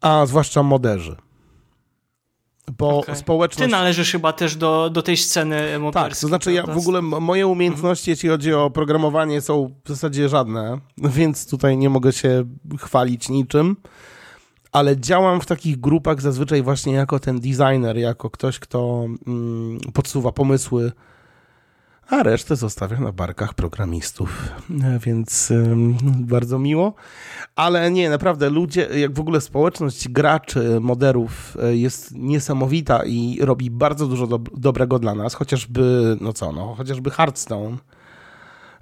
A 0.00 0.26
zwłaszcza 0.26 0.62
moderzy. 0.62 1.16
Bo 2.78 2.98
okay. 2.98 3.16
społeczność... 3.16 3.70
Ty 3.70 3.76
należysz 3.76 4.12
chyba 4.12 4.32
też 4.32 4.56
do, 4.56 4.90
do 4.90 5.02
tej 5.02 5.16
sceny 5.16 5.78
moderskiej. 5.78 6.10
Tak, 6.10 6.20
to 6.20 6.28
znaczy 6.28 6.52
ja 6.52 6.62
w 6.62 6.78
ogóle 6.78 7.02
moje 7.02 7.46
umiejętności, 7.46 8.10
jeśli 8.10 8.28
chodzi 8.28 8.54
o 8.54 8.70
programowanie 8.70 9.40
są 9.40 9.74
w 9.84 9.88
zasadzie 9.88 10.28
żadne, 10.28 10.78
więc 11.16 11.50
tutaj 11.50 11.76
nie 11.76 11.90
mogę 11.90 12.12
się 12.12 12.44
chwalić 12.78 13.28
niczym, 13.28 13.76
ale 14.74 14.96
działam 14.96 15.40
w 15.40 15.46
takich 15.46 15.80
grupach 15.80 16.20
zazwyczaj 16.20 16.62
właśnie 16.62 16.92
jako 16.92 17.18
ten 17.18 17.40
designer, 17.40 17.96
jako 17.96 18.30
ktoś, 18.30 18.58
kto 18.58 19.06
mm, 19.26 19.78
podsuwa 19.92 20.32
pomysły, 20.32 20.92
a 22.08 22.22
resztę 22.22 22.56
zostawia 22.56 23.00
na 23.00 23.12
barkach 23.12 23.54
programistów, 23.54 24.48
więc 25.06 25.52
bardzo 26.34 26.58
miło. 26.58 26.94
Ale 27.56 27.90
nie, 27.90 28.10
naprawdę 28.10 28.50
ludzie, 28.50 28.88
jak 28.96 29.14
w 29.14 29.20
ogóle 29.20 29.40
społeczność 29.40 30.08
graczy, 30.08 30.80
moderów 30.80 31.56
e, 31.62 31.76
jest 31.76 32.12
niesamowita 32.12 33.04
i 33.04 33.38
robi 33.40 33.70
bardzo 33.70 34.06
dużo 34.06 34.26
do, 34.26 34.38
dobrego 34.38 34.98
dla 34.98 35.14
nas, 35.14 35.34
chociażby, 35.34 36.16
no 36.20 36.32
co, 36.32 36.52
no, 36.52 36.74
chociażby 36.74 37.10
Hearthstone, 37.10 37.76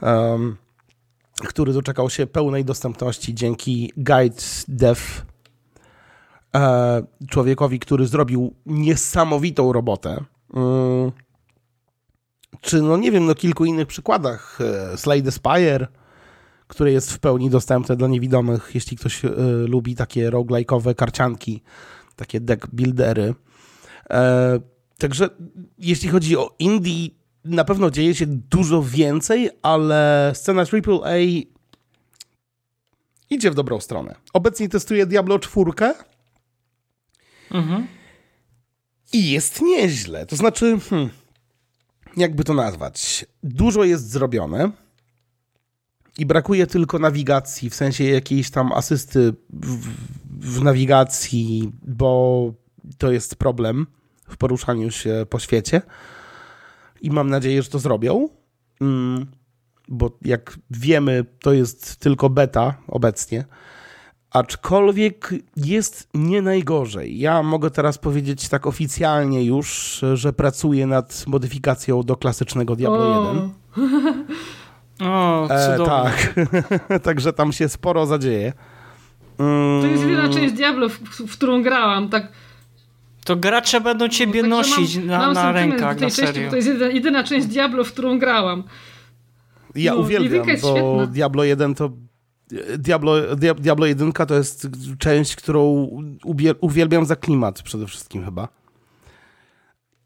um, 0.02 0.56
który 1.46 1.72
doczekał 1.72 2.10
się 2.10 2.26
pełnej 2.26 2.64
dostępności 2.64 3.34
dzięki 3.34 3.92
Guide 3.96 4.42
Dev, 4.68 5.00
e, 5.00 5.31
człowiekowi, 7.28 7.78
który 7.78 8.06
zrobił 8.06 8.54
niesamowitą 8.66 9.72
robotę. 9.72 10.24
Um, 10.52 11.12
czy 12.60 12.82
no 12.82 12.96
nie 12.96 13.12
wiem, 13.12 13.26
no 13.26 13.34
kilku 13.34 13.64
innych 13.64 13.86
przykładach. 13.86 14.58
E, 14.60 14.96
Slade 14.96 15.32
Spire, 15.32 15.86
które 16.68 16.92
jest 16.92 17.12
w 17.12 17.18
pełni 17.18 17.50
dostępne 17.50 17.96
dla 17.96 18.08
niewidomych, 18.08 18.70
jeśli 18.74 18.96
ktoś 18.96 19.22
lubi 19.66 19.94
takie 19.94 20.30
roguelike'owe 20.30 20.94
karcianki, 20.94 21.62
takie 22.16 22.40
deck 22.40 22.66
buildery. 22.66 23.34
E, 24.10 24.60
także 24.98 25.28
jeśli 25.78 26.08
chodzi 26.08 26.36
o 26.36 26.54
indie, 26.58 27.08
na 27.44 27.64
pewno 27.64 27.90
dzieje 27.90 28.14
się 28.14 28.26
dużo 28.26 28.82
więcej, 28.82 29.50
ale 29.62 30.32
scena 30.34 30.62
AAA 30.62 31.16
idzie 33.30 33.50
w 33.50 33.54
dobrą 33.54 33.80
stronę. 33.80 34.14
Obecnie 34.32 34.68
testuję 34.68 35.06
Diablo 35.06 35.38
4. 35.38 35.70
I 39.12 39.30
jest 39.30 39.62
nieźle. 39.62 40.26
To 40.26 40.36
znaczy, 40.36 40.78
hmm, 40.90 41.10
jakby 42.16 42.44
to 42.44 42.54
nazwać, 42.54 43.26
dużo 43.42 43.84
jest 43.84 44.10
zrobione 44.10 44.70
i 46.18 46.26
brakuje 46.26 46.66
tylko 46.66 46.98
nawigacji, 46.98 47.70
w 47.70 47.74
sensie 47.74 48.04
jakiejś 48.04 48.50
tam 48.50 48.72
asysty 48.72 49.34
w, 49.50 49.88
w 50.40 50.62
nawigacji, 50.62 51.72
bo 51.82 52.52
to 52.98 53.12
jest 53.12 53.36
problem 53.36 53.86
w 54.28 54.36
poruszaniu 54.36 54.90
się 54.90 55.26
po 55.30 55.38
świecie. 55.38 55.82
I 57.00 57.10
mam 57.10 57.30
nadzieję, 57.30 57.62
że 57.62 57.70
to 57.70 57.78
zrobią. 57.78 58.28
Mm, 58.80 59.26
bo 59.88 60.18
jak 60.22 60.58
wiemy, 60.70 61.24
to 61.40 61.52
jest 61.52 61.96
tylko 61.96 62.30
beta 62.30 62.74
obecnie. 62.88 63.44
Aczkolwiek 64.32 65.34
jest 65.56 66.08
nie 66.14 66.42
najgorzej. 66.42 67.18
Ja 67.18 67.42
mogę 67.42 67.70
teraz 67.70 67.98
powiedzieć 67.98 68.48
tak 68.48 68.66
oficjalnie 68.66 69.44
już, 69.44 70.00
że 70.14 70.32
pracuję 70.32 70.86
nad 70.86 71.24
modyfikacją 71.26 72.02
do 72.02 72.16
klasycznego 72.16 72.76
Diablo 72.76 72.98
o. 72.98 73.34
1. 73.76 74.24
O, 75.00 75.48
e, 75.50 75.78
tak. 75.86 76.34
Także 77.02 77.32
tam 77.32 77.52
się 77.52 77.68
sporo 77.68 78.06
zadzieje. 78.06 78.52
Mm. 79.38 79.82
To 79.82 79.86
jest 79.86 80.02
jedyna 80.02 80.28
część 80.28 80.54
Diablo, 80.54 80.88
w, 80.88 80.98
w 81.02 81.32
którą 81.36 81.62
grałam, 81.62 82.08
tak. 82.08 82.28
To 83.24 83.36
gracze 83.36 83.80
będą 83.80 84.08
ciebie 84.08 84.42
no, 84.42 84.48
nosić 84.48 84.96
mam, 84.96 85.06
na, 85.06 85.18
mam 85.18 85.34
na 85.34 85.52
rękach, 85.52 86.00
na 86.00 86.10
serio. 86.10 86.32
Części, 86.32 86.50
to 86.50 86.56
jest 86.56 86.68
jedyna, 86.68 86.90
jedyna, 86.90 87.24
część 87.24 87.46
Diablo, 87.46 87.84
w 87.84 87.92
którą 87.92 88.18
grałam. 88.18 88.64
Ja 89.74 89.94
no, 89.94 90.00
uwielbiam, 90.00 90.46
bo 90.46 90.56
świetna. 90.56 91.06
Diablo 91.06 91.44
1 91.44 91.74
to 91.74 91.90
Diablo, 92.78 93.36
Diablo 93.56 93.86
1 93.86 94.12
to 94.12 94.34
jest 94.34 94.68
część, 94.98 95.36
którą 95.36 95.88
uwielbiam 96.60 97.06
za 97.06 97.16
klimat 97.16 97.62
przede 97.62 97.86
wszystkim 97.86 98.24
chyba. 98.24 98.48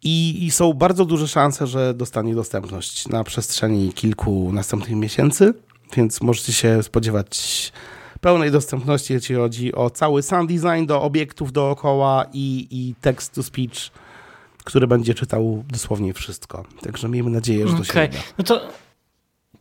I, 0.03 0.45
I, 0.45 0.51
są 0.51 0.73
bardzo 0.73 1.05
duże 1.05 1.29
szanse, 1.29 1.67
że 1.67 1.95
dostanie 1.95 2.35
dostępność 2.35 3.09
na 3.09 3.25
przestrzeni 3.25 3.93
kilku 3.93 4.53
następnych 4.53 4.97
miesięcy, 4.97 5.55
więc 5.97 6.21
możecie 6.21 6.53
się 6.53 6.83
spodziewać 6.83 7.73
pełnej 8.21 8.51
dostępności, 8.51 9.13
jeśli 9.13 9.35
chodzi 9.35 9.75
o 9.75 9.91
cały 9.91 10.23
sound 10.23 10.51
design 10.51 10.87
do 10.87 11.03
obiektów 11.03 11.53
dookoła 11.53 12.27
i, 12.33 12.69
i 12.71 12.95
text 13.01 13.35
to 13.35 13.43
speech, 13.43 13.91
który 14.65 14.87
będzie 14.87 15.15
czytał 15.15 15.65
dosłownie 15.69 16.15
wszystko. 16.15 16.65
Także 16.83 17.09
miejmy 17.09 17.31
nadzieję, 17.31 17.69
że 17.69 17.75
to 17.75 17.83
okay. 17.83 18.13
się 18.13 18.19
uda. 18.19 18.25
No 18.39 18.45
to 18.45 18.61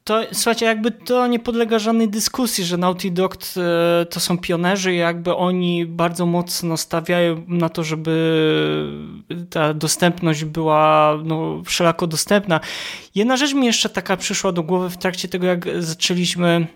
to 0.07 0.22
słuchajcie, 0.34 0.65
jakby 0.65 0.91
to 0.91 1.27
nie 1.27 1.40
podlega 1.40 1.80
żadnej 1.80 2.10
dyskusji, 2.10 2.64
że 2.64 2.77
Naughty 2.77 3.11
Dog 3.11 3.36
e, 3.36 4.06
to 4.06 4.19
są 4.19 4.38
pionerzy 4.38 4.94
i 4.94 4.98
jakby 4.98 5.36
oni 5.36 5.86
bardzo 5.86 6.26
mocno 6.26 6.77
stawiają 6.77 7.44
na 7.48 7.69
to, 7.69 7.84
żeby 7.84 8.15
ta 9.49 9.73
dostępność 9.73 10.45
była 10.45 11.18
no, 11.23 11.61
wszelako 11.65 12.07
dostępna. 12.07 12.60
Jedna 13.15 13.38
rzecz 13.38 13.53
mi 13.53 13.65
jeszcze 13.65 13.90
taka 13.90 14.18
przyszła 14.18 14.52
do 14.52 14.64
głowy 14.64 14.90
w 14.90 14.98
trakcie 14.98 15.27
tego, 15.27 15.48
jak 15.48 15.65
zaczęliśmy 15.80 16.68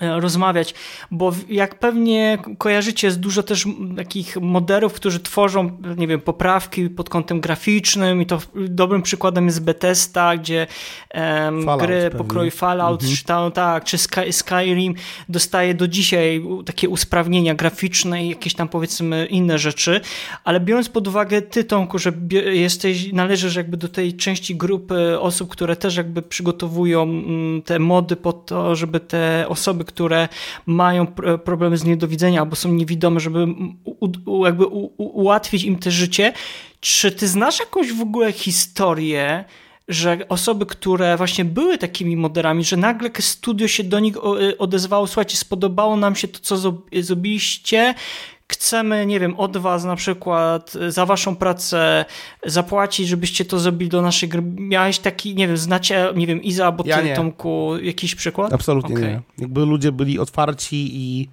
rozmawiać, 0.00 0.74
bo 1.10 1.32
jak 1.48 1.78
pewnie 1.78 2.38
kojarzycie, 2.58 3.06
jest 3.06 3.20
dużo 3.20 3.42
też 3.42 3.66
takich 3.96 4.36
moderów, 4.36 4.92
którzy 4.92 5.20
tworzą, 5.20 5.78
nie 5.96 6.06
wiem, 6.06 6.20
poprawki 6.20 6.90
pod 6.90 7.08
kątem 7.08 7.40
graficznym 7.40 8.22
i 8.22 8.26
to 8.26 8.38
dobrym 8.54 9.02
przykładem 9.02 9.46
jest 9.46 9.64
Bethesda, 9.64 10.36
gdzie 10.36 10.66
um, 11.14 11.66
gry 11.78 12.10
pokroju 12.18 12.50
Fallout, 12.50 13.02
mhm. 13.02 13.16
czy, 13.18 13.24
tam, 13.24 13.52
tak, 13.52 13.84
czy 13.84 13.98
Sky, 13.98 14.32
Skyrim 14.32 14.94
dostaje 15.28 15.74
do 15.74 15.88
dzisiaj 15.88 16.42
takie 16.66 16.88
usprawnienia 16.88 17.54
graficzne 17.54 18.24
i 18.24 18.28
jakieś 18.28 18.54
tam 18.54 18.68
powiedzmy 18.68 19.26
inne 19.26 19.58
rzeczy, 19.58 20.00
ale 20.44 20.60
biorąc 20.60 20.88
pod 20.88 21.08
uwagę 21.08 21.42
ty 21.42 21.64
Tomku, 21.64 21.98
że 21.98 22.12
jesteś, 22.52 23.12
należysz 23.12 23.56
jakby 23.56 23.76
do 23.76 23.88
tej 23.88 24.14
części 24.14 24.56
grupy 24.56 25.20
osób, 25.20 25.50
które 25.50 25.76
też 25.76 25.96
jakby 25.96 26.22
przygotowują 26.22 27.02
mm, 27.02 27.62
te 27.62 27.78
mody 27.78 28.16
po 28.16 28.32
to, 28.32 28.76
żeby 28.76 29.00
te 29.00 29.44
osoby 29.48 29.77
osoby, 29.78 29.84
które 29.84 30.28
mają 30.66 31.06
problemy 31.44 31.76
z 31.76 31.84
niedowidzeniem 31.84 32.42
albo 32.42 32.56
są 32.56 32.72
niewidome, 32.72 33.20
żeby 33.20 33.46
jakby 34.44 34.66
ułatwić 34.96 35.64
im 35.64 35.78
te 35.78 35.90
życie. 35.90 36.32
Czy 36.80 37.12
ty 37.12 37.28
znasz 37.28 37.60
jakąś 37.60 37.92
w 37.92 38.00
ogóle 38.00 38.32
historię, 38.32 39.44
że 39.88 40.18
osoby, 40.28 40.66
które 40.66 41.16
właśnie 41.16 41.44
były 41.44 41.78
takimi 41.78 42.16
moderami, 42.16 42.64
że 42.64 42.76
nagle 42.76 43.10
studio 43.20 43.68
się 43.68 43.84
do 43.84 44.00
nich 44.00 44.16
odezwało, 44.58 45.06
słuchajcie, 45.06 45.36
spodobało 45.36 45.96
nam 45.96 46.14
się 46.14 46.28
to, 46.28 46.38
co 46.42 46.56
zrobiliście, 47.02 47.94
chcemy, 48.48 49.06
nie 49.06 49.20
wiem, 49.20 49.36
od 49.36 49.56
was 49.56 49.84
na 49.84 49.96
przykład 49.96 50.72
za 50.88 51.06
waszą 51.06 51.36
pracę 51.36 52.04
zapłacić, 52.46 53.08
żebyście 53.08 53.44
to 53.44 53.58
zrobili 53.58 53.90
do 53.90 54.02
naszej 54.02 54.28
gry. 54.28 54.42
Miałeś 54.42 54.98
taki, 54.98 55.34
nie 55.34 55.48
wiem, 55.48 55.56
znacie, 55.56 56.12
nie 56.16 56.26
wiem, 56.26 56.42
Iza 56.42 56.66
albo 56.66 56.84
ja 56.86 57.02
ty, 57.02 57.14
Tomku, 57.16 57.72
jakiś 57.82 58.14
przykład? 58.14 58.52
Absolutnie 58.52 58.96
okay. 58.96 59.08
nie. 59.08 59.22
Jakby 59.38 59.60
ludzie 59.60 59.92
byli 59.92 60.18
otwarci 60.18 60.90
i 60.92 61.28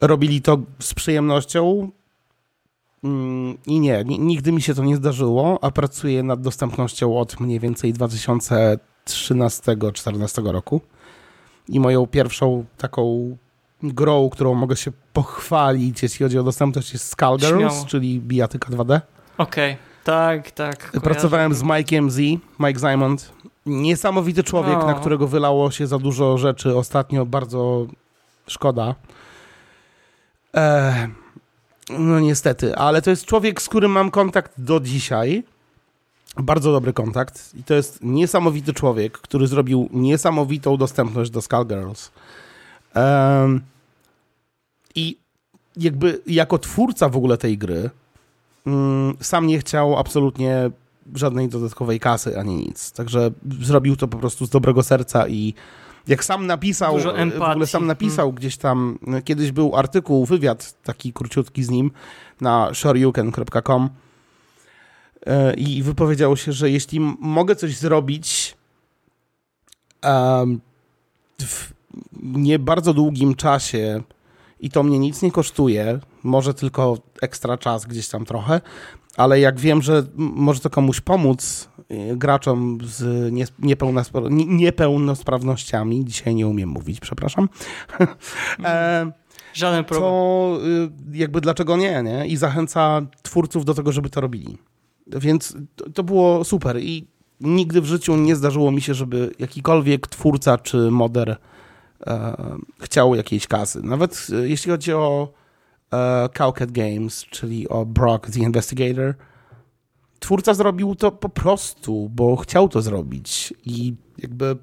robili 0.00 0.42
to 0.42 0.58
z 0.78 0.94
przyjemnością 0.94 1.90
mm, 3.04 3.58
i 3.66 3.80
nie, 3.80 4.04
nigdy 4.04 4.52
mi 4.52 4.62
się 4.62 4.74
to 4.74 4.84
nie 4.84 4.96
zdarzyło, 4.96 5.58
a 5.62 5.70
pracuję 5.70 6.22
nad 6.22 6.40
dostępnością 6.40 7.18
od 7.18 7.40
mniej 7.40 7.60
więcej 7.60 7.94
2013-2014 7.94 10.52
roku 10.52 10.80
i 11.68 11.80
moją 11.80 12.06
pierwszą 12.06 12.64
taką 12.78 13.36
grą, 13.82 14.30
którą 14.30 14.54
mogę 14.54 14.76
się 14.76 14.92
pochwalić, 15.16 16.02
jeśli 16.02 16.24
chodzi 16.24 16.38
o 16.38 16.42
dostępność, 16.42 16.92
jest 16.92 17.08
Skullgirls, 17.08 17.84
czyli 17.84 18.20
bijatyka 18.20 18.68
2D. 18.68 19.00
Okej, 19.38 19.72
okay. 19.72 19.76
tak, 20.04 20.50
tak. 20.50 20.90
Pracowałem 21.02 21.54
z 21.54 21.62
Mike'iem 21.62 22.10
Z, 22.10 22.18
Mike 22.58 22.78
Zymont. 22.78 23.32
Niesamowity 23.66 24.44
człowiek, 24.44 24.78
na 24.86 24.94
którego 24.94 25.28
wylało 25.28 25.70
się 25.70 25.86
za 25.86 25.98
dużo 25.98 26.38
rzeczy 26.38 26.76
ostatnio, 26.76 27.26
bardzo 27.26 27.86
szkoda. 28.46 28.94
Eee, 30.54 31.08
no 31.90 32.20
niestety, 32.20 32.76
ale 32.76 33.02
to 33.02 33.10
jest 33.10 33.24
człowiek, 33.24 33.62
z 33.62 33.68
którym 33.68 33.90
mam 33.90 34.10
kontakt 34.10 34.52
do 34.58 34.80
dzisiaj. 34.80 35.44
Bardzo 36.36 36.72
dobry 36.72 36.92
kontakt 36.92 37.54
i 37.54 37.64
to 37.64 37.74
jest 37.74 37.98
niesamowity 38.02 38.72
człowiek, 38.72 39.18
który 39.18 39.46
zrobił 39.46 39.88
niesamowitą 39.92 40.76
dostępność 40.76 41.30
do 41.30 41.42
Skullgirls. 41.42 42.10
Um, 42.94 43.75
I 44.96 45.16
jakby 45.76 46.22
jako 46.26 46.58
twórca 46.58 47.08
w 47.08 47.16
ogóle 47.16 47.38
tej 47.38 47.58
gry 47.58 47.90
um, 48.66 49.16
sam 49.20 49.46
nie 49.46 49.58
chciał 49.58 49.98
absolutnie 49.98 50.70
żadnej 51.14 51.48
dodatkowej 51.48 52.00
kasy 52.00 52.38
ani 52.38 52.56
nic. 52.56 52.92
Także 52.92 53.30
zrobił 53.60 53.96
to 53.96 54.08
po 54.08 54.18
prostu 54.18 54.46
z 54.46 54.50
dobrego 54.50 54.82
serca 54.82 55.28
i 55.28 55.54
jak 56.06 56.24
sam 56.24 56.46
napisał, 56.46 56.98
w 57.38 57.42
ogóle 57.42 57.66
sam 57.66 57.86
napisał 57.86 58.26
hmm. 58.26 58.34
gdzieś 58.34 58.56
tam, 58.56 58.98
kiedyś 59.24 59.52
był 59.52 59.76
artykuł, 59.76 60.26
wywiad 60.26 60.82
taki 60.82 61.12
króciutki 61.12 61.64
z 61.64 61.70
nim 61.70 61.90
na 62.40 62.74
shoryuken.com 62.74 63.90
e, 65.26 65.54
i 65.54 65.82
wypowiedział 65.82 66.36
się, 66.36 66.52
że 66.52 66.70
jeśli 66.70 67.00
mogę 67.20 67.56
coś 67.56 67.76
zrobić 67.76 68.56
w, 71.42 71.72
nie 72.22 72.58
bardzo 72.58 72.94
długim 72.94 73.34
czasie 73.34 74.02
i 74.60 74.70
to 74.70 74.82
mnie 74.82 74.98
nic 74.98 75.22
nie 75.22 75.30
kosztuje, 75.30 75.98
może 76.22 76.54
tylko 76.54 76.98
ekstra 77.22 77.58
czas 77.58 77.86
gdzieś 77.86 78.08
tam 78.08 78.24
trochę, 78.24 78.60
ale 79.16 79.40
jak 79.40 79.60
wiem, 79.60 79.82
że 79.82 80.06
może 80.16 80.60
to 80.60 80.70
komuś 80.70 81.00
pomóc, 81.00 81.68
y, 82.12 82.16
graczom 82.16 82.78
z 82.82 83.32
niepełnosprawnościami, 84.48 86.04
dzisiaj 86.04 86.34
nie 86.34 86.46
umiem 86.46 86.68
mówić, 86.68 87.00
przepraszam, 87.00 87.48
e, 88.64 89.12
Żaden 89.56 89.84
problem. 89.84 90.10
To 90.10 90.58
y, 91.14 91.18
jakby 91.18 91.40
dlaczego 91.40 91.76
nie, 91.76 92.02
nie? 92.02 92.26
I 92.26 92.36
zachęca 92.36 93.02
twórców 93.22 93.64
do 93.64 93.74
tego, 93.74 93.92
żeby 93.92 94.10
to 94.10 94.20
robili. 94.20 94.58
Więc 95.06 95.56
to 95.94 96.04
było 96.04 96.44
super 96.44 96.78
i 96.80 97.06
nigdy 97.40 97.80
w 97.80 97.86
życiu 97.86 98.16
nie 98.16 98.36
zdarzyło 98.36 98.72
mi 98.72 98.80
się, 98.80 98.94
żeby 98.94 99.32
jakikolwiek 99.38 100.06
twórca 100.06 100.58
czy 100.58 100.90
moder 100.90 101.36
chciał 102.80 103.14
jakiejś 103.14 103.46
kasy. 103.46 103.82
Nawet 103.82 104.26
e, 104.32 104.48
jeśli 104.48 104.70
chodzi 104.70 104.92
o 104.92 105.32
e, 105.92 106.28
Cowcat 106.28 106.72
Games, 106.72 107.24
czyli 107.30 107.68
o 107.68 107.86
Brock 107.86 108.30
the 108.30 108.40
Investigator, 108.40 109.14
twórca 110.18 110.54
zrobił 110.54 110.94
to 110.94 111.12
po 111.12 111.28
prostu, 111.28 112.08
bo 112.08 112.36
chciał 112.36 112.68
to 112.68 112.82
zrobić 112.82 113.54
i 113.64 113.94
jakby 114.18 114.56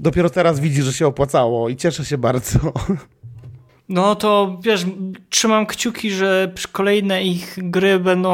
dopiero 0.00 0.30
teraz 0.30 0.60
widzi, 0.60 0.82
że 0.82 0.92
się 0.92 1.06
opłacało 1.06 1.68
i 1.68 1.76
cieszę 1.76 2.04
się 2.04 2.18
bardzo. 2.18 2.58
No 3.88 4.14
to 4.14 4.58
wiesz, 4.62 4.86
trzymam 5.30 5.66
kciuki, 5.66 6.10
że 6.10 6.52
kolejne 6.72 7.24
ich 7.24 7.54
gry 7.56 8.00
będą 8.00 8.30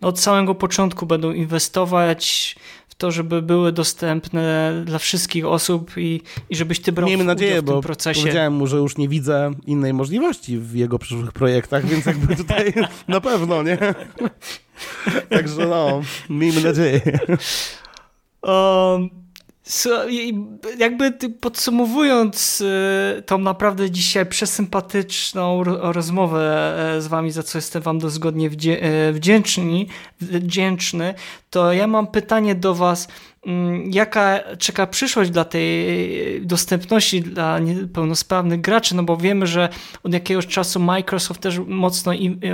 no, 0.00 0.08
od 0.08 0.20
samego 0.20 0.54
początku 0.54 1.06
będą 1.06 1.32
inwestować 1.32 2.56
to, 2.98 3.10
żeby 3.10 3.42
były 3.42 3.72
dostępne 3.72 4.72
dla 4.84 4.98
wszystkich 4.98 5.46
osób 5.46 5.90
i, 5.96 6.20
i 6.50 6.56
żebyś 6.56 6.80
ty 6.80 6.92
brał 6.92 7.08
Miejmy 7.08 7.24
nadzieję, 7.24 7.62
w 7.62 7.64
tym 7.64 7.74
bo 7.74 7.82
procesie. 7.82 8.20
powiedziałem 8.20 8.52
mu, 8.52 8.66
że 8.66 8.76
już 8.76 8.98
nie 8.98 9.08
widzę 9.08 9.50
innej 9.66 9.94
możliwości 9.94 10.58
w 10.58 10.74
jego 10.74 10.98
przyszłych 10.98 11.32
projektach, 11.32 11.86
więc 11.86 12.06
jakby 12.06 12.36
tutaj 12.36 12.72
na 13.08 13.20
pewno, 13.20 13.62
nie? 13.62 13.78
Także 15.30 15.66
no, 15.66 16.02
miejmy 16.30 16.62
nadzieję. 16.62 17.00
Um, 18.42 19.10
jakby 20.78 21.12
podsumowując 21.40 22.60
y, 22.60 23.22
tą 23.26 23.38
naprawdę 23.38 23.90
dzisiaj 23.90 24.26
przesympatyczną 24.26 25.64
rozmowę 25.64 26.74
e, 26.96 27.00
z 27.00 27.06
wami, 27.06 27.30
za 27.30 27.42
co 27.42 27.58
jestem 27.58 27.82
wam 27.82 27.98
dozgodnie 27.98 28.50
e, 28.80 29.12
wdzięczny, 29.12 29.86
wdzięczny, 30.20 31.14
to 31.56 31.72
ja 31.72 31.86
mam 31.86 32.06
pytanie 32.06 32.54
do 32.54 32.74
was, 32.74 33.08
Mm, 33.46 33.90
jaka 33.92 34.40
czeka 34.58 34.86
przyszłość 34.86 35.30
dla 35.30 35.44
tej 35.44 36.46
dostępności 36.46 37.22
dla 37.22 37.58
niepełnosprawnych 37.58 38.60
graczy, 38.60 38.96
no 38.96 39.02
bo 39.02 39.16
wiemy, 39.16 39.46
że 39.46 39.68
od 40.02 40.12
jakiegoś 40.12 40.46
czasu 40.46 40.80
Microsoft 40.80 41.40
też 41.40 41.58
mocno 41.66 42.12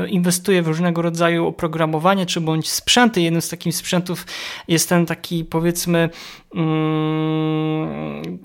inwestuje 0.09 0.63
w 0.63 0.67
różnego 0.67 1.03
rodzaju 1.03 1.47
oprogramowanie, 1.47 2.27
czy 2.27 2.41
bądź 2.41 2.71
sprzęty. 2.71 3.21
Jednym 3.21 3.43
z 3.43 3.49
takich 3.49 3.77
sprzętów 3.77 4.27
jest 4.69 4.89
ten 4.89 5.07
taki 5.07 5.45
powiedzmy 5.45 6.11
hmm, 6.55 8.39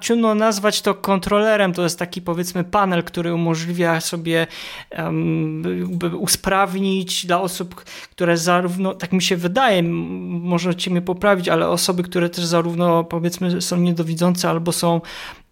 trudno 0.00 0.34
nazwać 0.34 0.82
to 0.82 0.94
kontrolerem, 0.94 1.72
to 1.72 1.82
jest 1.82 1.98
taki 1.98 2.22
powiedzmy 2.22 2.64
panel, 2.64 3.02
który 3.04 3.34
umożliwia 3.34 4.00
sobie 4.00 4.46
um, 4.98 5.62
usprawnić 6.18 7.26
dla 7.26 7.40
osób, 7.40 7.84
które 8.22 8.36
zarówno, 8.36 8.94
tak 8.94 9.12
mi 9.12 9.22
się 9.22 9.36
wydaje, 9.36 9.82
możecie 9.82 10.90
mnie 10.90 11.02
poprawić, 11.02 11.48
ale 11.48 11.68
osoby, 11.68 12.02
które 12.02 12.28
też 12.28 12.44
zarówno 12.44 13.04
powiedzmy 13.04 13.62
są 13.62 13.76
niedowidzące 13.76 14.48
albo 14.50 14.72
są 14.72 15.00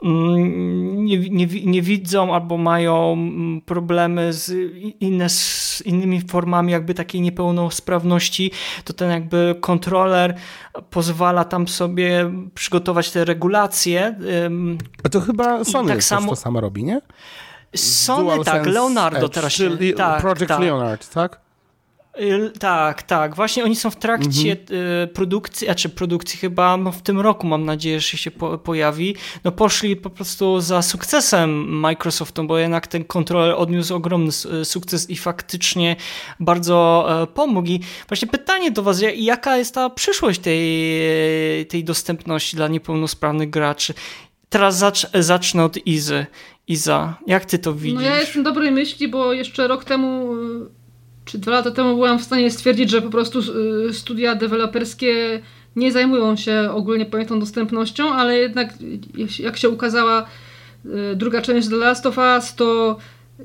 mm, 0.02 1.04
nie, 1.04 1.18
nie, 1.18 1.46
nie 1.46 1.82
widzą 1.82 2.34
albo 2.34 2.56
mają 2.58 3.16
problemy 3.66 4.32
z, 4.32 4.52
inne, 5.00 5.28
z 5.28 5.82
innymi 5.86 6.20
formami 6.20 6.72
jakby 6.72 6.94
takiej 6.94 7.20
niepełnosprawności, 7.20 8.50
to 8.84 8.92
ten 8.92 9.10
jakby 9.10 9.56
kontroler 9.60 10.34
pozwala 10.90 11.44
tam 11.44 11.68
sobie 11.68 12.32
przygotować 12.54 13.10
te 13.10 13.24
regulacje. 13.24 14.18
A 15.04 15.08
to 15.08 15.20
chyba 15.20 15.64
Sony 15.64 15.88
tak 15.88 16.04
samo, 16.04 16.30
to 16.30 16.36
samo 16.36 16.60
robi, 16.60 16.84
nie? 16.84 17.00
Sony, 17.76 18.44
tak, 18.44 18.66
Leonardo 18.66 19.26
Edge, 19.26 19.34
teraz 19.34 19.52
się... 19.52 19.70
Tak, 19.96 20.20
Project 20.20 20.48
tak. 20.48 20.60
Leonard, 20.60 21.10
tak? 21.10 21.49
Y, 22.18 22.50
tak, 22.58 23.02
tak. 23.02 23.34
Właśnie 23.34 23.64
oni 23.64 23.76
są 23.76 23.90
w 23.90 23.96
trakcie 23.96 24.50
mhm. 24.50 25.08
produkcji, 25.08 25.68
a 25.68 25.74
czy 25.74 25.88
produkcji 25.88 26.38
chyba 26.38 26.76
no 26.76 26.92
w 26.92 27.02
tym 27.02 27.20
roku 27.20 27.46
mam 27.46 27.64
nadzieję, 27.64 28.00
że 28.00 28.18
się 28.18 28.30
po, 28.30 28.58
pojawi. 28.58 29.16
No 29.44 29.52
poszli 29.52 29.96
po 29.96 30.10
prostu 30.10 30.60
za 30.60 30.82
sukcesem 30.82 31.80
Microsoftu, 31.80 32.44
bo 32.44 32.58
jednak 32.58 32.86
ten 32.86 33.04
kontroler 33.04 33.54
odniósł 33.58 33.94
ogromny 33.94 34.32
sukces 34.64 35.10
i 35.10 35.16
faktycznie 35.16 35.96
bardzo 36.40 37.06
e, 37.22 37.26
pomógł. 37.26 37.68
I 37.68 37.80
właśnie 38.08 38.28
pytanie 38.28 38.70
do 38.70 38.82
was, 38.82 39.02
jaka 39.16 39.56
jest 39.56 39.74
ta 39.74 39.90
przyszłość 39.90 40.40
tej, 40.40 41.66
tej 41.66 41.84
dostępności 41.84 42.56
dla 42.56 42.68
niepełnosprawnych 42.68 43.50
graczy? 43.50 43.94
Teraz 44.48 44.78
zacz, 44.78 45.06
zacznę 45.14 45.64
od 45.64 45.86
Izy. 45.86 46.26
Iza, 46.68 47.18
jak 47.26 47.44
ty 47.44 47.58
to 47.58 47.74
widzisz? 47.74 47.94
No 47.94 48.00
ja 48.00 48.20
jestem 48.20 48.42
dobrej 48.42 48.70
myśli, 48.70 49.08
bo 49.08 49.32
jeszcze 49.32 49.68
rok 49.68 49.84
temu 49.84 50.34
czy 51.30 51.38
dwa 51.38 51.52
lata 51.52 51.70
temu 51.70 51.94
byłam 51.94 52.18
w 52.18 52.22
stanie 52.22 52.50
stwierdzić, 52.50 52.90
że 52.90 53.02
po 53.02 53.10
prostu 53.10 53.40
y, 53.88 53.94
studia 53.94 54.34
deweloperskie 54.34 55.40
nie 55.76 55.92
zajmują 55.92 56.36
się 56.36 56.70
ogólnie 56.72 57.06
pojętą 57.06 57.40
dostępnością, 57.40 58.12
ale 58.12 58.38
jednak 58.38 58.74
jak 59.38 59.56
się 59.56 59.68
ukazała 59.68 60.26
y, 60.86 60.88
druga 61.16 61.42
część 61.42 61.68
The 61.68 61.76
Last 61.76 62.06
of 62.06 62.18
Us, 62.18 62.54
to 62.54 62.96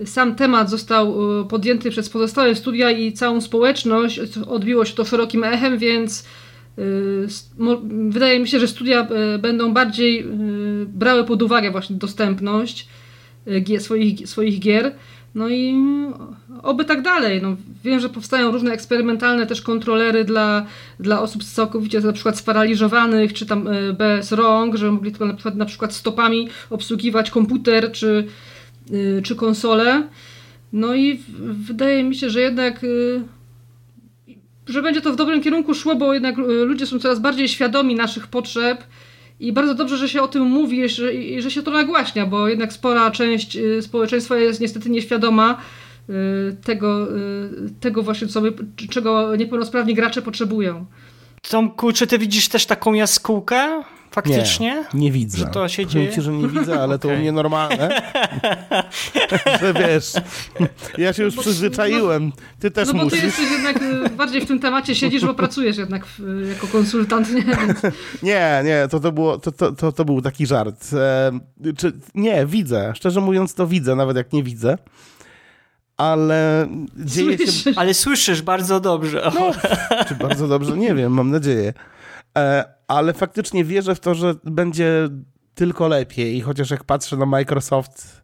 sam 0.06 0.36
temat 0.36 0.70
został 0.70 1.42
y, 1.42 1.46
podjęty 1.46 1.90
przez 1.90 2.10
pozostałe 2.10 2.56
studia 2.56 2.92
i 2.92 3.14
całą 3.14 3.42
społeczność. 3.42 4.20
Odbiło 4.48 4.86
się 4.86 4.94
to 4.94 5.06
szerokim 5.06 5.44
echem, 5.44 5.78
więc 5.78 6.26
wydaje 8.10 8.40
mi 8.40 8.48
się, 8.48 8.60
że 8.60 8.68
studia 8.68 9.08
będą 9.40 9.74
bardziej 9.74 10.26
brały 10.88 11.24
pod 11.24 11.42
uwagę 11.42 11.72
właśnie 11.72 11.96
dostępność 11.96 12.88
swoich, 13.80 14.30
swoich 14.30 14.60
gier. 14.60 14.96
No 15.36 15.50
i 15.50 15.76
oby 16.64 16.86
tak 16.86 17.02
dalej. 17.02 17.42
No, 17.42 17.56
wiem, 17.84 18.00
że 18.00 18.10
powstają 18.10 18.52
różne 18.52 18.72
eksperymentalne 18.72 19.48
też 19.48 19.62
kontrolery 19.62 20.24
dla, 20.24 20.66
dla 21.00 21.22
osób 21.22 21.44
całkowicie 21.44 22.02
na 22.02 22.14
przykład 22.14 22.38
sparaliżowanych, 22.38 23.34
czy 23.34 23.46
tam 23.46 23.68
e, 23.68 23.94
bez 23.94 24.32
rąk, 24.32 24.76
żeby 24.76 24.92
mogli 24.92 25.12
tylko 25.12 25.26
na 25.26 25.34
przykład, 25.34 25.56
na 25.56 25.66
przykład 25.66 25.94
stopami 25.94 26.50
obsługiwać 26.70 27.32
komputer 27.32 27.92
czy, 27.92 28.28
e, 29.18 29.22
czy 29.22 29.36
konsolę. 29.36 30.08
No 30.74 30.96
i 30.96 31.20
wydaje 31.68 32.04
mi 32.04 32.16
się, 32.16 32.30
że 32.30 32.42
jednak 32.42 32.84
e, 32.84 32.88
że 34.68 34.82
będzie 34.82 35.02
to 35.02 35.14
w 35.14 35.16
dobrym 35.16 35.42
kierunku 35.42 35.74
szło, 35.74 35.96
bo 35.96 36.14
jednak 36.14 36.38
ludzie 36.38 36.86
są 36.86 37.00
coraz 37.00 37.20
bardziej 37.20 37.48
świadomi 37.48 37.96
naszych 37.96 38.28
potrzeb 38.28 38.84
i 39.40 39.54
bardzo 39.54 39.76
dobrze, 39.76 39.98
że 39.98 40.10
się 40.10 40.22
o 40.22 40.28
tym 40.28 40.44
mówi 40.44 40.90
że, 40.90 41.14
i 41.14 41.42
że 41.42 41.52
się 41.52 41.64
to 41.64 41.72
nagłaśnia, 41.72 42.26
bo 42.26 42.48
jednak 42.48 42.74
spora 42.74 43.12
część 43.12 43.56
y, 43.56 43.82
społeczeństwa 43.82 44.38
jest 44.38 44.62
niestety 44.62 44.90
nieświadoma 44.90 45.58
y, 46.10 46.14
tego, 46.64 47.18
y, 47.18 47.50
tego 47.80 48.04
właśnie, 48.04 48.28
co 48.28 48.42
my, 48.42 48.54
czego 48.90 49.36
niepełnosprawni 49.36 49.94
gracze 49.94 50.22
potrzebują. 50.22 50.86
Tomku, 51.50 51.92
czy 51.92 52.08
ty 52.08 52.18
widzisz 52.18 52.50
też 52.50 52.66
taką 52.66 52.94
jaskółkę? 52.94 53.84
Faktycznie? 54.16 54.86
Nie, 54.94 55.02
nie 55.02 55.12
widzę. 55.12 55.38
Że 55.38 55.46
to 55.46 55.68
się 55.68 55.86
dzieje? 55.86 56.14
Ci, 56.14 56.22
że 56.22 56.34
nie 56.34 56.48
widzę, 56.48 56.82
ale 56.82 57.00
to 57.00 57.08
u 57.08 57.16
mnie 57.18 57.32
normalne. 57.32 58.02
że 59.62 59.74
wiesz, 59.74 60.14
ja 60.98 61.14
się 61.14 61.24
już 61.24 61.36
przyzwyczaiłem. 61.36 62.32
Ty 62.60 62.72
też 62.72 62.88
no 62.88 62.94
bo 62.94 63.04
musisz. 63.04 63.20
ty 63.20 63.26
jesteś 63.26 63.52
jednak 63.52 63.82
y, 63.82 64.10
bardziej 64.10 64.42
w 64.42 64.46
tym 64.46 64.60
temacie 64.60 64.96
siedzisz, 64.96 65.26
bo 65.26 65.34
pracujesz 65.34 65.78
jednak 65.78 66.06
w, 66.06 66.48
jako 66.50 66.68
konsultant, 66.68 67.34
nie? 67.34 67.44
Więc... 67.66 67.82
Nie, 68.24 68.62
nie, 68.66 68.88
to, 68.90 69.00
to, 69.00 69.12
było, 69.12 69.38
to, 69.38 69.52
to, 69.52 69.72
to, 69.72 69.92
to 69.92 70.06
był 70.06 70.22
taki 70.22 70.46
żart. 70.46 70.94
E, 70.94 71.32
czy, 71.78 71.92
nie, 72.14 72.46
widzę. 72.46 72.94
Szczerze 72.96 73.22
mówiąc 73.22 73.54
to 73.54 73.68
widzę, 73.68 73.96
nawet 73.96 74.18
jak 74.18 74.34
nie 74.34 74.44
widzę 74.44 74.78
ale 75.98 76.68
dzieje 76.96 77.48
się... 77.48 77.72
Ale 77.76 77.94
słyszysz 77.94 78.42
bardzo 78.42 78.80
dobrze. 78.80 79.32
No, 79.36 79.52
czy 80.08 80.16
bardzo 80.16 80.48
dobrze? 80.48 80.78
Nie 80.78 80.96
wiem, 80.96 81.14
mam 81.14 81.32
nadzieję. 81.32 81.74
E, 82.38 82.66
ale 82.88 83.14
faktycznie 83.14 83.66
wierzę 83.66 83.96
w 83.96 84.00
to, 84.00 84.16
że 84.16 84.36
będzie 84.44 85.10
tylko 85.56 85.88
lepiej. 85.88 86.36
I 86.36 86.42
chociaż 86.42 86.72
jak 86.72 86.84
patrzę 86.84 87.18
na 87.18 87.26
Microsoft, 87.26 88.24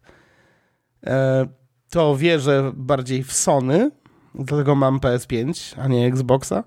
e, 1.06 1.46
to 1.90 2.16
wierzę 2.16 2.72
bardziej 2.74 3.24
w 3.24 3.32
Sony, 3.32 3.90
dlatego 4.34 4.74
mam 4.74 4.98
PS5, 4.98 5.74
a 5.80 5.88
nie 5.88 6.06
Xboxa, 6.06 6.64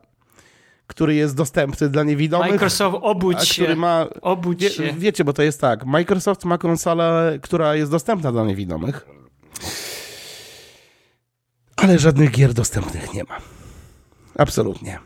który 0.88 1.16
jest 1.16 1.36
dostępny 1.36 1.90
dla 1.90 2.04
niewidomych. 2.04 2.52
Microsoft, 2.52 2.98
obudź 3.02 3.48
się. 3.48 3.76
Ma, 3.76 4.06
obudź 4.22 4.62
wie, 4.62 4.70
się. 4.70 4.94
Wiecie, 4.98 5.24
bo 5.24 5.34
to 5.34 5.42
jest 5.42 5.62
tak. 5.62 5.86
Microsoft 5.86 6.46
ma 6.46 6.58
konsolę, 6.58 7.40
która 7.42 7.76
jest 7.76 7.92
dostępna 7.92 8.32
dla 8.32 8.46
niewidomych, 8.46 9.08
ale 11.76 12.00
żadnych 12.00 12.32
gier 12.32 12.54
dostępnych 12.54 13.14
nie 13.14 13.24
ma. 13.24 13.38
Absolutnie. 14.38 15.00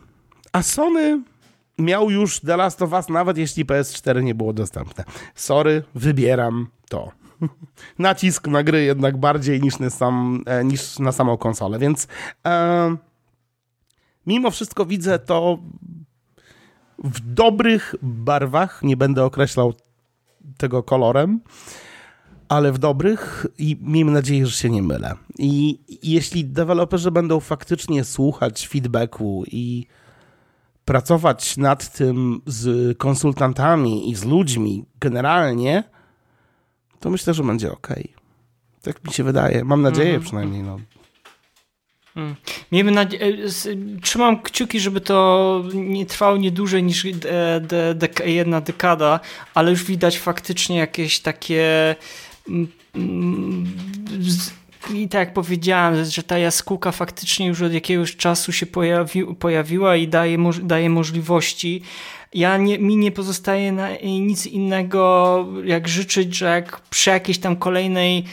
A 0.52 0.64
Sony 0.64 1.22
miał 1.80 2.10
już 2.10 2.40
The 2.40 2.58
Last 2.58 2.82
of 2.82 2.94
Us, 2.94 3.10
nawet 3.10 3.38
jeśli 3.38 3.66
PS4 3.66 4.24
nie 4.24 4.36
było 4.36 4.54
dostępne. 4.54 5.04
Sorry, 5.36 5.84
wybieram 5.96 6.68
to. 6.90 7.12
Nacisk 8.00 8.48
na 8.48 8.64
gry 8.64 8.84
jednak 8.84 9.18
bardziej 9.18 9.62
niż 9.62 9.80
na, 9.80 9.90
sam, 9.90 10.44
e, 10.46 10.64
niż 10.64 11.00
na 11.00 11.12
samą 11.12 11.38
konsolę, 11.38 11.80
więc 11.80 12.08
e, 12.46 12.96
mimo 14.28 14.52
wszystko 14.52 14.86
widzę 14.86 15.20
to 15.20 15.60
w 17.04 17.34
dobrych 17.34 17.96
barwach. 18.02 18.84
Nie 18.84 18.98
będę 18.98 19.24
określał 19.24 19.74
tego 20.58 20.84
kolorem, 20.84 21.40
ale 22.50 22.72
w 22.72 22.78
dobrych 22.78 23.46
i 23.58 23.78
miejmy 23.82 24.12
nadzieję, 24.12 24.46
że 24.46 24.52
się 24.52 24.70
nie 24.70 24.84
mylę. 24.84 25.16
I 25.38 25.80
jeśli 26.04 26.46
deweloperzy 26.46 27.12
będą 27.12 27.40
faktycznie 27.40 28.04
słuchać 28.04 28.68
feedbacku 28.68 29.44
i 29.48 29.88
pracować 30.90 31.58
nad 31.58 31.94
tym 31.94 32.42
z 32.46 32.98
konsultantami 32.98 34.10
i 34.10 34.16
z 34.16 34.26
ludźmi 34.26 34.86
generalnie, 35.00 35.84
to 37.00 37.10
myślę, 37.10 37.34
że 37.34 37.44
będzie 37.44 37.72
ok. 37.72 37.88
Tak 38.82 39.04
mi 39.04 39.14
się 39.14 39.24
wydaje. 39.24 39.64
Mam 39.64 39.82
nadzieję 39.82 40.10
mm 40.10 40.22
-hmm. 40.22 40.26
przynajmniej. 40.26 40.64
No. 40.64 40.80
Hmm. 42.14 42.36
Miejmy 42.72 42.92
nadzieję, 42.92 43.38
trzymam 44.02 44.42
kciuki, 44.42 44.80
żeby 44.80 45.02
to 45.02 45.64
nie 45.74 46.06
trwało 46.06 46.38
nie 46.38 46.52
dłużej 46.52 46.84
niż 46.84 47.04
de, 47.04 47.62
de, 47.62 47.96
de, 47.96 48.30
jedna 48.30 48.62
dekada, 48.62 49.20
ale 49.54 49.72
już 49.72 49.84
widać 49.84 50.20
faktycznie 50.20 50.78
jakieś 50.78 51.20
takie 51.20 51.96
i 54.94 55.10
tak 55.10 55.20
jak 55.20 55.34
powiedziałem, 55.34 56.06
że 56.06 56.24
ta 56.24 56.38
jaskółka 56.38 56.92
faktycznie 56.92 57.48
już 57.48 57.62
od 57.62 57.74
jakiegoś 57.74 58.16
czasu 58.16 58.52
się 58.52 58.66
pojawi, 58.66 59.26
pojawiła 59.26 59.96
i 59.96 60.08
daje, 60.08 60.38
daje 60.64 60.90
możliwości. 60.90 61.82
Ja 62.34 62.58
nie, 62.58 62.80
mi 62.80 62.98
nie 62.98 63.12
pozostaje 63.12 63.78
nic 64.04 64.46
innego, 64.46 65.46
jak 65.64 65.88
życzyć, 65.88 66.36
że 66.36 66.46
jak 66.46 66.82
przy 66.82 67.10
jakiejś 67.10 67.38
tam 67.38 67.56
kolejnej 67.56 68.26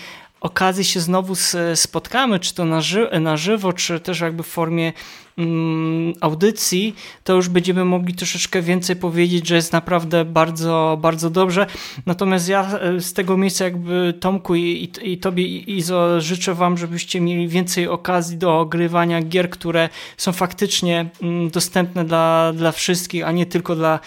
okazji 0.46 0.84
się 0.84 1.00
znowu 1.00 1.34
spotkamy, 1.74 2.40
czy 2.40 2.54
to 2.54 2.64
na, 2.64 2.80
ży 2.80 3.08
na 3.20 3.36
żywo, 3.36 3.72
czy 3.72 4.00
też 4.00 4.20
jakby 4.20 4.42
w 4.42 4.46
formie 4.46 4.92
mm, 5.38 6.12
audycji, 6.20 6.94
to 7.24 7.34
już 7.34 7.48
będziemy 7.48 7.84
mogli 7.84 8.14
troszeczkę 8.14 8.62
więcej 8.62 8.96
powiedzieć, 8.96 9.48
że 9.48 9.54
jest 9.56 9.72
naprawdę 9.72 10.24
bardzo, 10.24 10.98
bardzo 11.00 11.30
dobrze. 11.30 11.66
Natomiast 12.06 12.48
ja 12.48 12.78
e, 12.78 13.00
z 13.00 13.12
tego 13.12 13.36
miejsca 13.36 13.64
jakby 13.64 14.14
Tomku 14.20 14.54
i, 14.54 14.62
i, 15.02 15.12
i 15.12 15.18
Tobie 15.18 15.46
Izo 15.58 16.20
życzę 16.20 16.54
Wam, 16.54 16.78
żebyście 16.78 17.20
mieli 17.20 17.48
więcej 17.48 17.88
okazji 17.88 18.36
do 18.36 18.60
ogrywania 18.60 19.22
gier, 19.22 19.50
które 19.50 19.88
są 20.16 20.32
faktycznie 20.32 21.08
mm, 21.22 21.50
dostępne 21.50 22.04
dla, 22.04 22.52
dla 22.52 22.72
wszystkich, 22.72 23.26
a 23.26 23.32
nie 23.32 23.46
tylko 23.46 23.76
dla, 23.76 24.00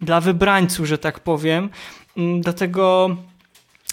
dla 0.00 0.20
wybrańców, 0.20 0.86
że 0.86 0.98
tak 0.98 1.20
powiem. 1.20 1.70
Mm, 2.16 2.40
dlatego 2.40 3.16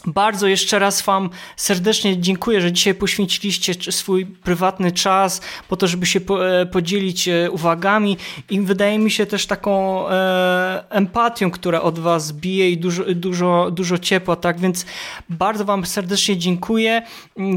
bardzo 0.06 0.48
jeszcze 0.48 0.80
raz 0.80 1.02
Wam 1.02 1.30
serdecznie 1.56 2.20
dziękuję, 2.20 2.62
że 2.62 2.72
dzisiaj 2.72 2.96
poświęciliście 2.96 3.92
swój 3.92 4.26
prywatny 4.26 4.92
czas 4.92 5.42
po 5.68 5.78
to, 5.78 5.88
żeby 5.88 6.06
się 6.06 6.20
e, 6.20 6.66
podzielić 6.66 7.28
e, 7.28 7.52
uwagami 7.52 8.18
i 8.50 8.62
wydaje 8.62 9.00
mi 9.00 9.12
się 9.12 9.26
też 9.26 9.46
taką 9.46 10.04
e, 10.10 10.84
empatią, 10.90 11.52
która 11.52 11.82
od 11.82 12.00
Was 12.00 12.32
bije 12.32 12.72
i 12.72 12.78
dużo, 12.78 13.04
dużo, 13.16 13.72
dużo 13.72 13.98
ciepła, 13.98 14.36
tak 14.36 14.60
więc 14.60 14.86
bardzo 15.30 15.66
Wam 15.66 15.86
serdecznie 15.86 16.38
dziękuję. 16.38 17.02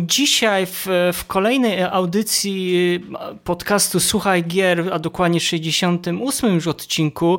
Dzisiaj 0.03 0.67
w, 0.67 0.87
w 1.13 1.25
kolejnej 1.27 1.83
audycji 1.83 3.01
podcastu 3.45 4.01
Słuchaj 4.01 4.45
Gier, 4.45 4.91
a 4.93 4.99
dokładnie 4.99 5.41
68 5.41 6.55
już 6.55 6.67
odcinku, 6.67 7.39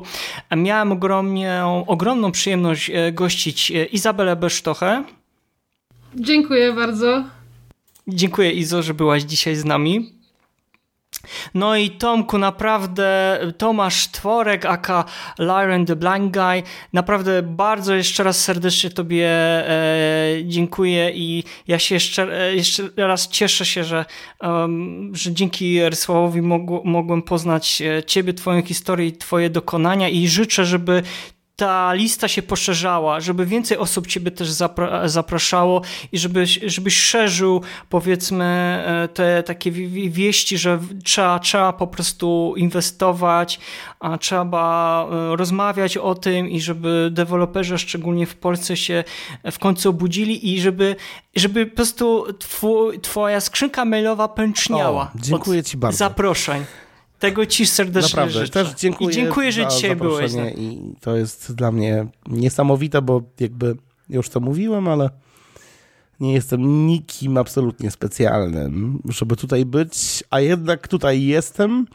miałem 0.56 0.92
ogromną, 0.92 1.86
ogromną 1.86 2.32
przyjemność 2.32 2.90
gościć 3.12 3.72
Izabelę 3.92 4.36
Besztochę, 4.36 4.93
Dziękuję 6.16 6.72
bardzo. 6.72 7.24
Dziękuję 8.08 8.50
Izo, 8.50 8.82
że 8.82 8.94
byłaś 8.94 9.22
dzisiaj 9.22 9.56
z 9.56 9.64
nami. 9.64 10.14
No 11.54 11.76
i 11.76 11.90
Tomku, 11.90 12.38
naprawdę 12.38 13.38
Tomasz 13.58 14.08
Tworek, 14.08 14.66
aka 14.66 15.04
Lyron 15.38 15.86
the 15.86 15.96
Blind 15.96 16.32
Guy, 16.34 16.62
naprawdę 16.92 17.42
bardzo 17.42 17.94
jeszcze 17.94 18.22
raz 18.22 18.44
serdecznie 18.44 18.90
Tobie 18.90 19.28
e, 19.28 20.36
dziękuję 20.44 21.10
i 21.14 21.44
ja 21.68 21.78
się 21.78 21.94
jeszcze, 21.94 22.40
e, 22.40 22.54
jeszcze 22.54 22.88
raz 22.96 23.28
cieszę 23.28 23.64
się, 23.64 23.84
że, 23.84 24.04
um, 24.40 25.10
że 25.14 25.32
dzięki 25.32 25.88
Rysławowi 25.88 26.42
mogłem 26.84 27.22
poznać 27.22 27.82
e, 27.82 28.04
Ciebie, 28.04 28.34
Twoją 28.34 28.62
historię 28.62 29.06
i 29.06 29.12
Twoje 29.12 29.50
dokonania 29.50 30.08
i 30.08 30.28
życzę, 30.28 30.64
żeby 30.64 31.02
ta 31.56 31.94
lista 31.94 32.28
się 32.28 32.42
poszerzała, 32.42 33.20
żeby 33.20 33.46
więcej 33.46 33.78
osób 33.78 34.06
Ciebie 34.06 34.30
też 34.30 34.50
zapra 34.50 35.08
zapraszało 35.08 35.82
i 36.12 36.18
żebyś, 36.18 36.60
żebyś 36.66 36.96
szerzył 36.96 37.62
powiedzmy 37.88 38.44
e, 38.86 39.08
te 39.08 39.42
takie 39.42 39.70
wieści, 40.10 40.58
że 40.58 40.78
trzeba, 41.04 41.38
trzeba 41.38 41.72
po 41.72 41.86
prostu 41.86 42.54
inwestować, 42.56 43.60
a 44.00 44.18
trzeba 44.18 45.06
e, 45.32 45.36
rozmawiać 45.36 45.96
o 45.96 46.14
tym 46.14 46.48
i 46.48 46.60
żeby 46.60 47.08
deweloperzy, 47.12 47.78
szczególnie 47.78 48.26
w 48.26 48.36
Polsce 48.36 48.76
się 48.76 49.04
w 49.52 49.58
końcu 49.58 49.90
obudzili 49.90 50.54
i 50.54 50.60
żeby, 50.60 50.96
żeby 51.36 51.66
po 51.66 51.76
prostu 51.76 52.26
Twoja 53.02 53.40
skrzynka 53.40 53.84
mailowa 53.84 54.28
pęczniała. 54.28 55.02
O, 55.02 55.18
dziękuję 55.18 55.62
Ci 55.62 55.76
bardzo. 55.76 55.98
Zaproszeń. 55.98 56.64
Tego 57.24 57.46
ci 57.46 57.66
serdecznie 57.66 58.08
Naprawdę, 58.08 58.32
życzę. 58.32 58.52
też 58.52 58.74
dziękuję. 58.74 59.10
I 59.10 59.12
dziękuję, 59.12 59.52
że 59.52 59.66
dzisiaj 59.66 59.96
byłeś. 59.96 60.32
I 60.56 60.78
to 61.00 61.16
jest 61.16 61.54
dla 61.54 61.72
mnie 61.72 62.06
niesamowite, 62.26 63.02
bo 63.02 63.22
jakby 63.40 63.76
już 64.08 64.28
to 64.28 64.40
mówiłem, 64.40 64.88
ale 64.88 65.10
nie 66.20 66.32
jestem 66.32 66.86
nikim 66.86 67.36
absolutnie 67.36 67.90
specjalnym, 67.90 69.02
żeby 69.08 69.36
tutaj 69.36 69.64
być, 69.64 70.24
a 70.30 70.40
jednak 70.40 70.88
tutaj 70.88 71.22
jestem. 71.22 71.86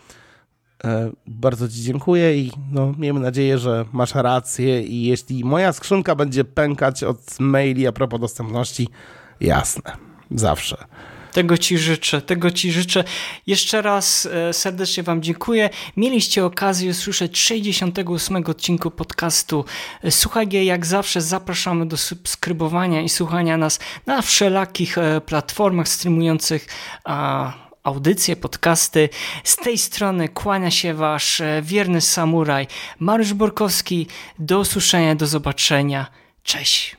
E, 0.84 1.12
bardzo 1.28 1.70
Ci 1.70 1.82
dziękuję 1.84 2.38
i 2.38 2.52
no, 2.72 2.94
miejmy 2.98 3.20
nadzieję, 3.20 3.58
że 3.58 3.86
masz 3.94 4.16
rację 4.16 4.84
i 4.84 5.04
jeśli 5.04 5.44
moja 5.44 5.74
skrzynka 5.74 6.16
będzie 6.16 6.44
pękać 6.44 7.04
od 7.04 7.40
maili 7.40 7.88
a 7.88 7.92
propos 7.92 8.20
dostępności, 8.20 8.88
jasne, 9.40 9.92
zawsze. 10.32 10.78
Tego 11.32 11.58
Ci 11.58 11.78
życzę, 11.78 12.22
tego 12.22 12.52
Ci 12.52 12.72
życzę. 12.72 13.04
Jeszcze 13.48 13.82
raz 13.82 14.26
e, 14.26 14.54
serdecznie 14.54 15.04
Wam 15.04 15.22
dziękuję. 15.22 15.70
Mieliście 15.98 16.46
okazję 16.46 16.92
usłyszeć 16.92 17.38
68 17.38 18.44
odcinku 18.48 18.92
podcastu 18.92 19.66
e, 20.04 20.12
Słuchaj. 20.12 20.40
Jak 20.66 20.86
zawsze 20.86 21.22
zapraszamy 21.22 21.86
do 21.86 21.98
subskrybowania 21.98 23.02
i 23.02 23.10
słuchania 23.10 23.58
nas 23.58 23.80
na 24.06 24.22
wszelakich 24.22 24.98
e, 24.98 25.22
platformach 25.22 25.88
streamujących 25.88 26.68
audycje, 27.84 28.36
podcasty. 28.36 29.10
Z 29.44 29.56
tej 29.56 29.78
strony 29.78 30.30
kłania 30.30 30.72
się 30.72 30.94
Wasz 30.94 31.42
wierny 31.62 32.02
samuraj 32.02 32.68
Mariusz 33.00 33.34
Borkowski. 33.34 34.08
Do 34.40 34.60
usłyszenia, 34.60 35.16
do 35.16 35.28
zobaczenia. 35.28 36.06
Cześć. 36.44 36.99